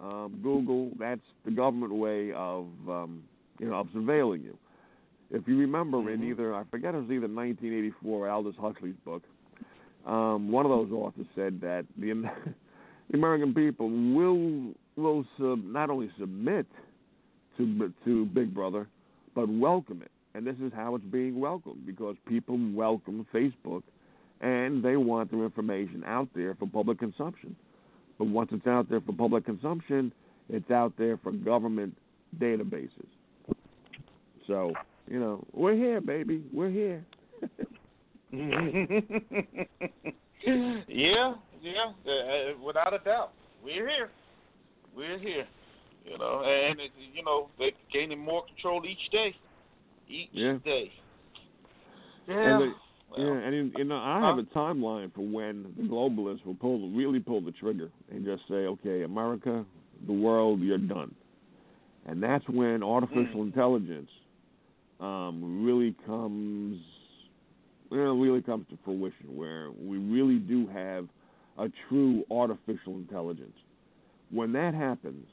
um, 0.00 0.38
Google. 0.42 0.90
That's 0.98 1.20
the 1.44 1.50
government 1.50 1.92
way 1.94 2.32
of 2.32 2.66
um, 2.88 3.22
you 3.58 3.68
know 3.68 3.76
of 3.76 3.88
surveilling 3.88 4.42
you. 4.44 4.56
If 5.30 5.48
you 5.48 5.58
remember 5.58 5.98
in 6.10 6.20
Mhm. 6.20 6.30
either 6.30 6.54
I 6.54 6.64
forget 6.64 6.94
it 6.94 6.98
was 6.98 7.10
either 7.10 7.26
1984 7.28 8.26
or 8.26 8.30
Aldous 8.30 8.56
Huxley's 8.56 8.94
book, 9.04 9.22
um, 10.06 10.50
one 10.52 10.64
of 10.64 10.70
those 10.70 10.92
authors 10.92 11.26
said 11.34 11.60
that 11.62 11.84
the 11.98 12.12
the 13.10 13.16
American 13.18 13.52
people 13.52 13.88
will 13.88 14.72
will 14.96 15.24
sub, 15.38 15.64
not 15.64 15.90
only 15.90 16.10
submit 16.18 16.66
to 17.56 17.92
to 18.04 18.26
Big 18.26 18.54
Brother, 18.54 18.86
but 19.34 19.48
welcome 19.48 20.02
it. 20.02 20.10
And 20.34 20.46
this 20.46 20.56
is 20.62 20.72
how 20.74 20.94
it's 20.94 21.04
being 21.04 21.40
welcomed 21.40 21.86
because 21.86 22.16
people 22.26 22.58
welcome 22.74 23.26
Facebook, 23.32 23.82
and 24.40 24.84
they 24.84 24.96
want 24.96 25.30
their 25.30 25.44
information 25.44 26.02
out 26.06 26.28
there 26.34 26.54
for 26.54 26.66
public 26.66 26.98
consumption. 26.98 27.56
But 28.18 28.28
once 28.28 28.50
it's 28.52 28.66
out 28.66 28.88
there 28.88 29.00
for 29.00 29.12
public 29.12 29.44
consumption, 29.44 30.12
it's 30.48 30.70
out 30.70 30.92
there 30.98 31.18
for 31.18 31.32
government 31.32 31.96
databases. 32.38 33.06
So 34.46 34.72
you 35.08 35.20
know, 35.20 35.44
we're 35.52 35.74
here, 35.74 36.00
baby. 36.00 36.42
We're 36.52 36.70
here. 36.70 37.04
yeah, 38.32 38.48
yeah, 41.62 41.92
uh, 42.06 42.58
without 42.64 42.92
a 42.92 42.98
doubt, 43.04 43.32
we're 43.62 43.88
here. 43.88 44.10
We're 44.96 45.18
here. 45.18 45.46
You 46.04 46.18
know, 46.18 46.42
and 46.42 46.80
it, 46.80 46.92
you 47.12 47.22
know 47.22 47.48
they're 47.58 47.72
gaining 47.92 48.20
more 48.20 48.44
control 48.46 48.82
each 48.86 49.10
day, 49.10 49.34
each 50.08 50.28
Yeah. 50.32 50.58
day. 50.64 50.92
Yeah. 52.26 52.34
And 52.34 52.60
the- 52.62 52.74
well, 53.10 53.20
Yeah, 53.20 53.38
and 53.38 53.54
you- 53.54 53.72
you 53.78 53.84
know, 53.84 53.98
I 53.98 54.20
have 54.20 54.38
a 54.38 54.44
timeline 54.44 55.12
for 55.12 55.22
when 55.22 55.74
the 55.76 55.82
globalists 55.82 56.44
will 56.44 56.54
pull, 56.54 56.88
really 56.90 57.20
pull 57.20 57.40
the 57.40 57.52
trigger 57.52 57.90
and 58.08 58.24
just 58.24 58.46
say, 58.48 58.66
"Okay, 58.66 59.02
America, 59.02 59.64
the 60.06 60.12
world, 60.12 60.60
you're 60.60 60.78
done," 60.78 61.14
and 62.06 62.22
that's 62.22 62.48
when 62.48 62.82
artificial 62.82 63.42
intelligence 63.42 64.10
um, 64.98 65.62
really 65.62 65.92
comes, 66.06 66.80
well, 67.90 68.16
really 68.16 68.40
comes 68.40 68.66
to 68.68 68.78
fruition, 68.78 69.36
where 69.36 69.70
we 69.72 69.98
really 69.98 70.38
do 70.38 70.66
have 70.68 71.06
a 71.58 71.68
true 71.68 72.24
artificial 72.30 72.94
intelligence. 72.94 73.58
When 74.30 74.52
that 74.52 74.74
happens, 74.74 75.26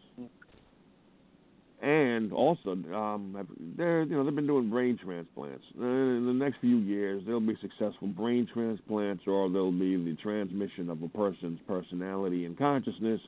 and 1.81 2.31
also, 2.31 2.71
um, 2.93 3.47
they're 3.77 4.03
you 4.03 4.15
know 4.15 4.23
they've 4.23 4.35
been 4.35 4.47
doing 4.47 4.69
brain 4.69 4.97
transplants. 5.03 5.65
Uh, 5.77 5.83
In 5.83 6.25
the 6.25 6.33
next 6.33 6.59
few 6.61 6.77
years, 6.77 7.23
there'll 7.25 7.41
be 7.41 7.57
successful 7.61 8.07
brain 8.07 8.47
transplants, 8.53 9.23
or 9.27 9.49
there'll 9.49 9.71
be 9.71 9.97
the 9.97 10.15
transmission 10.21 10.89
of 10.89 11.01
a 11.03 11.09
person's 11.09 11.59
personality 11.67 12.45
and 12.45 12.57
consciousness 12.57 13.19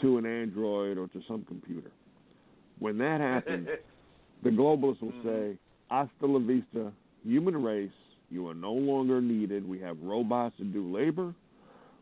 to 0.00 0.18
an 0.18 0.26
android 0.26 0.96
or 0.98 1.08
to 1.08 1.20
some 1.26 1.44
computer. 1.44 1.90
When 2.78 2.98
that 2.98 3.20
happens, 3.32 3.68
the 4.42 4.50
globalists 4.50 5.00
will 5.02 5.12
Mhm. 5.12 5.24
say, 5.24 5.58
"Hasta 5.90 6.26
la 6.26 6.38
vista, 6.38 6.92
human 7.24 7.60
race. 7.62 7.90
You 8.30 8.46
are 8.48 8.54
no 8.54 8.72
longer 8.72 9.20
needed. 9.20 9.68
We 9.68 9.78
have 9.80 10.00
robots 10.02 10.56
to 10.58 10.64
do 10.64 10.90
labor. 10.90 11.34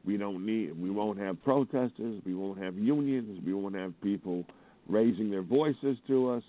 We 0.04 0.16
don't 0.16 0.44
need. 0.46 0.80
We 0.80 0.90
won't 0.90 1.18
have 1.18 1.42
protesters. 1.42 2.22
We 2.24 2.34
won't 2.34 2.62
have 2.62 2.76
unions. 2.76 3.40
We 3.44 3.54
won't 3.54 3.74
have 3.74 3.92
people." 4.02 4.44
raising 4.90 5.30
their 5.30 5.42
voices 5.42 5.96
to 6.08 6.30
us, 6.30 6.42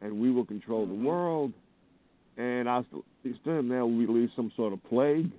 and 0.00 0.18
we 0.18 0.30
will 0.30 0.44
control 0.44 0.86
the 0.86 0.94
world. 0.94 1.52
And 2.36 2.68
I 2.68 2.82
still 3.42 3.62
they'll 3.62 3.90
release 3.90 4.30
some 4.34 4.50
sort 4.56 4.72
of 4.72 4.82
plague. 4.84 5.30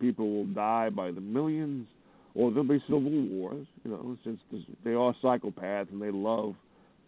People 0.00 0.30
will 0.30 0.46
die 0.46 0.88
by 0.90 1.10
the 1.10 1.20
millions, 1.20 1.86
or 2.34 2.50
there'll 2.50 2.64
be 2.64 2.82
civil 2.86 3.02
wars. 3.02 3.66
You 3.84 3.90
know, 3.90 4.16
since 4.24 4.40
this, 4.50 4.62
they 4.84 4.94
are 4.94 5.14
psychopaths 5.22 5.90
and 5.90 6.00
they 6.00 6.10
love 6.10 6.54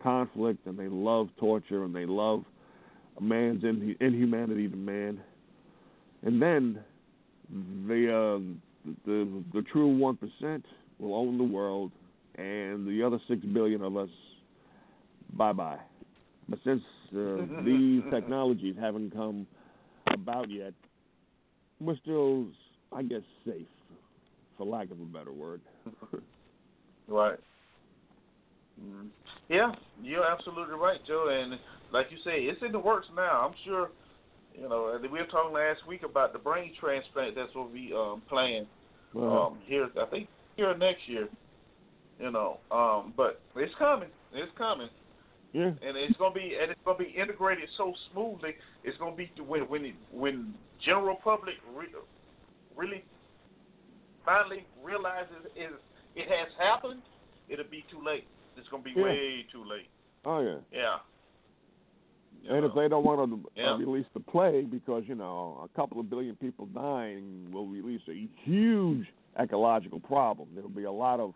conflict 0.03 0.67
and 0.67 0.79
they 0.79 0.89
love 0.89 1.29
torture 1.39 1.85
and 1.85 1.95
they 1.95 2.07
love 2.07 2.45
a 3.19 3.23
man's 3.23 3.63
in, 3.63 3.97
inhumanity 4.01 4.69
to 4.69 4.77
man. 4.77 5.21
And 6.23 6.43
then 6.43 6.79
the 7.87 8.15
uh, 8.15 8.41
the 9.07 9.43
the 9.53 9.63
true 9.73 9.97
one 9.97 10.17
percent 10.17 10.65
will 10.99 11.15
own 11.15 11.39
the 11.39 11.45
world, 11.45 11.91
and 12.37 12.87
the 12.87 13.03
other 13.05 13.19
six 13.29 13.45
billion 13.45 13.83
of 13.83 13.97
us 13.97 14.11
bye 15.35 15.53
bye. 15.53 15.79
But 16.49 16.59
since 16.65 16.83
uh, 17.17 17.47
these 17.65 18.03
technologies 18.11 18.77
haven't 18.79 19.13
come 19.13 19.47
about 20.13 20.51
yet, 20.51 20.75
we're 21.81 21.97
still, 21.97 22.47
I 22.93 23.03
guess, 23.03 23.23
safe, 23.45 23.67
for 24.57 24.67
lack 24.67 24.91
of 24.91 25.01
a 25.01 25.05
better 25.05 25.33
word. 25.33 25.61
Right. 27.09 27.39
Mm. 28.83 29.09
Yeah, 29.49 29.73
you're 30.03 30.25
absolutely 30.25 30.77
right, 30.77 30.99
Joe. 31.07 31.29
And 31.31 31.59
like 31.93 32.07
you 32.11 32.17
say, 32.25 32.45
it's 32.45 32.63
in 32.65 32.73
the 32.73 32.79
works 32.79 33.07
now. 33.15 33.47
I'm 33.47 33.55
sure. 33.65 33.91
You 34.55 34.69
know, 34.69 34.99
we 35.01 35.09
were 35.09 35.27
talking 35.27 35.55
last 35.55 35.87
week 35.87 36.03
about 36.03 36.33
the 36.33 36.39
brain 36.39 36.73
transplant 36.79 37.35
that's 37.35 37.55
what 37.55 37.71
we 37.71 37.93
um, 37.95 38.23
planned 38.29 38.67
Uh, 39.15 39.47
um, 39.47 39.59
here. 39.67 39.89
I 40.01 40.07
think 40.07 40.29
here 40.57 40.77
next 40.77 41.09
year. 41.09 41.29
You 42.21 42.31
know, 42.31 42.59
um, 42.71 43.13
but 43.17 43.41
it's 43.57 43.75
coming. 43.79 44.11
It's 44.33 44.53
coming, 44.57 44.89
yeah, 45.53 45.67
and 45.67 45.97
it's 45.97 46.17
gonna 46.19 46.35
be 46.35 46.57
and 46.61 46.71
it's 46.71 46.81
gonna 46.85 46.99
be 46.99 47.13
integrated 47.17 47.69
so 47.77 47.93
smoothly. 48.13 48.55
It's 48.85 48.97
gonna 48.99 49.17
be 49.17 49.31
when 49.45 49.63
when 49.63 49.85
it, 49.85 49.95
when 50.13 50.55
general 50.85 51.17
public 51.17 51.55
re, 51.75 51.87
really 52.77 53.05
finally 54.25 54.67
realizes 54.85 55.45
is 55.57 55.73
it 56.15 56.29
has 56.29 56.49
happened, 56.59 57.03
it'll 57.49 57.65
be 57.71 57.85
too 57.91 58.03
late. 58.05 58.29
It's 58.57 58.69
gonna 58.69 58.83
be 58.83 58.93
Yeah. 58.93 59.03
way 59.03 59.43
too 59.51 59.65
late. 59.65 59.89
Oh 60.25 60.41
yeah. 60.41 60.59
Yeah. 60.71 60.99
And 62.49 62.65
if 62.65 62.75
they 62.75 62.89
don't 62.89 63.05
want 63.05 63.31
to 63.31 63.51
Yeah. 63.61 63.73
uh, 63.73 63.77
release 63.79 64.07
the 64.15 64.21
plague 64.21 64.71
because 64.71 65.05
you 65.07 65.15
know 65.15 65.61
a 65.65 65.69
couple 65.77 66.01
of 66.01 66.11
billion 66.11 66.37
people 66.37 66.67
dying 66.67 67.49
will 67.53 67.67
release 67.67 68.03
a 68.09 68.29
huge 68.45 69.07
ecological 69.39 70.01
problem. 70.01 70.49
There 70.55 70.63
will 70.63 70.71
be 70.71 70.85
a 70.85 70.93
lot 70.93 71.21
of 71.21 71.35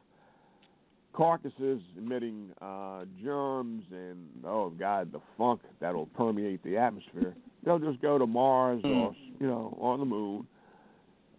carcasses 1.13 1.81
emitting 1.97 2.51
uh, 2.61 3.05
germs 3.23 3.85
and 3.91 4.29
oh 4.45 4.71
god, 4.71 5.13
the 5.13 5.21
funk 5.39 5.61
that'll 5.81 6.07
permeate 6.07 6.63
the 6.63 6.77
atmosphere. 6.77 7.35
They'll 7.65 7.79
just 7.79 8.01
go 8.03 8.19
to 8.19 8.27
Mars 8.27 8.83
or 8.85 9.15
you 9.41 9.47
know 9.47 9.77
on 9.81 9.99
the 10.01 10.05
moon. 10.07 10.47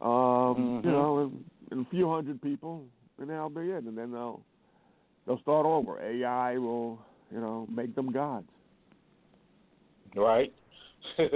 Um, 0.02 0.10
Mhm. 0.10 0.86
You 0.86 0.92
know, 0.92 1.18
and, 1.20 1.46
and 1.72 1.86
a 1.86 1.90
few 1.90 2.10
hundred 2.10 2.42
people, 2.42 2.86
and 3.20 3.30
that'll 3.30 3.50
be 3.50 3.70
it. 3.72 3.84
And 3.84 3.98
then 3.98 4.12
they'll 4.12 4.42
they'll 5.26 5.40
start 5.42 5.66
over. 5.66 6.00
AI 6.02 6.58
will 6.58 7.00
you 7.32 7.40
know 7.40 7.68
make 7.70 7.94
them 7.96 8.12
gods. 8.12 8.48
Right. 10.18 10.54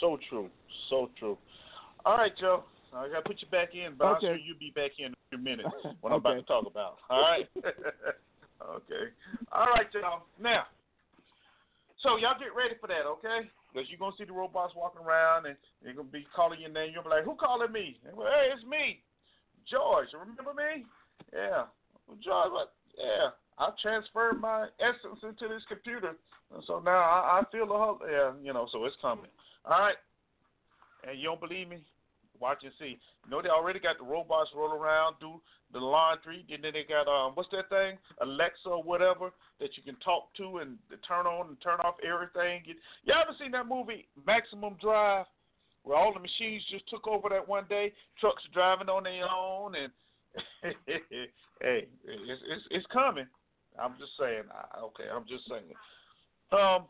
so 0.00 0.18
true. 0.28 0.50
So 0.90 1.10
true. 1.18 1.38
All 2.04 2.16
right, 2.16 2.32
Joe. 2.38 2.64
I 2.94 3.08
gotta 3.08 3.22
put 3.22 3.40
you 3.40 3.48
back 3.48 3.74
in, 3.74 3.94
but 3.96 4.04
I'm 4.04 4.20
sure 4.20 4.36
you'll 4.36 4.58
be 4.58 4.72
back 4.74 4.92
in 4.98 5.12
a 5.12 5.16
few 5.30 5.38
minutes 5.38 5.68
what 6.02 6.12
I'm 6.12 6.18
about 6.18 6.34
to 6.34 6.42
talk 6.42 6.66
about. 6.66 6.98
All 7.08 7.22
right. 7.22 7.48
okay. 7.64 9.04
All 9.50 9.66
right, 9.66 9.86
y'all. 9.94 10.28
Now, 10.38 10.64
so 12.02 12.18
y'all 12.18 12.36
get 12.38 12.52
ready 12.52 12.74
for 12.80 12.88
that, 12.88 13.08
okay? 13.16 13.48
Because 13.72 13.88
you're 13.88 13.98
gonna 13.98 14.16
see 14.18 14.24
the 14.24 14.36
robots 14.36 14.74
walking 14.76 15.00
around 15.00 15.46
and 15.46 15.56
they're 15.82 15.94
gonna 15.94 16.12
be 16.12 16.26
calling 16.36 16.60
your 16.60 16.70
name. 16.70 16.92
You'll 16.92 17.04
be 17.04 17.08
like, 17.08 17.24
"Who 17.24 17.34
calling 17.36 17.72
me?" 17.72 17.96
And, 18.04 18.12
hey, 18.16 18.52
it's 18.52 18.66
me, 18.66 19.00
George. 19.70 20.08
Remember 20.12 20.52
me? 20.52 20.84
Yeah. 21.32 21.64
George, 22.20 22.52
what? 22.52 22.74
Yeah. 22.98 23.32
I 23.58 23.70
transferred 23.80 24.40
my 24.40 24.68
essence 24.80 25.20
into 25.22 25.52
this 25.52 25.62
computer, 25.68 26.16
and 26.54 26.62
so 26.66 26.80
now 26.80 26.98
I, 26.98 27.40
I 27.40 27.42
feel 27.52 27.66
the 27.66 27.74
whole. 27.74 27.98
Yeah, 28.10 28.32
you 28.42 28.52
know. 28.52 28.66
So 28.72 28.84
it's 28.84 28.96
coming. 29.00 29.30
All 29.64 29.78
right. 29.78 29.96
And 31.08 31.18
you 31.18 31.24
don't 31.26 31.40
believe 31.40 31.68
me? 31.68 31.78
Watch 32.40 32.58
and 32.62 32.72
see. 32.78 32.98
You 33.24 33.30
know 33.30 33.42
they 33.42 33.48
already 33.48 33.78
got 33.78 33.98
the 33.98 34.04
robots 34.04 34.50
roll 34.56 34.72
around, 34.72 35.16
do 35.20 35.40
the 35.72 35.78
laundry, 35.78 36.44
and 36.50 36.64
then 36.64 36.72
they 36.72 36.84
got 36.88 37.06
um 37.06 37.32
what's 37.34 37.50
that 37.52 37.68
thing? 37.68 37.98
Alexa 38.20 38.68
or 38.68 38.82
whatever 38.82 39.30
that 39.60 39.76
you 39.76 39.82
can 39.82 39.96
talk 40.00 40.34
to 40.36 40.58
and 40.58 40.76
turn 41.06 41.26
on 41.26 41.48
and 41.48 41.56
turn 41.62 41.78
off 41.80 41.94
everything. 42.02 42.62
You, 42.64 42.74
you 43.04 43.14
ever 43.14 43.36
seen 43.38 43.52
that 43.52 43.68
movie 43.68 44.08
Maximum 44.26 44.76
Drive? 44.80 45.26
Where 45.84 45.98
all 45.98 46.14
the 46.14 46.20
machines 46.20 46.62
just 46.70 46.88
took 46.88 47.08
over 47.08 47.28
that 47.30 47.48
one 47.48 47.64
day, 47.68 47.92
trucks 48.20 48.42
driving 48.54 48.88
on 48.88 49.02
their 49.02 49.26
own, 49.28 49.74
and 49.74 49.92
hey, 51.60 51.86
it's, 52.04 52.42
it's 52.48 52.64
it's 52.70 52.86
coming. 52.92 53.26
I'm 53.78 53.94
just 53.98 54.12
saying. 54.18 54.44
I- 54.50 54.80
Okay, 54.80 55.04
I'm 55.12 55.24
just 55.26 55.48
saying. 55.48 55.72
Um, 56.52 56.84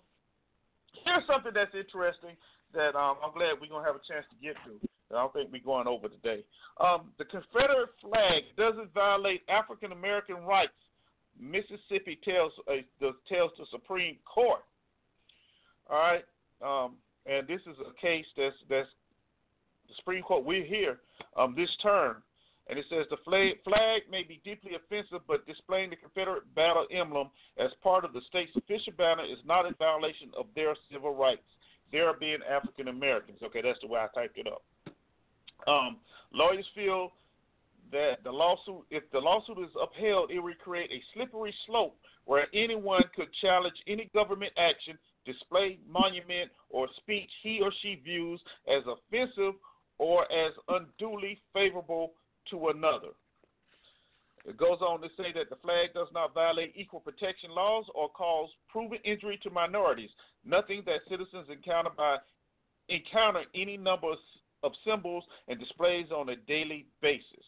here's 1.04 1.26
something 1.26 1.52
that's 1.54 1.74
interesting 1.74 2.36
that 2.74 2.96
um, 2.96 3.16
I'm 3.22 3.32
glad 3.32 3.60
we're 3.60 3.68
gonna 3.68 3.86
have 3.86 3.96
a 3.96 4.06
chance 4.06 4.26
to 4.30 4.36
get 4.42 4.56
to. 4.64 4.88
I 5.10 5.20
don't 5.20 5.32
think 5.32 5.52
we're 5.52 5.62
going 5.62 5.86
over 5.86 6.08
today. 6.08 6.42
Um, 6.80 7.12
the 7.18 7.24
Confederate 7.26 7.90
flag 8.00 8.44
doesn't 8.56 8.92
violate 8.94 9.42
African 9.48 9.92
American 9.92 10.36
rights. 10.44 10.72
Mississippi 11.38 12.18
tells 12.24 12.52
uh, 12.68 12.82
the, 13.00 13.12
tells 13.28 13.52
the 13.58 13.66
Supreme 13.70 14.16
Court. 14.24 14.60
All 15.90 15.98
right, 15.98 16.24
um, 16.62 16.94
and 17.26 17.46
this 17.46 17.60
is 17.62 17.76
a 17.80 18.00
case 18.00 18.26
that's 18.36 18.56
that's 18.68 18.88
the 19.88 19.94
Supreme 19.96 20.22
Court. 20.22 20.44
We're 20.44 20.64
here 20.64 21.00
um, 21.36 21.54
this 21.56 21.70
term, 21.82 22.22
and 22.68 22.78
it 22.78 22.84
says 22.88 23.06
the 23.10 23.16
flag, 23.24 24.02
may 24.10 24.22
be 24.22 24.40
deeply 24.44 24.72
offensive, 24.74 25.20
but 25.26 25.46
displaying 25.46 25.90
the 25.90 25.96
Confederate 25.96 26.54
battle 26.54 26.86
emblem 26.92 27.30
as 27.58 27.70
part 27.82 28.04
of 28.04 28.12
the 28.12 28.20
state's 28.28 28.54
official 28.56 28.92
banner 28.96 29.24
is 29.24 29.38
not 29.44 29.66
in 29.66 29.74
violation 29.74 30.30
of 30.38 30.46
their 30.54 30.74
civil 30.90 31.14
rights. 31.14 31.42
Their 31.90 32.14
being 32.14 32.38
African 32.48 32.88
Americans. 32.88 33.38
Okay, 33.42 33.60
that's 33.62 33.78
the 33.82 33.88
way 33.88 34.00
I 34.00 34.06
typed 34.14 34.38
it 34.38 34.46
up. 34.46 34.62
Um, 35.68 35.98
lawyers 36.32 36.66
feel 36.74 37.12
that 37.90 38.24
the 38.24 38.30
lawsuit, 38.30 38.84
if 38.90 39.02
the 39.12 39.18
lawsuit 39.18 39.58
is 39.58 39.70
upheld, 39.80 40.30
it 40.30 40.38
will 40.38 40.54
create 40.62 40.90
a 40.90 41.02
slippery 41.12 41.54
slope 41.66 41.96
where 42.24 42.46
anyone 42.54 43.02
could 43.14 43.28
challenge 43.40 43.74
any 43.86 44.10
government 44.14 44.52
action, 44.56 44.96
display, 45.26 45.78
monument, 45.88 46.50
or 46.70 46.88
speech 46.96 47.28
he 47.42 47.60
or 47.60 47.70
she 47.82 48.00
views 48.02 48.40
as 48.68 48.82
offensive 48.86 49.54
or 49.98 50.24
as 50.32 50.52
unduly 50.68 51.40
favorable 51.52 52.12
to 52.50 52.68
another. 52.68 53.08
It 54.44 54.56
goes 54.56 54.78
on 54.80 55.00
to 55.02 55.08
say 55.16 55.32
that 55.34 55.50
the 55.50 55.56
flag 55.56 55.94
does 55.94 56.08
not 56.12 56.34
violate 56.34 56.72
equal 56.74 57.00
protection 57.00 57.50
laws 57.50 57.84
or 57.94 58.08
cause 58.08 58.50
proven 58.68 58.98
injury 59.04 59.38
to 59.44 59.50
minorities. 59.50 60.10
Nothing 60.44 60.82
that 60.86 61.00
citizens 61.08 61.46
encounter 61.50 61.90
by 61.96 62.16
encounter 62.88 63.42
any 63.54 63.76
number 63.76 64.08
of 64.62 64.72
symbols 64.84 65.24
and 65.46 65.60
displays 65.60 66.06
on 66.10 66.28
a 66.28 66.36
daily 66.36 66.86
basis. 67.00 67.44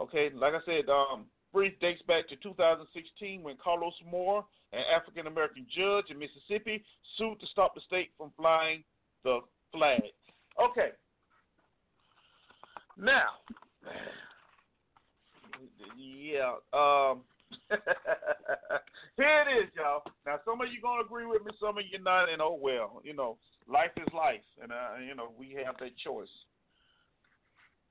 Okay, 0.00 0.30
like 0.34 0.54
I 0.54 0.60
said, 0.64 0.88
um, 0.88 1.26
brief 1.52 1.78
dates 1.80 2.02
back 2.02 2.28
to 2.28 2.36
2016 2.36 3.42
when 3.42 3.56
Carlos 3.62 3.94
Moore, 4.10 4.44
an 4.72 4.82
African 4.94 5.26
American 5.26 5.66
judge 5.74 6.06
in 6.10 6.18
Mississippi, 6.18 6.84
sued 7.16 7.40
to 7.40 7.46
stop 7.46 7.74
the 7.74 7.80
state 7.82 8.10
from 8.16 8.30
flying 8.36 8.82
the 9.24 9.40
flag. 9.72 10.02
Okay. 10.62 10.90
Now, 12.98 13.28
yeah, 15.96 16.54
um, 16.72 17.22
here 19.16 19.44
it 19.46 19.64
is, 19.64 19.70
y'all. 19.76 20.02
Now, 20.26 20.38
some 20.44 20.60
of 20.60 20.68
you 20.72 20.80
gonna 20.82 21.02
agree 21.02 21.26
with 21.26 21.44
me, 21.44 21.52
some 21.60 21.78
of 21.78 21.84
you 21.90 21.98
not, 22.02 22.28
and 22.28 22.42
oh 22.42 22.58
well, 22.60 23.00
you 23.04 23.14
know, 23.14 23.36
life 23.68 23.92
is 23.96 24.12
life, 24.14 24.44
and 24.62 24.72
uh, 24.72 24.98
you 25.06 25.14
know, 25.14 25.32
we 25.38 25.56
have 25.64 25.76
that 25.80 25.96
choice. 25.98 26.28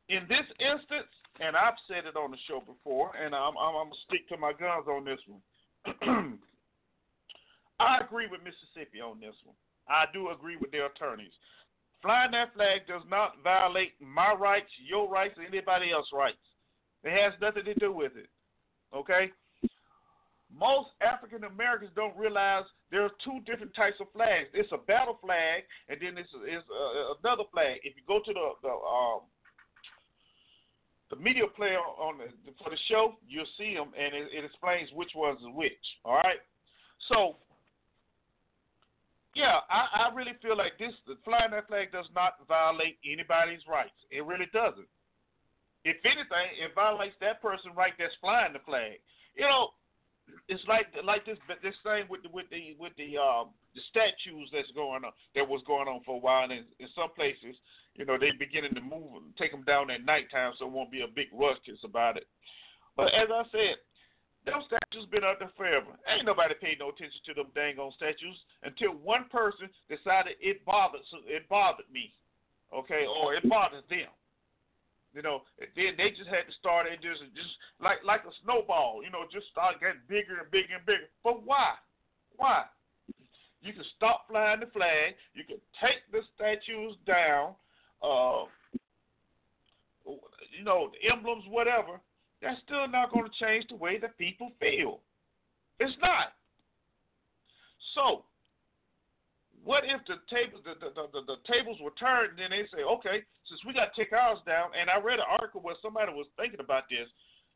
In 0.07 0.27
this 0.29 0.45
instance, 0.59 1.09
and 1.39 1.57
I've 1.57 1.79
said 1.87 2.05
it 2.05 2.15
on 2.15 2.31
the 2.31 2.37
show 2.47 2.61
before, 2.61 3.11
and 3.17 3.33
I'm, 3.33 3.57
I'm, 3.57 3.75
I'm 3.75 3.89
gonna 3.89 4.05
stick 4.07 4.27
to 4.29 4.37
my 4.37 4.53
guns 4.53 4.87
on 4.87 5.03
this 5.03 5.19
one. 5.27 6.39
I 7.79 7.99
agree 7.99 8.27
with 8.29 8.41
Mississippi 8.43 9.01
on 9.01 9.19
this 9.19 9.35
one. 9.43 9.55
I 9.89 10.05
do 10.13 10.29
agree 10.29 10.57
with 10.57 10.71
their 10.71 10.87
attorneys. 10.87 11.33
Flying 12.05 12.37
that 12.37 12.53
flag 12.53 12.85
does 12.87 13.01
not 13.09 13.41
violate 13.43 13.93
my 13.99 14.31
rights, 14.31 14.69
your 14.77 15.09
rights, 15.09 15.33
or 15.39 15.43
anybody 15.43 15.91
else's 15.91 16.13
rights. 16.13 16.37
It 17.03 17.09
has 17.09 17.33
nothing 17.41 17.65
to 17.65 17.73
do 17.73 17.91
with 17.91 18.11
it. 18.15 18.29
Okay? 18.95 19.31
Most 20.53 20.89
African 21.01 21.45
Americans 21.45 21.89
don't 21.95 22.15
realize 22.15 22.63
there 22.91 23.01
are 23.01 23.11
two 23.23 23.39
different 23.47 23.73
types 23.73 23.97
of 23.99 24.05
flags. 24.13 24.49
It's 24.53 24.71
a 24.71 24.77
battle 24.77 25.17
flag, 25.19 25.63
and 25.89 25.97
then 25.99 26.15
it's, 26.21 26.29
it's 26.45 26.63
uh, 26.69 27.17
another 27.25 27.49
flag. 27.51 27.81
If 27.81 27.97
you 27.97 28.03
go 28.07 28.19
to 28.23 28.31
the 28.31 28.47
the 28.61 28.69
um, 28.69 29.21
the 31.09 31.15
media 31.17 31.49
player 31.57 31.79
on 31.79 32.19
the, 32.19 32.25
for 32.63 32.69
the 32.69 32.77
show, 32.87 33.15
you'll 33.27 33.49
see 33.57 33.73
them, 33.73 33.89
and 33.97 34.13
it, 34.13 34.29
it 34.31 34.45
explains 34.45 34.89
which 34.93 35.11
ones 35.15 35.39
is 35.41 35.49
which. 35.55 35.73
All 36.05 36.17
right. 36.17 36.37
So, 37.09 37.37
yeah, 39.35 39.59
I, 39.69 40.07
I 40.07 40.15
really 40.15 40.33
feel 40.41 40.57
like 40.57 40.79
this 40.79 40.95
the 41.05 41.19
flying 41.23 41.51
that 41.51 41.67
flag 41.67 41.91
does 41.91 42.07
not 42.15 42.39
violate 42.47 42.97
anybody's 43.03 43.67
rights. 43.67 43.99
It 44.09 44.25
really 44.25 44.47
doesn't. 44.55 44.87
If 45.83 45.99
anything, 46.07 46.49
it 46.57 46.73
violates 46.73 47.19
that 47.21 47.43
person's 47.43 47.75
right 47.75 47.93
that's 47.99 48.15
flying 48.19 48.53
the 48.53 48.63
flag. 48.65 48.97
You 49.35 49.45
know, 49.45 49.75
it's 50.47 50.63
like 50.67 50.87
like 51.03 51.25
this 51.27 51.37
this 51.61 51.75
thing 51.83 52.07
with 52.09 52.23
the 52.23 52.29
with 52.31 52.47
the 52.49 52.79
with 52.79 52.95
the 52.97 53.19
um 53.19 53.51
the 53.75 53.83
statues 53.91 54.49
that's 54.55 54.71
going 54.71 55.03
on 55.03 55.11
that 55.35 55.47
was 55.47 55.61
going 55.67 55.87
on 55.87 56.01
for 56.07 56.15
a 56.15 56.23
while, 56.23 56.47
and 56.47 56.53
in, 56.53 56.65
in 56.79 56.87
some 56.95 57.11
places, 57.13 57.59
you 57.93 58.05
know, 58.05 58.17
they 58.17 58.31
beginning 58.39 58.73
to 58.73 58.81
move 58.81 59.19
take 59.37 59.51
them 59.51 59.67
down 59.67 59.91
at 59.91 60.05
nighttime, 60.07 60.53
so 60.57 60.65
it 60.65 60.71
won't 60.71 60.91
be 60.91 61.01
a 61.01 61.11
big 61.11 61.27
ruckus 61.35 61.83
about 61.83 62.17
it. 62.17 62.25
But 62.95 63.13
as 63.13 63.27
I 63.27 63.43
said, 63.51 63.75
those 64.45 64.65
statues 64.69 65.09
been 65.09 65.25
out 65.25 65.41
there 65.41 65.51
forever. 65.57 65.97
Ain't 66.05 66.25
nobody 66.25 66.53
paid 66.61 66.79
no 66.79 66.89
attention 66.89 67.19
to 67.25 67.33
them 67.33 67.49
dang 67.53 67.77
on 67.77 67.91
statues 67.97 68.37
until 68.63 68.93
one 68.93 69.25
person 69.29 69.69
decided 69.89 70.37
it 70.39 70.63
bothered 70.65 71.01
it 71.25 71.49
bothered 71.49 71.89
me, 71.91 72.13
okay, 72.73 73.05
or 73.09 73.33
it 73.33 73.47
bothered 73.49 73.85
them. 73.89 74.13
You 75.13 75.21
know, 75.21 75.43
then 75.59 75.95
they 75.97 76.11
just 76.11 76.29
had 76.29 76.45
to 76.45 76.53
start 76.59 76.87
and 76.91 77.01
just 77.01 77.23
just 77.33 77.55
like 77.79 78.03
like 78.05 78.21
a 78.27 78.33
snowball, 78.43 79.01
you 79.03 79.09
know, 79.09 79.23
just 79.31 79.47
start 79.49 79.79
getting 79.79 80.03
bigger 80.07 80.43
and 80.43 80.51
bigger 80.51 80.75
and 80.77 80.85
bigger. 80.85 81.09
But 81.23 81.41
why? 81.45 81.79
Why? 82.37 82.65
You 83.61 83.73
can 83.73 83.85
stop 83.97 84.27
flying 84.29 84.59
the 84.59 84.67
flag. 84.67 85.15
You 85.33 85.43
can 85.43 85.57
take 85.81 86.05
the 86.11 86.21
statues 86.35 86.93
down. 87.07 87.55
Uh, 88.03 88.45
you 90.05 90.63
know, 90.63 90.91
the 90.93 91.11
emblems, 91.11 91.45
whatever. 91.49 91.99
That's 92.41 92.59
still 92.65 92.87
not 92.87 93.11
going 93.11 93.25
to 93.25 93.43
change 93.43 93.65
the 93.69 93.75
way 93.75 93.97
that 93.99 94.17
people 94.17 94.51
feel. 94.59 94.99
It's 95.79 95.95
not. 96.01 96.33
So, 97.95 98.23
what 99.63 99.83
if 99.83 100.03
the 100.05 100.21
tables 100.29 100.61
the, 100.63 100.75
the, 100.77 100.93
the, 100.93 101.21
the 101.25 101.39
tables 101.49 101.79
were 101.81 101.95
turned 101.97 102.37
and 102.37 102.39
then 102.39 102.51
they 102.51 102.67
say, 102.69 102.83
okay, 102.83 103.23
since 103.49 103.59
we 103.65 103.73
got 103.73 103.89
to 103.93 103.97
take 103.97 104.13
ours 104.13 104.39
down, 104.45 104.69
and 104.77 104.89
I 104.89 105.01
read 105.01 105.19
an 105.19 105.31
article 105.31 105.61
where 105.61 105.75
somebody 105.81 106.13
was 106.13 106.27
thinking 106.37 106.59
about 106.59 106.85
this, 106.89 107.09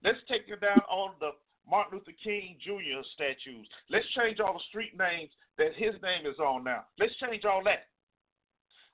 let's 0.04 0.18
take 0.28 0.48
it 0.48 0.60
down 0.60 0.82
all 0.90 1.14
the 1.20 1.38
Martin 1.70 2.00
Luther 2.00 2.18
King 2.18 2.58
Jr. 2.64 3.06
statues. 3.14 3.68
Let's 3.90 4.08
change 4.18 4.40
all 4.40 4.58
the 4.58 4.68
street 4.74 4.98
names 4.98 5.30
that 5.62 5.78
his 5.78 5.94
name 6.02 6.26
is 6.26 6.40
on 6.40 6.64
now. 6.64 6.90
Let's 6.98 7.14
change 7.22 7.46
all 7.46 7.62
that. 7.66 7.94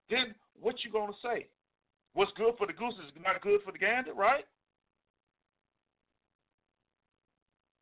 Then 0.10 0.36
what 0.60 0.84
you 0.84 0.92
gonna 0.92 1.16
say? 1.24 1.48
What's 2.14 2.32
good 2.36 2.56
for 2.58 2.68
the 2.68 2.74
goose 2.74 2.96
is 3.00 3.12
not 3.24 3.42
good 3.42 3.62
for 3.64 3.72
the 3.72 3.78
gander, 3.78 4.14
right? 4.14 4.46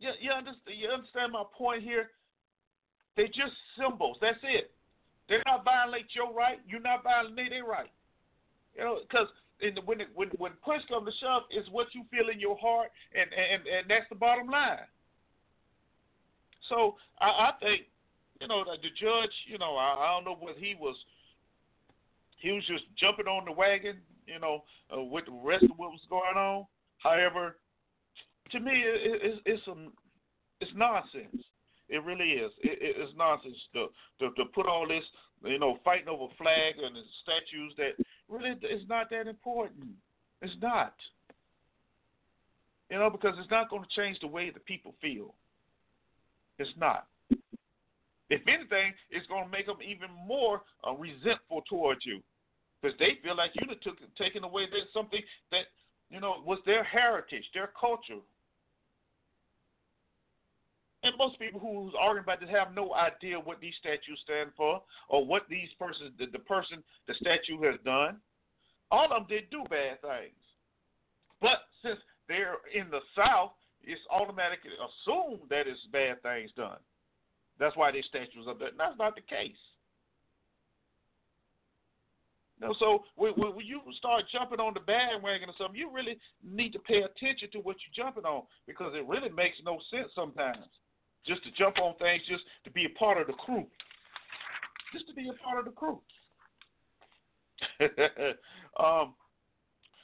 Yeah, 0.04 0.20
you 0.20 0.32
understand, 0.36 0.76
you 0.76 0.90
understand 0.90 1.32
my 1.32 1.48
point 1.56 1.82
here? 1.82 2.12
They're 3.16 3.28
just 3.32 3.56
symbols. 3.80 4.18
That's 4.20 4.44
it. 4.44 4.72
They're 5.30 5.44
not 5.46 5.64
violate 5.64 6.12
your 6.12 6.34
right. 6.34 6.60
You're 6.68 6.84
not 6.84 7.04
violating 7.04 7.52
their 7.52 7.64
right. 7.64 7.92
You 8.76 8.84
know, 8.84 9.00
because 9.08 9.32
when 9.86 10.02
it, 10.02 10.10
when 10.14 10.28
when 10.38 10.52
push 10.60 10.82
comes 10.90 11.08
to 11.08 11.14
shove, 11.24 11.44
it's 11.52 11.70
what 11.70 11.88
you 11.96 12.04
feel 12.12 12.28
in 12.28 12.40
your 12.40 12.58
heart, 12.58 12.92
and 13.16 13.32
and 13.32 13.64
and 13.64 13.88
that's 13.88 14.10
the 14.10 14.16
bottom 14.16 14.48
line. 14.50 14.84
So 16.68 16.96
I, 17.22 17.26
I 17.26 17.52
think, 17.62 17.84
you 18.42 18.48
know, 18.48 18.64
the, 18.66 18.76
the 18.82 18.92
judge, 19.00 19.32
you 19.48 19.58
know, 19.58 19.76
I, 19.76 19.96
I 19.96 20.16
don't 20.16 20.26
know 20.26 20.36
what 20.36 20.58
he 20.58 20.76
was. 20.76 20.96
He 22.40 22.52
was 22.52 22.66
just 22.68 22.84
jumping 23.00 23.28
on 23.28 23.46
the 23.46 23.54
wagon, 23.54 23.98
you 24.28 24.40
know, 24.40 24.64
uh, 24.92 25.02
with 25.02 25.26
the 25.26 25.40
rest 25.44 25.64
of 25.64 25.78
what 25.78 25.92
was 25.92 26.04
going 26.10 26.36
on. 26.36 26.66
However, 26.98 27.56
to 28.54 28.60
me, 28.60 28.72
it, 28.72 29.22
it, 29.22 29.42
it's 29.46 29.66
some, 29.66 29.92
it's 30.62 30.72
nonsense. 30.76 31.44
It 31.90 32.04
really 32.04 32.32
is. 32.32 32.52
It, 32.64 32.80
it, 32.82 32.96
it's 32.98 33.14
nonsense 33.18 33.58
to, 33.74 33.88
to 34.20 34.34
to 34.36 34.46
put 34.56 34.66
all 34.66 34.88
this, 34.88 35.04
you 35.44 35.60
know, 35.60 35.78
fighting 35.84 36.08
over 36.08 36.32
flags 36.38 36.78
and 36.82 36.96
statues 37.22 37.74
that 37.78 38.06
really 38.30 38.52
is 38.52 38.88
not 38.88 39.10
that 39.10 39.28
important. 39.28 39.88
It's 40.42 40.56
not. 40.62 40.96
You 42.90 43.00
know, 43.00 43.10
because 43.10 43.36
it's 43.38 43.52
not 43.52 43.70
going 43.70 43.84
to 43.84 43.90
change 43.96 44.20
the 44.22 44.28
way 44.28 44.50
the 44.50 44.60
people 44.62 44.96
feel. 45.02 45.34
It's 46.58 46.70
not. 46.80 47.08
If 48.30 48.42
anything, 48.48 48.94
it's 49.12 49.28
going 49.28 49.46
to 49.46 49.52
make 49.52 49.66
them 49.66 49.78
even 49.86 50.10
more 50.28 50.62
uh, 50.88 50.94
resentful 50.94 51.64
towards 51.70 52.06
you, 52.06 52.22
because 52.82 52.98
they 52.98 53.20
feel 53.24 53.36
like 53.36 53.52
you 53.56 53.68
took 53.84 53.98
taken 54.18 54.44
away 54.44 54.68
their, 54.72 54.82
something 54.94 55.22
that 55.52 55.66
you 56.10 56.20
know 56.20 56.42
was 56.46 56.60
their 56.66 56.84
heritage, 56.84 57.44
their 57.54 57.72
culture, 57.80 58.22
and 61.14 61.20
most 61.20 61.40
people 61.40 61.60
who's 61.60 61.94
arguing 62.00 62.24
about 62.24 62.40
this 62.40 62.50
have 62.50 62.74
no 62.74 62.94
idea 62.94 63.40
what 63.40 63.62
these 63.62 63.74
statues 63.80 64.20
stand 64.24 64.50
for 64.58 64.82
or 65.10 65.26
what 65.26 65.44
these 65.50 65.70
persons, 65.78 66.12
the, 66.18 66.26
the 66.32 66.40
person, 66.40 66.84
the 67.08 67.14
statue 67.16 67.62
has 67.64 67.80
done. 67.86 68.18
All 68.92 69.06
of 69.06 69.12
them 69.12 69.26
did 69.30 69.50
do 69.50 69.64
bad 69.70 70.02
things. 70.02 70.42
But 71.42 71.70
since 71.84 72.00
they're 72.28 72.58
in 72.74 72.90
the 72.90 73.02
South, 73.16 73.52
it's 73.84 74.02
automatically 74.10 74.72
assumed 74.80 75.50
that 75.50 75.68
it's 75.68 75.80
bad 75.92 76.22
things 76.24 76.52
done. 76.56 76.82
That's 77.60 77.78
why 77.78 77.92
these 77.92 78.06
statues 78.10 78.48
are 78.48 78.58
there. 78.58 78.70
That's 78.78 78.98
not 78.98 79.16
the 79.16 79.22
case. 79.22 79.60
Know, 82.62 82.74
so 82.80 83.04
when, 83.16 83.34
when 83.34 83.66
you 83.66 83.82
start 83.98 84.24
jumping 84.32 84.60
on 84.60 84.74
the 84.74 84.80
bandwagon 84.80 85.50
or 85.50 85.54
something, 85.58 85.76
you 85.76 85.92
really 85.92 86.18
need 86.42 86.72
to 86.72 86.80
pay 86.80 87.04
attention 87.04 87.52
to 87.52 87.60
what 87.60 87.76
you're 87.84 88.06
jumping 88.06 88.24
on 88.24 88.44
because 88.68 88.94
it 88.96 89.06
really 89.06 89.30
makes 89.30 89.58
no 89.66 89.80
sense 89.92 90.08
sometimes 90.16 90.64
just 91.26 91.44
to 91.44 91.52
jump 91.52 91.80
on 91.80 91.96
things, 91.98 92.22
just 92.28 92.44
to 92.64 92.72
be 92.72 92.86
a 92.86 93.00
part 93.00 93.20
of 93.20 93.28
the 93.28 93.34
crew. 93.34 93.66
Just 94.92 95.08
to 95.08 95.14
be 95.14 95.30
a 95.30 95.44
part 95.44 95.60
of 95.60 95.66
the 95.66 95.72
crew. 95.72 96.00
um, 98.80 99.14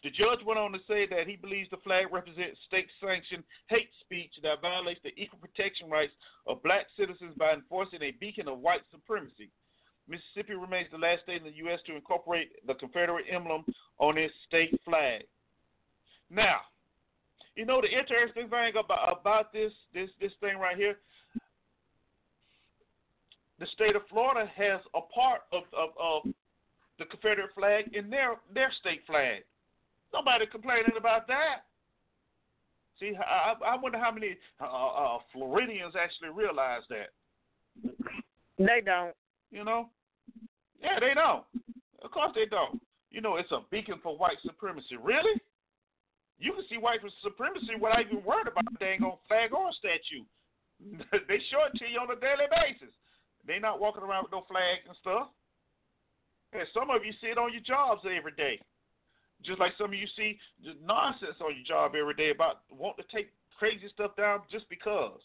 the 0.03 0.09
judge 0.09 0.39
went 0.45 0.59
on 0.59 0.71
to 0.71 0.79
say 0.87 1.05
that 1.07 1.27
he 1.27 1.35
believes 1.35 1.69
the 1.69 1.83
flag 1.83 2.07
represents 2.11 2.57
state 2.67 2.87
sanctioned 3.03 3.43
hate 3.67 3.89
speech 3.99 4.31
that 4.43 4.61
violates 4.61 5.01
the 5.03 5.11
equal 5.21 5.39
protection 5.39 5.89
rights 5.89 6.13
of 6.47 6.63
black 6.63 6.87
citizens 6.97 7.35
by 7.37 7.51
enforcing 7.51 8.01
a 8.01 8.11
beacon 8.11 8.47
of 8.47 8.59
white 8.59 8.81
supremacy. 8.91 9.51
Mississippi 10.07 10.55
remains 10.55 10.87
the 10.91 10.97
last 10.97 11.23
state 11.23 11.41
in 11.41 11.51
the 11.51 11.57
U.S. 11.67 11.79
to 11.85 11.95
incorporate 11.95 12.49
the 12.65 12.73
Confederate 12.75 13.25
emblem 13.29 13.63
on 13.99 14.17
its 14.17 14.33
state 14.47 14.73
flag. 14.85 15.23
Now, 16.31 16.61
you 17.55 17.65
know 17.65 17.81
the 17.81 17.89
interesting 17.89 18.49
thing 18.49 18.73
about 18.79 19.19
about 19.19 19.53
this 19.53 19.71
this 19.93 20.09
this 20.19 20.31
thing 20.41 20.57
right 20.57 20.77
here 20.77 20.97
the 23.59 23.67
state 23.73 23.95
of 23.95 24.03
Florida 24.09 24.49
has 24.55 24.79
a 24.95 25.01
part 25.01 25.41
of, 25.51 25.63
of, 25.73 25.89
of 25.99 26.33
the 26.97 27.05
Confederate 27.05 27.53
flag 27.53 27.93
in 27.93 28.09
their 28.09 28.35
their 28.53 28.71
state 28.79 29.01
flag. 29.05 29.43
Nobody 30.13 30.45
complaining 30.47 30.95
about 30.97 31.27
that. 31.27 31.65
See, 32.99 33.13
I, 33.17 33.53
I 33.65 33.77
wonder 33.77 33.97
how 33.97 34.11
many 34.11 34.35
uh, 34.59 34.65
uh, 34.65 35.17
Floridians 35.31 35.93
actually 35.99 36.29
realize 36.29 36.81
that. 36.89 37.09
They 38.57 38.81
don't. 38.83 39.15
You 39.51 39.63
know? 39.63 39.89
Yeah, 40.81 40.99
they 40.99 41.13
don't. 41.13 41.43
Of 42.03 42.11
course 42.11 42.31
they 42.35 42.45
don't. 42.45 42.81
You 43.11 43.21
know, 43.21 43.37
it's 43.37 43.51
a 43.51 43.59
beacon 43.71 43.95
for 44.03 44.17
white 44.17 44.37
supremacy. 44.45 44.97
Really? 45.01 45.41
You 46.39 46.55
can 46.55 46.63
see 46.71 46.79
white 46.79 47.03
supremacy 47.21 47.75
without 47.75 47.99
even 47.99 48.23
worried 48.23 48.47
about 48.47 48.63
the 48.71 48.79
dang 48.79 49.03
on 49.03 49.19
flag 49.27 49.51
or 49.51 49.75
statue. 49.75 50.23
they 51.27 51.39
show 51.51 51.67
it 51.67 51.75
to 51.75 51.85
you 51.85 51.99
on 51.99 52.07
a 52.07 52.15
daily 52.15 52.47
basis. 52.47 52.95
They 53.43 53.59
not 53.59 53.83
walking 53.83 54.03
around 54.03 54.23
with 54.23 54.31
no 54.31 54.47
flags 54.47 54.87
and 54.87 54.95
stuff. 55.03 55.27
And 56.55 56.63
some 56.73 56.89
of 56.89 57.03
you 57.03 57.11
see 57.19 57.27
it 57.27 57.37
on 57.37 57.51
your 57.51 57.61
jobs 57.61 58.01
every 58.07 58.31
day. 58.39 58.57
Just 59.43 59.59
like 59.59 59.75
some 59.77 59.91
of 59.91 59.99
you 59.99 60.07
see 60.15 60.39
just 60.63 60.79
nonsense 60.83 61.37
on 61.43 61.55
your 61.55 61.67
job 61.67 61.93
every 61.99 62.15
day 62.15 62.31
about 62.31 62.63
wanting 62.71 63.03
to 63.03 63.15
take 63.15 63.31
crazy 63.59 63.91
stuff 63.91 64.15
down 64.15 64.41
just 64.51 64.67
because. 64.69 65.19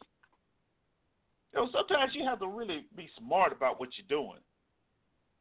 You 1.55 1.63
know, 1.63 1.69
sometimes 1.71 2.15
you 2.15 2.27
have 2.27 2.41
to 2.41 2.49
really 2.49 2.87
be 2.97 3.09
smart 3.19 3.53
about 3.53 3.79
what 3.79 3.91
you're 3.95 4.11
doing. 4.11 4.43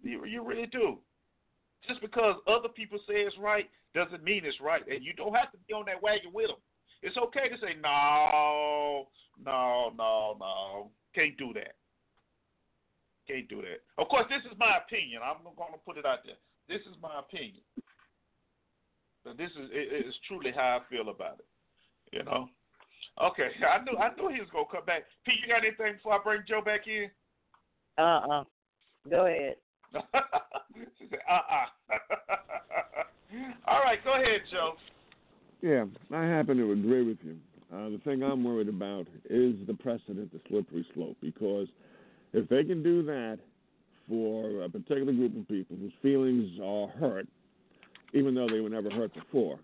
You, 0.02 0.26
you 0.26 0.45
really 0.45 0.68
do. 0.68 1.00
Just 1.88 2.02
because 2.02 2.36
other 2.48 2.70
people 2.70 3.00
say 3.08 3.26
it's 3.26 3.38
right 3.38 3.70
doesn't 3.94 4.24
mean 4.24 4.44
it's 4.45 4.60
right, 4.61 4.82
and 4.88 5.03
you 5.03 5.14
don't 5.14 5.36
have 5.36 5.52
to 5.52 5.57
be 5.68 5.74
on 5.74 5.86
that 5.86 6.02
wagon 6.02 6.32
with 6.34 6.48
them. 6.48 6.57
It's 7.02 7.18
okay 7.18 7.49
to 7.49 7.57
say 7.57 7.76
no, 7.82 9.07
no, 9.44 9.91
no, 9.98 10.38
no. 10.40 10.90
Can't 11.14 11.38
do 11.38 11.53
that. 11.53 11.76
Can't 13.28 13.48
do 13.48 13.61
that. 13.61 13.84
Of 14.02 14.10
course, 14.10 14.26
this 14.30 14.44
is 14.49 14.57
my 14.57 14.78
opinion. 14.78 15.22
I'm 15.24 15.44
going 15.44 15.74
to 15.74 15.80
put 15.86 15.98
it 15.98 16.06
out 16.06 16.20
there. 16.26 16.40
This 16.68 16.82
is 16.88 16.95
my 17.02 17.20
opinion. 17.20 17.64
But 19.24 19.38
this 19.38 19.52
is 19.52 19.70
it, 19.72 20.06
it's 20.06 20.18
truly 20.28 20.52
how 20.52 20.80
I 20.82 20.90
feel 20.90 21.10
about 21.10 21.40
it. 21.40 21.48
You 22.11 22.24
know. 22.24 22.49
Okay, 23.22 23.49
I 23.64 23.84
knew 23.84 23.98
I 23.98 24.10
knew 24.15 24.34
he 24.34 24.41
was 24.41 24.49
gonna 24.52 24.65
come 24.72 24.86
back. 24.86 25.03
Pete, 25.26 25.36
you 25.41 25.53
got 25.53 25.64
anything 25.64 25.95
before 25.95 26.14
I 26.14 26.24
bring 26.24 26.41
Joe 26.48 26.61
back 26.61 26.88
in? 26.88 27.10
Uh 27.98 28.02
uh 28.02 28.44
Go 29.10 29.28
ahead. 29.28 29.56
she 30.98 31.06
said, 31.10 31.20
uh 31.30 31.40
uh 31.53 31.98
All 33.68 33.80
right, 33.80 34.03
go 34.03 34.14
ahead, 34.14 34.41
Joe. 34.51 34.73
Yeah, 35.61 35.85
I 36.11 36.26
happen 36.26 36.57
to 36.57 36.72
agree 36.72 37.03
with 37.03 37.18
you. 37.23 37.38
Uh, 37.73 37.89
the 37.89 37.99
thing 38.03 38.22
I'm 38.22 38.43
worried 38.43 38.69
about 38.69 39.07
is 39.30 39.55
the 39.65 39.73
precedent, 39.73 40.31
the 40.31 40.39
slippery 40.47 40.85
slope, 40.93 41.18
because 41.22 41.68
if 42.34 42.47
they 42.49 42.64
can 42.64 42.84
do 42.84 43.01
that 43.03 43.39
for 44.07 44.64
a 44.64 44.69
particular 44.69 45.14
group 45.14 45.35
of 45.38 45.47
people 45.47 45.77
whose 45.77 45.93
feelings 46.01 46.60
are 46.61 46.88
hurt, 46.99 47.27
even 48.14 48.35
though 48.35 48.47
they 48.47 48.60
were 48.60 48.69
never 48.69 48.91
hurt 48.91 49.14
before, 49.14 49.60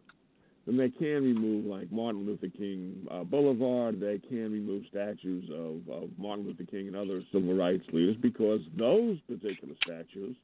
then 0.65 0.77
they 0.77 0.89
can 0.89 1.23
remove 1.23 1.65
like 1.65 1.91
Martin 1.91 2.25
Luther 2.25 2.47
King 2.47 3.07
uh, 3.11 3.23
Boulevard. 3.23 3.99
They 3.99 4.19
can 4.19 4.51
remove 4.51 4.83
statues 4.89 5.49
of, 5.51 5.93
of 5.93 6.09
Martin 6.17 6.45
Luther 6.45 6.63
King 6.63 6.87
and 6.87 6.95
other 6.95 7.21
civil 7.31 7.55
rights 7.55 7.83
leaders 7.91 8.15
because 8.21 8.61
those 8.77 9.17
particular 9.27 9.75
statues 9.83 10.35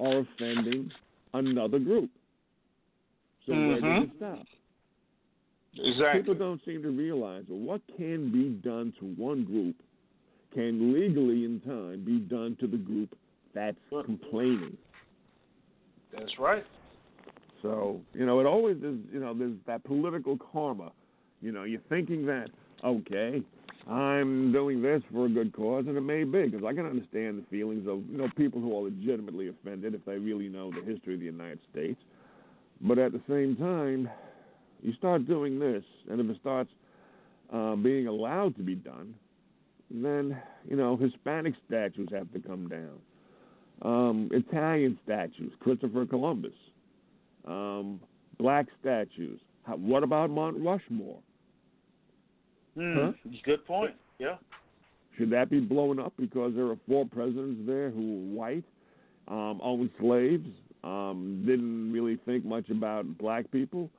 are 0.00 0.20
offending 0.20 0.90
another 1.34 1.78
group. 1.78 2.10
So 3.48 3.54
mm-hmm. 3.54 3.84
where 3.84 4.00
does 4.00 4.08
it 4.08 4.16
stop? 4.18 4.46
Exactly. 5.80 6.20
People 6.20 6.34
don't 6.34 6.60
seem 6.64 6.82
to 6.82 6.90
realize 6.90 7.44
well, 7.48 7.58
what 7.58 7.80
can 7.96 8.30
be 8.30 8.50
done 8.68 8.92
to 9.00 9.06
one 9.20 9.44
group 9.44 9.76
can 10.54 10.92
legally 10.92 11.44
in 11.44 11.60
time 11.64 12.04
be 12.04 12.18
done 12.18 12.56
to 12.60 12.66
the 12.66 12.76
group 12.76 13.16
that's 13.54 13.76
complaining. 14.04 14.76
That's 16.12 16.38
right. 16.38 16.64
So, 17.62 18.00
you 18.14 18.24
know, 18.24 18.40
it 18.40 18.46
always 18.46 18.76
is, 18.78 18.98
you 19.12 19.20
know, 19.20 19.34
there's 19.34 19.56
that 19.66 19.82
political 19.84 20.38
karma. 20.52 20.92
You 21.40 21.52
know, 21.52 21.64
you're 21.64 21.80
thinking 21.88 22.26
that, 22.26 22.48
okay, 22.84 23.42
I'm 23.88 24.52
doing 24.52 24.82
this 24.82 25.02
for 25.12 25.26
a 25.26 25.28
good 25.28 25.52
cause, 25.54 25.84
and 25.86 25.96
it 25.96 26.02
may 26.02 26.24
be, 26.24 26.48
because 26.48 26.64
I 26.64 26.72
can 26.72 26.86
understand 26.86 27.38
the 27.38 27.46
feelings 27.50 27.86
of, 27.88 28.02
you 28.10 28.18
know, 28.18 28.28
people 28.36 28.60
who 28.60 28.76
are 28.76 28.82
legitimately 28.82 29.48
offended 29.48 29.94
if 29.94 30.04
they 30.04 30.18
really 30.18 30.48
know 30.48 30.70
the 30.70 30.84
history 30.90 31.14
of 31.14 31.20
the 31.20 31.26
United 31.26 31.60
States. 31.72 32.00
But 32.80 32.98
at 32.98 33.12
the 33.12 33.20
same 33.28 33.56
time, 33.56 34.08
you 34.82 34.92
start 34.94 35.26
doing 35.26 35.58
this, 35.58 35.82
and 36.10 36.20
if 36.20 36.30
it 36.30 36.36
starts 36.40 36.70
uh, 37.52 37.74
being 37.76 38.06
allowed 38.06 38.56
to 38.56 38.62
be 38.62 38.74
done, 38.74 39.14
then 39.90 40.40
you 40.68 40.76
know 40.76 40.96
Hispanic 40.96 41.54
statues 41.66 42.08
have 42.12 42.30
to 42.32 42.40
come 42.40 42.68
down. 42.68 42.98
Um, 43.82 44.28
Italian 44.32 44.98
statues, 45.04 45.52
Christopher 45.60 46.06
Columbus. 46.06 46.52
Um, 47.46 48.00
black 48.38 48.66
statues. 48.80 49.40
How, 49.64 49.76
what 49.76 50.02
about 50.02 50.30
Mount 50.30 50.56
Rushmore? 50.58 51.18
Mm, 52.76 53.14
Good 53.44 53.66
point. 53.66 53.94
Yeah. 54.18 54.36
Should 55.16 55.30
that 55.30 55.50
be 55.50 55.60
blown 55.60 55.98
up 55.98 56.12
because 56.18 56.54
there 56.54 56.66
are 56.66 56.78
four 56.88 57.04
presidents 57.06 57.60
there 57.66 57.90
who 57.90 58.00
were 58.00 58.34
white, 58.36 58.64
um, 59.26 59.60
owned 59.62 59.90
slaves, 60.00 60.48
um, 60.84 61.42
didn't 61.46 61.92
really 61.92 62.18
think 62.24 62.44
much 62.44 62.68
about 62.70 63.18
black 63.18 63.50
people? 63.50 63.90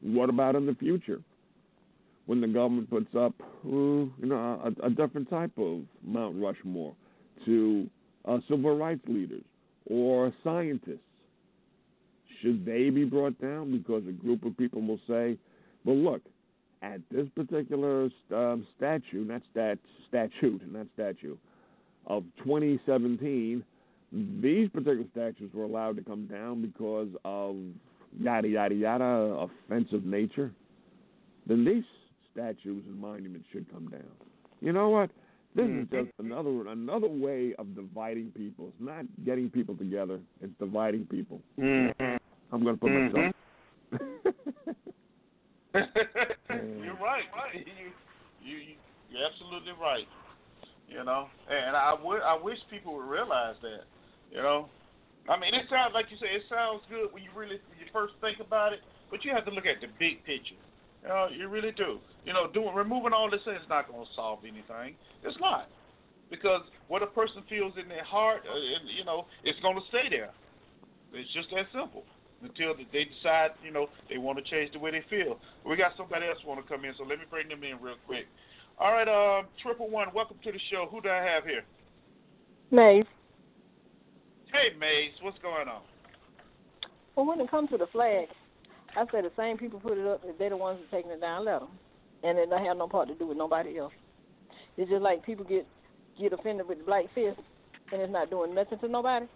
What 0.00 0.28
about 0.28 0.56
in 0.56 0.66
the 0.66 0.74
future? 0.74 1.20
When 2.26 2.40
the 2.40 2.46
government 2.46 2.88
puts 2.88 3.14
up, 3.16 3.34
uh, 3.40 3.68
you 3.68 4.12
know, 4.22 4.72
a, 4.82 4.86
a 4.86 4.90
different 4.90 5.28
type 5.28 5.52
of 5.58 5.82
Mount 6.04 6.40
Rushmore 6.40 6.94
to 7.44 7.88
uh, 8.24 8.38
civil 8.48 8.76
rights 8.76 9.02
leaders 9.08 9.42
or 9.86 10.32
scientists, 10.44 10.98
should 12.40 12.64
they 12.64 12.90
be 12.90 13.04
brought 13.04 13.40
down 13.40 13.76
because 13.76 14.04
a 14.08 14.12
group 14.12 14.44
of 14.44 14.56
people 14.56 14.80
will 14.82 15.00
say, 15.08 15.36
"Well, 15.84 15.96
look, 15.96 16.22
at 16.82 17.00
this 17.10 17.26
particular 17.34 18.08
um, 18.34 18.66
statue, 18.76 19.24
not 19.24 19.42
stat 19.50 19.78
statute, 20.08 20.60
not 20.72 20.86
statue, 20.94 21.36
of 22.06 22.24
2017, 22.44 23.64
these 24.12 24.68
particular 24.68 25.04
statues 25.12 25.50
were 25.54 25.64
allowed 25.64 25.96
to 25.96 26.02
come 26.02 26.26
down 26.26 26.60
because 26.60 27.08
of 27.24 27.56
yada 28.18 28.48
yada 28.48 28.74
yada 28.74 29.04
offensive 29.04 30.04
nature. 30.04 30.52
Then 31.46 31.64
these 31.64 31.84
statues 32.32 32.84
and 32.86 33.00
monuments 33.00 33.46
should 33.52 33.70
come 33.72 33.88
down. 33.88 34.02
You 34.60 34.72
know 34.72 34.90
what? 34.90 35.10
This 35.54 35.66
is 35.66 35.86
just 35.90 36.08
another 36.18 36.68
another 36.68 37.08
way 37.08 37.54
of 37.58 37.74
dividing 37.74 38.30
people. 38.30 38.68
It's 38.68 38.80
not 38.80 39.04
getting 39.24 39.50
people 39.50 39.74
together. 39.76 40.18
It's 40.40 40.52
dividing 40.58 41.06
people. 41.06 41.40
Mm-hmm. 41.58 42.16
I'm 42.52 42.62
going 42.62 42.76
to 42.76 42.80
put 42.80 42.90
myself. 42.90 43.34
you're 45.74 46.96
right. 47.00 47.24
right. 47.34 47.54
You, 47.54 47.64
you, 48.42 48.56
you, 48.56 48.74
you're 49.10 49.26
absolutely 49.30 49.72
right. 49.80 50.06
You 50.88 51.04
know, 51.04 51.28
and 51.50 51.76
I, 51.76 51.90
w- 51.96 52.20
I 52.20 52.38
wish 52.42 52.58
people 52.70 52.94
would 52.96 53.08
realize 53.08 53.56
that. 53.62 53.84
You 54.32 54.40
know, 54.40 54.72
I 55.28 55.38
mean, 55.38 55.52
it 55.52 55.68
sounds 55.68 55.92
like 55.92 56.08
you 56.08 56.16
say 56.16 56.32
it 56.32 56.48
sounds 56.48 56.80
good 56.88 57.12
when 57.12 57.22
you 57.22 57.30
really 57.36 57.60
when 57.68 57.76
you 57.76 57.86
first 57.92 58.16
think 58.24 58.40
about 58.40 58.72
it, 58.72 58.80
but 59.12 59.24
you 59.24 59.30
have 59.30 59.44
to 59.44 59.52
look 59.52 59.68
at 59.68 59.84
the 59.84 59.92
big 60.00 60.24
picture. 60.24 60.56
You 61.04 61.08
know, 61.08 61.28
you 61.28 61.48
really 61.48 61.72
do. 61.76 62.00
You 62.24 62.32
know, 62.32 62.48
doing 62.48 62.74
removing 62.74 63.12
all 63.12 63.30
this 63.30 63.44
is 63.44 63.68
not 63.68 63.92
going 63.92 64.02
to 64.02 64.10
solve 64.16 64.40
anything. 64.48 64.96
It's 65.22 65.38
not 65.38 65.68
because 66.32 66.62
what 66.88 67.02
a 67.02 67.06
person 67.06 67.44
feels 67.48 67.74
in 67.76 67.88
their 67.88 68.04
heart, 68.04 68.40
uh, 68.48 68.56
you 68.96 69.04
know, 69.04 69.26
it's 69.44 69.60
going 69.60 69.76
to 69.76 69.82
stay 69.88 70.08
there. 70.08 70.30
It's 71.12 71.30
just 71.34 71.50
that 71.50 71.66
simple 71.76 72.04
until 72.42 72.74
they 72.74 73.04
decide, 73.04 73.50
you 73.62 73.70
know, 73.70 73.86
they 74.08 74.16
want 74.16 74.38
to 74.38 74.44
change 74.50 74.72
the 74.72 74.78
way 74.78 74.90
they 74.90 75.04
feel. 75.10 75.38
We 75.64 75.76
got 75.76 75.92
somebody 75.96 76.26
else 76.26 76.38
want 76.44 76.64
to 76.64 76.66
come 76.66 76.84
in, 76.84 76.94
so 76.96 77.04
let 77.04 77.18
me 77.18 77.26
bring 77.28 77.48
them 77.48 77.62
in 77.62 77.78
real 77.80 78.00
quick. 78.06 78.26
All 78.80 78.92
right, 78.92 79.06
uh, 79.06 79.46
triple 79.62 79.90
one, 79.90 80.08
welcome 80.14 80.38
to 80.42 80.50
the 80.50 80.58
show. 80.70 80.88
Who 80.90 81.02
do 81.02 81.10
I 81.10 81.22
have 81.22 81.44
here? 81.44 81.62
Maeve. 82.70 83.06
Hey, 84.52 84.76
Maze, 84.78 85.12
what's 85.22 85.38
going 85.38 85.66
on? 85.66 85.80
Well, 87.16 87.24
when 87.24 87.40
it 87.40 87.50
comes 87.50 87.70
to 87.70 87.78
the 87.78 87.86
flag, 87.86 88.26
I 88.94 89.04
say 89.10 89.22
the 89.22 89.32
same 89.34 89.56
people 89.56 89.80
put 89.80 89.96
it 89.96 90.06
up. 90.06 90.20
If 90.24 90.38
they're 90.38 90.50
the 90.50 90.58
ones 90.58 90.78
who 90.78 90.96
taking 90.96 91.10
it 91.10 91.22
down, 91.22 91.46
let 91.46 91.60
them. 91.60 91.70
And 92.22 92.38
it 92.38 92.50
don't 92.50 92.64
have 92.64 92.76
no 92.76 92.86
part 92.86 93.08
to 93.08 93.14
do 93.14 93.26
with 93.26 93.38
nobody 93.38 93.78
else. 93.78 93.94
It's 94.76 94.90
just 94.90 95.02
like 95.02 95.24
people 95.24 95.44
get 95.44 95.66
get 96.20 96.34
offended 96.34 96.68
with 96.68 96.78
the 96.78 96.84
black 96.84 97.06
fist, 97.14 97.40
and 97.92 98.02
it's 98.02 98.12
not 98.12 98.28
doing 98.28 98.54
nothing 98.54 98.78
to 98.78 98.88
nobody. 98.88 99.26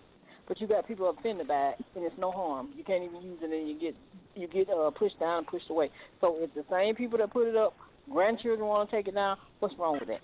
But 0.47 0.61
you 0.61 0.67
got 0.67 0.87
people 0.87 1.09
offended 1.09 1.49
by 1.49 1.71
it, 1.71 1.85
and 1.95 2.05
it's 2.05 2.15
no 2.19 2.31
harm. 2.31 2.71
You 2.77 2.85
can't 2.85 3.03
even 3.03 3.23
use 3.23 3.39
it, 3.41 3.51
and 3.51 3.69
you 3.69 3.81
get 3.81 3.97
you 4.35 4.47
get 4.47 4.69
uh, 4.69 4.91
pushed 4.91 5.19
down, 5.19 5.47
pushed 5.47 5.71
away. 5.71 5.91
So 6.21 6.37
if 6.41 6.53
the 6.55 6.65
same 6.71 6.95
people 6.95 7.19
that 7.19 7.33
put 7.33 7.49
it 7.49 7.57
up, 7.57 7.75
grandchildren 8.11 8.69
want 8.69 8.91
to 8.91 8.97
take 8.97 9.09
it 9.09 9.15
down, 9.15 9.39
what's 9.61 9.75
wrong 9.79 9.99
with 9.99 10.09
that? 10.09 10.21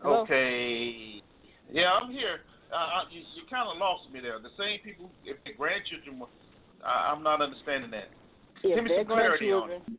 Hello? 0.00 0.22
Okay. 0.22 1.22
Yeah, 1.70 1.92
I'm 1.92 2.10
here. 2.10 2.40
Uh, 2.72 3.04
you 3.10 3.20
you 3.34 3.42
kind 3.50 3.68
of 3.68 3.78
lost 3.78 4.10
me 4.12 4.20
there. 4.20 4.38
The 4.38 4.54
same 4.58 4.78
people, 4.84 5.10
if 5.24 5.36
the 5.44 5.52
grandchildren 5.52 6.18
were, 6.18 6.28
I, 6.84 7.10
I'm 7.12 7.22
not 7.22 7.40
understanding 7.40 7.90
that. 7.90 8.08
If 8.62 8.74
Give 8.76 8.84
me 8.84 8.90
some 8.96 9.06
clarity 9.06 9.52
on 9.52 9.68
grandchildren, 9.68 9.98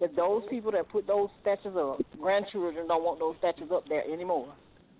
if 0.00 0.14
those 0.14 0.42
people 0.50 0.72
that 0.72 0.88
put 0.88 1.06
those 1.06 1.28
statues 1.40 1.74
up, 1.76 2.00
grandchildren 2.20 2.86
don't 2.86 3.02
want 3.02 3.18
those 3.18 3.34
statues 3.38 3.70
up 3.72 3.88
there 3.88 4.04
anymore, 4.04 4.52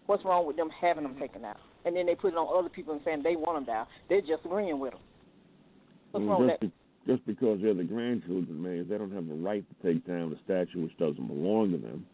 what's 0.07 0.25
wrong 0.25 0.47
with 0.47 0.57
them 0.57 0.71
having 0.71 1.03
them 1.03 1.19
taken 1.19 1.45
out? 1.45 1.59
And 1.85 1.95
then 1.95 2.07
they 2.07 2.15
put 2.15 2.33
it 2.33 2.37
on 2.37 2.49
other 2.59 2.71
people 2.71 2.95
and 2.95 3.03
saying 3.05 3.23
they 3.23 3.37
want 3.37 3.59
them 3.59 3.65
down. 3.65 3.87
They're 4.09 4.21
just 4.21 4.45
agreeing 4.45 4.81
with 4.81 4.93
them. 4.93 5.01
What's 6.11 6.25
Well, 6.27 6.39
wrong 6.39 6.47
with 6.47 6.61
that? 6.61 6.61
be- 6.61 6.73
just 7.07 7.25
because 7.25 7.61
they're 7.63 7.75
the 7.75 7.85
grandchildren, 7.85 8.61
man, 8.61 8.87
they 8.89 8.99
don't 8.99 9.13
have 9.13 9.29
the 9.29 9.35
right 9.35 9.65
to 9.69 9.87
take 9.87 10.05
down 10.05 10.33
a 10.33 10.43
statue 10.45 10.83
which 10.83 10.97
doesn't 10.99 11.27
belong 11.29 11.71
to 11.71 11.79
them. 11.79 12.05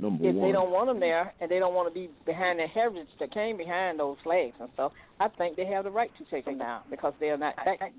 Number 0.00 0.28
If 0.28 0.34
one. 0.34 0.48
they 0.48 0.52
don't 0.52 0.70
want 0.70 0.86
them 0.88 1.00
there 1.00 1.34
and 1.40 1.50
they 1.50 1.58
don't 1.58 1.74
want 1.74 1.92
to 1.92 1.94
be 1.94 2.08
behind 2.24 2.58
their 2.58 2.68
heritage 2.68 3.08
that 3.18 3.32
came 3.32 3.56
behind 3.56 3.98
those 3.98 4.16
flags 4.22 4.54
and 4.60 4.68
stuff, 4.74 4.92
I 5.18 5.28
think 5.28 5.56
they 5.56 5.66
have 5.66 5.84
the 5.84 5.90
right 5.90 6.10
to 6.18 6.24
take 6.30 6.44
them 6.44 6.58
down 6.58 6.82
because 6.88 7.14
they're 7.18 7.36
not 7.36 7.54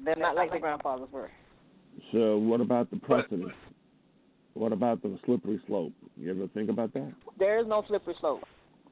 they're 0.06 0.16
not 0.16 0.36
like 0.36 0.52
their 0.52 0.62
grandfathers 0.62 1.10
were. 1.12 1.30
So 2.14 2.38
what 2.38 2.62
about 2.62 2.90
the 2.90 2.98
precedent? 2.98 3.52
What 4.54 4.72
about 4.72 5.02
the 5.02 5.20
slippery 5.26 5.62
slope? 5.68 5.94
You 6.16 6.32
ever 6.32 6.48
think 6.48 6.70
about 6.70 6.94
that? 6.94 7.12
There 7.38 7.60
is 7.60 7.68
no 7.68 7.84
slippery 7.88 8.16
slope. 8.20 8.44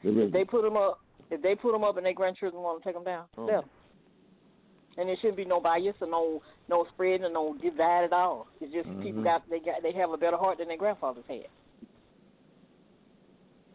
There 0.04 0.20
If 0.20 0.34
they 0.34 0.44
put 0.44 0.64
them 0.64 0.76
up, 0.76 1.00
if 1.32 1.42
they 1.42 1.56
put 1.56 1.72
them 1.72 1.84
up 1.84 1.96
and 1.98 2.06
their 2.06 2.14
grandchildren 2.14 2.62
want 2.62 2.84
to 2.84 2.88
take 2.88 2.96
them 2.96 3.04
down, 3.06 3.26
Oh. 3.38 3.46
let 3.46 3.56
'em. 3.56 3.70
And 4.98 5.08
there 5.10 5.16
shouldn't 5.18 5.38
be 5.38 5.46
no 5.46 5.60
bias 5.62 5.96
or 6.02 6.08
no 6.08 6.42
no 6.68 6.86
spread 6.94 7.22
or 7.22 7.30
no 7.30 7.54
divide 7.62 8.04
at 8.06 8.14
all. 8.14 8.48
It's 8.60 8.74
just 8.74 8.90
people 9.02 9.22
Mhm. 9.22 9.24
got 9.24 9.50
they 9.50 9.60
got 9.60 9.82
they 9.82 9.94
have 9.94 10.12
a 10.12 10.18
better 10.18 10.38
heart 10.38 10.58
than 10.58 10.68
their 10.68 10.78
grandfathers 10.78 11.24
had. 11.28 11.48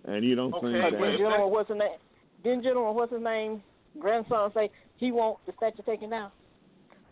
And 0.04 0.24
you 0.24 0.34
don't 0.34 0.52
Okay, 0.54 0.72
think 0.72 0.82
that 0.82 0.92
well, 0.92 1.00
then 1.02 1.12
if 1.12 1.18
gentleman, 1.18 1.50
what's 1.50 1.68
his 1.68 1.78
name? 1.78 1.98
Then 2.44 2.62
gentleman, 2.62 2.94
what's 2.94 3.12
his 3.12 3.22
name? 3.22 3.62
Grandson 3.98 4.50
say 4.54 4.70
he 4.96 5.12
want 5.12 5.38
the 5.46 5.52
statue 5.56 5.82
taken 5.84 6.10
down. 6.10 6.30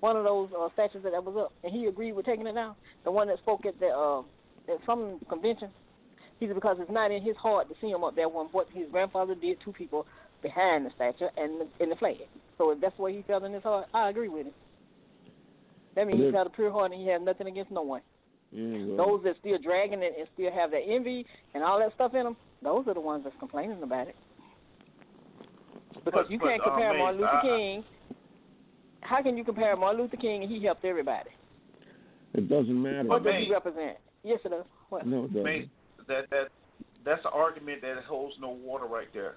One 0.01 0.17
of 0.17 0.25
those 0.25 0.49
uh, 0.59 0.69
statues 0.73 1.03
that 1.05 1.13
was 1.25 1.37
up, 1.37 1.53
and 1.63 1.73
he 1.73 1.87
agreed 1.87 2.13
with 2.13 2.25
taking 2.27 2.47
it 2.47 2.55
down. 2.55 2.75
The 3.05 3.11
one 3.11 3.29
that 3.29 3.39
spoke 3.39 3.67
at 3.67 3.79
the 3.79 3.89
uh, 3.89 4.21
at 4.73 4.79
some 4.87 5.21
convention. 5.29 5.69
He 6.39 6.47
said 6.47 6.55
because 6.55 6.79
it's 6.81 6.91
not 6.91 7.11
in 7.11 7.23
his 7.23 7.37
heart 7.37 7.69
to 7.69 7.75
see 7.83 7.89
him 7.91 8.03
up 8.03 8.17
there 8.17 8.29
when 8.29 8.47
what 8.47 8.67
his 8.73 8.87
grandfather 8.91 9.35
did 9.35 9.59
to 9.65 9.73
people 9.73 10.07
behind 10.43 10.87
the 10.87 10.91
statue 10.97 11.27
and 11.37 11.61
the, 11.61 11.67
and 11.81 11.93
the 11.93 11.97
flag. 11.97 12.17
So 12.57 12.71
if 12.71 12.81
that's 12.81 12.97
what 12.99 13.13
he 13.13 13.23
felt 13.27 13.45
in 13.45 13.53
his 13.53 13.63
heart, 13.63 13.89
I 13.93 14.09
agree 14.09 14.29
with 14.29 14.47
him. 14.47 14.55
That 15.97 16.07
means 16.07 16.23
he's 16.23 16.33
got 16.33 16.47
a 16.47 16.51
pure 16.51 16.71
heart 16.71 16.93
and 16.93 17.01
he 17.01 17.09
has 17.09 17.21
nothing 17.23 17.47
against 17.47 17.71
no 17.71 17.83
one. 17.83 18.01
yeah, 18.53 18.97
Those 18.97 19.23
that 19.25 19.37
still 19.41 19.59
dragging 19.63 20.03
it 20.03 20.15
and 20.19 20.27
still 20.33 20.51
have 20.51 20.71
that 20.71 20.83
envy 20.89 21.27
and 21.53 21.63
all 21.63 21.79
that 21.79 21.93
stuff 21.95 22.15
in 22.15 22.25
them, 22.25 22.37
those 22.63 22.87
are 22.89 22.95
the 22.95 23.01
ones 23.01 23.25
that's 23.25 23.37
complaining 23.39 23.83
about 23.83 24.09
it. 24.09 24.17
Because 26.05 26.25
But- 26.27 26.31
you 26.31 26.39
can't 26.39 26.61
uh, 26.61 26.65
compare 26.65 26.93
Maze, 26.93 26.99
Martin 26.99 27.21
Luther 27.21 27.33
I- 27.33 27.39
I- 27.39 27.43
King. 27.43 27.85
How 29.03 29.23
can 29.23 29.37
you 29.37 29.45
compare 29.45 29.75
Martin 29.77 30.03
Luther 30.03 30.17
King 30.17 30.43
and 30.43 30.51
he 30.53 30.63
helped 30.65 30.85
everybody? 30.85 31.31
it 32.33 32.49
doesn't 32.49 32.81
matter. 32.81 33.09
What 33.09 33.25
does 33.25 33.35
he 33.43 33.51
represent? 33.51 33.99
Yes, 34.23 34.39
it 34.45 34.51
does. 34.51 34.65
What? 34.89 35.07
no, 35.07 35.25
it 35.25 35.35
doesn't. 35.35 35.71
That 36.07 36.31
that 36.31 36.49
that's 37.05 37.25
an 37.25 37.33
argument 37.35 37.83
that 37.83 37.97
holds 38.05 38.37
no 38.41 38.51
water 38.51 38.87
right 38.87 39.09
there. 39.13 39.37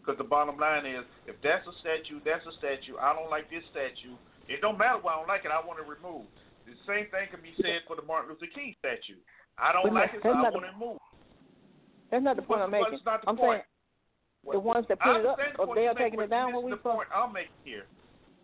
Because 0.00 0.18
the 0.18 0.24
bottom 0.26 0.58
line 0.58 0.84
is, 0.86 1.04
if 1.28 1.36
that's 1.42 1.62
a 1.68 1.74
statue, 1.78 2.18
that's 2.24 2.42
a 2.46 2.52
statue. 2.58 2.98
I 2.98 3.14
don't 3.14 3.30
like 3.30 3.46
this 3.50 3.62
statue. 3.70 4.16
It 4.48 4.60
don't 4.60 4.76
matter 4.78 4.98
why 4.98 5.14
I 5.14 5.16
don't 5.22 5.28
like 5.28 5.44
it. 5.44 5.52
I 5.54 5.62
want 5.64 5.78
it 5.78 5.86
removed. 5.86 6.26
The 6.66 6.74
same 6.88 7.06
thing 7.14 7.30
can 7.30 7.38
be 7.42 7.54
said 7.62 7.86
for 7.86 7.94
the 7.94 8.02
Martin 8.02 8.34
Luther 8.34 8.50
King 8.50 8.74
statue. 8.82 9.20
I 9.54 9.70
don't 9.70 9.84
But 9.86 9.94
no, 9.94 10.00
like 10.02 10.14
it, 10.14 10.20
so 10.26 10.30
I 10.34 10.42
want 10.42 10.54
the- 10.58 10.66
it 10.66 10.72
removed. 10.74 11.00
That's 12.12 12.22
not 12.22 12.36
the 12.36 12.42
point 12.44 12.60
I'm 12.60 12.70
but 12.70 12.84
making. 12.84 12.94
it's 13.00 13.06
not 13.08 13.22
the 13.24 13.28
I'm 13.32 13.36
point. 13.40 13.64
saying 14.44 14.52
the 14.52 14.60
ones 14.60 14.84
that 14.88 15.00
put 15.00 15.16
it 15.16 15.26
up, 15.26 15.38
the 15.38 15.62
if 15.64 15.74
they 15.74 15.84
you're 15.88 15.94
taking 15.94 16.20
it 16.20 16.28
down, 16.30 16.52
what 16.52 16.62
we 16.62 16.70
the 16.70 16.76
point 16.76 17.08
I'm 17.14 17.32
making 17.32 17.56
here. 17.64 17.86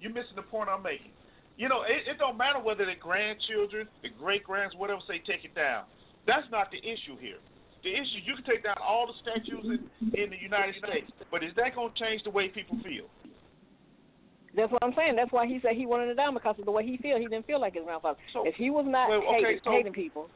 You're 0.00 0.12
missing 0.14 0.36
the 0.36 0.46
point 0.46 0.70
I'm 0.70 0.82
making. 0.82 1.10
You 1.58 1.68
know, 1.68 1.82
it, 1.82 2.06
it 2.08 2.18
don't 2.18 2.38
matter 2.38 2.60
whether 2.62 2.86
the 2.86 2.94
grandchildren, 2.94 3.88
the 4.02 4.08
great 4.08 4.44
grands, 4.44 4.74
whatever, 4.76 5.00
say 5.06 5.18
take 5.18 5.44
it 5.44 5.54
down. 5.54 5.84
That's 6.26 6.46
not 6.50 6.70
the 6.70 6.78
issue 6.78 7.18
here. 7.20 7.42
The 7.82 7.90
issue 7.92 8.22
you 8.24 8.34
can 8.38 8.44
take 8.44 8.62
down 8.64 8.76
all 8.80 9.06
the 9.10 9.14
statues 9.20 9.66
in, 9.66 9.82
in 10.14 10.30
the 10.30 10.38
United 10.40 10.76
States, 10.78 11.10
but 11.30 11.42
is 11.42 11.50
that 11.56 11.74
going 11.74 11.92
to 11.92 11.98
change 11.98 12.22
the 12.22 12.30
way 12.30 12.48
people 12.48 12.78
feel? 12.82 13.10
That's 14.54 14.70
what 14.72 14.82
I'm 14.82 14.94
saying. 14.96 15.16
That's 15.16 15.32
why 15.32 15.46
he 15.46 15.58
said 15.62 15.74
he 15.74 15.84
wanted 15.84 16.08
it 16.08 16.16
down 16.16 16.32
because 16.34 16.56
of 16.58 16.64
the 16.64 16.70
way 16.70 16.86
he 16.86 16.96
feel. 16.98 17.18
He 17.18 17.26
didn't 17.26 17.46
feel 17.46 17.60
like 17.60 17.74
his 17.74 17.84
grandfather. 17.84 18.18
So- 18.32 18.46
if 18.46 18.54
he 18.54 18.70
was 18.70 18.86
not 18.88 19.08
Well, 19.10 19.22
okay, 19.34 19.42
hating, 19.42 19.60
so- 19.64 19.70
hating 19.72 19.92
people, 19.92 20.30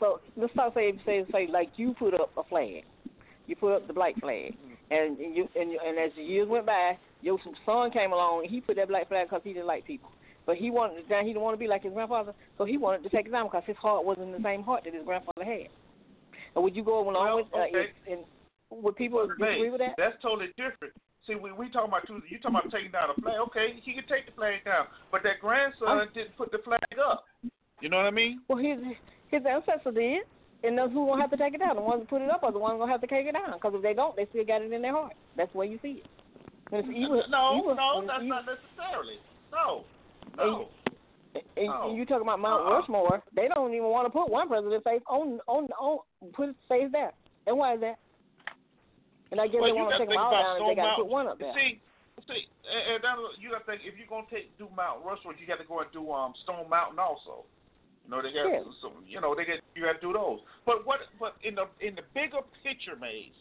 so 0.00 0.20
let's 0.36 0.52
talk 0.54 0.74
say 0.74 0.92
say 1.06 1.24
say 1.30 1.46
like 1.50 1.70
you 1.76 1.94
put 1.98 2.14
up 2.14 2.30
a 2.36 2.42
flag, 2.44 2.84
you 3.46 3.54
put 3.56 3.74
up 3.76 3.86
the 3.86 3.92
black 3.92 4.18
flag, 4.20 4.54
and 4.90 5.18
you 5.18 5.48
and, 5.54 5.70
you, 5.70 5.78
and 5.86 5.98
as 5.98 6.10
the 6.16 6.22
years 6.22 6.48
went 6.48 6.66
by, 6.66 6.98
your 7.22 7.38
son 7.66 7.90
came 7.92 8.12
along 8.12 8.42
and 8.42 8.50
he 8.50 8.60
put 8.60 8.76
that 8.76 8.88
black 8.88 9.08
flag 9.08 9.28
because 9.28 9.42
he 9.44 9.52
didn't 9.52 9.66
like 9.68 9.86
people. 9.86 10.10
But 10.46 10.56
he 10.56 10.70
wanted 10.70 11.08
down. 11.08 11.26
He 11.26 11.30
didn't 11.32 11.42
want 11.42 11.54
to 11.54 11.60
be 11.60 11.68
like 11.68 11.82
his 11.84 11.92
grandfather, 11.92 12.32
so 12.58 12.64
he 12.64 12.76
wanted 12.78 13.02
to 13.04 13.10
take 13.10 13.26
it 13.26 13.30
down 13.30 13.46
because 13.46 13.62
his 13.66 13.76
heart 13.76 14.04
wasn't 14.04 14.32
the 14.36 14.42
same 14.42 14.62
heart 14.62 14.82
that 14.84 14.94
his 14.94 15.04
grandfather 15.04 15.44
had. 15.44 15.68
And 16.56 16.64
would 16.64 16.74
you 16.74 16.82
go 16.82 16.98
along 17.08 17.14
Well, 17.14 17.36
with 17.36 17.46
uh, 17.54 17.58
okay. 17.70 17.92
if, 18.06 18.18
and 18.18 18.82
would 18.82 18.96
people 18.96 19.28
Hey, 19.38 19.68
with 19.70 19.80
that? 19.80 19.94
That's 19.98 20.16
totally 20.22 20.48
different. 20.56 20.94
See, 21.26 21.34
we 21.34 21.52
we 21.52 21.70
talking 21.70 21.92
about 21.92 22.06
two. 22.08 22.22
you 22.28 22.38
talking 22.40 22.56
about 22.56 22.72
taking 22.72 22.90
down 22.90 23.10
a 23.10 23.20
flag. 23.20 23.36
Okay, 23.52 23.78
he 23.84 23.92
can 23.92 24.08
take 24.08 24.26
the 24.26 24.32
flag 24.32 24.64
down, 24.64 24.86
but 25.12 25.22
that 25.22 25.38
grandson 25.40 26.08
didn't 26.14 26.36
put 26.36 26.50
the 26.50 26.58
flag 26.64 26.80
up. 26.98 27.26
You 27.80 27.88
know 27.88 27.96
what 27.96 28.06
I 28.06 28.10
mean? 28.10 28.40
Well, 28.48 28.58
his 28.58 28.78
his 29.28 29.42
ancestors 29.46 29.94
did, 29.94 30.22
and 30.64 30.76
those 30.76 30.90
who 30.90 31.06
gonna 31.06 31.20
have 31.22 31.30
to 31.30 31.36
take 31.36 31.54
it 31.54 31.58
down. 31.60 31.76
The 31.76 31.82
ones 31.82 32.02
who 32.02 32.06
put 32.06 32.22
it 32.22 32.30
up 32.30 32.42
are 32.42 32.52
the 32.52 32.58
ones 32.58 32.78
gonna 32.78 32.92
have 32.92 33.00
to 33.00 33.06
take 33.06 33.26
it 33.26 33.32
down. 33.32 33.52
Because 33.54 33.72
if 33.74 33.82
they 33.82 33.94
don't, 33.94 34.16
they 34.16 34.26
still 34.30 34.44
got 34.44 34.62
it 34.62 34.72
in 34.72 34.82
their 34.82 34.92
heart. 34.92 35.14
That's 35.36 35.52
where 35.54 35.66
you 35.66 35.78
see 35.82 36.02
it. 36.04 36.08
When 36.70 36.84
it's 36.84 36.90
evil, 36.90 37.22
no, 37.28 37.58
evil, 37.58 37.74
no, 37.74 38.04
that's 38.06 38.22
evil, 38.22 38.28
not 38.28 38.44
necessarily. 38.46 39.18
No, 39.50 39.84
no. 40.36 40.68
And 41.56 41.66
No. 41.66 41.94
you 41.94 42.04
talking 42.04 42.26
about 42.26 42.40
Mount 42.40 42.66
Uh-uh. 42.66 42.80
Rushmore? 42.80 43.22
They 43.34 43.46
don't 43.46 43.72
even 43.72 43.88
want 43.88 44.06
to 44.06 44.10
put 44.10 44.28
one 44.28 44.48
president's 44.48 44.84
face 44.84 45.02
on 45.08 45.40
on 45.46 45.70
on 45.78 46.00
put 46.32 46.48
his 46.48 46.56
face 46.68 46.90
there. 46.92 47.12
And 47.46 47.56
why 47.56 47.74
is 47.74 47.80
that? 47.80 47.98
And 49.30 49.40
I 49.40 49.46
guess 49.46 49.62
Well, 49.62 49.70
they 49.70 49.78
want 49.78 49.94
to 49.94 49.98
take 49.98 50.08
them 50.08 50.18
all 50.18 50.30
down 50.30 50.56
Stone 50.58 50.68
they 50.68 50.74
got 50.74 50.96
to 50.96 51.02
put 51.02 51.10
one 51.10 51.28
up 51.28 51.38
there. 51.38 51.54
See, 51.54 51.78
see, 52.26 52.50
and, 52.66 52.98
and 52.98 53.04
that, 53.04 53.14
you 53.38 53.50
got 53.50 53.62
to 53.62 53.66
think 53.66 53.82
if 53.86 53.94
you're 53.94 54.10
gonna 54.10 54.26
take 54.26 54.50
do 54.58 54.66
Mount 54.74 55.06
Rushmore, 55.06 55.38
you 55.38 55.46
got 55.46 55.62
to 55.62 55.66
go 55.66 55.80
and 55.80 55.90
do 55.94 56.10
um 56.10 56.34
Stone 56.42 56.68
Mountain 56.68 56.98
also. 56.98 57.46
You 58.04 58.10
know 58.10 58.22
they 58.22 58.32
got 58.32 58.48
Yeah. 58.50 58.62
some, 58.82 59.04
you 59.06 59.20
know 59.20 59.34
they 59.34 59.44
get 59.44 59.60
you 59.74 59.82
got 59.84 59.94
to 59.94 60.00
do 60.00 60.12
those. 60.12 60.40
But 60.66 60.86
what? 60.86 61.00
But 61.18 61.34
in 61.42 61.54
the 61.54 61.66
in 61.80 61.94
the 61.94 62.02
bigger 62.14 62.40
picture, 62.62 62.96
Maze, 62.96 63.32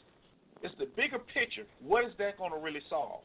it's 0.61 0.75
the 0.77 0.85
bigger 0.95 1.19
picture. 1.19 1.65
What 1.81 2.05
is 2.05 2.11
that 2.17 2.37
going 2.37 2.51
to 2.51 2.57
really 2.57 2.81
solve? 2.89 3.21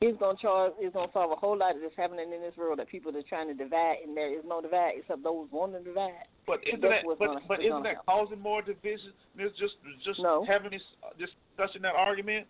It's 0.00 0.16
gonna 0.20 0.38
charge. 0.38 0.74
It's 0.78 0.94
gonna 0.94 1.10
solve 1.12 1.32
a 1.32 1.36
whole 1.36 1.56
lot 1.58 1.74
of 1.74 1.80
this 1.80 1.90
happening 1.96 2.32
in 2.32 2.40
this 2.40 2.56
world 2.56 2.78
that 2.78 2.88
people 2.88 3.16
are 3.16 3.22
trying 3.22 3.48
to 3.48 3.54
divide, 3.54 3.96
and 4.06 4.16
there 4.16 4.32
is 4.32 4.44
no 4.46 4.60
divide 4.62 4.92
except 4.96 5.24
those 5.24 5.48
wanting 5.50 5.82
to 5.82 5.90
divide. 5.90 6.22
But 6.46 6.60
isn't 6.66 6.80
that 6.82 7.02
but, 7.04 7.18
gonna- 7.18 7.40
but 7.48 7.58
isn't 7.60 7.70
gonna 7.70 7.82
that 7.82 8.06
causing 8.06 8.38
more 8.40 8.62
division? 8.62 9.12
It's 9.36 9.58
just 9.58 9.74
just 10.04 10.20
No. 10.20 10.44
having 10.44 10.70
this 10.70 10.84
uh, 11.02 11.10
discussion 11.18 11.82
that 11.82 11.96
argument. 11.96 12.46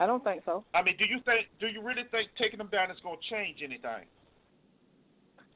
I 0.00 0.06
don't 0.06 0.24
think 0.24 0.42
so. 0.44 0.64
I 0.74 0.82
mean, 0.82 0.96
do 0.96 1.04
you 1.06 1.20
think? 1.20 1.46
Do 1.60 1.68
you 1.68 1.80
really 1.80 2.02
think 2.10 2.30
taking 2.36 2.58
them 2.58 2.66
down 2.66 2.90
is 2.90 2.98
going 3.00 3.16
to 3.16 3.28
change 3.30 3.62
anything? 3.62 4.06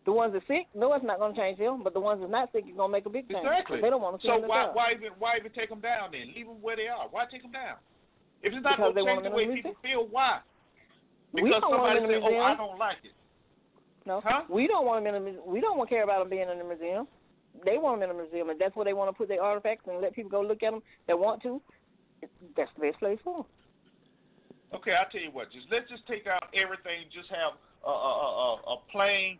The 0.09 0.13
ones 0.17 0.33
that 0.33 0.41
sick, 0.49 0.65
no, 0.75 0.95
it's 0.97 1.05
not 1.05 1.19
gonna 1.21 1.37
change 1.37 1.59
them. 1.59 1.83
But 1.85 1.93
the 1.93 2.01
ones 2.01 2.21
that's 2.25 2.33
not 2.33 2.49
sick, 2.51 2.65
it's 2.67 2.75
gonna 2.79 2.91
make 2.91 3.05
a 3.05 3.11
big 3.13 3.29
change. 3.29 3.45
Exactly. 3.45 3.83
They 3.85 3.91
don't 3.93 4.01
want 4.01 4.17
to 4.17 4.23
see 4.25 4.33
So 4.33 4.41
them 4.41 4.49
why 4.49 4.65
down. 4.65 4.73
why 4.75 4.93
even 4.97 5.13
why 5.21 5.37
even 5.37 5.53
take 5.53 5.69
them 5.69 5.81
down 5.85 6.13
then? 6.17 6.33
Leave 6.35 6.47
them 6.49 6.63
where 6.65 6.77
they 6.81 6.89
are. 6.89 7.05
Why 7.13 7.27
take 7.31 7.43
them 7.43 7.53
down? 7.53 7.77
If 8.41 8.55
it's 8.57 8.65
not 8.65 8.79
going 8.81 8.95
to 8.97 9.05
change 9.05 9.23
the 9.25 9.31
way 9.37 9.53
people 9.53 9.77
feel, 9.83 10.09
why? 10.09 10.41
Because 11.35 11.61
somebody 11.61 12.01
said, 12.09 12.23
"Oh, 12.25 12.41
I 12.41 12.57
don't 12.57 12.79
like 12.79 13.05
it." 13.05 13.13
No, 14.07 14.23
Huh? 14.25 14.45
we 14.49 14.67
don't 14.67 14.87
want 14.87 15.05
them 15.05 15.15
in 15.15 15.25
the. 15.27 15.33
mu- 15.33 15.45
We 15.45 15.61
don't 15.61 15.77
want 15.77 15.91
care 15.91 16.05
about 16.05 16.21
them 16.21 16.31
being 16.31 16.49
in 16.49 16.57
the 16.57 16.65
museum. 16.65 17.07
They 17.67 17.77
want 17.77 18.01
them 18.01 18.09
in 18.11 18.17
the 18.17 18.23
museum, 18.23 18.49
and 18.49 18.59
that's 18.59 18.75
where 18.77 18.87
they 18.89 18.95
want 18.95 19.11
to 19.11 19.13
put 19.13 19.29
their 19.29 19.43
artifacts 19.43 19.85
and 19.89 20.01
let 20.01 20.15
people 20.15 20.31
go 20.31 20.41
look 20.41 20.63
at 20.63 20.71
them 20.73 20.81
that 21.07 21.19
want 21.19 21.43
to. 21.43 21.61
That's 22.57 22.73
the 22.73 22.81
best 22.81 22.99
place 22.99 23.19
for 23.23 23.45
them. 23.45 23.47
Okay, 24.73 24.93
I'll 24.97 25.11
tell 25.13 25.21
you 25.21 25.33
what. 25.33 25.53
Just 25.53 25.67
let's 25.71 25.91
just 25.91 26.07
take 26.07 26.27
out 26.27 26.49
everything. 26.55 27.13
Just 27.13 27.29
have 27.29 27.61
a 27.85 27.91
a, 27.91 27.93
a, 27.93 28.49
a 28.73 28.77
plain 28.91 29.37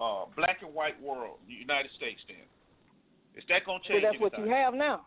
uh, 0.00 0.24
black 0.36 0.58
and 0.62 0.74
white 0.74 1.00
world, 1.02 1.38
the 1.46 1.54
United 1.54 1.90
States. 1.96 2.20
Then 2.26 2.36
is 3.36 3.44
that 3.48 3.64
going 3.64 3.80
to 3.80 3.88
But 3.88 3.92
change? 3.94 4.04
that's 4.04 4.20
what 4.20 4.38
you 4.38 4.48
have 4.52 4.74
now. 4.74 5.02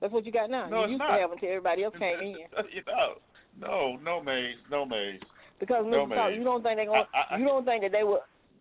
That's 0.00 0.12
what 0.12 0.24
you 0.26 0.32
got 0.32 0.50
now. 0.50 0.68
No, 0.68 0.84
you 0.84 0.90
used 0.92 0.98
not. 1.00 1.14
to 1.16 1.20
have 1.20 1.32
until 1.32 1.48
everybody 1.48 1.84
else 1.84 1.94
came 1.98 2.20
in. 2.20 2.28
you 2.72 2.82
know, 2.86 3.14
no, 3.60 3.96
no, 4.02 4.22
Maze, 4.22 4.56
no, 4.70 4.84
Maze. 4.86 5.20
Because 5.58 5.84
No, 5.88 6.06
Mr. 6.06 6.14
Talk, 6.14 6.32
you 6.34 6.44
don't 6.44 6.62
think 6.62 6.78
they 6.78 6.84
going 6.86 7.02
I- 7.12 7.34
I- 7.34 7.38
you 7.38 7.44
don't 7.46 7.64
think 7.64 7.82
that 7.82 7.92
they 7.92 8.04
will 8.04 8.20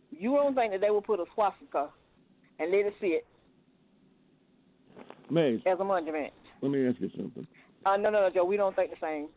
you 0.09 0.31
don't 0.31 0.55
think 0.55 0.71
that 0.71 0.81
they 0.81 0.89
will 0.89 1.01
put 1.01 1.19
a 1.19 1.25
swastika 1.35 1.89
and 2.59 2.71
let 2.71 2.85
it 2.85 2.93
sit 2.99 3.25
Maze, 5.29 5.61
as 5.65 5.79
a 5.79 5.83
monument. 5.83 6.33
let 6.61 6.71
me 6.71 6.87
ask 6.87 6.99
you 6.99 7.09
something. 7.15 7.45
Uh, 7.85 7.97
no, 7.97 8.09
no, 8.09 8.21
no, 8.21 8.29
Joe. 8.33 8.45
We 8.45 8.57
don't 8.57 8.75
think 8.75 8.91
the 8.91 8.97
same. 9.01 9.27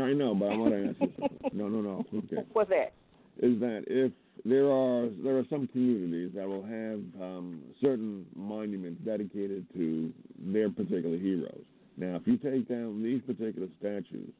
I 0.00 0.12
know, 0.12 0.34
but 0.34 0.46
I 0.46 0.56
want 0.56 0.72
to 0.72 0.88
ask 0.88 1.00
you 1.00 1.12
something. 1.20 1.38
No, 1.52 1.68
no, 1.68 1.80
no. 1.80 2.04
Okay. 2.18 2.42
What's 2.52 2.70
that? 2.70 2.92
is 3.38 3.58
that 3.60 3.84
if 3.88 4.12
there 4.44 4.70
are 4.70 5.08
there 5.22 5.38
are 5.38 5.44
some 5.48 5.66
communities 5.68 6.32
that 6.34 6.46
will 6.46 6.62
have 6.64 7.00
um, 7.22 7.62
certain 7.80 8.26
monuments 8.34 9.00
dedicated 9.04 9.66
to 9.74 10.12
their 10.38 10.70
particular 10.70 11.16
heroes. 11.16 11.64
Now, 11.96 12.16
if 12.16 12.26
you 12.26 12.36
take 12.36 12.68
down 12.68 13.02
these 13.02 13.22
particular 13.22 13.68
statues, 13.78 14.32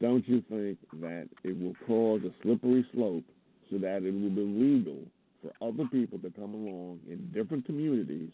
don't 0.00 0.26
you 0.26 0.42
think 0.48 0.78
that 1.00 1.28
it 1.44 1.60
will 1.60 1.76
cause 1.86 2.22
a 2.24 2.32
slippery 2.42 2.86
slope 2.94 3.24
so 3.70 3.78
that 3.78 4.02
it 4.02 4.12
will 4.12 4.30
be 4.30 4.40
legal 4.40 4.98
for 5.42 5.52
other 5.66 5.84
people 5.90 6.18
to 6.18 6.30
come 6.30 6.54
along 6.54 7.00
in 7.08 7.30
different 7.32 7.66
communities 7.66 8.30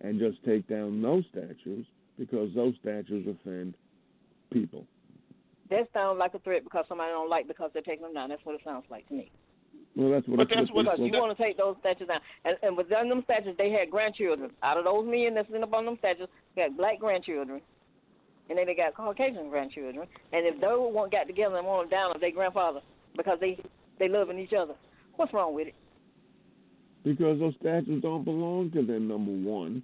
and 0.00 0.18
just 0.18 0.42
take 0.44 0.66
down 0.68 1.02
those 1.02 1.24
statues 1.30 1.86
because 2.18 2.50
those 2.54 2.74
statues 2.80 3.26
offend 3.28 3.74
people? 4.52 4.86
That 5.70 5.88
sounds 5.92 6.18
like 6.18 6.34
a 6.34 6.38
threat 6.38 6.64
because 6.64 6.84
somebody 6.88 7.10
don't 7.10 7.28
like 7.28 7.48
because 7.48 7.70
they're 7.72 7.82
taking 7.82 8.04
them 8.04 8.14
down. 8.14 8.28
That's 8.28 8.44
what 8.44 8.54
it 8.54 8.60
sounds 8.64 8.84
like 8.90 9.06
to 9.08 9.14
me. 9.14 9.30
Well, 9.96 10.10
that's 10.10 10.28
what 10.28 10.36
But 10.36 10.48
that's 10.50 10.70
what- 10.70 10.98
you 11.00 11.10
want 11.12 11.36
to 11.36 11.42
take 11.42 11.56
those 11.56 11.76
statues 11.80 12.08
down, 12.08 12.20
and, 12.44 12.56
and 12.62 12.76
within 12.76 13.08
them 13.08 13.22
statues, 13.24 13.56
they 13.56 13.70
had 13.70 13.90
grandchildren. 13.90 14.50
Out 14.62 14.76
of 14.76 14.84
those 14.84 15.06
men 15.08 15.34
that's 15.34 15.48
sitting 15.48 15.62
up 15.62 15.72
on 15.72 15.86
them 15.86 15.96
statues, 15.98 16.28
they 16.54 16.62
got 16.62 16.76
black 16.76 16.98
grandchildren, 16.98 17.62
and 18.50 18.58
then 18.58 18.66
they 18.66 18.74
got 18.74 18.94
Caucasian 18.94 19.48
grandchildren. 19.48 20.06
And 20.34 20.46
if 20.46 20.60
they 20.60 20.66
one 20.66 21.08
got 21.08 21.26
together 21.26 21.56
and 21.56 21.66
want 21.66 21.88
them 21.88 21.98
down 21.98 22.14
of 22.14 22.20
their 22.20 22.30
grandfather 22.30 22.80
because 23.16 23.40
they 23.40 23.58
they 23.98 24.08
loving 24.08 24.38
each 24.38 24.52
other, 24.52 24.74
what's 25.16 25.32
wrong 25.32 25.54
with 25.54 25.68
it? 25.68 25.74
Because 27.02 27.38
those 27.38 27.54
statues 27.60 28.02
don't 28.02 28.24
belong 28.24 28.70
to 28.72 28.82
them, 28.82 29.08
number 29.08 29.32
one. 29.32 29.82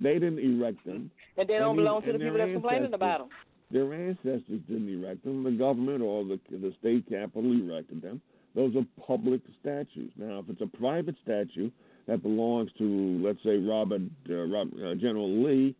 They 0.00 0.14
didn't 0.14 0.40
erect 0.40 0.84
them. 0.84 1.10
And 1.36 1.48
they 1.48 1.58
don't 1.58 1.76
these- 1.76 1.84
belong 1.84 2.02
to 2.02 2.12
the 2.12 2.18
people 2.18 2.38
that's 2.38 2.52
complaining 2.52 2.94
about 2.94 3.18
them. 3.20 3.28
Their 3.70 3.92
ancestors 3.92 4.60
didn't 4.66 4.88
erect 4.88 5.24
them. 5.24 5.44
The 5.44 5.50
government 5.52 6.02
or 6.02 6.24
the, 6.24 6.40
the 6.50 6.72
state 6.80 7.08
capital 7.08 7.52
erected 7.52 8.02
them. 8.02 8.20
Those 8.58 8.74
are 8.74 8.84
public 9.06 9.40
statues. 9.60 10.10
Now, 10.16 10.40
if 10.40 10.46
it's 10.48 10.60
a 10.60 10.78
private 10.78 11.14
statue 11.22 11.70
that 12.08 12.24
belongs 12.24 12.72
to, 12.78 13.20
let's 13.24 13.38
say, 13.44 13.56
Robert, 13.56 14.02
uh, 14.28 14.34
Rob, 14.46 14.70
uh, 14.74 14.96
General 14.96 15.44
Lee, 15.44 15.76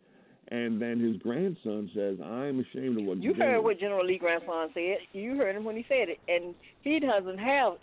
and 0.47 0.81
then 0.81 0.97
his 0.97 1.21
grandson 1.21 1.91
says, 1.93 2.17
I'm 2.23 2.61
ashamed 2.61 2.97
of 2.97 3.03
what 3.03 3.21
You 3.21 3.33
General 3.33 3.55
heard 3.55 3.63
what 3.65 3.79
General 3.81 4.05
Lee 4.05 4.17
grandson 4.17 4.69
said. 4.73 4.99
You 5.11 5.35
heard 5.35 5.57
him 5.57 5.65
when 5.65 5.75
he 5.75 5.85
said 5.89 6.07
it, 6.07 6.19
and 6.29 6.55
he 6.81 7.01
doesn't 7.01 7.37
have 7.37 7.73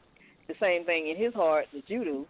the 0.49 0.55
same 0.59 0.87
thing 0.87 1.09
in 1.09 1.23
his 1.23 1.35
heart 1.35 1.67
that 1.75 1.83
you 1.89 2.03
do. 2.03 2.27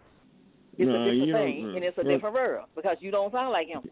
It's 0.77 0.89
No, 0.89 1.07
a 1.07 1.13
different 1.13 1.31
thing, 1.31 1.73
and 1.73 1.85
it's 1.85 1.97
a 1.97 2.03
different 2.03 2.35
world 2.35 2.67
because 2.75 2.97
you 2.99 3.11
don't 3.11 3.31
sound 3.31 3.53
like 3.53 3.67
him. 3.67 3.83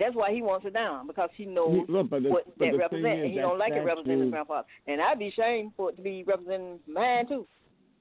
That's 0.00 0.16
why 0.16 0.32
he 0.32 0.42
wants 0.42 0.66
it 0.66 0.74
down 0.74 1.06
because 1.06 1.30
he 1.36 1.46
knows 1.46 1.86
Look, 1.88 2.10
but 2.10 2.24
the, 2.24 2.30
what 2.30 2.46
but 2.58 2.66
that 2.66 2.76
represents, 2.78 3.18
is, 3.18 3.24
and 3.26 3.32
he 3.32 3.38
don't 3.38 3.58
like 3.60 3.74
it 3.74 3.84
representing 3.84 4.22
his 4.22 4.30
grandfather. 4.30 4.66
And 4.88 5.00
I'd 5.00 5.20
be 5.20 5.28
ashamed 5.28 5.72
for 5.76 5.90
it 5.90 5.96
to 5.96 6.02
be 6.02 6.24
representing 6.26 6.80
mine 6.88 7.28
too. 7.28 7.46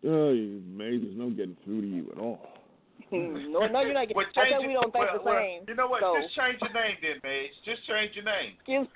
Oh, 0.05 0.31
you- 0.31 0.61
May, 0.67 0.97
there's 0.97 1.15
no 1.17 1.29
getting 1.29 1.57
through 1.65 1.81
to 1.81 1.87
you 1.87 2.11
at 2.11 2.19
all. 2.19 2.39
no, 3.11 3.67
no, 3.67 3.81
you're 3.81 3.93
not. 3.93 4.07
Well, 4.15 4.25
I 4.37 4.49
said 4.49 4.65
we 4.65 4.73
don't 4.73 4.89
think 4.93 5.05
well, 5.05 5.17
the 5.17 5.23
well, 5.23 5.37
same. 5.37 5.61
You 5.67 5.75
know 5.75 5.87
what? 5.87 6.01
So, 6.01 6.15
Just 6.21 6.33
change 6.35 6.57
your 6.61 6.73
name 6.73 6.97
then, 7.01 7.17
Maze. 7.23 7.53
Just 7.65 7.85
change 7.85 8.15
your 8.15 8.25
name. 8.25 8.55
excuse, 8.57 8.87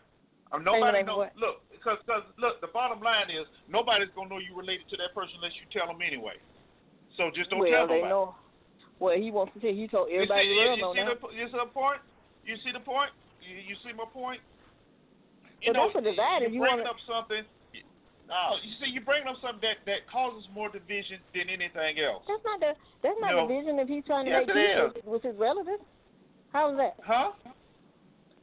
Um, 0.52 0.61
Change 0.61 0.65
your 0.65 0.80
nobody 0.81 0.98
name 1.02 1.06
knows. 1.10 1.30
Look, 1.38 1.61
because 1.72 1.98
cause, 2.10 2.26
look, 2.41 2.61
the 2.61 2.72
bottom 2.73 3.02
line 3.02 3.30
is 3.30 3.45
nobody's 3.69 4.10
gonna 4.15 4.30
know 4.30 4.40
you 4.41 4.56
related 4.57 4.90
to 4.90 4.98
that 4.98 5.14
person 5.14 5.38
unless 5.41 5.53
you 5.61 5.65
tell 5.69 5.86
them 5.88 6.02
anyway. 6.02 6.38
So 7.18 7.30
just 7.36 7.49
don't 7.53 7.60
well, 7.61 7.69
tell 7.69 7.88
they 7.88 8.02
nobody. 8.02 8.10
know. 8.10 8.36
Well, 8.99 9.15
he 9.15 9.30
wants 9.31 9.53
to 9.56 9.60
tell. 9.61 9.72
He 9.73 9.88
told 9.88 10.10
You 10.10 10.26
everybody 10.26 10.44
see, 10.44 10.52
you, 10.52 10.57
world 10.57 10.77
you 10.77 10.84
know 10.84 10.94
see 10.94 11.03
now. 11.06 11.14
the 11.15 11.36
you 11.36 11.45
see 11.48 11.60
the 11.60 11.69
point? 11.72 12.02
You 12.45 12.56
see 12.65 12.72
the 12.73 12.84
point? 12.84 13.11
You, 13.45 13.56
you 13.61 13.76
see 13.86 13.94
my 13.94 14.06
point? 14.10 14.41
You 15.61 15.72
But 15.72 15.80
know, 15.80 15.90
that's 15.94 16.02
a 16.02 16.10
divide 16.10 16.44
if 16.44 16.49
you 16.52 16.60
you 16.60 16.65
bringing 16.65 16.88
wanna- 16.88 16.95
up 16.98 17.02
something. 17.07 17.44
No, 18.30 18.61
you 18.61 18.77
see, 18.77 18.93
you 18.93 19.01
bringing 19.01 19.27
up 19.27 19.41
something 19.41 19.65
that 19.65 19.81
that 19.89 20.06
causes 20.06 20.45
more 20.53 20.69
division 20.69 21.18
than 21.34 21.49
anything 21.49 21.97
else. 21.97 22.22
That's 22.30 22.45
not 22.45 22.60
the. 22.61 22.72
That's 23.01 23.18
not 23.19 23.34
No. 23.34 23.47
division 23.49 23.81
if 23.81 23.89
he's 23.89 24.06
trying 24.06 24.26
to 24.26 24.31
Yes, 24.31 24.45
make 24.45 24.53
peace 24.53 24.77
with, 24.77 24.97
with 25.03 25.23
his 25.26 25.38
relatives. 25.41 25.81
How 26.53 26.69
is 26.69 26.77
that? 26.77 26.93
Huh? 27.01 27.34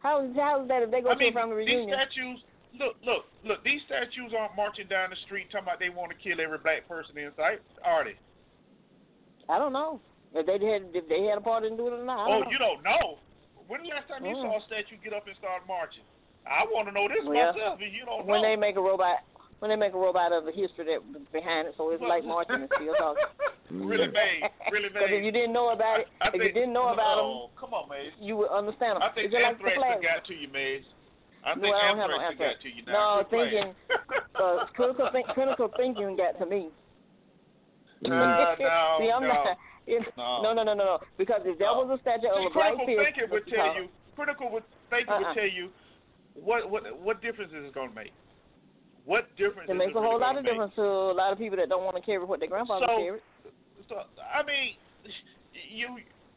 How 0.03 0.27
is 0.27 0.35
how 0.35 0.63
is 0.63 0.69
that 0.69 0.83
if 0.83 0.91
they 0.91 1.01
go 1.01 1.11
I 1.11 1.15
to 1.15 1.19
mean, 1.19 1.31
a 1.31 1.39
family 1.39 1.65
these 1.65 1.87
statues. 1.87 2.43
Look, 2.75 2.99
look, 3.03 3.25
look. 3.47 3.63
These 3.65 3.81
statues 3.87 4.35
aren't 4.37 4.55
marching 4.59 4.87
down 4.91 5.11
the 5.11 5.17
street 5.25 5.49
talking 5.51 5.65
about 5.71 5.79
they 5.79 5.89
want 5.89 6.11
to 6.13 6.19
kill 6.19 6.43
every 6.43 6.59
black 6.59 6.85
person 6.91 7.17
in 7.17 7.31
sight, 7.39 7.63
are 7.87 8.05
they? 8.05 8.19
I 9.49 9.59
don't 9.59 9.73
know 9.73 10.03
if 10.35 10.45
they 10.45 10.59
had 10.59 10.91
if 10.93 11.09
they 11.09 11.25
had 11.31 11.39
a 11.39 11.41
part 11.41 11.63
in 11.65 11.77
doing 11.79 11.95
it 11.95 12.03
or 12.03 12.05
not. 12.05 12.27
Oh, 12.27 12.43
know. 12.43 12.51
you 12.51 12.59
don't 12.59 12.83
know. 12.83 13.23
When 13.67 13.83
the 13.83 13.91
last 13.95 14.11
time 14.11 14.27
you 14.27 14.35
Mm. 14.35 14.43
saw 14.43 14.59
a 14.59 14.63
statue 14.67 14.99
get 15.03 15.15
up 15.15 15.27
and 15.27 15.37
start 15.39 15.63
marching? 15.67 16.05
I 16.47 16.63
want 16.71 16.87
to 16.87 16.93
know 16.95 17.09
this 17.09 17.25
Well, 17.25 17.35
myself, 17.55 17.81
and 17.81 17.93
you 17.93 18.05
don't 18.05 18.27
when 18.27 18.27
know. 18.27 18.33
When 18.35 18.43
they 18.43 18.55
make 18.57 18.77
a 18.77 18.81
robot 18.83 19.27
when 19.61 19.71
they 19.71 19.77
make 19.77 19.95
a 19.95 19.99
robot 19.99 20.33
of 20.33 20.45
the 20.45 20.53
history 20.53 20.85
that 20.87 21.01
behind 21.33 21.69
it, 21.69 21.75
so 21.77 21.91
it's 21.91 22.03
like 22.03 22.25
marching 22.25 22.57
and 22.67 22.71
still 22.77 22.95
talking. 22.95 23.25
really 23.71 24.09
bad, 24.09 24.51
really 24.71 24.89
Because 24.93 25.09
if 25.11 25.25
you 25.25 25.33
didn't 25.33 25.53
know 25.53 25.71
about 25.71 26.01
it, 26.01 26.09
I 26.21 26.29
if 26.29 26.35
you 26.43 26.53
didn't 26.53 26.73
know 26.73 26.89
about 26.93 27.17
them, 27.17 27.25
oh, 27.27 27.51
come 27.59 27.73
on, 27.75 27.89
Maze. 27.89 28.13
you 28.21 28.37
would 28.37 28.51
understand 28.51 28.97
them. 28.97 29.03
I 29.03 29.11
think 29.13 29.27
it's 29.27 29.35
just 29.35 29.43
like 29.43 29.59
the 29.59 29.65
anthrax 29.65 29.77
flag. 29.81 29.93
have 29.97 30.03
got 30.03 30.21
to 30.29 30.35
you, 30.35 30.49
Maze. 30.53 30.85
I 31.47 31.55
think 31.55 31.63
No, 31.63 31.73
I 31.73 31.89
don't 31.89 31.99
have 31.99 32.11
anthrax 32.11 32.21
no 32.21 32.27
anthrax. 32.29 32.53
got 32.53 32.63
to 32.63 32.69
you 32.69 32.83
No, 32.87 32.93
now. 32.93 33.23
Quit 33.25 33.29
playing. 33.31 33.51
thinking, 33.51 33.75
Uh, 34.37 34.67
critical 34.77 35.09
think, 35.13 35.27
critical 35.33 35.69
thinking 35.81 36.17
got 36.17 36.37
to 36.39 36.45
me. 36.45 36.69
Uh, 38.05 38.09
no, 38.09 38.97
See, 39.01 39.09
I'm 39.11 39.23
no. 39.23 39.29
not. 39.29 39.57
If, 39.87 40.05
No. 40.17 40.43
no, 40.43 40.53
no, 40.53 40.63
no, 40.63 40.75
no, 40.75 40.85
no. 40.85 40.99
Because 41.17 41.41
if 41.45 41.59
there 41.59 41.73
was 41.73 41.89
a 41.97 42.01
statue 42.03 42.29
of 42.29 42.37
See, 42.43 42.47
a 42.47 42.51
black 42.53 42.75
critical 42.77 42.87
fish, 42.87 42.99
thinking 43.17 43.31
would 43.33 43.47
tell 43.49 43.75
you. 43.75 43.89
Critical 44.15 44.51
would 44.53 44.65
thinking 44.91 45.09
Uh-uh. 45.09 45.21
would 45.25 45.35
tell 45.35 45.49
you 45.49 45.71
what 46.35 46.69
what 46.71 46.83
what 47.01 47.23
difference 47.23 47.53
is 47.57 47.65
it 47.65 47.73
going 47.75 47.89
to 47.89 47.95
make? 47.95 48.13
What 49.07 49.29
difference? 49.37 49.71
it 49.71 49.73
is 49.73 49.79
makes 49.79 49.91
it 49.93 49.97
a 49.97 50.01
whole 50.01 50.19
really 50.19 50.21
lot 50.21 50.37
of 50.37 50.43
make? 50.45 50.53
difference 50.53 50.75
to 50.77 50.83
a 50.83 51.17
lot 51.17 51.33
of 51.33 51.39
people 51.39 51.57
that 51.57 51.69
don't 51.71 51.85
want 51.85 51.97
to 51.97 52.03
carry 52.03 52.23
what 52.25 52.41
their 52.41 52.49
grandfather 52.49 52.87
So- 52.89 52.97
carried. 52.99 53.23
So 53.89 53.95
I 54.21 54.43
mean, 54.43 54.75
you. 55.71 55.89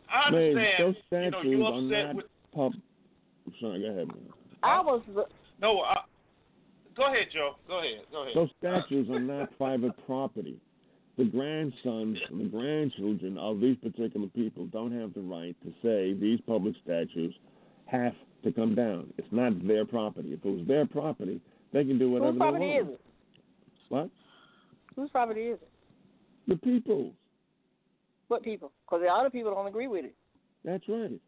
I 0.09 0.29
Man, 0.31 0.57
understand. 0.57 0.75
those 0.79 0.95
you 1.11 1.17
know, 1.19 1.29
statues 1.29 1.51
you 1.51 1.65
are 1.65 1.73
upset 1.73 2.05
not 2.07 2.15
with. 2.15 2.25
pub. 2.53 2.73
Sorry, 3.59 3.79
go 3.81 3.87
ahead. 3.89 4.07
Man. 4.07 4.33
I 4.63 4.79
was 4.81 5.01
No, 5.61 5.81
I, 5.81 6.01
go 6.95 7.05
ahead, 7.07 7.27
Joe. 7.33 7.55
Go 7.67 7.79
ahead. 7.79 8.01
Go 8.11 8.21
ahead. 8.23 8.35
Those 8.35 8.49
statues 8.59 9.09
are 9.09 9.19
not 9.19 9.55
private 9.57 9.93
property. 10.05 10.57
The 11.17 11.25
grandsons 11.25 12.17
and 12.29 12.39
the 12.39 12.45
grandchildren 12.45 13.37
of 13.37 13.59
these 13.59 13.75
particular 13.77 14.27
people 14.27 14.67
don't 14.67 14.91
have 14.97 15.13
the 15.13 15.21
right 15.21 15.55
to 15.63 15.73
say 15.83 16.13
these 16.13 16.39
public 16.47 16.75
statues 16.83 17.33
have 17.87 18.13
to 18.43 18.51
come 18.51 18.73
down. 18.75 19.11
It's 19.17 19.27
not 19.31 19.67
their 19.67 19.85
property. 19.85 20.33
If 20.33 20.45
it 20.45 20.49
was 20.57 20.65
their 20.67 20.85
property, 20.85 21.41
they 21.73 21.83
can 21.85 21.97
do 21.99 22.11
whatever 22.11 22.31
whose 22.31 22.35
they 22.35 22.39
property 22.39 22.65
want. 22.65 22.87
is 22.89 22.93
it? 22.93 23.01
What? 23.89 24.09
Whose 24.95 25.09
property 25.09 25.41
is 25.41 25.59
it? 25.61 25.69
The 26.47 26.55
people's. 26.57 27.13
What 28.27 28.43
people? 28.43 28.71
Because 28.85 29.01
the 29.03 29.09
other 29.11 29.29
people 29.29 29.53
don't 29.53 29.67
agree 29.67 29.87
with 29.87 30.05
it. 30.05 30.15
That's 30.63 30.83
right. 30.87 31.19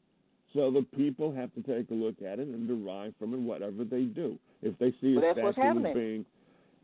So 0.53 0.69
the 0.69 0.85
people 0.95 1.34
have 1.34 1.53
to 1.53 1.61
take 1.61 1.89
a 1.89 1.93
look 1.93 2.15
at 2.22 2.39
it 2.39 2.47
and 2.47 2.68
derive 2.68 3.13
from 3.18 3.34
it 3.34 3.39
whatever 3.39 3.84
they 3.84 4.03
do. 4.03 4.38
If 4.61 4.77
they 4.80 4.91
see 5.01 5.15
But 5.15 5.23
a 5.23 5.53
statue 5.53 5.88
as 5.88 5.93
being 5.93 6.26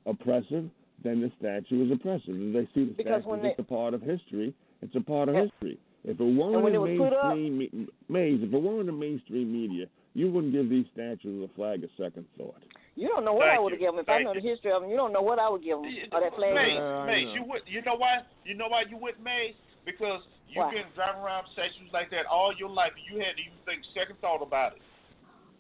oppressive, 0.06 0.70
then 1.04 1.22
the 1.22 1.32
statue 1.38 1.86
is 1.86 1.92
oppressive. 1.92 2.30
If 2.36 2.54
they 2.54 2.66
see 2.74 2.86
the 2.88 2.94
Because 2.94 3.24
statue 3.24 3.46
as 3.48 3.54
a 3.60 3.64
part 3.64 3.94
of 3.94 4.02
history, 4.02 4.54
it's 4.82 4.96
a 4.96 5.02
part 5.02 5.30
of 5.30 5.36
Yeah. 5.36 5.44
history. 5.44 5.78
If 6.06 6.20
it 6.20 6.24
weren't 6.24 6.68
in 6.68 6.76
it 6.76 6.78
was 6.78 6.98
put 6.98 7.14
up- 7.14 7.36
mainstream 7.36 7.58
me- 7.58 7.88
Maze, 8.08 8.42
if 8.42 8.54
it 8.54 8.58
weren't 8.58 8.80
in 8.82 8.86
the 8.86 8.92
mainstream 8.94 9.52
media, 9.52 9.88
you 10.14 10.32
wouldn't 10.32 10.54
give 10.54 10.70
these 10.70 10.86
statues 10.94 11.44
a 11.44 11.54
flag 11.54 11.84
of 11.84 11.92
second 11.98 12.26
thought. 12.38 12.64
You 12.98 13.08
don't 13.08 13.22
know 13.24 13.38
what 13.38 13.46
Thank 13.46 13.58
I 13.58 13.62
would 13.62 13.72
have 13.78 13.80
given 13.80 14.02
them. 14.02 14.06
If 14.06 14.10
I 14.10 14.26
know 14.26 14.34
you. 14.34 14.42
the 14.42 14.48
history 14.50 14.74
of 14.74 14.82
them, 14.82 14.90
you 14.90 14.98
don't 14.98 15.14
know 15.14 15.22
what 15.22 15.38
I 15.38 15.46
would 15.48 15.62
give 15.62 15.78
them. 15.78 15.86
Or 16.12 16.18
that 16.18 16.34
flag. 16.34 16.58
Mace, 16.58 16.82
Yeah, 16.82 17.06
Mace, 17.06 17.30
you 17.38 17.44
would. 17.46 17.62
You 17.70 17.86
know 17.86 17.94
why? 17.94 18.26
You 18.44 18.58
know 18.58 18.68
why 18.74 18.90
you 18.90 18.98
wouldn't, 18.98 19.22
Mace? 19.24 19.54
Because 19.86 20.26
you've 20.50 20.66
Why? 20.66 20.74
been 20.74 20.90
driving 20.98 21.22
around 21.22 21.46
statues 21.54 21.94
like 21.94 22.10
that 22.10 22.26
all 22.26 22.52
your 22.58 22.74
life, 22.74 22.92
and 22.98 23.06
you 23.06 23.22
had 23.24 23.38
to 23.38 23.42
even 23.46 23.62
think 23.70 23.86
second 23.94 24.18
thought 24.20 24.42
about 24.42 24.74
it. 24.76 24.82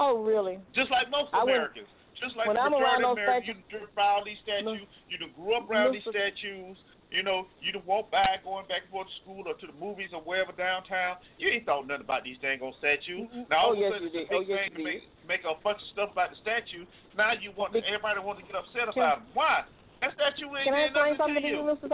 Oh, 0.01 0.17
really? 0.25 0.57
Just 0.73 0.89
like 0.89 1.09
most 1.13 1.29
I 1.31 1.45
wouldn't- 1.45 1.77
Americans. 1.77 1.87
Just 2.19 2.33
like 2.35 2.47
when 2.49 2.57
the 2.57 2.61
I'm 2.65 2.73
around 2.73 3.05
those 3.05 3.13
Americans, 3.21 3.61
statues- 3.69 3.69
you 3.69 3.77
done 3.85 3.87
around 3.95 4.25
these 4.25 4.39
statues. 4.41 4.65
Look- 4.65 4.89
you 5.07 5.17
done 5.21 5.31
grew 5.37 5.53
up 5.53 5.69
around 5.69 5.93
these 5.93 6.03
statues. 6.09 6.77
You 7.09 7.23
know, 7.23 7.47
you 7.63 7.71
done 7.71 7.83
walk 7.87 8.11
back, 8.11 8.43
going 8.43 8.67
back 8.67 8.83
and 8.83 8.91
forth 8.91 9.07
to 9.07 9.15
school 9.23 9.43
or 9.47 9.55
to 9.55 9.65
the 9.67 9.77
movies 9.79 10.11
or 10.11 10.19
wherever 10.27 10.51
downtown. 10.51 11.15
You 11.39 11.47
ain't 11.47 11.63
thought 11.65 11.87
nothing 11.87 12.03
about 12.03 12.25
these 12.27 12.35
dang 12.43 12.59
old 12.61 12.75
statues. 12.79 13.31
Mhm. 13.31 13.47
Now 13.49 13.57
all 13.57 13.69
Oh, 13.71 13.73
of 13.73 13.79
a 13.79 13.89
sudden 13.95 14.11
you 14.11 14.19
it's 14.19 14.29
a. 14.31 14.35
Oh, 14.35 14.39
big 14.39 14.49
yes, 14.49 14.59
thing 14.67 14.75
to 14.75 14.83
make 14.83 15.03
make 15.27 15.43
a 15.47 15.55
bunch 15.63 15.79
of 15.81 15.87
stuff 15.95 16.11
about 16.11 16.31
the 16.31 16.35
statue. 16.43 16.83
Now 17.15 17.31
you 17.31 17.51
want 17.55 17.71
Big- 17.71 17.85
everybody 17.87 18.19
want 18.19 18.39
to 18.39 18.45
get 18.45 18.55
upset 18.55 18.91
Can- 18.91 19.03
about 19.03 19.17
it. 19.19 19.23
Why? 19.33 19.63
That 20.01 20.13
statue 20.15 20.51
ain't 20.55 20.65
Can 20.65 20.73
I 20.73 20.81
explain 20.91 21.15
something 21.17 21.41
to 21.43 21.47
you. 21.47 21.63
Mr. 21.63 21.87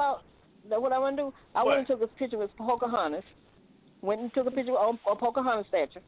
That 0.69 0.81
what 0.81 0.91
I 0.91 0.98
want 0.98 1.15
to 1.18 1.23
do? 1.30 1.34
I 1.53 1.60
What? 1.61 1.68
went 1.77 1.80
and 1.80 1.88
took 1.88 2.02
a 2.02 2.07
picture 2.07 2.38
with 2.40 2.56
Pocahontas. 2.57 3.23
Went 4.02 4.22
and 4.22 4.34
took 4.34 4.48
a 4.48 4.52
picture 4.52 4.76
of 4.76 4.98
a 5.06 5.15
Pocahontas 5.15 5.68
statue. 5.68 5.99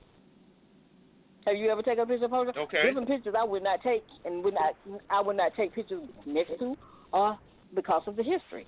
Have 1.45 1.57
you 1.57 1.69
ever 1.69 1.83
taken 1.83 1.99
a 2.03 2.05
picture 2.07 2.25
of 2.25 2.31
Pocahontas? 2.31 2.57
Okay. 2.63 2.81
Different 2.87 3.07
pictures 3.07 3.35
I 3.37 3.43
would 3.43 3.61
not 3.61 3.83
take, 3.83 4.03
and 4.25 4.43
would 4.43 4.55
not 4.55 4.75
I 5.11 5.21
would 5.21 5.37
not 5.37 5.53
take 5.55 5.73
pictures 5.75 6.01
next 6.25 6.57
to, 6.59 6.75
or 7.13 7.37
because 7.75 8.01
of 8.07 8.15
the 8.15 8.23
history. 8.23 8.65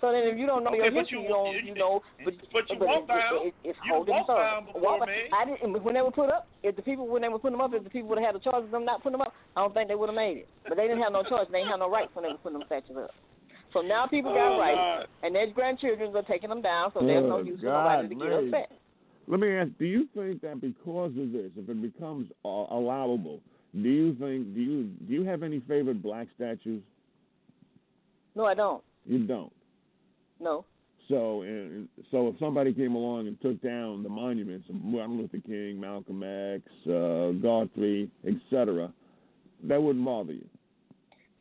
So 0.00 0.12
then, 0.12 0.28
if 0.28 0.36
you 0.36 0.44
don't 0.46 0.62
know 0.62 0.70
Okay, 0.76 0.92
your 0.92 0.92
history, 0.92 1.18
you- 1.18 1.22
you, 1.24 1.28
don't, 1.28 1.54
you- 1.56 1.72
you 1.72 1.74
know. 1.74 2.02
But, 2.22 2.34
but 2.52 2.68
you 2.68 2.76
but 2.78 2.86
walk 2.86 3.04
it, 3.04 3.08
down. 3.08 3.34
It, 3.34 3.46
it, 3.48 3.54
it's 3.72 3.78
You 3.84 3.94
holding 3.94 4.14
walk 4.14 4.26
so. 4.28 4.36
down 4.36 4.66
before 4.66 4.80
Walk- 5.00 5.08
me. 5.08 5.24
I 5.32 5.44
didn't. 5.46 5.82
When 5.82 5.94
they 5.94 6.02
were 6.02 6.10
put 6.12 6.28
up, 6.28 6.48
if 6.62 6.76
the 6.76 6.82
people 6.82 7.08
when 7.08 7.22
they 7.22 7.28
were 7.30 7.38
putting 7.38 7.56
them 7.56 7.64
up, 7.64 7.72
if 7.72 7.82
the 7.82 7.88
people 7.88 8.08
would 8.10 8.18
have 8.18 8.26
had 8.26 8.36
a 8.36 8.44
choice 8.44 8.60
of 8.64 8.70
them 8.70 8.84
not 8.84 9.02
putting 9.02 9.16
them 9.18 9.22
up, 9.22 9.32
I 9.56 9.60
don't 9.62 9.72
think 9.72 9.88
they 9.88 9.94
would 9.94 10.08
have 10.10 10.16
made 10.16 10.36
it. 10.44 10.48
But 10.68 10.76
they 10.76 10.84
didn't 10.86 11.00
have 11.02 11.12
no 11.12 11.22
choice. 11.22 11.46
They 11.50 11.58
didn't 11.64 11.70
have 11.70 11.80
no 11.80 11.88
rights 11.90 12.10
when 12.12 12.24
they 12.24 12.30
were 12.30 12.36
putting 12.38 12.58
them 12.58 12.66
statues 12.66 12.96
up. 13.08 13.10
So 13.72 13.80
now 13.80 14.06
people 14.06 14.32
got 14.34 14.56
Oh, 14.56 14.60
rights, 14.60 14.76
God. 14.76 15.06
and 15.26 15.34
their 15.34 15.46
grandchildren 15.50 16.14
are 16.14 16.22
taking 16.22 16.48
them 16.50 16.60
down. 16.62 16.92
So 16.92 17.00
there's 17.00 17.24
no 17.24 17.36
Oh, 17.40 17.42
use 17.42 17.60
for 17.60 17.66
God, 17.66 17.84
nobody 18.04 18.08
to 18.08 18.14
get 18.14 18.28
man. 18.30 18.44
upset. 18.52 18.72
Let 19.28 19.40
me 19.40 19.48
ask: 19.56 19.70
Do 19.78 19.84
you 19.86 20.06
think 20.14 20.40
that 20.42 20.60
because 20.60 21.10
of 21.16 21.32
this, 21.32 21.50
if 21.56 21.68
it 21.68 21.80
becomes 21.82 22.30
uh, 22.44 22.48
allowable, 22.48 23.40
do 23.72 23.88
you 23.88 24.14
think 24.20 24.54
do 24.54 24.60
you 24.60 24.84
do 25.08 25.12
you 25.14 25.24
have 25.24 25.42
any 25.42 25.60
favorite 25.60 26.02
black 26.02 26.28
statues? 26.36 26.82
No, 28.34 28.44
I 28.44 28.54
don't. 28.54 28.82
You 29.06 29.18
don't. 29.26 29.52
No. 30.40 30.64
So, 31.08 31.42
and 31.42 31.88
so 32.10 32.28
if 32.28 32.38
somebody 32.40 32.72
came 32.74 32.96
along 32.96 33.28
and 33.28 33.40
took 33.40 33.60
down 33.62 34.02
the 34.02 34.08
monuments 34.08 34.68
of 34.68 34.74
Martin 34.76 35.18
Luther 35.18 35.38
King, 35.46 35.80
Malcolm 35.80 36.22
X, 36.22 36.62
uh, 36.88 37.30
Guthrie, 37.40 38.10
etc., 38.26 38.92
that 39.64 39.80
wouldn't 39.80 40.04
bother 40.04 40.32
you. 40.32 40.44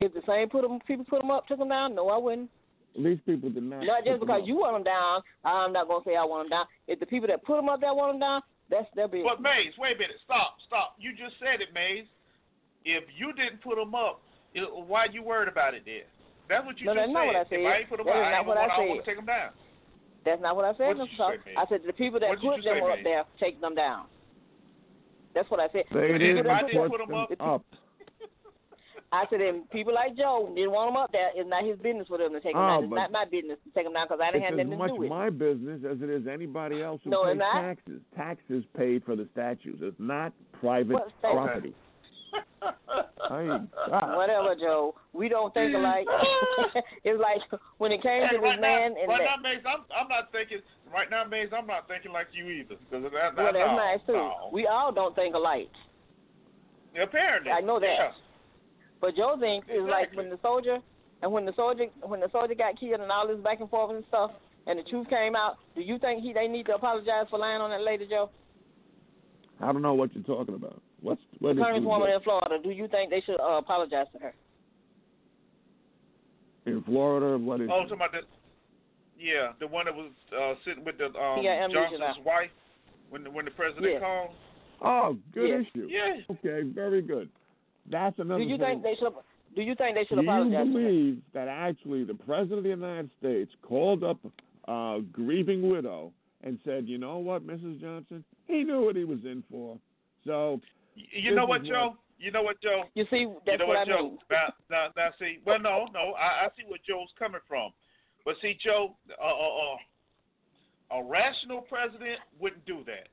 If 0.02 0.14
the 0.14 0.22
same 0.28 0.50
put 0.50 0.64
'em- 0.64 0.80
people 0.82 1.06
put 1.06 1.22
them 1.22 1.32
up, 1.32 1.48
took 1.48 1.58
them 1.58 1.70
down, 1.70 1.96
no, 1.96 2.10
I 2.10 2.18
wouldn't. 2.18 2.50
These 2.96 3.20
people 3.26 3.50
did 3.50 3.64
not. 3.64 3.84
Not 3.84 4.06
just 4.06 4.20
because 4.20 4.48
you 4.48 4.58
want 4.58 4.76
them 4.76 4.84
down, 4.84 5.22
I'm 5.44 5.74
not 5.74 5.88
gonna 5.88 6.04
say 6.06 6.16
I 6.16 6.24
want 6.24 6.44
them 6.50 6.60
down. 6.60 6.68
If 6.88 7.00
the 7.00 7.06
people 7.06 7.28
that 7.28 7.44
put 7.44 7.56
them 7.58 7.68
up 7.68 7.82
there 7.82 7.94
want 7.94 8.14
them 8.14 8.20
down, 8.20 8.42
that's 8.70 8.90
their 8.94 9.08
business. 9.08 9.32
But 9.36 9.42
Mays, 9.42 9.78
wait 9.78 9.96
a 9.96 10.00
minute. 10.00 10.18
Stop, 10.24 10.62
stop. 10.62 10.96
You 10.98 11.12
just 11.14 11.38
said 11.40 11.60
it, 11.62 11.74
Mays. 11.74 12.06
If 12.86 13.04
you 13.18 13.34
didn't 13.34 13.62
put 13.62 13.76
them 13.76 13.96
up, 13.96 14.22
it, 14.54 14.64
why 14.74 15.06
you 15.06 15.24
worried 15.24 15.50
about 15.50 15.74
it 15.74 15.84
then? 15.86 16.04
That's 16.48 16.66
what 16.66 16.80
you 16.80 16.86
No, 16.86 16.94
just 16.94 17.02
that's 17.10 17.14
not 17.14 17.26
what 17.26 17.36
I 17.36 17.42
If 17.42 17.50
said. 17.50 17.66
I 17.66 17.78
ain't 17.80 17.90
put 17.90 17.98
them 17.98 18.06
That 18.08 18.16
up, 18.16 18.26
I 18.26 18.32
not 18.32 18.38
ain't 18.40 18.48
what 18.48 18.58
gonna 18.58 18.74
I 18.74 18.78
want, 18.80 18.90
said. 18.90 19.04
to 19.04 19.06
take 19.10 19.18
them 19.18 19.26
down. 19.26 19.50
That's 20.26 20.42
not 20.42 20.56
what 20.56 20.66
I 20.66 20.74
said, 20.78 20.88
What 20.98 20.98
Mr. 20.98 21.12
you 21.12 21.18
Talk. 21.18 21.34
say. 21.46 21.54
I 21.58 21.66
said 21.70 21.82
the 21.86 21.94
people 21.94 22.20
that 22.20 22.30
put 22.30 22.42
them 22.42 22.62
say, 22.64 22.80
up 22.82 22.96
babe? 22.98 23.04
there, 23.06 23.24
take 23.40 23.62
them 23.62 23.76
down. 23.76 24.06
That's 25.34 25.50
what 25.52 25.60
I 25.60 25.68
said. 25.74 25.84
They 25.92 26.12
The 26.14 26.20
didn't 26.20 26.48
I 26.48 26.62
put 26.64 26.98
them- 26.98 27.14
up. 27.14 27.30
up. 27.40 27.62
I 29.12 29.24
said, 29.30 29.40
and 29.40 29.70
people 29.70 29.94
like 29.94 30.18
Joe 30.18 30.52
didn't 30.56 30.72
want 30.72 30.90
them 30.90 30.98
up 30.98 31.12
there. 31.12 31.30
It's 31.36 31.48
not 31.50 31.64
his 31.64 31.78
business 31.80 32.08
for 32.08 32.18
them 32.18 32.34
to 32.34 32.42
take 32.42 32.54
them 32.54 32.62
Oh, 32.62 32.66
ah, 32.66 32.76
down. 32.82 32.84
It's 32.86 32.92
not 32.94 33.12
my 33.12 33.26
business 33.26 33.58
to 33.64 33.70
take 33.72 33.86
them 33.86 33.94
down 33.94 34.08
because 34.08 34.20
I 34.22 34.32
didn't 34.32 34.44
have 34.44 34.54
as 34.60 34.66
nothing 34.68 34.80
to 34.80 34.88
do 34.88 34.94
with 34.96 35.02
it. 35.02 35.06
It's 35.06 35.10
my 35.10 35.30
business 35.30 35.80
as 35.90 36.02
it 36.02 36.10
is 36.10 36.28
anybody 36.28 36.82
else 36.82 37.00
who 37.04 37.12
No, 37.12 37.24
pays 37.24 37.40
taxes. 37.40 38.02
Taxes 38.16 38.64
paid 38.76 39.04
for 39.06 39.16
the 39.16 39.28
statues. 39.32 39.80
It's 39.82 39.96
not 40.00 40.34
private 40.60 40.94
What 40.94 41.08
statue? 41.20 41.34
property. 41.34 41.74
Hey, 43.30 43.48
God. 43.90 44.16
Whatever, 44.16 44.56
Joe. 44.60 44.96
We 45.14 45.30
don't 45.30 45.54
think 45.54 45.74
mm. 45.74 45.80
alike. 45.80 46.08
it's 47.04 47.20
like 47.20 47.62
when 47.78 47.92
it 47.92 48.02
came 48.02 48.24
Hey, 48.24 48.36
to 48.36 48.42
right 48.42 48.56
this 48.58 48.62
man 48.62 48.96
and 49.00 49.08
right 49.08 49.22
that. 49.22 49.42
now, 49.42 49.50
Maze, 49.50 49.64
I'm, 49.66 49.84
I'm 49.96 50.08
not 50.08 50.32
thinking. 50.32 50.60
Right 50.94 51.10
now, 51.10 51.24
Maze, 51.24 51.50
I'm 51.56 51.68
not 51.68 51.88
thinking 51.88 52.12
like 52.12 52.28
you 52.34 52.48
either. 52.50 52.76
Because 52.76 53.04
that, 53.04 53.12
Well, 53.12 53.46
that, 53.46 53.54
that's 53.54 53.56
no, 53.56 53.76
nice 53.76 54.00
too. 54.06 54.14
no. 54.14 54.50
We 54.52 54.68
all 54.68 54.92
don't 54.92 55.16
think 55.16 55.36
alike. 55.36 55.72
Apparently, 57.02 57.52
I 57.52 57.62
know 57.62 57.80
that. 57.80 57.86
Yeah. 57.86 58.12
But 59.02 59.16
Joe 59.16 59.36
thinks 59.40 59.68
is 59.68 59.84
like 59.84 60.16
when 60.16 60.30
the 60.30 60.40
soldier 60.42 60.80
and 61.22 61.32
when 61.32 61.46
the 61.46 61.54
soldier 61.56 61.86
when 62.02 62.20
the 62.22 62.30
soldier 62.32 62.56
got 62.56 62.80
killed 62.80 63.02
and 63.02 63.12
all 63.12 63.28
this 63.28 63.38
back 63.44 63.60
and 63.60 63.70
forth 63.70 63.94
and 63.94 64.04
stuff 64.08 64.32
and 64.68 64.80
the 64.80 64.84
truth 64.84 65.10
came 65.10 65.36
out, 65.36 65.58
do 65.76 65.82
you 65.82 66.00
think 66.00 66.24
he 66.24 66.34
they 66.34 66.48
need 66.48 66.66
to 66.68 66.76
apologize 66.76 67.28
for 67.30 67.38
lying 67.38 67.62
on 67.62 67.70
that 67.70 67.82
lady, 67.82 68.08
Joe? 68.08 68.30
I 69.60 69.72
don't 69.72 69.82
know 69.82 69.94
what 69.94 70.14
you're 70.16 70.24
talking 70.24 70.56
about. 70.56 70.82
What's 71.06 71.22
what 71.38 71.56
the 71.56 71.62
is 71.62 71.68
congresswoman 71.68 72.16
in 72.16 72.22
Florida, 72.24 72.56
do 72.64 72.72
you 72.72 72.88
think 72.88 73.12
they 73.12 73.22
should 73.22 73.40
uh, 73.40 73.58
apologize 73.62 74.08
to 74.14 74.20
her? 74.20 74.34
in 76.66 76.82
Florida? 76.84 77.38
What 77.38 77.62
is? 77.62 77.70
Oh, 77.72 77.82
it? 77.82 77.84
talking 77.84 77.94
about 77.96 78.12
the. 78.12 78.20
Yeah, 79.20 79.54
the 79.60 79.68
one 79.68 79.86
that 79.86 79.96
was 79.96 80.12
uh, 80.38 80.56
sitting 80.66 80.84
with 80.84 80.98
the 80.98 81.06
um, 81.18 81.42
Yeah, 81.42 81.68
Johnson's 81.72 82.00
now. 82.02 82.16
wife 82.26 82.50
when 83.10 83.24
the, 83.24 83.30
when 83.32 83.46
the 83.46 83.52
president 83.52 83.86
Yes. 83.94 84.02
called. 84.02 84.32
Oh, 84.82 85.18
good 85.34 85.48
Yes. 85.48 85.62
issue. 85.74 85.88
Yeah. 85.90 86.16
Okay, 86.32 86.68
very 86.68 87.02
good. 87.02 87.30
That's 87.90 88.18
another 88.20 88.44
Do 88.44 88.50
you 88.50 88.58
thing. 88.58 88.82
think 88.82 88.84
they 88.84 88.96
should? 89.00 89.14
Do 89.56 89.62
you 89.62 89.74
think 89.76 89.96
they 89.96 90.04
should 90.06 90.16
Do 90.18 90.24
you 90.24 90.28
apologize? 90.30 90.52
to 90.52 90.58
her? 90.58 90.66
believe 90.66 91.22
that 91.34 91.48
actually 91.48 92.04
the 92.04 92.14
president 92.16 92.58
of 92.58 92.64
the 92.64 92.70
United 92.72 93.10
States 93.20 93.52
called 93.62 94.04
up 94.04 94.18
a 94.68 95.00
grieving 95.14 95.70
widow 95.70 96.12
and 96.44 96.60
said, 96.66 96.88
"You 96.88 96.98
know 96.98 97.20
what, 97.20 97.46
Mrs. 97.48 97.80
Johnson? 97.80 98.24
He 98.48 98.64
knew 98.64 98.84
what 98.84 98.96
he 98.98 99.06
was 99.06 99.20
in 99.24 99.44
for." 99.50 99.78
So 100.26 100.54
Y- 100.56 100.60
You 100.96 101.32
This 101.32 101.36
know 101.36 101.46
what, 101.46 101.62
what- 101.62 101.70
Joe? 101.70 101.98
You 102.18 102.32
know 102.32 102.44
what, 102.44 102.62
Joe? 102.62 102.86
You 102.96 103.06
see, 103.12 103.28
you 103.28 103.42
that's 103.46 103.60
know 103.60 103.68
what, 103.68 103.78
what, 103.78 103.88
I 103.90 103.92
Joe? 103.92 104.04
mean. 104.04 104.18
Now, 104.32 104.48
now, 104.72 104.88
now, 104.96 105.10
see. 105.20 105.40
Well, 105.46 105.60
no, 105.60 105.86
no. 105.94 106.14
I, 106.14 106.46
I 106.46 106.48
see 106.56 106.64
where 106.66 106.80
Joe's 106.88 107.10
coming 107.20 107.42
from. 107.46 107.72
But 108.24 108.36
see, 108.42 108.58
Joe, 108.64 108.96
uh, 109.22 109.26
uh, 109.28 110.96
uh, 110.96 111.00
a 111.02 111.04
rational 111.04 111.62
president 111.62 112.20
wouldn't 112.40 112.66
do 112.66 112.84
that. 112.86 113.10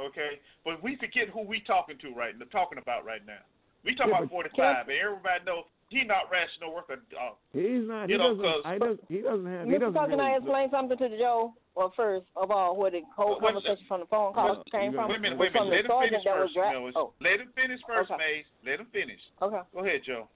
Okay, 0.00 0.40
but 0.64 0.82
we 0.82 0.96
forget 0.96 1.28
who 1.32 1.42
we 1.42 1.60
talking 1.60 1.96
to 1.98 2.14
right 2.14 2.38
now. 2.38 2.44
Talking 2.52 2.78
about 2.78 3.04
right 3.04 3.24
now. 3.26 3.40
We 3.84 3.94
talking 3.94 4.12
Yeah, 4.12 4.18
about 4.24 4.30
45, 4.30 4.88
and 4.88 4.96
everybody 4.98 5.44
know 5.44 5.62
he 5.88 6.04
not 6.04 6.30
rational 6.30 6.72
worker. 6.74 7.00
Uh, 7.18 7.32
he's 7.52 7.88
not. 7.88 8.06
He 8.06 8.12
You 8.12 8.18
know, 8.18 8.34
doesn't. 8.36 8.44
'cause- 8.44 8.62
I 8.64 8.78
does, 8.78 8.98
he 9.08 9.18
doesn't 9.22 9.46
have. 9.46 9.66
He 9.66 9.72
Mr. 9.72 9.80
doesn't. 9.80 9.94
Tucker, 9.94 10.10
can 10.10 10.20
I 10.20 10.24
really- 10.28 10.36
explain 10.38 10.70
something 10.70 10.98
to 10.98 11.18
Joe? 11.18 11.54
Well, 11.74 11.92
first 11.96 12.26
of 12.36 12.50
all, 12.50 12.76
where 12.76 12.90
the 12.90 13.00
whole 13.16 13.38
Wait 13.40 13.50
a 13.50 13.54
minute. 13.54 13.64
conversation 13.64 13.84
from 13.88 14.00
the 14.00 14.06
phone 14.06 14.34
call 14.34 14.56
Wait- 14.56 14.70
came 14.72 14.92
from 14.92 15.08
wait 15.08 15.16
a 15.16 15.20
minute, 15.20 15.38
wait 15.38 15.48
a 15.48 15.52
from 15.52 15.70
minute. 15.70 15.86
the 15.88 15.94
Let 15.94 16.04
him 16.04 16.10
finish 16.10 16.24
that 16.24 16.36
was 16.38 16.50
first, 16.52 16.54
dra- 16.54 16.92
Oh, 17.02 17.12
Let 17.20 17.40
him 17.40 17.48
finish 17.54 17.80
first, 17.86 18.10
Okay. 18.10 18.18
Maze. 18.18 18.44
Let 18.64 18.80
him 18.80 18.86
finish. 18.92 19.20
okay. 19.40 19.60
Go 19.72 19.78
ahead, 19.80 20.02
Joe. 20.04 20.28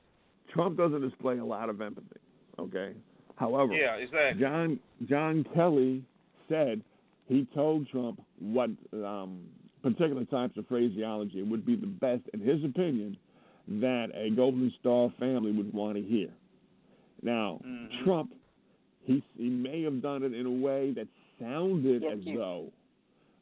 Trump 0.48 0.78
doesn't 0.78 1.02
display 1.02 1.38
a 1.38 1.44
lot 1.44 1.68
of 1.68 1.80
empathy. 1.80 2.20
Okay. 2.58 2.94
However, 3.36 3.74
Yeah, 3.74 3.96
exactly. 3.96 4.40
John 4.40 4.80
John 5.04 5.44
Kelly 5.54 6.02
said 6.48 6.80
he 7.28 7.44
told 7.54 7.86
Trump 7.88 8.22
what 8.38 8.70
um, 8.94 9.42
particular 9.82 10.24
types 10.24 10.56
of 10.56 10.66
phraseology 10.68 11.42
would 11.42 11.66
be 11.66 11.76
the 11.76 11.86
best, 11.86 12.22
in 12.32 12.40
his 12.40 12.64
opinion, 12.64 13.16
that 13.68 14.10
a 14.14 14.30
Golden 14.30 14.70
Star 14.80 15.10
family 15.18 15.52
would 15.52 15.72
want 15.74 15.96
to 15.96 16.02
hear. 16.02 16.30
Now, 17.22 17.60
Mhm. 17.64 18.04
Trump, 18.04 18.34
he 19.02 19.22
he 19.36 19.50
may 19.50 19.82
have 19.82 20.00
done 20.00 20.22
it 20.22 20.32
in 20.32 20.46
a 20.46 20.50
way 20.50 20.92
that 20.92 21.08
sounded 21.40 22.02
Yes, 22.02 22.12
as 22.18 22.26
you- 22.26 22.38
though 22.38 22.72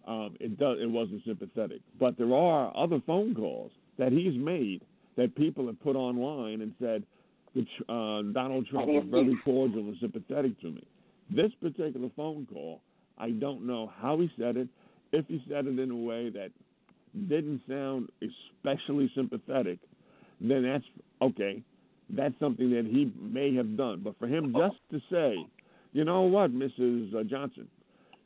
um, 0.06 0.36
it 0.40 0.58
does 0.58 0.78
it 0.80 0.90
wasn't 0.90 1.22
sympathetic, 1.24 1.80
but 1.98 2.16
there 2.18 2.34
are 2.34 2.76
other 2.76 3.00
phone 3.06 3.34
calls 3.34 3.72
that 3.98 4.12
he's 4.12 4.34
made 4.36 4.82
that 5.16 5.34
people 5.34 5.66
have 5.66 5.80
put 5.82 5.96
online 5.96 6.60
and 6.60 6.74
said 6.78 7.04
that 7.54 7.66
uh, 7.88 8.20
Donald 8.32 8.66
Trump 8.66 8.88
was 8.88 9.04
very 9.10 9.36
cordial 9.44 9.80
and 9.80 9.96
sympathetic 10.00 10.60
to 10.60 10.66
me. 10.72 10.84
This 11.30 11.52
particular 11.62 12.10
phone 12.16 12.46
call, 12.52 12.80
I 13.16 13.30
don't 13.30 13.66
know 13.66 13.92
how 13.98 14.18
he 14.20 14.30
said 14.38 14.56
it, 14.56 14.68
if 15.12 15.26
he 15.28 15.42
said 15.48 15.66
it 15.66 15.78
in 15.78 15.90
a 15.90 15.96
way 15.96 16.28
that 16.30 16.50
didn't 17.28 17.62
sound 17.68 18.08
especially 18.20 19.10
sympathetic, 19.14 19.78
then 20.40 20.64
that's 20.64 20.84
okay. 21.22 21.62
That's 22.10 22.34
something 22.40 22.70
that 22.70 22.84
he 22.84 23.10
may 23.18 23.54
have 23.54 23.76
done. 23.76 24.00
But 24.04 24.18
for 24.18 24.26
him 24.26 24.52
just 24.54 24.76
to 24.90 25.00
say, 25.10 25.46
you 25.92 26.04
know 26.04 26.22
what, 26.22 26.52
Mrs. 26.52 27.14
uh, 27.14 27.22
Johnson, 27.22 27.68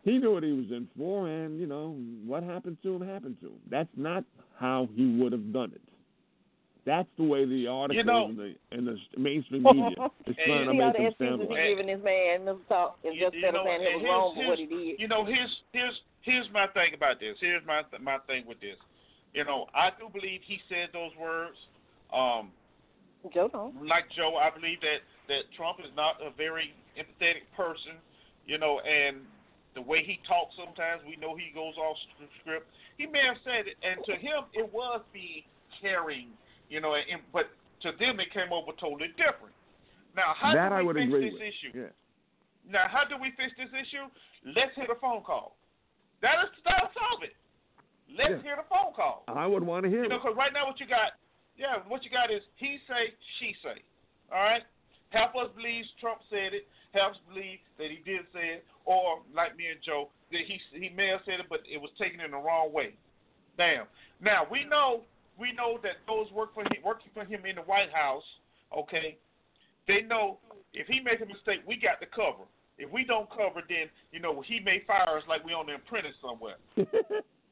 he 0.04 0.18
knew 0.18 0.32
what 0.32 0.42
he 0.42 0.52
was 0.52 0.66
in 0.70 0.88
for, 0.96 1.28
and 1.28 1.58
you 1.60 1.66
know 1.66 1.96
what 2.26 2.42
happened 2.42 2.78
to 2.82 2.96
him 2.96 3.06
happened 3.08 3.36
to 3.40 3.46
him. 3.48 3.60
That's 3.70 3.88
not 3.96 4.24
how 4.58 4.88
he 4.94 5.06
would 5.20 5.32
have 5.32 5.52
done 5.52 5.72
it. 5.74 5.80
That's 6.86 7.08
the 7.18 7.24
way 7.24 7.44
the 7.44 7.66
article 7.66 8.04
know- 8.04 8.26
and 8.26 8.38
the 8.38 8.54
and 8.72 8.86
the 8.86 8.96
mainstream 9.18 9.62
media 9.72 9.90
is 10.26 10.36
trying 10.46 10.66
to 10.66 10.72
make 10.74 10.96
him 10.96 11.06
excuses 11.06 11.14
sound 11.18 11.42
he 11.42 11.48
like. 11.48 11.68
Giving 11.68 11.86
this 11.88 12.00
man, 12.04 12.40
Mr. 12.46 12.66
Talk, 12.68 12.98
You- 13.04 13.10
instead 13.12 13.34
you 13.34 13.48
of 13.48 13.54
know, 13.54 13.64
saying 13.64 13.82
it 13.82 13.86
and 13.92 14.02
was 14.02 14.08
wrong 14.08 14.34
here's- 14.34 14.46
for 14.46 14.50
what 14.50 14.58
he 14.58 14.66
did. 14.66 15.00
You 15.00 15.08
know, 15.08 15.24
here's 15.24 15.54
here's 15.72 16.00
here's 16.22 16.46
my 16.52 16.66
thing 16.68 16.94
about 16.94 17.20
this. 17.20 17.36
Here's 17.40 17.64
my 17.66 17.82
my 18.00 18.18
thing 18.26 18.44
with 18.46 18.60
this. 18.60 18.76
You 19.34 19.44
know, 19.44 19.66
I 19.74 19.90
do 19.90 20.08
believe 20.12 20.40
he 20.46 20.58
said 20.70 20.88
those 20.94 21.12
words. 21.20 21.56
Um, 22.14 22.50
Joe 23.34 23.48
don't. 23.52 23.84
like 23.86 24.04
Joe, 24.16 24.36
I 24.40 24.48
believe 24.48 24.80
that 24.80 25.04
that 25.28 25.42
Trump 25.54 25.80
is 25.80 25.92
not 25.94 26.16
a 26.24 26.30
very 26.30 26.72
empathetic 26.96 27.44
person. 27.54 28.00
You 28.46 28.56
know, 28.56 28.80
and 28.80 29.18
the 29.78 29.86
way 29.86 30.02
he 30.02 30.18
talks 30.26 30.58
sometimes, 30.58 31.06
we 31.06 31.14
know 31.22 31.38
he 31.38 31.54
goes 31.54 31.78
off 31.78 31.94
script. 32.42 32.66
He 32.98 33.06
may 33.06 33.22
have 33.22 33.38
said 33.46 33.70
it, 33.70 33.78
and 33.86 34.02
to 34.10 34.18
him, 34.18 34.50
it 34.52 34.66
was 34.74 35.00
being 35.14 35.46
caring. 35.80 36.34
You 36.66 36.82
know, 36.82 36.98
and, 36.98 37.22
but 37.32 37.46
to 37.86 37.94
them, 37.94 38.18
it 38.18 38.34
came 38.34 38.50
over 38.50 38.74
totally 38.74 39.14
different. 39.14 39.54
Now, 40.18 40.34
how 40.34 40.50
that 40.52 40.70
do 40.70 40.74
I 40.74 40.80
we 40.82 40.86
would 40.90 40.96
fix 40.98 41.06
agree 41.06 41.30
this 41.30 41.38
with. 41.38 41.46
issue? 41.46 41.72
Yeah. 41.86 41.94
Now, 42.66 42.84
how 42.90 43.06
do 43.06 43.14
we 43.22 43.30
fix 43.38 43.54
this 43.54 43.70
issue? 43.70 44.10
Let's 44.50 44.74
hit 44.74 44.90
a 44.90 44.98
phone 44.98 45.22
call. 45.22 45.54
That 46.26 46.42
is 46.42 46.50
that'll 46.66 46.90
solve 46.98 47.22
it. 47.22 47.38
Let's 48.10 48.42
Yeah. 48.42 48.42
hear 48.42 48.56
the 48.58 48.66
phone 48.66 48.90
call. 48.98 49.22
I 49.30 49.46
would 49.46 49.62
want 49.62 49.86
to 49.86 49.90
hear 49.90 50.02
You 50.02 50.10
know, 50.10 50.18
it. 50.18 50.26
because 50.26 50.34
right 50.36 50.52
now 50.52 50.66
what 50.66 50.80
you 50.82 50.90
got, 50.90 51.14
yeah, 51.56 51.86
what 51.86 52.02
you 52.02 52.10
got 52.10 52.34
is 52.34 52.42
he 52.58 52.82
say, 52.90 53.14
she 53.38 53.54
say. 53.62 53.78
All 54.34 54.42
right. 54.42 54.66
Half 55.10 55.36
us 55.36 55.48
believes 55.56 55.88
Trump 56.00 56.20
said 56.28 56.52
it. 56.52 56.68
Half 56.92 57.12
us 57.12 57.20
believe 57.28 57.58
that 57.78 57.88
he 57.90 58.00
did 58.04 58.24
say 58.32 58.60
it, 58.60 58.64
or 58.84 59.20
like 59.34 59.56
me 59.56 59.68
and 59.68 59.80
Joe, 59.84 60.10
that 60.32 60.42
he 60.46 60.60
he 60.72 60.88
may 60.90 61.08
have 61.08 61.20
said 61.24 61.40
it, 61.40 61.46
but 61.48 61.60
it 61.64 61.80
was 61.80 61.90
taken 61.98 62.20
in 62.20 62.32
the 62.32 62.38
wrong 62.38 62.72
way. 62.72 62.94
Damn. 63.56 63.86
Now 64.20 64.46
we 64.50 64.64
know 64.64 65.02
we 65.38 65.52
know 65.52 65.78
that 65.82 66.04
those 66.06 66.30
work 66.32 66.54
for 66.54 66.62
him, 66.62 66.82
working 66.84 67.10
for 67.14 67.24
him 67.24 67.44
in 67.46 67.56
the 67.56 67.62
White 67.62 67.92
House. 67.92 68.26
Okay, 68.76 69.16
they 69.86 70.02
know 70.02 70.38
if 70.74 70.86
he 70.86 71.00
makes 71.00 71.22
a 71.22 71.26
mistake, 71.26 71.64
we 71.66 71.76
got 71.76 72.00
to 72.00 72.06
cover. 72.06 72.44
If 72.76 72.90
we 72.92 73.04
don't 73.04 73.28
cover, 73.30 73.62
then 73.68 73.88
you 74.12 74.20
know 74.20 74.42
he 74.46 74.60
may 74.60 74.82
fire 74.86 75.16
us 75.16 75.24
like 75.28 75.44
we 75.44 75.52
on 75.52 75.66
the 75.66 75.74
apprentice 75.74 76.16
somewhere. 76.20 76.56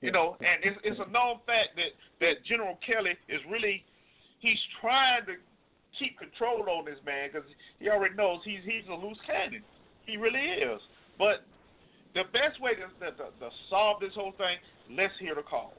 You 0.03 0.13
know, 0.13 0.37
and 0.41 0.63
it's, 0.63 0.79
it's 0.85 1.01
a 1.01 1.11
known 1.11 1.41
fact 1.47 1.73
that 1.77 1.97
that 2.21 2.45
General 2.45 2.79
Kelly 2.85 3.17
is 3.29 3.41
really 3.51 3.85
he's 4.39 4.61
trying 4.81 5.25
to 5.27 5.41
keep 5.99 6.19
control 6.19 6.65
on 6.69 6.85
this 6.85 6.99
man 7.05 7.31
because 7.33 7.49
he 7.81 7.89
already 7.89 8.15
knows 8.15 8.41
he's 8.45 8.61
he's 8.65 8.87
a 8.91 8.95
loose 8.95 9.19
cannon. 9.27 9.63
He 10.07 10.17
really 10.17 10.41
is. 10.63 10.81
But 11.19 11.45
the 12.15 12.25
best 12.33 12.61
way 12.61 12.73
to, 12.75 12.87
to, 13.05 13.11
to, 13.17 13.25
to 13.41 13.49
solve 13.69 14.01
this 14.01 14.13
whole 14.15 14.33
thing, 14.39 14.57
let's 14.97 15.13
hear 15.19 15.35
the 15.35 15.43
call. 15.43 15.73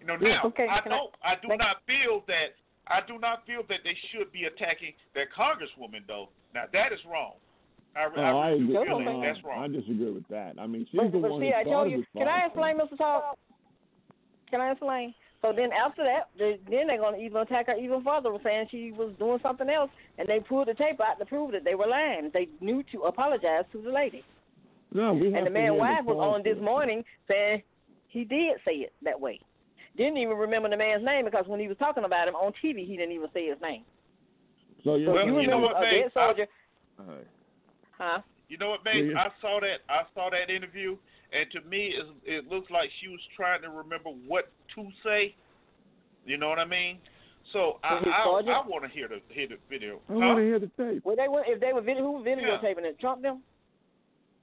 You 0.00 0.06
know, 0.06 0.16
now 0.16 0.42
Okay, 0.46 0.66
I 0.68 0.80
don't, 0.88 1.10
I, 1.24 1.34
do 1.42 1.48
not 1.56 1.82
feel 1.86 2.24
that 2.26 2.56
I 2.88 3.00
do 3.06 3.18
not 3.18 3.44
feel 3.46 3.62
that 3.68 3.80
they 3.84 3.96
should 4.10 4.32
be 4.32 4.44
attacking 4.44 4.92
that 5.14 5.26
congresswoman 5.36 6.06
though. 6.06 6.28
Now 6.54 6.64
that 6.72 6.92
is 6.92 7.00
wrong. 7.10 7.34
I, 7.96 8.06
Oh, 8.16 8.20
I, 8.20 8.22
I 8.22 8.48
really 8.50 8.62
agree. 8.62 8.66
do 8.66 8.72
Joe 8.72 8.84
feel 8.84 8.98
don't 8.98 9.04
that 9.04 9.10
think- 9.34 9.44
that's 9.44 9.58
I 9.58 9.68
disagree 9.68 10.10
with 10.12 10.28
that. 10.28 10.54
I 10.58 10.66
mean, 10.66 10.86
she's 10.90 11.00
But, 11.00 11.12
the 11.12 11.18
but 11.18 11.30
one 11.32 11.40
see, 11.40 11.50
who 11.50 11.54
I 11.54 11.64
told 11.64 11.90
you. 11.90 12.04
Can 12.16 12.28
I 12.28 12.46
explain, 12.46 12.78
Mr. 12.78 12.96
Talk? 12.96 13.38
Can 14.50 14.60
I 14.60 14.70
explain? 14.72 15.14
So 15.42 15.52
then 15.56 15.70
after 15.72 16.04
that, 16.04 16.28
they, 16.38 16.58
then 16.70 16.86
they're 16.86 16.98
going 16.98 17.18
to 17.18 17.24
even 17.24 17.38
attack 17.40 17.68
her 17.68 17.76
even 17.76 18.04
further, 18.04 18.30
saying 18.44 18.66
she 18.70 18.92
was 18.92 19.12
doing 19.18 19.38
something 19.42 19.68
else, 19.70 19.90
and 20.18 20.28
they 20.28 20.40
pulled 20.40 20.68
the 20.68 20.74
tape 20.74 21.00
out 21.00 21.18
to 21.18 21.24
prove 21.24 21.52
that 21.52 21.64
they 21.64 21.74
were 21.74 21.86
lying. 21.86 22.30
They 22.34 22.48
knew 22.60 22.82
to 22.92 23.02
apologize 23.02 23.64
to 23.72 23.80
the 23.80 23.90
lady. 23.90 24.22
No, 24.92 25.14
we 25.14 25.26
have 25.32 25.34
And 25.36 25.46
the 25.46 25.50
to 25.50 25.54
man 25.58 25.76
wife 25.78 26.04
was 26.04 26.16
on 26.18 26.42
this 26.42 26.58
morning 26.62 27.04
saying 27.28 27.62
he 28.08 28.24
did 28.24 28.56
say 28.66 28.72
it 28.72 28.92
that 29.02 29.18
way. 29.18 29.40
Didn't 29.96 30.18
even 30.18 30.36
remember 30.36 30.68
the 30.68 30.76
man's 30.76 31.04
name 31.04 31.24
because 31.24 31.44
when 31.46 31.58
he 31.60 31.68
was 31.68 31.76
talking 31.78 32.04
about 32.04 32.28
him 32.28 32.34
on 32.34 32.52
TV, 32.62 32.86
he 32.86 32.96
didn't 32.96 33.12
even 33.12 33.28
say 33.32 33.48
his 33.48 33.58
name. 33.62 33.82
So 34.84 34.96
you're 34.96 35.08
So 35.08 35.14
Well, 35.14 35.26
you 35.26 35.40
you 35.40 35.46
know 35.48 35.56
remember 35.56 35.74
what, 35.74 35.76
a 35.76 35.90
babe? 35.90 36.02
dead 36.04 36.12
soldier, 36.12 36.46
All 36.98 37.06
right. 37.06 37.26
huh? 37.98 38.18
You 38.48 38.58
know 38.58 38.70
what, 38.70 38.84
babe? 38.84 39.10
Yeah. 39.12 39.18
I 39.20 39.28
saw 39.40 39.60
that. 39.60 39.78
I 39.88 40.02
saw 40.14 40.28
that 40.30 40.52
interview, 40.52 40.96
and 41.32 41.50
to 41.52 41.60
me, 41.68 41.94
it, 41.96 42.06
it 42.24 42.48
looks 42.48 42.70
like 42.70 42.90
she 43.00 43.08
was 43.08 43.20
trying 43.36 43.62
to 43.62 43.70
remember 43.70 44.10
what 44.26 44.50
to 44.74 44.88
say. 45.04 45.34
You 46.24 46.36
know 46.38 46.48
what 46.48 46.58
I 46.58 46.64
mean? 46.64 46.98
So 47.52 47.78
I 47.82 47.94
Was 47.94 48.44
I. 48.46 48.52
I 48.52 48.68
want 48.68 48.84
to 48.84 48.90
hear 48.90 49.08
the 49.08 49.20
hear 49.32 49.48
the 49.48 49.58
video. 49.68 50.00
I 50.08 50.12
Huh? 50.12 50.18
want 50.18 50.38
to 50.38 50.44
hear 50.44 50.58
the 50.58 50.70
tape. 50.76 51.04
Well, 51.04 51.16
they 51.16 51.28
were 51.28 51.42
if 51.46 51.60
they 51.60 51.72
were 51.72 51.80
video, 51.80 52.04
who 52.04 52.12
was 52.12 52.26
Yeah. 52.26 52.36
videotaping 52.36 52.84
it? 52.84 52.98
Trump 53.00 53.22
them? 53.22 53.42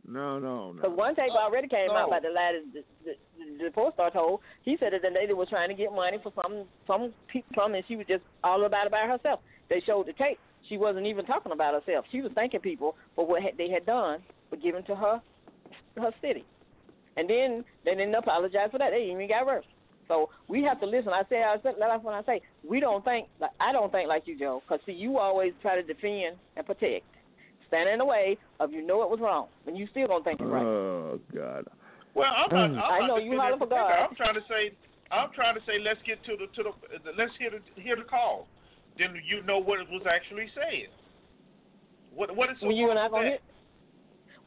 No, 0.07 0.39
no, 0.39 0.72
Because 0.73 0.91
no. 0.91 0.95
one 0.95 1.15
tape 1.15 1.31
uh, 1.34 1.38
already 1.39 1.68
came 1.68 1.91
out 1.91 2.07
No. 2.07 2.07
about 2.07 2.22
the 2.22 2.30
lady 2.30 2.64
the, 2.73 2.84
the, 3.03 3.14
the, 3.38 3.65
the 3.65 3.72
post 3.72 3.95
star 3.95 4.09
told. 4.09 4.39
He 4.64 4.77
said 4.80 4.93
that 4.93 5.01
the 5.01 5.09
lady 5.09 5.34
was 5.34 5.49
trying 5.49 5.68
to 5.69 5.76
get 5.76 5.91
money 5.91 6.18
for 6.23 6.31
some 6.41 6.65
some 6.88 7.14
people, 7.27 7.49
some, 7.55 7.76
and 7.76 7.84
she 7.88 7.95
was 7.97 8.07
just 8.07 8.23
all 8.43 8.64
about 8.65 8.85
it 8.85 8.91
by 8.91 9.05
herself. 9.05 9.41
They 9.69 9.81
showed 9.81 10.07
the 10.07 10.14
tape. 10.14 10.39
She 10.69 10.77
wasn't 10.77 11.05
even 11.05 11.26
talking 11.26 11.51
about 11.51 11.73
herself. 11.73 12.05
She 12.11 12.22
was 12.22 12.31
thanking 12.35 12.61
people 12.61 12.95
for 13.15 13.26
what 13.26 13.41
they 13.57 13.69
had 13.69 13.85
done 13.85 14.22
for 14.49 14.55
giving 14.55 14.84
to 14.85 14.95
her 14.95 15.22
her 15.97 16.11
city. 16.22 16.45
And 17.18 17.30
then 17.30 17.65
they 17.84 17.95
didn't 17.95 18.15
apologize 18.15 18.69
for 18.72 18.77
that. 18.77 18.91
They 18.91 19.10
even 19.11 19.27
got 19.27 19.45
worse. 19.45 19.65
So 20.07 20.30
we 20.48 20.64
have 20.64 20.80
to 20.80 20.85
listen. 20.85 21.11
I 21.11 21.23
say, 21.30 21.44
I 21.44 21.57
said, 21.61 21.73
that's 21.80 22.03
when 22.03 22.15
I 22.15 22.23
say 22.23 22.41
we 22.68 22.80
don't 22.80 23.03
think. 23.03 23.27
Like, 23.41 23.52
I 23.60 23.72
don't 23.73 23.91
think 23.91 24.07
like 24.07 24.23
you, 24.26 24.39
Joe. 24.39 24.61
Because 24.64 24.80
see, 24.85 24.94
you 24.94 25.18
always 25.18 25.52
try 25.61 25.76
to 25.76 25.84
defend 25.84 26.38
and 26.56 26.65
protect, 26.65 27.06
stand 27.68 27.89
in 27.89 27.99
the 27.99 28.06
way 28.06 28.38
of 28.60 28.72
you 28.72 28.85
know 28.85 29.03
it 29.03 29.10
was 29.10 29.19
wrong, 29.19 29.48
and 29.65 29.77
you 29.77 29.88
still 29.91 30.07
don't 30.07 30.23
think 30.23 30.39
it's 30.39 30.49
right. 30.49 30.64
Oh 30.64 31.19
God. 31.34 31.68
Well, 32.15 32.31
I'm 32.31 32.56
not. 32.56 32.72
Mm. 32.72 32.81
I'm 32.81 32.94
I 32.94 32.99
not 32.99 33.07
know 33.07 33.18
you 33.18 33.31
defending 33.31 33.39
holler 33.39 33.57
for. 33.57 33.68
God. 33.68 34.07
I'm 34.10 34.15
trying 34.15 34.35
to 34.35 34.45
say. 34.48 34.72
I'm 35.11 35.30
trying 35.35 35.56
to 35.56 35.61
say. 35.68 35.80
Let's 35.84 35.99
get 36.06 36.23
to 36.26 36.38
the 36.39 36.48
to 36.56 36.72
the. 36.72 37.11
Let's 37.18 37.34
hear 37.38 37.52
the 37.52 37.60
hear 37.81 37.98
the 37.98 38.03
call. 38.03 38.48
Then 38.98 39.14
you 39.27 39.44
know 39.44 39.60
what 39.60 39.80
it 39.80 39.89
was 39.89 40.03
actually 40.10 40.48
saying. 40.56 40.88
What 42.15 42.35
what 42.35 42.49
is 42.49 42.57
so 42.61 42.68
Well, 42.68 42.76
you 42.76 42.89
and 42.89 42.98
I 42.98 43.10
gonna 43.10 43.23
with 43.23 43.41
hear. 43.44 43.56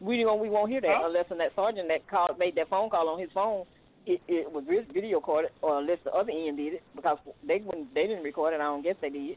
We 0.00 0.22
don't. 0.22 0.40
We 0.40 0.48
won't 0.50 0.70
hear 0.70 0.80
that 0.80 0.88
Huh? 0.96 1.06
unless 1.08 1.26
that 1.28 1.52
sergeant 1.54 1.88
that 1.88 2.08
called 2.08 2.38
made 2.38 2.54
that 2.56 2.68
phone 2.68 2.88
call 2.90 3.08
on 3.08 3.20
his 3.20 3.30
phone. 3.34 3.64
It, 4.06 4.20
it 4.28 4.50
was 4.50 4.64
video 4.66 5.18
recorded, 5.18 5.50
or 5.60 5.78
unless 5.78 5.98
the 6.04 6.10
other 6.12 6.32
end 6.32 6.56
did 6.56 6.74
it, 6.74 6.82
because 6.96 7.18
they 7.46 7.58
wouldn't. 7.64 7.92
They 7.94 8.06
didn't 8.06 8.24
record 8.24 8.54
it. 8.54 8.60
I 8.60 8.64
don't 8.64 8.82
guess 8.82 8.96
they 9.02 9.10
did. 9.10 9.36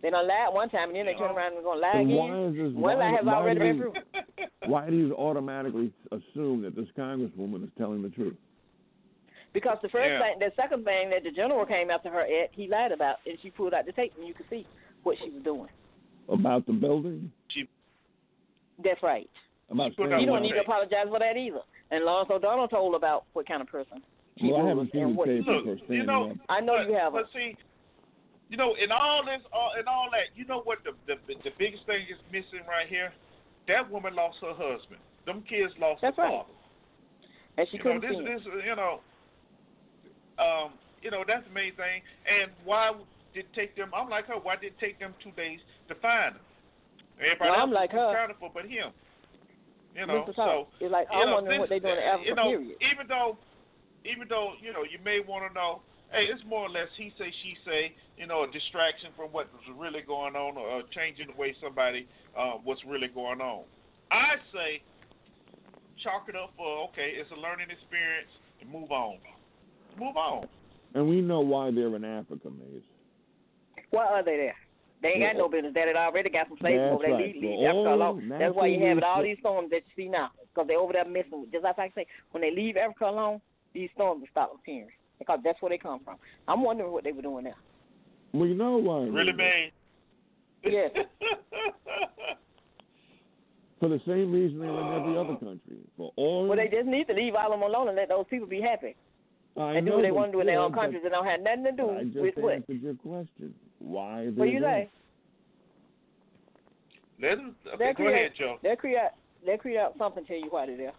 They 0.00 0.10
done 0.10 0.26
lied 0.26 0.52
one 0.52 0.68
time, 0.70 0.88
and 0.88 0.96
then 0.96 1.06
they 1.06 1.14
turn 1.14 1.30
around 1.36 1.54
and 1.54 1.64
gonna 1.64 1.80
lie 1.80 1.92
Then 1.94 2.06
again. 2.06 2.16
why 2.16 2.44
is 2.48 2.54
this? 2.54 2.72
One 2.72 2.82
why, 2.82 2.94
lie 3.04 3.10
has 3.16 3.24
why 3.24 3.34
already 3.34 3.60
do 3.60 3.64
been 3.66 3.76
you- 3.76 3.82
proven. 3.82 4.02
Why 4.66 4.88
do 4.88 4.96
you 4.96 5.14
automatically 5.14 5.92
assume 6.10 6.62
that 6.62 6.74
this 6.74 6.86
congresswoman 6.96 7.64
is 7.64 7.70
telling 7.76 8.00
the 8.02 8.08
truth? 8.08 8.34
Because 9.52 9.76
the 9.82 9.90
first 9.90 10.08
Yeah. 10.08 10.20
thing, 10.20 10.38
the 10.40 10.52
second 10.56 10.84
thing 10.86 11.10
that 11.10 11.22
the 11.22 11.30
general 11.30 11.66
came 11.66 11.90
after 11.90 12.08
her 12.10 12.20
at, 12.22 12.48
he 12.52 12.66
lied 12.66 12.90
about, 12.90 13.16
and 13.26 13.36
she 13.42 13.50
pulled 13.50 13.74
out 13.74 13.84
the 13.84 13.92
tape, 13.92 14.14
and 14.18 14.26
you 14.26 14.32
could 14.32 14.46
see 14.48 14.66
what 15.02 15.18
she 15.22 15.28
was 15.28 15.42
doing. 15.42 15.68
About 16.30 16.64
the 16.66 16.72
building? 16.72 17.30
That's 18.82 19.02
right. 19.02 19.28
About 19.70 19.96
put 19.96 20.10
saying 20.10 20.20
You 20.20 20.26
don't 20.26 20.42
need 20.42 20.52
to 20.52 20.60
apologize 20.60 21.06
for 21.08 21.18
that 21.18 21.36
either. 21.36 21.60
And 21.90 22.04
Lawrence 22.04 22.30
O'Donnell 22.30 22.68
told 22.68 22.94
about 22.94 23.24
what 23.32 23.46
kind 23.46 23.62
of 23.62 23.68
person 23.68 24.02
she 24.38 24.50
Well, 24.50 24.66
I 24.66 24.68
haven't 24.68 24.92
seen 24.92 25.08
the 25.08 25.14
what 25.14 25.26
tape 25.26 25.46
Look, 25.46 25.78
you 25.88 26.04
know, 26.04 26.30
up. 26.30 26.36
I 26.48 26.60
know 26.60 26.78
but, 26.78 26.90
you 26.90 26.96
haven't. 26.96 27.22
But 27.22 27.30
see, 27.32 27.56
you 28.48 28.56
know, 28.56 28.74
in 28.82 28.90
all 28.90 29.24
this, 29.24 29.40
uh, 29.52 29.80
in 29.80 29.86
all 29.86 30.08
that, 30.10 30.36
you 30.36 30.44
know 30.44 30.60
what 30.62 30.78
the, 30.84 30.92
the 31.06 31.14
the 31.42 31.50
biggest 31.58 31.86
thing 31.86 32.02
is 32.10 32.18
missing 32.32 32.66
right 32.68 32.88
here? 32.88 33.12
That 33.68 33.90
woman 33.90 34.14
lost 34.14 34.38
her 34.42 34.52
husband. 34.52 35.00
Them 35.24 35.42
kids 35.48 35.72
lost 35.80 36.02
That's 36.02 36.16
their 36.16 36.26
right. 36.26 36.44
father. 36.44 36.52
and 37.56 37.68
she 37.70 37.78
you 37.78 37.84
know, 37.84 38.00
couldn't 38.00 38.02
this 38.02 38.10
see 38.10 38.26
him. 38.26 38.38
this 38.38 38.64
you 38.66 38.76
know, 38.76 39.00
um, 40.38 40.74
you 41.00 41.10
know 41.10 41.24
that's 41.26 41.46
the 41.46 41.54
main 41.54 41.74
thing. 41.76 42.02
And 42.26 42.50
why 42.64 42.92
did 43.32 43.46
it 43.46 43.54
take 43.54 43.76
them? 43.76 43.90
I'm 43.94 44.10
like 44.10 44.26
her. 44.26 44.34
Why 44.34 44.56
did 44.56 44.74
it 44.74 44.78
take 44.78 44.98
them 44.98 45.14
two 45.22 45.32
days 45.32 45.60
to 45.88 45.94
find 45.96 46.36
him? 46.36 46.43
Everybody 47.20 47.50
Well, 47.50 47.60
I'm 47.60 47.70
like 47.72 47.92
was 47.92 48.00
her. 48.00 48.10
accounted 48.12 48.36
for, 48.40 48.50
but 48.52 48.64
him. 48.64 48.90
You 49.94 50.06
know, 50.06 50.26
Mr. 50.26 50.34
so 50.34 50.66
It's 50.80 50.90
like 50.90 51.06
you 51.10 51.18
I'm 51.18 51.26
know, 51.28 51.34
wondering 51.34 51.60
this, 51.60 51.60
what 51.60 51.68
they're 51.70 51.80
doing 51.86 51.98
in 51.98 52.02
uh, 52.02 52.12
Africa. 52.18 52.26
you 52.28 52.34
know, 52.34 52.48
period. 52.50 52.76
even 52.82 53.06
though, 53.06 53.38
even 54.04 54.26
though 54.28 54.52
you 54.60 54.72
know, 54.72 54.82
you 54.82 54.98
may 55.04 55.20
want 55.20 55.46
to 55.46 55.54
know. 55.54 55.82
Hey, 56.10 56.26
it's 56.30 56.42
more 56.46 56.66
or 56.66 56.70
less 56.70 56.86
he 56.96 57.10
say 57.18 57.32
she 57.42 57.54
say. 57.64 57.94
You 58.18 58.26
know, 58.26 58.44
a 58.44 58.50
distraction 58.50 59.10
from 59.16 59.30
what 59.30 59.50
was 59.54 59.62
really 59.78 60.02
going 60.02 60.34
on, 60.36 60.56
or 60.56 60.82
changing 60.94 61.26
the 61.30 61.38
way 61.40 61.54
somebody 61.62 62.06
uh, 62.38 62.58
what's 62.62 62.82
really 62.86 63.08
going 63.08 63.40
on. 63.40 63.64
I 64.10 64.34
say, 64.52 64.82
chalk 66.02 66.28
it 66.28 66.36
up 66.36 66.50
for 66.56 66.88
okay, 66.90 67.14
it's 67.18 67.30
a 67.30 67.38
learning 67.40 67.70
experience, 67.70 68.30
and 68.60 68.70
move 68.70 68.90
on. 68.92 69.18
Move 69.98 70.16
on. 70.16 70.46
And 70.94 71.08
we 71.08 71.20
know 71.20 71.40
why 71.40 71.70
they're 71.70 71.94
in 71.96 72.04
Africa, 72.04 72.50
Maze. 72.50 72.82
Why 73.90 74.06
are 74.06 74.22
they 74.24 74.36
there? 74.36 74.56
They 75.04 75.10
ain't 75.10 75.20
got 75.20 75.36
no 75.36 75.50
business 75.50 75.74
there. 75.74 75.92
They 75.92 75.98
already 75.98 76.30
got 76.30 76.48
some 76.48 76.56
slaves 76.60 76.80
That's 76.80 76.94
over 76.94 77.04
there. 77.04 77.12
right. 77.12 77.26
Leave, 77.26 77.42
leave 77.42 77.60
For 77.60 77.68
Africa 77.68 77.92
alone. 77.92 78.32
Oh, 78.32 78.38
that's 78.38 78.54
why 78.56 78.66
you 78.68 78.80
natural 78.80 78.94
have 78.94 79.04
all 79.04 79.22
these 79.22 79.36
storms 79.40 79.68
that 79.68 79.82
you 79.84 80.04
see 80.04 80.08
now. 80.08 80.30
Because 80.48 80.66
they're 80.66 80.78
over 80.78 80.94
there 80.94 81.04
missing. 81.04 81.44
Just 81.52 81.62
like 81.62 81.78
I 81.78 81.92
say, 81.94 82.06
when 82.30 82.40
they 82.40 82.50
leave 82.50 82.78
Africa 82.78 83.04
alone, 83.12 83.42
these 83.74 83.90
storms 83.94 84.22
will 84.22 84.28
stop 84.30 84.54
appearing. 84.54 84.88
Because 85.18 85.40
that's 85.44 85.60
where 85.60 85.68
they 85.68 85.76
come 85.76 86.00
from. 86.02 86.16
I'm 86.48 86.62
wondering 86.62 86.90
what 86.90 87.04
they 87.04 87.12
were 87.12 87.20
doing 87.20 87.44
there. 87.44 87.56
We 88.32 88.54
know 88.54 88.78
why. 88.78 89.00
Really, 89.00 89.32
they're 89.36 89.36
man. 89.36 89.70
Yes. 90.64 90.90
For 93.80 93.90
the 93.90 94.00
same 94.06 94.32
reason 94.32 94.60
they're 94.60 94.70
in 94.70 95.02
every 95.02 95.18
other 95.18 95.36
country. 95.36 95.84
For 95.98 96.14
oil. 96.18 96.46
Well, 96.46 96.56
they 96.56 96.68
just 96.74 96.86
need 96.88 97.08
to 97.08 97.12
leave 97.12 97.34
all 97.34 97.52
of 97.52 97.60
them 97.60 97.68
alone 97.68 97.88
and 97.88 97.96
let 97.96 98.08
those 98.08 98.24
people 98.30 98.48
be 98.48 98.62
happy. 98.62 98.96
I 99.60 99.74
and 99.74 99.86
do 99.86 99.92
what 99.92 100.00
they 100.00 100.08
they 100.08 100.12
want 100.12 100.32
to 100.32 100.36
do 100.38 100.40
in 100.40 100.46
their 100.46 100.60
own 100.60 100.72
countries 100.72 101.02
and 101.04 101.12
don't 101.12 101.26
have 101.26 101.40
nothing 101.40 101.64
to 101.64 101.72
do 101.72 101.90
I 101.90 102.04
just 102.04 102.16
with 102.16 102.34
what. 102.36 102.54
answered 102.54 102.82
your 102.82 102.94
question. 102.94 103.54
Why 103.84 104.20
are 104.22 104.30
they 104.30 104.38
What 104.40 104.48
you 104.48 104.60
there? 104.60 104.84
say? 104.84 104.90
Let 107.20 107.38
him, 107.38 107.54
okay, 107.66 107.76
They'll 107.78 107.88
go 107.88 107.94
create, 107.94 108.14
ahead, 108.14 108.32
Joe. 108.38 108.56
They'll 108.62 108.76
create, 108.76 108.98
they'll 109.46 109.58
create 109.58 109.86
something 109.98 110.24
tell 110.24 110.36
you 110.36 110.48
why 110.50 110.66
they're 110.66 110.76
there. 110.76 110.92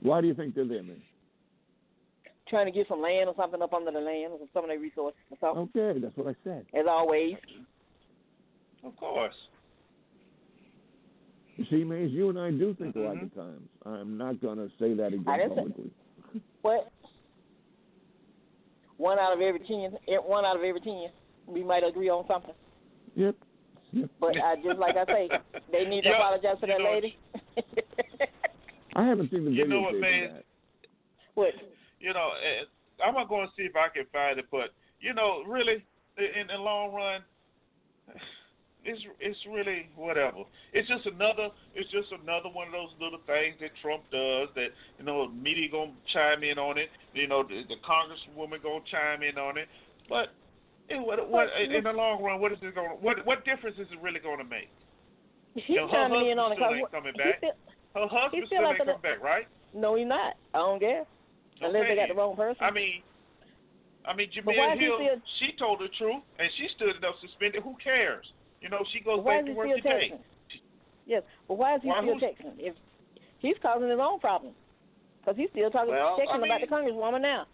Why 0.00 0.20
do 0.20 0.26
you 0.26 0.34
think 0.34 0.54
they're 0.54 0.66
there, 0.66 0.82
man? 0.82 1.00
Trying 2.48 2.66
to 2.66 2.72
get 2.72 2.88
some 2.88 3.00
land 3.00 3.28
or 3.28 3.34
something 3.36 3.60
up 3.62 3.72
under 3.72 3.90
the 3.90 4.00
land 4.00 4.32
or 4.32 4.38
some 4.54 4.64
of 4.64 4.70
their 4.70 4.78
resources 4.78 5.18
or 5.30 5.36
something. 5.40 5.80
Okay, 5.80 6.00
that's 6.00 6.16
what 6.16 6.28
I 6.28 6.34
said. 6.44 6.64
As 6.74 6.86
always. 6.88 7.34
Of 8.84 8.96
course. 8.96 9.34
You 11.56 11.64
see, 11.70 11.84
Maze, 11.84 12.10
you 12.12 12.28
and 12.30 12.38
I 12.38 12.50
do 12.50 12.74
think 12.78 12.94
alike 12.96 13.18
Mhm. 13.18 13.22
at 13.24 13.34
times. 13.34 13.68
I'm 13.84 14.18
not 14.18 14.40
going 14.40 14.58
to 14.58 14.68
say 14.78 14.92
that 14.94 15.04
I 15.04 15.06
again 15.06 15.24
didn't 15.24 15.48
say- 15.50 15.54
publicly. 15.56 15.90
What? 16.62 16.92
One 18.98 19.18
out 19.18 19.32
of 19.32 19.40
every 19.40 19.60
ten, 19.60 19.98
eh, 20.08 20.16
one 20.18 20.44
out 20.44 20.56
of 20.56 20.62
every 20.62 20.80
ten, 20.80 21.10
we 21.46 21.62
might 21.62 21.84
agree 21.84 22.08
on 22.08 22.24
something. 22.26 22.54
Yep. 23.14 23.36
Yep. 23.92 24.10
But 24.20 24.36
I 24.36 24.56
just 24.56 24.78
like 24.78 24.96
I 24.96 25.06
say, 25.06 25.28
they 25.72 25.84
need 25.84 26.02
to 26.02 26.10
Yeah, 26.10 26.16
apologize 26.16 26.60
to 26.60 26.66
that 26.66 26.78
know 26.78 26.92
lady. 26.92 27.16
I 28.94 29.04
haven't 29.04 29.30
seen 29.30 29.44
the 29.44 29.50
video. 29.50 29.64
You 29.64 29.70
video 29.70 29.80
know 29.80 29.82
what, 29.82 30.00
man? 30.00 30.42
what? 31.34 31.54
you 32.00 32.12
know, 32.12 32.30
eh, 32.42 32.64
I'm 33.04 33.14
gonna 33.14 33.28
go 33.28 33.40
and 33.40 33.50
see 33.56 33.64
if 33.64 33.76
I 33.76 33.88
can 33.88 34.04
find 34.12 34.38
it. 34.38 34.46
But 34.50 34.70
you 35.00 35.14
know, 35.14 35.42
really, 35.46 35.84
in 36.18 36.46
the 36.48 36.56
long 36.56 36.92
run, 36.92 37.22
it's 38.84 39.02
it's 39.20 39.38
really 39.50 39.88
whatever. 39.96 40.44
It's 40.72 40.88
just 40.88 41.06
another 41.06 41.48
it's 41.74 41.90
just 41.90 42.08
another 42.22 42.48
one 42.48 42.68
of 42.68 42.72
those 42.72 42.94
little 43.00 43.20
things 43.26 43.56
that 43.60 43.70
Trump 43.82 44.02
does 44.10 44.48
that 44.54 44.68
you 44.98 45.04
know 45.04 45.28
media 45.28 45.68
gonna 45.70 45.92
chime 46.12 46.42
in 46.42 46.58
on 46.58 46.78
it. 46.78 46.88
You 47.14 47.28
know, 47.28 47.42
the, 47.42 47.62
the 47.68 47.76
congresswoman 47.82 48.62
gonna 48.62 48.84
chime 48.90 49.22
in 49.22 49.38
on 49.38 49.58
it. 49.58 49.68
But 50.08 50.34
eh, 50.90 50.98
what 50.98 51.28
what 51.30 51.48
in 51.60 51.82
the 51.84 51.92
long 51.92 52.22
run, 52.22 52.40
what 52.40 52.52
is 52.52 52.58
it 52.62 52.74
going? 52.74 52.90
to 52.90 52.96
What 52.96 53.24
what 53.26 53.44
difference 53.44 53.76
is 53.78 53.86
it 53.92 54.00
really 54.00 54.20
going 54.20 54.38
to 54.38 54.44
make? 54.44 54.68
He's 55.54 55.64
You 55.68 55.76
know, 55.86 55.88
chiming 55.90 56.30
in 56.30 56.38
on 56.38 56.52
it. 56.52 56.58
husband 56.58 56.58
still 56.58 56.68
'cause 56.68 56.76
ain't 56.76 56.90
coming 56.92 57.14
back. 57.16 57.38
still- 57.38 57.56
Her 57.94 58.08
husband 58.08 58.44
still 58.46 58.66
ain't 58.68 58.78
coming 58.78 59.00
back, 59.02 59.22
right? 59.22 59.46
no, 59.72 59.94
he's 59.94 60.06
not. 60.06 60.34
I 60.54 60.58
don't 60.58 60.78
guess. 60.78 61.06
Unless 61.62 61.80
Okay, 61.80 61.88
they 61.88 61.96
got 61.96 62.08
the 62.08 62.14
wrong 62.14 62.36
person. 62.36 62.62
I 62.62 62.70
mean, 62.70 63.02
I 64.04 64.12
mean, 64.14 64.30
Jemele 64.30 64.78
Hill, 64.78 64.98
still- 65.00 65.22
she 65.40 65.52
told 65.58 65.80
the 65.80 65.88
truth, 65.96 66.22
and 66.38 66.48
she 66.58 66.68
stood 66.76 67.02
up 67.04 67.16
suspended. 67.20 67.62
Who 67.62 67.74
cares? 67.82 68.30
You 68.60 68.68
know, 68.68 68.84
she 68.92 69.00
goes 69.00 69.24
back 69.24 69.44
to 69.46 69.52
work 69.52 69.68
today. 69.76 70.12
texting? 70.12 70.60
Yes, 71.06 71.22
but 71.48 71.54
why 71.54 71.76
is 71.76 71.82
he 71.82 71.88
Why, 71.88 72.02
still 72.02 72.20
texting? 72.20 72.54
If 72.58 72.74
he's 73.38 73.56
causing 73.62 73.88
his 73.88 73.98
own 73.98 74.20
problem, 74.20 74.54
because 75.20 75.36
he's 75.36 75.50
still 75.50 75.70
talking 75.70 75.94
Well, 75.94 76.18
texting 76.18 76.42
I 76.42 76.46
about 76.46 76.60
the 76.60 76.66
congresswoman 76.66 77.20
now. 77.22 77.46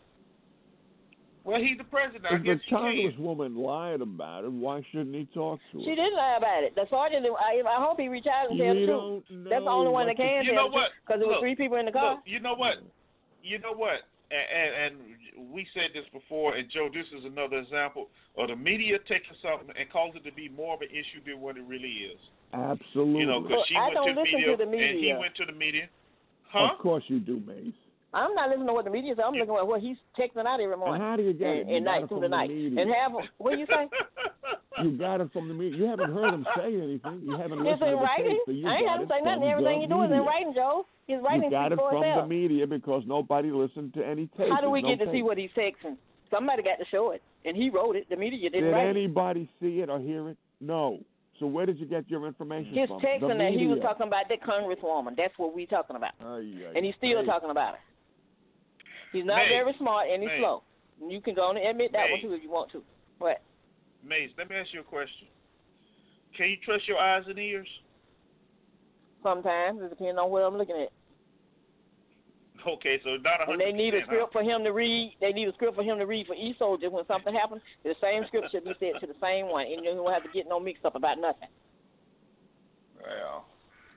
Well, 1.44 1.60
he's 1.60 1.76
the 1.78 1.84
president. 1.84 2.26
I 2.30 2.36
If 2.36 2.42
the 2.42 2.54
guess 2.54 2.58
he 2.64 2.70
can. 2.70 2.80
congresswoman 2.80 3.56
lied 3.56 4.00
about 4.00 4.44
it, 4.44 4.52
why 4.52 4.84
shouldn't 4.92 5.14
he 5.14 5.26
talk 5.34 5.58
to 5.72 5.78
her? 5.78 5.84
She 5.84 5.94
didn't 5.94 6.14
lie 6.14 6.36
about 6.38 6.62
it. 6.62 6.74
The 6.74 6.86
sergeant, 6.88 7.26
I, 7.26 7.62
I 7.66 7.82
hope 7.82 7.98
he 7.98 8.08
reached 8.08 8.28
out 8.28 8.50
and 8.50 8.58
tell 8.58 8.74
the 8.74 8.86
truth. 8.86 9.48
That's 9.50 9.64
the 9.64 9.70
only 9.70 9.90
one 9.90 10.06
that 10.06 10.16
can 10.16 10.44
You 10.44 10.54
know 10.54 10.68
what? 10.68 10.90
Because 11.04 11.20
there 11.20 11.28
were 11.28 11.40
three 11.40 11.56
people 11.56 11.78
in 11.78 11.86
the 11.86 11.92
car. 11.92 12.14
Look, 12.14 12.20
you 12.26 12.38
know 12.40 12.54
what? 12.54 12.76
You 13.42 13.58
know 13.58 13.74
what? 13.74 14.06
And, 14.30 14.46
and, 14.48 14.96
and 15.36 15.52
we 15.52 15.66
said 15.74 15.90
this 15.92 16.04
before, 16.12 16.54
and 16.56 16.70
Joe, 16.70 16.88
this 16.92 17.06
is 17.18 17.26
another 17.26 17.58
example 17.58 18.08
of 18.38 18.48
the 18.48 18.56
media 18.56 18.98
taking 19.06 19.36
something 19.42 19.74
and 19.78 19.90
causing 19.90 20.22
it 20.24 20.24
to 20.24 20.32
be 20.34 20.48
more 20.48 20.74
of 20.74 20.80
an 20.80 20.88
issue 20.88 21.20
than 21.26 21.40
what 21.40 21.58
it 21.58 21.64
really 21.66 22.08
is. 22.08 22.18
Absolutely. 22.54 23.20
You 23.20 23.26
know, 23.26 23.40
because 23.40 23.64
she 23.68 23.76
I 23.76 23.88
went 23.92 24.06
to 24.08 24.14
the 24.14 24.22
media, 24.22 24.56
to 24.56 24.56
the 24.56 24.70
and 24.70 24.98
he 24.98 25.14
went 25.18 25.34
to 25.36 25.44
the 25.44 25.52
media. 25.52 25.88
Huh? 26.48 26.72
Of 26.72 26.78
course 26.78 27.04
you 27.08 27.18
do, 27.18 27.42
Mace. 27.46 27.74
I'm 28.14 28.34
not 28.34 28.50
listening 28.50 28.66
to 28.68 28.72
what 28.74 28.84
the 28.84 28.90
media 28.90 29.14
says. 29.16 29.24
I'm 29.26 29.34
looking 29.34 29.54
at 29.56 29.66
what 29.66 29.80
he's 29.80 29.96
texting 30.18 30.44
out 30.46 30.60
every 30.60 30.72
And 30.72 30.80
morning 30.80 31.00
how 31.00 31.16
do 31.16 31.22
you 31.22 31.32
get 31.32 31.48
it? 31.48 31.60
and, 31.62 31.70
You 31.70 31.76
and 31.76 31.84
night 31.84 32.08
through 32.08 32.20
the 32.20 32.28
night. 32.28 32.50
media. 32.50 32.80
And 32.82 32.90
have 32.92 33.12
what 33.38 33.52
do 33.52 33.58
you 33.58 33.66
say? 33.66 33.88
You 34.82 34.96
got 34.96 35.20
it 35.20 35.30
from 35.34 35.48
the 35.48 35.54
media. 35.54 35.78
You 35.78 35.84
haven't 35.84 36.12
heard 36.12 36.32
him 36.32 36.46
say 36.56 36.74
anything. 36.74 37.20
You 37.24 37.36
haven't 37.36 37.60
It's 37.60 37.78
listened 37.78 37.90
in 37.92 37.96
to 37.98 38.02
writing. 38.02 38.30
tape, 38.32 38.40
so 38.46 38.52
you 38.52 38.66
I 38.66 38.76
ain't 38.76 38.86
got 38.86 38.92
had 38.92 39.00
him 39.02 39.08
say 39.08 39.20
nothing. 39.22 39.44
Everything 39.44 39.80
you 39.82 39.86
do 39.86 40.02
is 40.02 40.10
in 40.10 40.24
writing, 40.24 40.52
Joe. 40.56 40.86
His 41.06 41.20
writing 41.22 41.44
You 41.44 41.50
got 41.50 41.72
it 41.72 41.78
from 41.78 42.00
the 42.00 42.26
media 42.26 42.66
because 42.66 43.02
nobody 43.06 43.50
listened 43.52 43.92
to 43.94 44.04
any 44.04 44.26
tape. 44.38 44.48
How 44.50 44.62
do 44.62 44.70
we 44.70 44.80
There's 44.80 44.96
get 44.96 45.04
no 45.06 45.12
to 45.12 45.16
see 45.18 45.22
what 45.22 45.36
he's 45.36 45.50
texting? 45.56 45.96
Somebody 46.30 46.62
got 46.62 46.78
to 46.78 46.86
show 46.90 47.10
it, 47.12 47.22
and 47.44 47.54
he 47.54 47.68
wrote 47.68 47.96
it. 47.96 48.08
The 48.08 48.16
media 48.16 48.48
didn't 48.48 48.64
Did 48.70 48.72
write 48.72 48.86
it. 48.86 48.96
anybody 48.96 49.48
see 49.60 49.80
it 49.80 49.90
or 49.90 50.00
hear 50.00 50.30
it? 50.30 50.38
No. 50.60 51.00
So 51.38 51.46
where 51.46 51.66
did 51.66 51.78
you 51.78 51.86
get 51.86 52.08
your 52.10 52.26
information 52.26 52.72
His 52.74 52.88
from? 52.88 53.00
texting 53.00 53.38
that 53.38 53.52
he 53.52 53.66
was 53.66 53.78
talking 53.82 54.06
about 54.06 54.24
the 54.28 54.36
congresswoman. 54.38 55.14
That's 55.16 55.34
what 55.36 55.54
we 55.54 55.66
talking 55.66 55.96
about, 55.96 56.12
Ay, 56.24 56.26
ay, 56.66 56.72
and 56.74 56.84
he's 56.84 56.94
still 56.96 57.18
ay. 57.20 57.24
talking 57.26 57.50
about 57.50 57.74
it. 57.74 57.80
He's 59.12 59.24
not 59.24 59.42
very 59.48 59.74
smart, 59.78 60.08
and 60.10 60.22
he's 60.22 60.32
slow. 60.38 60.62
You 61.06 61.20
can 61.20 61.34
go 61.34 61.42
on 61.42 61.56
and 61.56 61.66
admit 61.66 61.92
that 61.92 62.10
one 62.10 62.20
too 62.20 62.32
if 62.32 62.42
you 62.42 62.50
want 62.50 62.72
to. 62.72 62.82
What? 63.18 63.42
Mace, 64.04 64.30
let 64.38 64.48
me 64.48 64.56
ask 64.56 64.72
you 64.72 64.80
a 64.80 64.84
question. 64.84 65.28
Can 66.36 66.48
you 66.48 66.56
trust 66.64 66.88
your 66.88 66.98
eyes 66.98 67.24
and 67.28 67.38
ears? 67.38 67.68
Sometimes 69.22 69.80
it 69.82 69.90
depends 69.90 70.18
on 70.18 70.30
what 70.30 70.42
I'm 70.42 70.56
looking 70.56 70.76
at. 70.76 70.90
Okay, 72.66 73.00
so 73.04 73.16
not 73.16 73.40
a 73.40 73.42
And 73.42 73.50
hundred 73.50 73.66
they 73.66 73.72
need 73.72 73.94
a 73.94 74.02
script 74.02 74.32
for 74.32 74.42
him 74.42 74.62
to 74.64 74.70
read. 74.70 75.14
They 75.20 75.32
need 75.32 75.48
a 75.48 75.52
script 75.52 75.74
for 75.74 75.82
him 75.82 75.98
to 75.98 76.06
read 76.06 76.26
for 76.26 76.34
each 76.34 76.58
soldier 76.58 76.90
when 76.90 77.04
something 77.06 77.34
happens. 77.34 77.60
The 77.82 77.94
same 78.00 78.22
script 78.28 78.50
should 78.52 78.64
be 78.64 78.74
said 78.78 79.00
to 79.00 79.06
the 79.06 79.18
same 79.20 79.48
one, 79.48 79.66
and 79.66 79.84
you 79.84 79.94
won't 79.96 80.14
have 80.14 80.22
to 80.22 80.28
get 80.32 80.48
no 80.48 80.60
mixed 80.60 80.84
up 80.84 80.94
about 80.94 81.18
nothing. 81.18 81.48
Huh? 83.02 83.04
Well, 83.04 83.44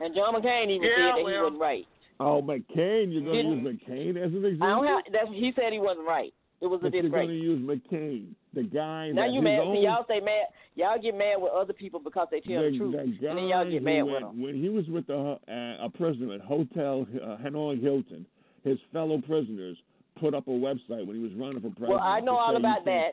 And 0.01 0.15
John 0.15 0.33
McCain 0.33 0.69
even 0.69 0.83
Yeah, 0.83 1.13
said 1.13 1.23
that 1.23 1.31
he 1.31 1.37
wasn't 1.39 1.59
right. 1.59 1.87
Oh, 2.19 2.41
McCain. 2.41 3.11
You're 3.11 3.23
going 3.23 3.45
to 3.45 3.55
use 3.55 3.79
McCain 3.89 4.17
as 4.17 4.31
an 4.31 4.45
example? 4.45 4.67
I 4.67 4.69
don't 4.69 4.87
have. 4.87 5.03
That's, 5.11 5.29
he 5.33 5.51
said 5.55 5.73
he 5.73 5.79
wasn't 5.79 6.07
right. 6.07 6.33
It 6.61 6.67
was 6.67 6.79
a 6.79 6.83
but 6.83 6.93
you're 6.93 7.09
going 7.09 7.27
disgrace. 7.27 7.29
to 7.29 7.33
use 7.35 7.61
McCain, 7.61 8.27
the 8.53 8.63
guy 8.63 9.11
Now 9.11 9.25
you 9.25 9.41
mad? 9.41 9.59
own 9.59 9.75
See, 9.75 9.83
y'all 9.83 10.05
say 10.07 10.21
mad. 10.21 10.45
Y'all 10.75 10.97
get 10.99 11.17
mad 11.17 11.35
with 11.37 11.51
other 11.51 11.73
people 11.73 11.99
because 11.99 12.27
they 12.31 12.39
tell 12.39 12.63
the, 12.63 12.71
the, 12.71 12.77
truth, 12.77 12.93
the 12.93 13.27
and 13.29 13.37
then 13.37 13.47
y'all 13.47 13.69
get 13.69 13.83
mad 13.83 14.03
with 14.03 14.21
them. 14.21 14.41
When 14.41 14.55
he 14.55 14.69
was 14.69 14.87
with 14.87 15.07
the, 15.07 15.37
uh, 15.47 15.85
a 15.85 15.89
prisoner 15.89 16.33
at 16.33 16.41
Hotel 16.41 17.05
uh, 17.21 17.37
Hanoi 17.43 17.81
Hilton, 17.81 18.25
his 18.63 18.77
fellow 18.93 19.21
prisoners 19.27 19.77
put 20.19 20.33
up 20.33 20.47
a 20.47 20.51
website 20.51 21.05
when 21.05 21.15
he 21.15 21.21
was 21.21 21.33
running 21.33 21.61
for 21.61 21.69
president. 21.69 21.89
Well, 21.89 21.99
I 21.99 22.21
know 22.21 22.37
all 22.37 22.55
about 22.55 22.85
that. 22.85 23.11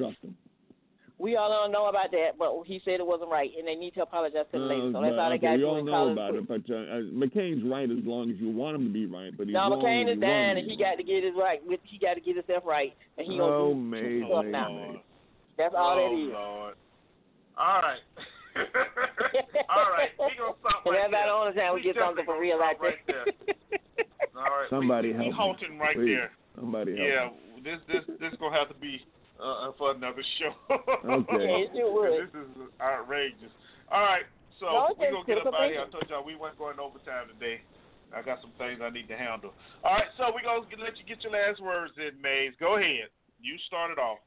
Trust 1.22 1.28
him. 1.28 1.30
We 1.30 1.36
all 1.36 1.48
don't 1.48 1.72
know 1.72 1.86
about 1.86 2.10
that, 2.10 2.30
but 2.38 2.50
he 2.66 2.80
said 2.84 3.00
it 3.00 3.06
wasn't 3.06 3.30
right, 3.30 3.50
and 3.56 3.66
they 3.66 3.74
need 3.74 3.94
to 3.94 4.02
apologize 4.02 4.46
to 4.52 4.58
the 4.58 4.64
lady. 4.64 4.82
Uh, 4.82 4.92
So 4.92 5.00
that's 5.00 5.14
but, 5.14 5.18
all 5.22 5.30
they 5.30 5.36
okay, 5.36 5.46
got 5.46 5.52
to 5.52 5.56
we 5.58 5.64
all 5.64 5.84
know 5.84 6.08
about 6.12 6.30
proof. 6.34 6.50
it, 6.50 6.66
but 6.66 6.74
uh, 6.74 6.78
uh, 6.78 7.02
McCain's 7.14 7.62
right 7.70 7.90
as 7.90 8.04
long 8.04 8.30
as 8.30 8.36
you 8.38 8.50
want 8.50 8.76
him 8.76 8.84
to 8.86 8.92
be 8.92 9.06
right. 9.06 9.30
But 9.36 9.46
he's 9.46 9.54
Now 9.54 9.70
wrong 9.70 9.82
McCain 9.82 10.10
is 10.10 10.16
you 10.16 10.20
dying, 10.20 10.58
and 10.58 10.70
he 10.70 10.76
got 10.76 10.96
to 10.96 11.02
get 11.02 11.22
his 11.24 11.34
right. 11.38 11.60
He 11.84 11.98
got 11.98 12.14
to 12.14 12.20
get 12.20 12.36
himself 12.36 12.64
right, 12.66 12.92
and 13.18 13.26
he 13.26 13.38
Oh, 13.40 13.72
gonna 13.72 13.74
do 13.74 13.80
May, 13.80 14.20
some 14.28 14.50
now. 14.50 14.68
May. 14.72 15.02
That's 15.58 15.74
all 15.76 15.94
oh, 15.94 16.02
that 16.02 16.12
is. 16.16 16.32
Lord. 16.32 16.74
All 17.58 17.80
right. 17.82 18.00
All 19.72 19.88
right. 19.92 20.10
We 20.18 20.36
gonna 20.36 20.52
stop 20.60 20.84
and 20.84 20.92
right 20.92 21.00
that's 21.00 21.08
about 21.08 21.24
there. 21.24 21.26
the 21.26 21.32
only 21.32 21.54
time 21.56 21.74
we, 21.74 21.82
get 21.82 21.96
something 21.96 22.24
for 22.24 22.38
real 22.40 22.58
gonna 22.58 22.70
out 22.72 22.80
right 22.80 23.00
there. 23.06 23.24
there. 23.24 24.06
All 24.36 24.42
right. 24.42 24.68
Somebody 24.70 25.08
we, 25.08 25.14
we, 25.14 25.18
we 25.18 25.24
help 25.24 25.32
me, 25.32 25.36
halting 25.36 25.78
right 25.78 25.96
please. 25.96 26.16
there. 26.16 26.30
Somebody 26.56 26.96
help 26.96 27.08
Yeah. 27.08 27.28
me. 27.56 27.62
This 27.64 27.80
this 27.88 28.04
this 28.20 28.32
gonna 28.40 28.56
have 28.58 28.68
to 28.68 28.74
be 28.74 29.00
uh, 29.42 29.72
for 29.76 29.90
another 29.92 30.22
show. 30.38 30.54
Okay. 31.02 31.66
Yeah, 31.74 31.82
it 31.82 31.92
would. 31.92 32.30
This 32.30 32.34
is 32.34 32.48
outrageous. 32.80 33.50
All 33.90 34.00
right. 34.00 34.22
So 34.60 34.66
No, 34.66 34.94
we 34.94 35.02
just 35.02 35.12
gonna 35.12 35.26
get 35.26 35.46
up 35.46 35.54
out 35.54 35.66
of 35.66 35.70
here. 35.70 35.80
I 35.80 35.90
thinking. 35.90 35.92
told 35.92 36.06
y'all 36.08 36.24
we 36.24 36.36
weren't 36.38 36.58
going 36.58 36.78
overtime 36.78 37.26
today. 37.26 37.60
I 38.14 38.22
got 38.22 38.38
some 38.40 38.52
things 38.56 38.78
I 38.78 38.90
need 38.90 39.08
to 39.08 39.16
handle. 39.16 39.50
All 39.82 39.98
right. 39.98 40.06
So 40.16 40.30
we're 40.30 40.46
gonna 40.46 40.62
let 40.78 40.94
you 40.96 41.04
get 41.04 41.24
your 41.26 41.32
last 41.32 41.60
words 41.60 41.92
in, 41.98 42.20
Maze. 42.22 42.54
Go 42.60 42.76
ahead. 42.78 43.10
You 43.40 43.58
started 43.66 43.98
off. 43.98 44.22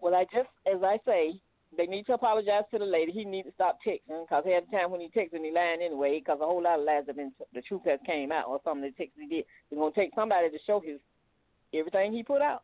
Well, 0.00 0.14
I 0.14 0.24
just, 0.30 0.52
as 0.68 0.82
I 0.84 0.98
say, 1.04 1.40
they 1.76 1.86
need 1.86 2.06
to 2.06 2.14
apologize 2.14 2.64
to 2.70 2.78
the 2.78 2.84
lady. 2.84 3.10
He 3.10 3.24
need 3.24 3.44
to 3.44 3.52
stop 3.54 3.78
texting 3.86 4.22
because 4.22 4.44
he 4.44 4.52
had 4.52 4.70
time 4.70 4.90
when 4.90 5.00
he 5.00 5.08
texted 5.08 5.42
he 5.42 5.50
lying 5.50 5.82
anyway 5.82 6.20
because 6.20 6.38
a 6.40 6.44
whole 6.46 6.62
lot 6.62 6.78
of 6.78 6.84
lies 6.84 7.04
have 7.06 7.16
been 7.16 7.32
the 7.52 7.62
truth 7.62 7.82
has 7.86 7.98
came 8.06 8.30
out 8.30 8.46
or 8.46 8.60
something. 8.64 8.86
of 8.86 8.94
the 8.94 8.96
texts 8.96 9.18
he 9.18 9.26
did. 9.26 9.44
It's 9.70 9.78
gonna 9.78 9.94
take 9.94 10.14
somebody 10.14 10.50
to 10.50 10.58
show 10.66 10.80
his 10.84 11.00
everything 11.74 12.12
he 12.12 12.22
put 12.22 12.42
out. 12.42 12.62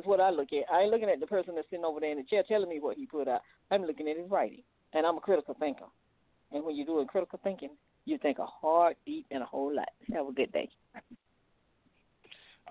That's 0.00 0.08
what 0.08 0.18
I 0.20 0.30
look 0.30 0.48
at. 0.54 0.64
I 0.72 0.80
ain't 0.80 0.90
looking 0.90 1.10
at 1.10 1.20
the 1.20 1.26
person 1.26 1.54
that's 1.54 1.68
sitting 1.68 1.84
over 1.84 2.00
there 2.00 2.10
in 2.10 2.16
the 2.16 2.24
chair 2.24 2.42
telling 2.48 2.70
me 2.70 2.80
what 2.80 2.96
he 2.96 3.04
put 3.04 3.28
out. 3.28 3.42
I'm 3.70 3.84
looking 3.84 4.08
at 4.08 4.16
his 4.16 4.30
writing, 4.30 4.62
and 4.94 5.04
I'm 5.04 5.18
a 5.18 5.20
critical 5.20 5.54
thinker. 5.60 5.84
And 6.52 6.64
when 6.64 6.74
you're 6.74 6.86
doing 6.86 7.06
critical 7.06 7.38
thinking, 7.44 7.68
you 8.06 8.16
think 8.16 8.38
a 8.38 8.46
hard, 8.46 8.96
deep, 9.04 9.26
and 9.30 9.42
a 9.42 9.44
whole 9.46 9.74
lot. 9.76 9.90
Have 10.14 10.26
a 10.26 10.32
good 10.32 10.50
day. 10.52 10.70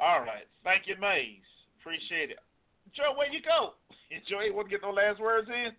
All 0.02 0.22
right. 0.22 0.48
Thank 0.64 0.88
you, 0.88 0.96
Maze. 1.00 1.38
Appreciate 1.80 2.32
it. 2.32 2.40
Joe, 2.98 3.14
where 3.16 3.32
you 3.32 3.42
go? 3.46 3.74
Joe 4.28 4.42
ain't 4.42 4.56
want 4.56 4.70
to 4.70 4.72
get 4.72 4.82
no 4.82 4.90
last 4.90 5.20
words 5.20 5.48
in? 5.50 5.70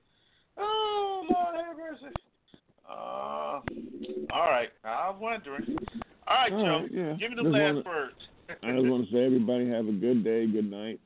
Oh, 0.56 1.24
Lord 1.28 1.56
have 1.66 1.77
mercy. 1.77 2.14
Uh, 2.89 2.93
all 4.32 4.51
right. 4.51 4.68
I 4.85 5.10
was 5.10 5.18
wondering. 5.20 5.77
All 6.28 6.36
right, 6.36 6.52
All 6.52 6.60
Joe. 6.64 6.78
right, 6.82 6.90
yeah. 6.93 7.12
Give 7.18 7.31
me 7.31 7.36
the 7.39 7.43
Just 7.43 7.52
last 7.55 7.74
wanna- 7.74 7.89
words. 7.89 8.14
I 8.51 8.72
just 8.72 8.86
want 8.89 9.06
to 9.09 9.12
say, 9.12 9.24
everybody 9.27 9.68
have 9.70 9.86
a 9.86 9.93
good 9.93 10.24
day, 10.24 10.44
good 10.47 10.68
night, 10.68 10.98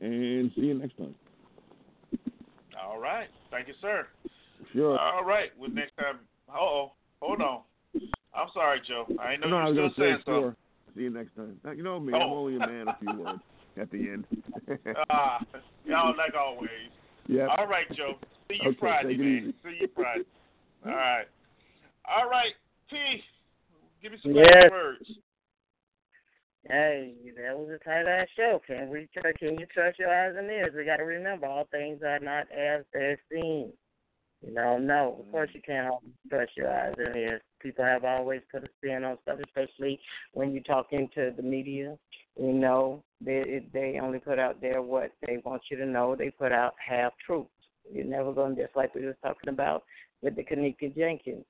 and 0.00 0.50
see 0.54 0.62
you 0.62 0.74
next 0.74 0.96
time. 0.96 1.14
All 2.82 2.98
right. 3.00 3.28
Thank 3.50 3.68
you, 3.68 3.74
sir. 3.80 4.06
Sure. 4.72 4.98
All 4.98 5.24
right. 5.24 5.50
Well, 5.58 5.70
next 5.70 5.92
time. 5.98 6.16
Uh-oh. 6.48 6.92
Hold 7.20 7.40
on. 7.40 7.60
I'm 8.34 8.48
sorry, 8.52 8.80
Joe. 8.86 9.06
I 9.18 9.32
ain't 9.32 9.40
know 9.40 9.48
no, 9.48 9.56
I 9.56 9.62
you 9.62 9.68
was 9.68 9.76
were 9.76 9.82
gonna 9.82 9.92
still 9.94 10.04
saying 10.04 10.16
say 10.18 10.22
something. 10.26 10.42
sure. 10.42 10.56
See 10.94 11.02
you 11.02 11.10
next 11.10 11.34
time. 11.36 11.58
You 11.76 11.82
know 11.82 11.98
me, 12.00 12.12
I'm 12.14 12.22
Oh. 12.22 12.36
only 12.38 12.56
a 12.56 12.60
man 12.60 12.88
a 12.88 12.96
few 13.00 13.16
words 13.16 13.40
at 13.80 13.90
the 13.90 13.98
end. 13.98 14.24
Ah, 15.10 15.44
y'all 15.84 16.16
like 16.16 16.34
always. 16.34 16.68
yeah. 17.28 17.46
All 17.46 17.66
right, 17.66 17.86
Joe. 17.94 18.14
See 18.48 18.58
you 18.62 18.70
Okay, 18.70 18.78
Friday, 18.80 19.16
man. 19.16 19.54
See 19.62 19.76
you 19.80 19.88
Friday. 19.94 20.24
All 20.84 20.92
right. 20.92 21.26
All 22.08 22.28
right, 22.28 22.52
P. 22.90 22.96
Give 24.02 24.12
me 24.12 24.18
some 24.22 24.34
Yes. 24.34 24.46
last 24.54 24.70
words. 24.70 25.10
Hey, 26.68 27.14
that 27.36 27.56
was 27.56 27.68
a 27.70 27.84
tight 27.84 28.08
ass 28.08 28.26
show. 28.36 28.60
Can 28.66 28.88
we 28.88 29.08
tr- 29.12 29.32
can 29.38 29.58
you 29.58 29.66
trust 29.72 29.98
your 29.98 30.12
eyes 30.12 30.34
and 30.36 30.50
ears? 30.50 30.72
We 30.76 30.84
got 30.84 30.96
to 30.96 31.04
remember 31.04 31.46
all 31.46 31.66
things 31.70 32.00
are 32.02 32.18
not 32.18 32.50
as 32.50 32.84
they 32.92 33.16
seem. 33.30 33.72
You 34.42 34.52
know, 34.52 34.76
no, 34.76 35.16
of 35.20 35.30
course 35.30 35.50
you 35.52 35.60
can't 35.64 35.88
always 35.88 36.12
trust 36.28 36.52
your 36.56 36.72
eyes 36.72 36.94
and 36.98 37.14
ears. 37.16 37.40
People 37.60 37.84
have 37.84 38.04
always 38.04 38.40
put 38.50 38.64
a 38.64 38.68
spin 38.78 39.04
on 39.04 39.18
stuff, 39.22 39.38
especially 39.44 40.00
when 40.32 40.52
you're 40.52 40.62
talking 40.64 41.08
to 41.14 41.32
the 41.36 41.42
media. 41.42 41.96
You 42.36 42.52
know, 42.52 43.04
they 43.20 43.64
they 43.72 43.98
only 44.02 44.18
put 44.18 44.38
out 44.38 44.60
there 44.60 44.82
what 44.82 45.12
they 45.26 45.38
want 45.44 45.62
you 45.70 45.76
to 45.76 45.86
know. 45.86 46.16
They 46.16 46.30
put 46.30 46.52
out 46.52 46.74
half 46.84 47.12
truths. 47.24 47.50
You're 47.90 48.04
never 48.04 48.32
going 48.32 48.56
to 48.56 48.62
just 48.62 48.76
like 48.76 48.94
we 48.94 49.06
was 49.06 49.14
talking 49.22 49.50
about 49.50 49.84
with 50.20 50.34
the 50.34 50.42
Kenneka 50.44 50.96
Jenkins. 50.96 51.44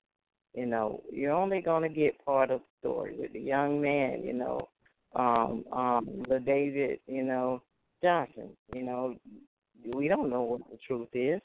You 0.54 0.66
know, 0.66 1.02
you're 1.10 1.32
only 1.32 1.60
going 1.60 1.82
to 1.82 1.88
get 1.88 2.24
part 2.24 2.50
of 2.50 2.60
the 2.60 2.88
story 2.88 3.14
with 3.18 3.32
the 3.32 3.40
young 3.40 3.80
man. 3.80 4.22
You 4.22 4.32
know, 4.32 4.68
um, 5.14 5.64
um, 5.72 6.24
La 6.28 6.38
David, 6.38 7.00
you 7.06 7.22
know, 7.22 7.62
Johnson. 8.02 8.50
You 8.74 8.82
know, 8.82 9.16
we 9.94 10.08
don't 10.08 10.30
know 10.30 10.42
what 10.42 10.60
the 10.70 10.78
truth 10.86 11.08
is. 11.14 11.40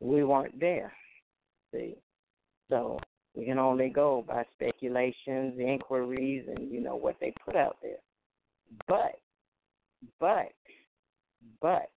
We 0.00 0.24
weren't 0.24 0.58
there. 0.60 0.92
See, 1.72 1.96
so 2.70 2.98
we 3.34 3.44
can 3.44 3.58
only 3.58 3.88
go 3.88 4.24
by 4.26 4.44
speculations, 4.54 5.58
inquiries, 5.58 6.44
and 6.54 6.70
you 6.70 6.80
know 6.80 6.96
what 6.96 7.16
they 7.20 7.32
put 7.44 7.56
out 7.56 7.76
there. 7.82 7.98
But, 8.86 9.18
but, 10.20 10.52
but, 11.60 11.90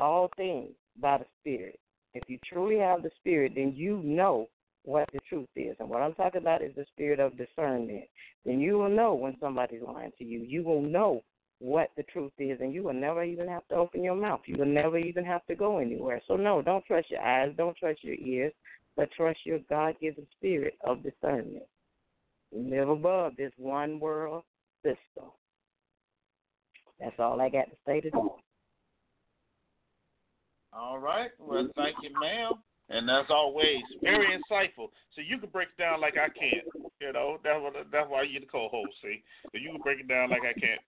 all 0.00 0.30
things 0.36 0.70
by 1.00 1.18
the 1.18 1.26
Spirit. 1.40 1.78
If 2.14 2.24
you 2.28 2.38
truly 2.50 2.78
have 2.78 3.02
the 3.02 3.10
Spirit, 3.20 3.52
then 3.54 3.74
you 3.76 4.00
know 4.02 4.48
what 4.88 5.08
the 5.12 5.20
truth 5.28 5.48
is. 5.54 5.76
And 5.80 5.88
what 5.90 6.00
I'm 6.00 6.14
talking 6.14 6.40
about 6.40 6.62
is 6.62 6.74
the 6.74 6.86
spirit 6.94 7.20
of 7.20 7.36
discernment. 7.36 8.04
Then 8.46 8.58
you 8.58 8.78
will 8.78 8.88
know 8.88 9.12
when 9.12 9.36
somebody's 9.38 9.82
lying 9.82 10.12
to 10.16 10.24
you. 10.24 10.40
You 10.40 10.62
will 10.62 10.80
know 10.80 11.22
what 11.58 11.90
the 11.96 12.04
truth 12.04 12.32
is, 12.38 12.58
and 12.60 12.72
you 12.72 12.84
will 12.84 12.94
never 12.94 13.22
even 13.22 13.48
have 13.48 13.68
to 13.68 13.74
open 13.74 14.02
your 14.02 14.14
mouth. 14.14 14.40
You 14.46 14.56
will 14.56 14.66
never 14.66 14.96
even 14.96 15.26
have 15.26 15.44
to 15.46 15.54
go 15.54 15.76
anywhere. 15.76 16.22
So, 16.26 16.36
no, 16.36 16.62
don't 16.62 16.84
trust 16.86 17.10
your 17.10 17.20
eyes, 17.20 17.52
don't 17.58 17.76
trust 17.76 18.02
your 18.02 18.14
ears, 18.14 18.52
but 18.96 19.10
trust 19.12 19.40
your 19.44 19.58
God 19.68 19.94
given 20.00 20.26
spirit 20.38 20.78
of 20.84 21.02
discernment. 21.02 21.64
Live 22.50 22.88
above 22.88 23.36
this 23.36 23.52
one 23.58 24.00
world 24.00 24.44
system. 24.82 25.30
That's 26.98 27.18
all 27.18 27.42
I 27.42 27.50
got 27.50 27.66
to 27.66 27.76
say 27.86 28.00
today. 28.00 28.16
All 30.72 30.98
right. 30.98 31.30
Well, 31.38 31.68
thank 31.76 31.96
you, 32.02 32.10
ma'am. 32.18 32.52
And 32.90 33.10
as 33.10 33.26
always, 33.28 33.84
very 34.00 34.32
insightful. 34.32 34.88
So 35.12 35.20
you 35.20 35.38
can 35.38 35.50
break 35.50 35.68
it 35.76 35.82
down 35.82 36.00
like 36.00 36.16
I 36.16 36.32
can. 36.32 36.64
You 37.00 37.12
know, 37.12 37.36
that's 37.44 37.60
that's 37.92 38.08
why 38.08 38.22
you're 38.22 38.40
the 38.40 38.46
co-host. 38.46 38.96
See, 39.02 39.22
you 39.52 39.72
can 39.72 39.82
break 39.82 40.00
it 40.00 40.08
down 40.08 40.30
like 40.30 40.42
I 40.48 40.58
can. 40.58 40.80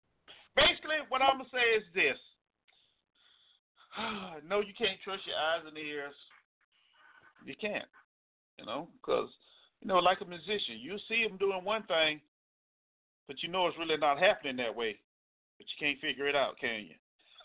Basically, 0.56 0.96
what 1.08 1.20
I'm 1.20 1.38
gonna 1.38 1.52
say 1.52 1.76
is 1.76 1.84
this: 1.94 2.16
No, 4.48 4.60
you 4.60 4.72
can't 4.76 4.98
trust 5.04 5.26
your 5.26 5.36
eyes 5.36 5.68
and 5.68 5.76
ears. 5.76 6.16
You 7.44 7.54
can't. 7.60 7.88
You 8.58 8.64
know, 8.64 8.88
because 8.96 9.28
you 9.80 9.88
know, 9.88 9.98
like 9.98 10.20
a 10.20 10.24
musician, 10.24 10.80
you 10.80 10.96
see 11.08 11.26
them 11.26 11.36
doing 11.36 11.64
one 11.64 11.82
thing, 11.84 12.20
but 13.26 13.42
you 13.42 13.48
know 13.48 13.66
it's 13.66 13.78
really 13.78 13.96
not 13.96 14.18
happening 14.18 14.56
that 14.56 14.74
way. 14.74 14.96
But 15.58 15.66
you 15.68 15.76
can't 15.86 16.00
figure 16.00 16.28
it 16.28 16.36
out, 16.36 16.58
can 16.58 16.88
you? 16.88 16.96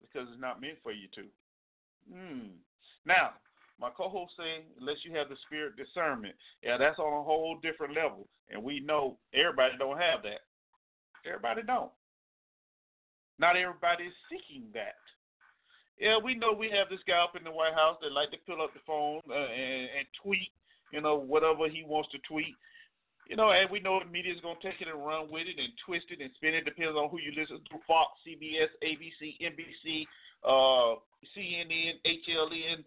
because 0.00 0.28
it's 0.32 0.40
not 0.40 0.60
meant 0.60 0.78
for 0.82 0.92
you 0.92 1.08
to. 1.14 1.22
Hmm. 2.12 2.56
Now, 3.06 3.30
my 3.80 3.90
co-host 3.90 4.32
say, 4.36 4.64
unless 4.80 4.98
you 5.04 5.14
have 5.16 5.28
the 5.28 5.36
spirit 5.46 5.76
discernment, 5.76 6.34
yeah, 6.62 6.76
that's 6.76 6.98
on 6.98 7.12
a 7.12 7.22
whole 7.24 7.58
different 7.62 7.94
level, 7.94 8.26
and 8.50 8.62
we 8.62 8.80
know 8.80 9.16
everybody 9.32 9.74
don't 9.78 9.98
have 9.98 10.22
that. 10.22 10.42
Everybody 11.26 11.62
don't. 11.62 11.92
Not 13.38 13.56
everybody 13.56 14.04
is 14.04 14.14
seeking 14.30 14.64
that. 14.72 14.96
Yeah, 16.00 16.18
we 16.22 16.34
know 16.34 16.52
we 16.52 16.70
have 16.70 16.88
this 16.88 17.04
guy 17.06 17.20
up 17.20 17.36
in 17.36 17.44
the 17.44 17.50
White 17.50 17.74
House 17.74 17.96
that 18.02 18.12
like 18.12 18.30
to 18.30 18.36
pull 18.46 18.60
up 18.60 18.72
the 18.72 18.84
phone 18.86 19.20
uh, 19.30 19.48
and, 19.48 19.88
and 19.96 20.06
tweet, 20.22 20.52
you 20.92 21.00
know, 21.00 21.16
whatever 21.16 21.68
he 21.68 21.84
wants 21.86 22.10
to 22.12 22.18
tweet. 22.28 22.56
You 23.28 23.34
know, 23.34 23.50
and 23.50 23.68
we 23.70 23.80
know 23.80 23.98
the 23.98 24.06
media 24.06 24.32
is 24.32 24.40
going 24.40 24.56
to 24.60 24.62
take 24.62 24.80
it 24.80 24.88
and 24.88 25.04
run 25.04 25.32
with 25.32 25.48
it 25.48 25.58
and 25.58 25.72
twist 25.84 26.06
it 26.10 26.20
and 26.20 26.30
spin 26.36 26.54
it. 26.54 26.64
Depends 26.64 26.94
on 26.94 27.10
who 27.10 27.18
you 27.18 27.32
listen 27.34 27.58
to 27.58 27.76
Fox, 27.86 28.12
CBS, 28.22 28.70
ABC, 28.84 29.34
NBC, 29.42 30.06
uh, 30.46 31.00
CNN, 31.36 31.94
HLN, 32.04 32.84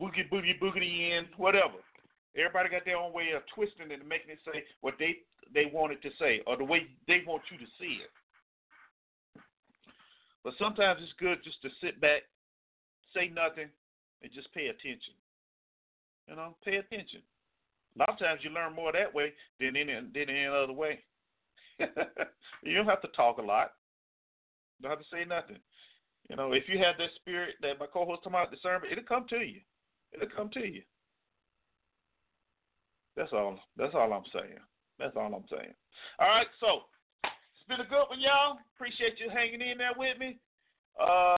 Boogie 0.00 0.28
Boogie 0.30 0.58
Boogity 0.60 1.10
in, 1.10 1.26
whatever. 1.36 1.74
Everybody 2.36 2.68
got 2.68 2.84
their 2.84 2.96
own 2.96 3.12
way 3.12 3.30
of 3.36 3.42
twisting 3.54 3.90
it 3.90 4.00
and 4.00 4.08
making 4.08 4.30
it 4.30 4.38
say 4.44 4.64
what 4.80 4.94
they 4.98 5.18
they 5.52 5.70
want 5.72 5.92
it 5.92 6.02
to 6.02 6.10
say 6.18 6.42
or 6.46 6.56
the 6.56 6.64
way 6.64 6.86
they 7.06 7.22
want 7.26 7.42
you 7.50 7.58
to 7.58 7.70
see 7.78 8.00
it. 8.02 8.10
But 10.42 10.54
sometimes 10.58 11.00
it's 11.02 11.12
good 11.18 11.38
just 11.42 11.62
to 11.62 11.70
sit 11.80 12.00
back, 12.00 12.22
say 13.14 13.28
nothing, 13.28 13.68
and 14.22 14.32
just 14.34 14.52
pay 14.52 14.66
attention. 14.66 15.14
You 16.28 16.36
know, 16.36 16.56
pay 16.64 16.76
attention. 16.76 17.20
A 17.96 17.98
lot 18.00 18.08
of 18.10 18.18
times 18.18 18.40
you 18.42 18.50
learn 18.50 18.74
more 18.74 18.92
that 18.92 19.14
way 19.14 19.32
than 19.60 19.76
any 19.76 19.94
than 19.94 20.28
any 20.28 20.46
other 20.46 20.72
way. 20.72 21.00
you 21.78 22.74
don't 22.74 22.86
have 22.86 23.02
to 23.02 23.08
talk 23.08 23.38
a 23.38 23.42
lot. 23.42 23.72
You 24.78 24.88
don't 24.88 24.98
have 24.98 25.06
to 25.06 25.16
say 25.16 25.24
nothing. 25.24 25.58
You 26.28 26.36
know, 26.36 26.52
if 26.52 26.64
you 26.68 26.78
have 26.78 26.96
that 26.98 27.10
spirit 27.16 27.56
that 27.60 27.78
my 27.78 27.86
co-host 27.86 28.22
talking 28.24 28.32
about 28.32 28.50
discernment, 28.50 28.92
it'll 28.92 29.04
come 29.04 29.26
to 29.28 29.40
you. 29.40 29.60
It'll 30.12 30.34
come 30.34 30.48
to 30.50 30.60
you. 30.60 30.82
That's 33.16 33.32
all. 33.32 33.58
That's 33.76 33.94
all 33.94 34.12
I'm 34.12 34.24
saying. 34.32 34.58
That's 34.98 35.16
all 35.16 35.34
I'm 35.34 35.44
saying. 35.50 35.74
All 36.18 36.28
right, 36.28 36.46
so 36.60 36.82
it's 37.24 37.68
been 37.68 37.80
a 37.80 37.88
good 37.88 38.06
one, 38.08 38.20
y'all. 38.20 38.58
Appreciate 38.76 39.18
you 39.18 39.30
hanging 39.30 39.60
in 39.60 39.78
there 39.78 39.92
with 39.96 40.18
me. 40.18 40.38
Uh, 41.00 41.36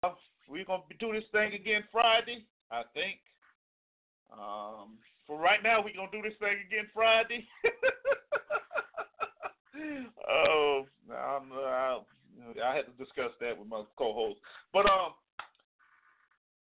we're 0.48 0.66
gonna 0.66 0.84
do 1.00 1.14
this 1.14 1.24
thing 1.32 1.54
again 1.54 1.84
Friday, 1.92 2.46
I 2.72 2.84
think. 2.94 3.20
Um, 4.32 4.98
for 5.26 5.40
right 5.40 5.64
now, 5.64 5.84
we're 5.84 5.96
gonna 5.96 6.12
do 6.12 6.22
this 6.22 6.38
thing 6.40 6.58
again 6.68 6.88
Friday. 6.94 7.48
oh, 10.30 10.86
I'm, 11.12 11.52
uh, 11.52 12.00
I 12.64 12.76
had 12.76 12.86
to 12.86 13.04
discuss 13.04 13.32
that 13.42 13.58
with 13.58 13.68
my 13.68 13.84
co-host. 13.98 14.40
But 14.74 14.86
um, 14.86 15.14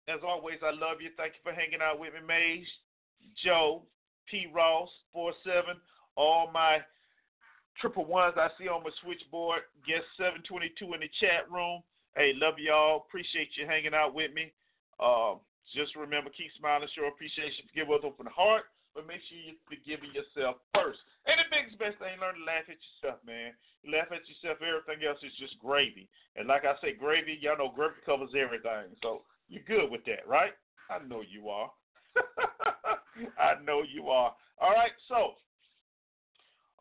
as 0.07 0.19
always, 0.25 0.59
I 0.63 0.71
love 0.71 1.01
you. 1.01 1.09
Thank 1.17 1.33
you 1.33 1.43
for 1.43 1.53
hanging 1.53 1.81
out 1.81 1.99
with 1.99 2.13
me, 2.13 2.19
Maze, 2.25 2.67
Joe, 3.43 3.83
P. 4.29 4.47
Ross, 4.53 4.89
four 5.13 5.33
seven, 5.43 5.81
all 6.15 6.49
my 6.51 6.79
triple 7.79 8.05
ones 8.05 8.35
I 8.37 8.49
see 8.57 8.67
on 8.67 8.83
my 8.83 8.89
switchboard. 9.03 9.61
Guest 9.87 10.05
seven 10.17 10.41
twenty 10.47 10.71
two 10.77 10.93
in 10.93 11.01
the 11.01 11.09
chat 11.19 11.49
room. 11.51 11.81
Hey, 12.15 12.33
love 12.35 12.55
y'all. 12.57 13.05
Appreciate 13.07 13.49
you 13.55 13.65
hanging 13.67 13.93
out 13.93 14.13
with 14.13 14.33
me. 14.33 14.51
Um, 14.99 15.39
just 15.75 15.95
remember, 15.95 16.29
keep 16.35 16.51
smiling, 16.57 16.89
show 16.95 17.07
appreciation, 17.07 17.69
give 17.75 17.87
with 17.87 18.03
open 18.03 18.25
heart, 18.25 18.63
but 18.93 19.05
make 19.05 19.21
sure 19.29 19.37
you're 19.37 19.63
forgiving 19.69 20.11
yourself 20.11 20.59
first. 20.73 20.99
And 21.29 21.37
the 21.37 21.47
biggest 21.49 21.77
best 21.77 21.97
thing, 22.01 22.17
learn 22.17 22.37
to 22.37 22.45
laugh 22.45 22.65
at 22.67 22.79
yourself, 22.79 23.21
man. 23.23 23.53
You 23.85 23.93
laugh 23.93 24.09
at 24.11 24.25
yourself, 24.25 24.59
everything 24.59 25.05
else 25.05 25.21
is 25.21 25.35
just 25.37 25.55
gravy. 25.61 26.09
And 26.35 26.49
like 26.49 26.65
I 26.65 26.75
say, 26.81 26.97
gravy, 26.97 27.37
y'all 27.39 27.59
know 27.59 27.71
gravy 27.71 28.01
covers 28.05 28.33
everything. 28.33 28.95
So 29.01 29.23
You're 29.49 29.65
good 29.65 29.89
with 29.89 30.05
that, 30.05 30.25
right? 30.27 30.53
I 30.89 31.01
know 31.05 31.21
you 31.25 31.49
are. 31.49 31.69
I 33.37 33.61
know 33.65 33.81
you 33.85 34.09
are. 34.09 34.33
All 34.61 34.73
right, 34.73 34.93
so 35.07 35.37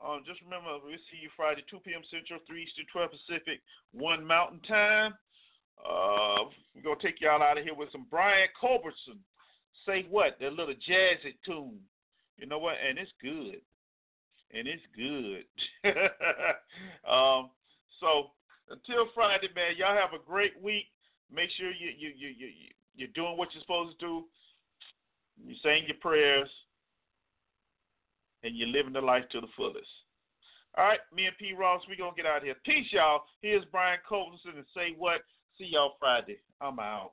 um, 0.05 0.23
just 0.27 0.41
remember, 0.43 0.79
we'll 0.85 1.01
see 1.11 1.19
you 1.21 1.31
Friday, 1.37 1.65
2 1.71 1.81
p.m. 1.81 2.03
Central, 2.11 2.41
3 2.47 2.63
Eastern, 2.63 2.87
12 2.93 3.11
Pacific, 3.11 3.59
1 3.93 4.25
Mountain 4.25 4.61
Time. 4.69 5.15
Uh, 5.79 6.51
we're 6.75 6.83
going 6.83 6.99
to 6.99 7.05
take 7.05 7.21
y'all 7.21 7.43
out 7.43 7.59
of 7.59 7.65
here 7.65 7.75
with 7.75 7.91
some 7.91 8.07
Brian 8.11 8.49
Culbertson. 8.61 9.19
Say 9.87 10.07
what? 10.11 10.39
That 10.41 10.53
little 10.53 10.75
jazzy 10.75 11.35
tune. 11.45 11.79
You 12.39 12.47
know 12.47 12.59
what? 12.59 12.77
And 12.87 12.99
it's 12.99 13.11
good. 13.21 13.61
And 14.55 14.67
it's 14.67 14.83
good. 14.97 15.45
um, 17.11 17.51
so 18.01 18.31
until 18.71 19.11
Friday, 19.15 19.49
man, 19.55 19.75
y'all 19.77 19.97
have 19.97 20.19
a 20.19 20.25
great 20.25 20.61
week. 20.63 20.87
Make 21.31 21.51
sure 21.59 21.69
you 21.69 21.91
you 21.99 22.11
you 22.17 22.29
you 22.29 22.49
you're 22.95 23.15
doing 23.15 23.37
what 23.37 23.49
you're 23.53 23.63
supposed 23.63 23.99
to 23.99 24.07
do. 24.07 24.25
You're 25.45 25.61
saying 25.63 25.85
your 25.87 25.99
prayers, 26.01 26.49
and 28.43 28.57
you're 28.57 28.69
living 28.69 28.93
the 28.93 29.01
life 29.01 29.25
to 29.33 29.41
the 29.41 29.47
fullest. 29.57 29.87
All 30.77 30.85
right, 30.85 31.01
me 31.15 31.27
and 31.27 31.37
P. 31.39 31.53
Ross, 31.53 31.83
we 31.89 31.97
gonna 31.97 32.17
get 32.17 32.27
out 32.27 32.39
of 32.39 32.45
here. 32.45 32.55
Peace, 32.65 32.87
y'all. 32.93 33.23
Here's 33.43 33.65
Brian 33.71 33.99
Culbertson 34.09 34.57
and 34.57 34.67
say 34.75 34.95
what. 34.97 35.21
See 35.59 35.69
y'all 35.73 35.97
Friday. 35.99 36.39
I'm 36.61 36.79
out. 36.79 37.13